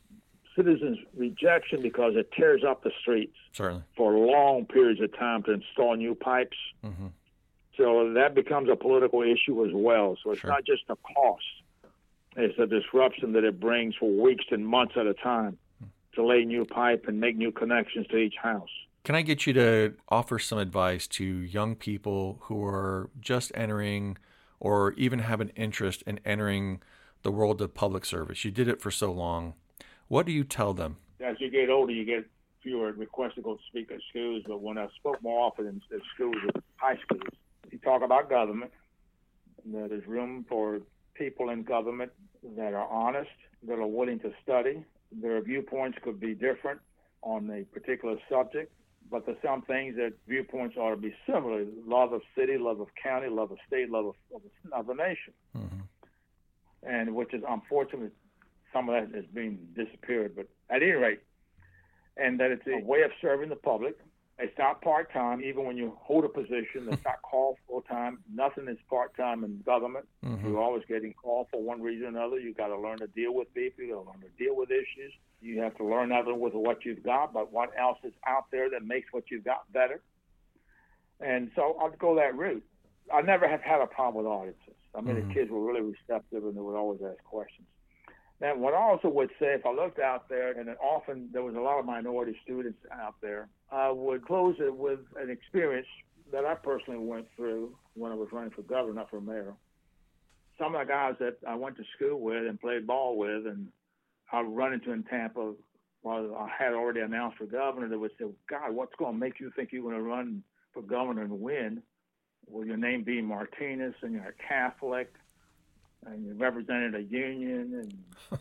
citizens' 0.56 0.98
rejection 1.16 1.82
because 1.82 2.14
it 2.16 2.30
tears 2.32 2.62
up 2.66 2.82
the 2.82 2.90
streets 3.00 3.36
Certainly. 3.52 3.82
for 3.96 4.12
long 4.12 4.64
periods 4.66 5.00
of 5.00 5.16
time 5.16 5.42
to 5.44 5.52
install 5.52 5.96
new 5.96 6.14
pipes. 6.14 6.56
Mm-hmm. 6.84 7.08
So 7.76 8.12
that 8.14 8.34
becomes 8.34 8.68
a 8.68 8.76
political 8.76 9.22
issue 9.22 9.64
as 9.64 9.70
well. 9.72 10.16
So 10.22 10.32
it's 10.32 10.40
sure. 10.40 10.50
not 10.50 10.64
just 10.64 10.82
the 10.88 10.96
cost, 11.14 11.44
it's 12.38 12.56
the 12.56 12.66
disruption 12.66 13.32
that 13.32 13.44
it 13.44 13.58
brings 13.58 13.94
for 13.96 14.10
weeks 14.10 14.44
and 14.50 14.66
months 14.66 14.94
at 14.96 15.06
a 15.06 15.14
time 15.14 15.58
to 16.14 16.24
lay 16.24 16.44
new 16.44 16.64
pipe 16.64 17.04
and 17.08 17.20
make 17.20 17.36
new 17.36 17.50
connections 17.50 18.06
to 18.08 18.16
each 18.16 18.36
house. 18.40 18.68
Can 19.04 19.14
I 19.14 19.22
get 19.22 19.46
you 19.46 19.52
to 19.54 19.94
offer 20.08 20.38
some 20.38 20.58
advice 20.58 21.06
to 21.08 21.24
young 21.24 21.74
people 21.74 22.38
who 22.42 22.64
are 22.64 23.10
just 23.20 23.50
entering 23.54 24.18
or 24.60 24.92
even 24.92 25.20
have 25.20 25.40
an 25.40 25.50
interest 25.50 26.02
in 26.02 26.20
entering 26.24 26.80
the 27.22 27.32
world 27.32 27.60
of 27.60 27.74
public 27.74 28.04
service? 28.04 28.44
You 28.44 28.50
did 28.50 28.68
it 28.68 28.80
for 28.80 28.90
so 28.90 29.10
long. 29.10 29.54
What 30.06 30.24
do 30.26 30.32
you 30.32 30.44
tell 30.44 30.74
them? 30.74 30.96
As 31.20 31.36
you 31.40 31.50
get 31.50 31.70
older, 31.70 31.92
you 31.92 32.04
get 32.04 32.24
fewer 32.62 32.92
requests 32.92 33.34
to 33.34 33.42
go 33.42 33.58
speak 33.68 33.90
at 33.90 33.98
schools, 34.10 34.42
but 34.46 34.60
when 34.60 34.78
I 34.78 34.88
spoke 34.96 35.20
more 35.22 35.40
often 35.40 35.66
in, 35.66 35.82
at 35.92 36.02
schools, 36.14 36.36
high 36.76 36.98
schools, 37.02 37.34
you 37.70 37.78
talk 37.78 38.02
about 38.02 38.30
government. 38.30 38.70
That 39.72 39.90
there's 39.90 40.06
room 40.06 40.46
for 40.48 40.80
people 41.18 41.50
in 41.50 41.62
government 41.64 42.12
that 42.56 42.72
are 42.74 42.88
honest, 42.88 43.30
that 43.66 43.78
are 43.78 43.86
willing 43.86 44.20
to 44.20 44.32
study. 44.42 44.84
Their 45.10 45.40
viewpoints 45.42 45.98
could 46.02 46.20
be 46.20 46.34
different 46.34 46.80
on 47.22 47.50
a 47.50 47.64
particular 47.64 48.16
subject, 48.30 48.72
but 49.10 49.26
there's 49.26 49.38
some 49.42 49.62
things 49.62 49.96
that 49.96 50.12
viewpoints 50.28 50.76
ought 50.76 50.90
to 50.90 50.96
be 50.96 51.14
similar: 51.26 51.64
love 51.86 52.12
of 52.12 52.22
city, 52.36 52.56
love 52.58 52.80
of 52.80 52.88
county, 53.02 53.28
love 53.28 53.50
of 53.50 53.58
state, 53.66 53.90
love 53.90 54.06
of, 54.06 54.14
of, 54.34 54.42
of 54.72 54.86
the 54.86 54.94
nation. 54.94 55.32
Mm-hmm. 55.56 55.80
And 56.84 57.14
which 57.14 57.34
is 57.34 57.42
unfortunate, 57.48 58.12
some 58.72 58.88
of 58.88 58.94
that 58.94 59.14
has 59.16 59.26
been 59.26 59.58
disappeared. 59.74 60.36
But 60.36 60.46
at 60.70 60.82
any 60.82 60.92
rate, 60.92 61.20
and 62.16 62.38
that 62.40 62.50
it's 62.50 62.66
a 62.66 62.84
way 62.84 63.02
of 63.02 63.10
serving 63.20 63.48
the 63.48 63.56
public 63.56 63.96
it's 64.38 64.56
not 64.56 64.80
part 64.82 65.12
time, 65.12 65.42
even 65.42 65.64
when 65.64 65.76
you 65.76 65.96
hold 66.00 66.24
a 66.24 66.28
position. 66.28 66.86
It's 66.90 67.04
not 67.04 67.20
called 67.22 67.56
full 67.66 67.82
time. 67.82 68.18
Nothing 68.32 68.68
is 68.68 68.78
part 68.88 69.16
time 69.16 69.42
in 69.42 69.60
government. 69.66 70.06
Mm-hmm. 70.24 70.46
You're 70.46 70.60
always 70.60 70.84
getting 70.88 71.12
called 71.12 71.48
for 71.50 71.60
one 71.60 71.82
reason 71.82 72.06
or 72.06 72.08
another. 72.10 72.38
You 72.38 72.54
got 72.54 72.68
to 72.68 72.78
learn 72.78 72.98
to 72.98 73.08
deal 73.08 73.34
with 73.34 73.52
people. 73.52 73.84
You 73.84 73.94
got 73.94 74.04
to 74.04 74.10
learn 74.10 74.20
to 74.20 74.44
deal 74.44 74.54
with 74.54 74.70
issues. 74.70 75.12
You 75.40 75.60
have 75.60 75.76
to 75.78 75.84
learn 75.84 76.10
not 76.10 76.26
only 76.28 76.38
with 76.38 76.54
what 76.54 76.84
you've 76.84 77.02
got, 77.02 77.32
but 77.32 77.52
what 77.52 77.70
else 77.78 77.98
is 78.04 78.12
out 78.26 78.44
there 78.52 78.70
that 78.70 78.84
makes 78.84 79.12
what 79.12 79.24
you've 79.30 79.44
got 79.44 79.70
better. 79.72 80.00
And 81.20 81.50
so 81.56 81.76
I'd 81.82 81.98
go 81.98 82.14
that 82.16 82.36
route. 82.36 82.64
I 83.12 83.22
never 83.22 83.48
have 83.48 83.60
had 83.62 83.80
a 83.80 83.86
problem 83.86 84.22
with 84.24 84.30
audiences. 84.32 84.74
I 84.94 85.00
mean, 85.00 85.16
Mhm. 85.16 85.28
the 85.28 85.34
kids 85.34 85.50
were 85.50 85.60
really 85.60 85.80
receptive 85.80 86.44
and 86.44 86.56
they 86.56 86.60
would 86.60 86.76
always 86.76 87.02
ask 87.02 87.22
questions. 87.24 87.66
Now, 88.40 88.54
what 88.54 88.72
I 88.72 88.76
also 88.76 89.08
would 89.08 89.30
say, 89.40 89.54
if 89.54 89.66
I 89.66 89.72
looked 89.72 89.98
out 89.98 90.28
there, 90.28 90.52
and 90.52 90.68
often 90.80 91.28
there 91.32 91.42
was 91.42 91.56
a 91.56 91.60
lot 91.60 91.80
of 91.80 91.84
minority 91.86 92.38
students 92.44 92.78
out 92.92 93.16
there, 93.20 93.48
I 93.70 93.90
would 93.90 94.24
close 94.24 94.56
it 94.60 94.74
with 94.74 95.00
an 95.16 95.30
experience 95.30 95.86
that 96.32 96.44
I 96.44 96.54
personally 96.54 96.98
went 96.98 97.26
through 97.36 97.74
when 97.94 98.12
I 98.12 98.14
was 98.14 98.28
running 98.32 98.50
for 98.50 98.62
governor, 98.62 98.94
not 98.94 99.10
for 99.10 99.20
mayor. 99.20 99.54
Some 100.58 100.74
of 100.74 100.86
the 100.86 100.92
guys 100.92 101.14
that 101.20 101.38
I 101.46 101.54
went 101.54 101.76
to 101.76 101.84
school 101.96 102.20
with 102.20 102.46
and 102.46 102.60
played 102.60 102.86
ball 102.86 103.16
with, 103.16 103.46
and 103.46 103.68
I 104.32 104.40
run 104.40 104.72
into 104.72 104.92
in 104.92 105.04
Tampa, 105.04 105.52
well, 106.02 106.34
I 106.36 106.48
had 106.62 106.74
already 106.74 107.00
announced 107.00 107.38
for 107.38 107.46
governor, 107.46 107.88
that 107.88 107.98
would 107.98 108.12
say, 108.18 108.26
God, 108.48 108.72
what's 108.72 108.94
going 108.96 109.14
to 109.14 109.18
make 109.18 109.40
you 109.40 109.50
think 109.54 109.72
you're 109.72 109.82
going 109.82 109.94
to 109.96 110.02
run 110.02 110.42
for 110.72 110.82
governor 110.82 111.22
and 111.22 111.40
win? 111.40 111.82
Well, 112.46 112.66
your 112.66 112.76
name 112.76 113.04
being 113.04 113.26
Martinez, 113.26 113.94
and 114.02 114.12
you're 114.12 114.22
a 114.28 114.48
Catholic, 114.48 115.12
and 116.06 116.24
you 116.24 116.34
represented 116.34 116.94
a 116.94 117.02
union, 117.02 117.92
and 118.30 118.38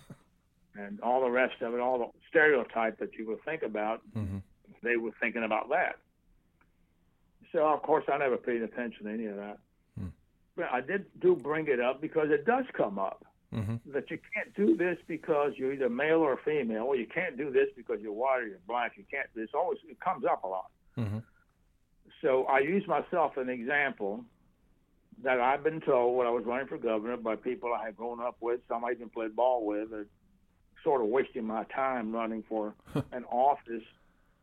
and 0.75 0.99
all 1.01 1.21
the 1.21 1.29
rest 1.29 1.61
of 1.61 1.73
it, 1.73 1.79
all 1.79 1.97
the 1.99 2.07
stereotype 2.29 2.99
that 2.99 3.15
you 3.15 3.27
would 3.27 3.43
think 3.43 3.63
about, 3.63 4.01
Mm-hmm. 4.15 4.37
They 4.87 4.97
were 4.97 5.11
thinking 5.19 5.43
about 5.43 5.69
that. 5.69 5.97
So 7.51 7.65
of 7.67 7.81
course 7.81 8.05
I 8.11 8.17
never 8.17 8.37
paid 8.37 8.61
attention 8.61 9.05
to 9.05 9.11
any 9.11 9.25
of 9.25 9.35
that. 9.37 9.57
Hmm. 9.97 10.07
But 10.55 10.71
I 10.71 10.81
did 10.81 11.05
do 11.19 11.35
bring 11.35 11.67
it 11.67 11.79
up 11.79 12.01
because 12.01 12.29
it 12.31 12.45
does 12.45 12.65
come 12.75 12.99
up 12.99 13.23
Mm-hmm. 13.55 13.93
that 13.93 14.11
you 14.11 14.19
can't 14.33 14.53
do 14.55 14.75
this 14.75 14.97
because 15.07 15.53
you're 15.55 15.71
either 15.71 15.87
male 15.87 16.17
or 16.17 16.37
female, 16.43 16.83
or 16.83 16.97
you 16.97 17.07
can't 17.07 17.37
do 17.37 17.49
this 17.49 17.69
because 17.77 18.01
you're 18.01 18.11
white 18.11 18.39
or 18.39 18.45
you're 18.45 18.57
black. 18.67 18.97
You 18.97 19.05
can't. 19.09 19.29
It's 19.37 19.53
always 19.53 19.79
it 19.87 20.01
comes 20.01 20.25
up 20.25 20.43
a 20.43 20.47
lot. 20.47 20.69
Mm-hmm. 20.97 21.19
So 22.21 22.43
I 22.43 22.59
use 22.59 22.85
myself 22.85 23.37
as 23.37 23.43
an 23.43 23.49
example 23.49 24.25
that 25.23 25.39
I've 25.39 25.63
been 25.63 25.79
told 25.79 26.17
when 26.17 26.27
I 26.27 26.29
was 26.29 26.43
running 26.45 26.67
for 26.67 26.77
governor 26.77 27.15
by 27.15 27.37
people 27.37 27.73
I 27.73 27.85
had 27.85 27.95
grown 27.95 28.19
up 28.19 28.35
with, 28.41 28.59
some 28.67 28.83
I 28.83 28.91
even 28.91 29.07
played 29.09 29.33
ball 29.33 29.65
with, 29.65 29.91
that 29.91 30.07
sort 30.83 31.01
of 31.01 31.07
wasting 31.07 31.45
my 31.45 31.63
time 31.65 32.11
running 32.11 32.43
for 32.49 32.73
an 33.13 33.23
office 33.31 33.83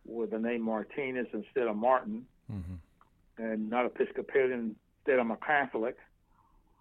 with 0.06 0.30
the 0.30 0.38
name 0.38 0.62
Martinez 0.62 1.26
instead 1.32 1.66
of 1.66 1.76
Martin, 1.76 2.26
Mm-hmm. 2.52 3.42
and 3.42 3.70
not 3.70 3.86
Episcopalian 3.86 4.76
instead 4.98 5.18
I'm 5.18 5.30
a 5.30 5.36
Catholic, 5.38 5.96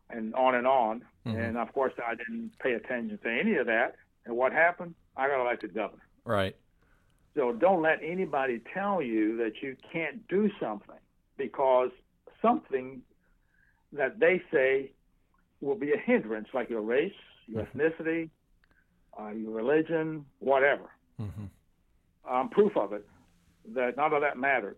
and 0.09 0.35
on 0.35 0.55
and 0.55 0.67
on. 0.67 1.05
Mhm. 1.25 1.37
And 1.37 1.57
of 1.57 1.71
course, 1.73 1.93
I 2.05 2.15
didn't 2.15 2.51
pay 2.59 2.73
attention 2.73 3.17
to 3.17 3.29
any 3.29 3.55
of 3.55 3.65
that. 3.67 3.95
And 4.25 4.35
what 4.35 4.51
happened? 4.51 4.93
I 5.15 5.27
got 5.27 5.39
elected 5.41 5.73
governor. 5.73 6.03
Right. 6.25 6.55
So 7.35 7.53
don't 7.53 7.81
let 7.81 7.99
anybody 8.03 8.59
tell 8.73 9.01
you 9.01 9.37
that 9.37 9.61
you 9.61 9.75
can't 9.91 10.27
do 10.27 10.51
something 10.59 10.99
because 11.37 11.91
something 12.41 13.01
that 13.93 14.19
they 14.19 14.41
say 14.51 14.91
will 15.61 15.75
be 15.75 15.93
a 15.93 15.97
hindrance, 15.97 16.49
like 16.53 16.69
your 16.69 16.81
race, 16.81 17.13
your 17.47 17.63
ethnicity, 17.65 18.29
uh, 19.19 19.29
your 19.29 19.51
religion, 19.51 20.25
whatever. 20.39 20.89
Mm-hmm. 21.19 21.45
I'm 22.29 22.49
proof 22.49 22.75
of 22.77 22.93
it 22.93 23.05
that 23.73 23.97
none 23.97 24.13
of 24.13 24.21
that 24.21 24.37
mattered. 24.37 24.77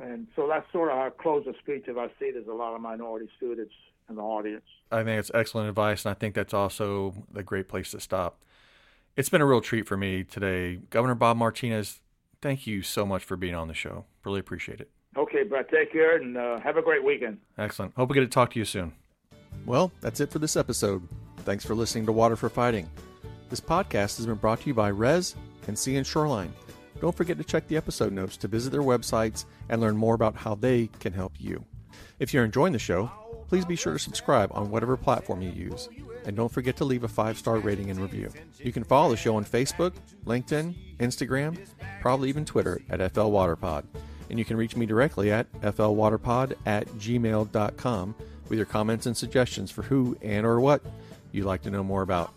And 0.00 0.26
so 0.34 0.48
that's 0.48 0.70
sort 0.72 0.90
of 0.90 0.96
how 0.96 1.06
I 1.06 1.10
close 1.10 1.44
the 1.44 1.54
speech 1.60 1.84
if 1.86 1.96
I 1.96 2.08
see 2.18 2.30
there's 2.32 2.48
a 2.48 2.52
lot 2.52 2.74
of 2.74 2.80
minority 2.80 3.28
students 3.36 3.72
in 4.08 4.16
the 4.16 4.22
audience. 4.22 4.64
I 4.90 5.04
think 5.04 5.18
it's 5.18 5.30
excellent 5.34 5.68
advice, 5.68 6.04
and 6.04 6.10
I 6.10 6.14
think 6.14 6.34
that's 6.34 6.54
also 6.54 7.14
a 7.34 7.42
great 7.42 7.68
place 7.68 7.90
to 7.92 8.00
stop. 8.00 8.38
It's 9.16 9.28
been 9.28 9.40
a 9.40 9.46
real 9.46 9.60
treat 9.60 9.86
for 9.86 9.96
me 9.96 10.24
today. 10.24 10.80
Governor 10.90 11.14
Bob 11.14 11.36
Martinez, 11.36 12.00
thank 12.42 12.66
you 12.66 12.82
so 12.82 13.06
much 13.06 13.22
for 13.22 13.36
being 13.36 13.54
on 13.54 13.68
the 13.68 13.74
show. 13.74 14.04
Really 14.24 14.40
appreciate 14.40 14.80
it. 14.80 14.90
Okay, 15.16 15.44
Brett, 15.44 15.70
take 15.70 15.92
care 15.92 16.16
and 16.16 16.36
uh, 16.36 16.58
have 16.60 16.76
a 16.76 16.82
great 16.82 17.04
weekend. 17.04 17.38
Excellent. 17.56 17.94
Hope 17.94 18.10
we 18.10 18.14
get 18.14 18.22
to 18.22 18.26
talk 18.26 18.50
to 18.52 18.58
you 18.58 18.64
soon. 18.64 18.92
Well, 19.64 19.92
that's 20.00 20.18
it 20.18 20.30
for 20.30 20.40
this 20.40 20.56
episode. 20.56 21.08
Thanks 21.38 21.64
for 21.64 21.74
listening 21.76 22.06
to 22.06 22.12
Water 22.12 22.34
for 22.34 22.48
Fighting. 22.48 22.90
This 23.48 23.60
podcast 23.60 24.16
has 24.16 24.26
been 24.26 24.34
brought 24.34 24.62
to 24.62 24.66
you 24.66 24.74
by 24.74 24.88
Res 24.88 25.36
and 25.68 25.78
Sea 25.78 25.96
and 25.96 26.06
Shoreline. 26.06 26.52
Don't 27.04 27.14
forget 27.14 27.36
to 27.36 27.44
check 27.44 27.68
the 27.68 27.76
episode 27.76 28.14
notes 28.14 28.38
to 28.38 28.48
visit 28.48 28.72
their 28.72 28.80
websites 28.80 29.44
and 29.68 29.78
learn 29.78 29.94
more 29.94 30.14
about 30.14 30.36
how 30.36 30.54
they 30.54 30.88
can 31.00 31.12
help 31.12 31.34
you. 31.38 31.62
If 32.18 32.32
you're 32.32 32.46
enjoying 32.46 32.72
the 32.72 32.78
show, 32.78 33.10
please 33.46 33.66
be 33.66 33.76
sure 33.76 33.92
to 33.92 33.98
subscribe 33.98 34.50
on 34.54 34.70
whatever 34.70 34.96
platform 34.96 35.42
you 35.42 35.50
use. 35.50 35.90
And 36.24 36.34
don't 36.34 36.50
forget 36.50 36.78
to 36.78 36.86
leave 36.86 37.04
a 37.04 37.08
five 37.08 37.36
star 37.36 37.58
rating 37.58 37.90
and 37.90 38.00
review. 38.00 38.30
You 38.58 38.72
can 38.72 38.84
follow 38.84 39.10
the 39.10 39.18
show 39.18 39.36
on 39.36 39.44
Facebook, 39.44 39.92
LinkedIn, 40.24 40.74
Instagram, 40.96 41.58
probably 42.00 42.30
even 42.30 42.46
Twitter 42.46 42.80
at 42.88 43.12
FL 43.12 43.28
Waterpod. 43.28 43.84
And 44.30 44.38
you 44.38 44.46
can 44.46 44.56
reach 44.56 44.74
me 44.74 44.86
directly 44.86 45.30
at 45.30 45.52
flwaterpod 45.60 46.54
at 46.64 46.86
gmail.com 46.86 48.14
with 48.48 48.58
your 48.58 48.64
comments 48.64 49.04
and 49.04 49.14
suggestions 49.14 49.70
for 49.70 49.82
who 49.82 50.16
and 50.22 50.46
or 50.46 50.58
what 50.58 50.80
you'd 51.32 51.44
like 51.44 51.60
to 51.64 51.70
know 51.70 51.84
more 51.84 52.00
about. 52.00 52.32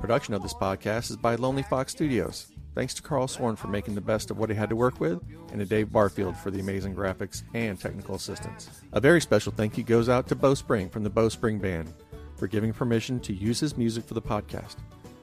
Production 0.00 0.34
of 0.34 0.44
this 0.44 0.54
podcast 0.54 1.10
is 1.10 1.16
by 1.16 1.34
Lonely 1.34 1.64
Fox 1.64 1.90
Studios. 1.90 2.52
Thanks 2.78 2.94
to 2.94 3.02
Carl 3.02 3.26
Sworn 3.26 3.56
for 3.56 3.66
making 3.66 3.96
the 3.96 4.00
best 4.00 4.30
of 4.30 4.38
what 4.38 4.50
he 4.50 4.54
had 4.54 4.68
to 4.68 4.76
work 4.76 5.00
with, 5.00 5.20
and 5.50 5.58
to 5.58 5.66
Dave 5.66 5.90
Barfield 5.90 6.36
for 6.36 6.52
the 6.52 6.60
amazing 6.60 6.94
graphics 6.94 7.42
and 7.52 7.76
technical 7.76 8.14
assistance. 8.14 8.70
A 8.92 9.00
very 9.00 9.20
special 9.20 9.50
thank 9.50 9.76
you 9.76 9.82
goes 9.82 10.08
out 10.08 10.28
to 10.28 10.36
Bo 10.36 10.54
Spring 10.54 10.88
from 10.88 11.02
the 11.02 11.10
Bo 11.10 11.28
Spring 11.28 11.58
Band 11.58 11.92
for 12.36 12.46
giving 12.46 12.72
permission 12.72 13.18
to 13.18 13.34
use 13.34 13.58
his 13.58 13.76
music 13.76 14.04
for 14.04 14.14
the 14.14 14.22
podcast. 14.22 14.76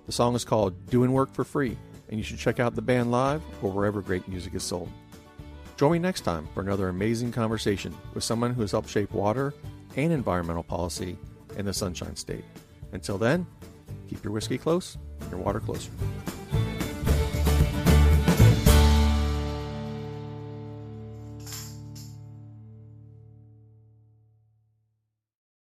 The 0.05 0.11
song 0.11 0.35
is 0.35 0.43
called 0.43 0.85
Doing 0.87 1.13
Work 1.13 1.33
for 1.33 1.45
Free, 1.45 1.77
and 2.09 2.17
you 2.17 2.25
should 2.25 2.39
check 2.39 2.59
out 2.59 2.75
the 2.75 2.81
band 2.81 3.09
live 3.09 3.41
or 3.61 3.71
wherever 3.71 4.01
great 4.01 4.27
music 4.27 4.53
is 4.53 4.63
sold. 4.63 4.91
Join 5.77 5.93
me 5.93 5.99
next 5.99 6.25
time 6.25 6.49
for 6.53 6.59
another 6.59 6.89
amazing 6.89 7.31
conversation 7.31 7.95
with 8.13 8.25
someone 8.25 8.53
who 8.53 8.63
has 8.63 8.71
helped 8.71 8.89
shape 8.89 9.13
water 9.13 9.53
and 9.95 10.11
environmental 10.11 10.63
policy 10.63 11.17
in 11.55 11.65
the 11.65 11.73
Sunshine 11.73 12.17
State. 12.17 12.43
Until 12.91 13.17
then, 13.17 13.47
keep 14.09 14.25
your 14.25 14.33
whiskey 14.33 14.57
close 14.57 14.97
and 15.21 15.31
your 15.31 15.39
water 15.39 15.61
closer. 15.61 15.89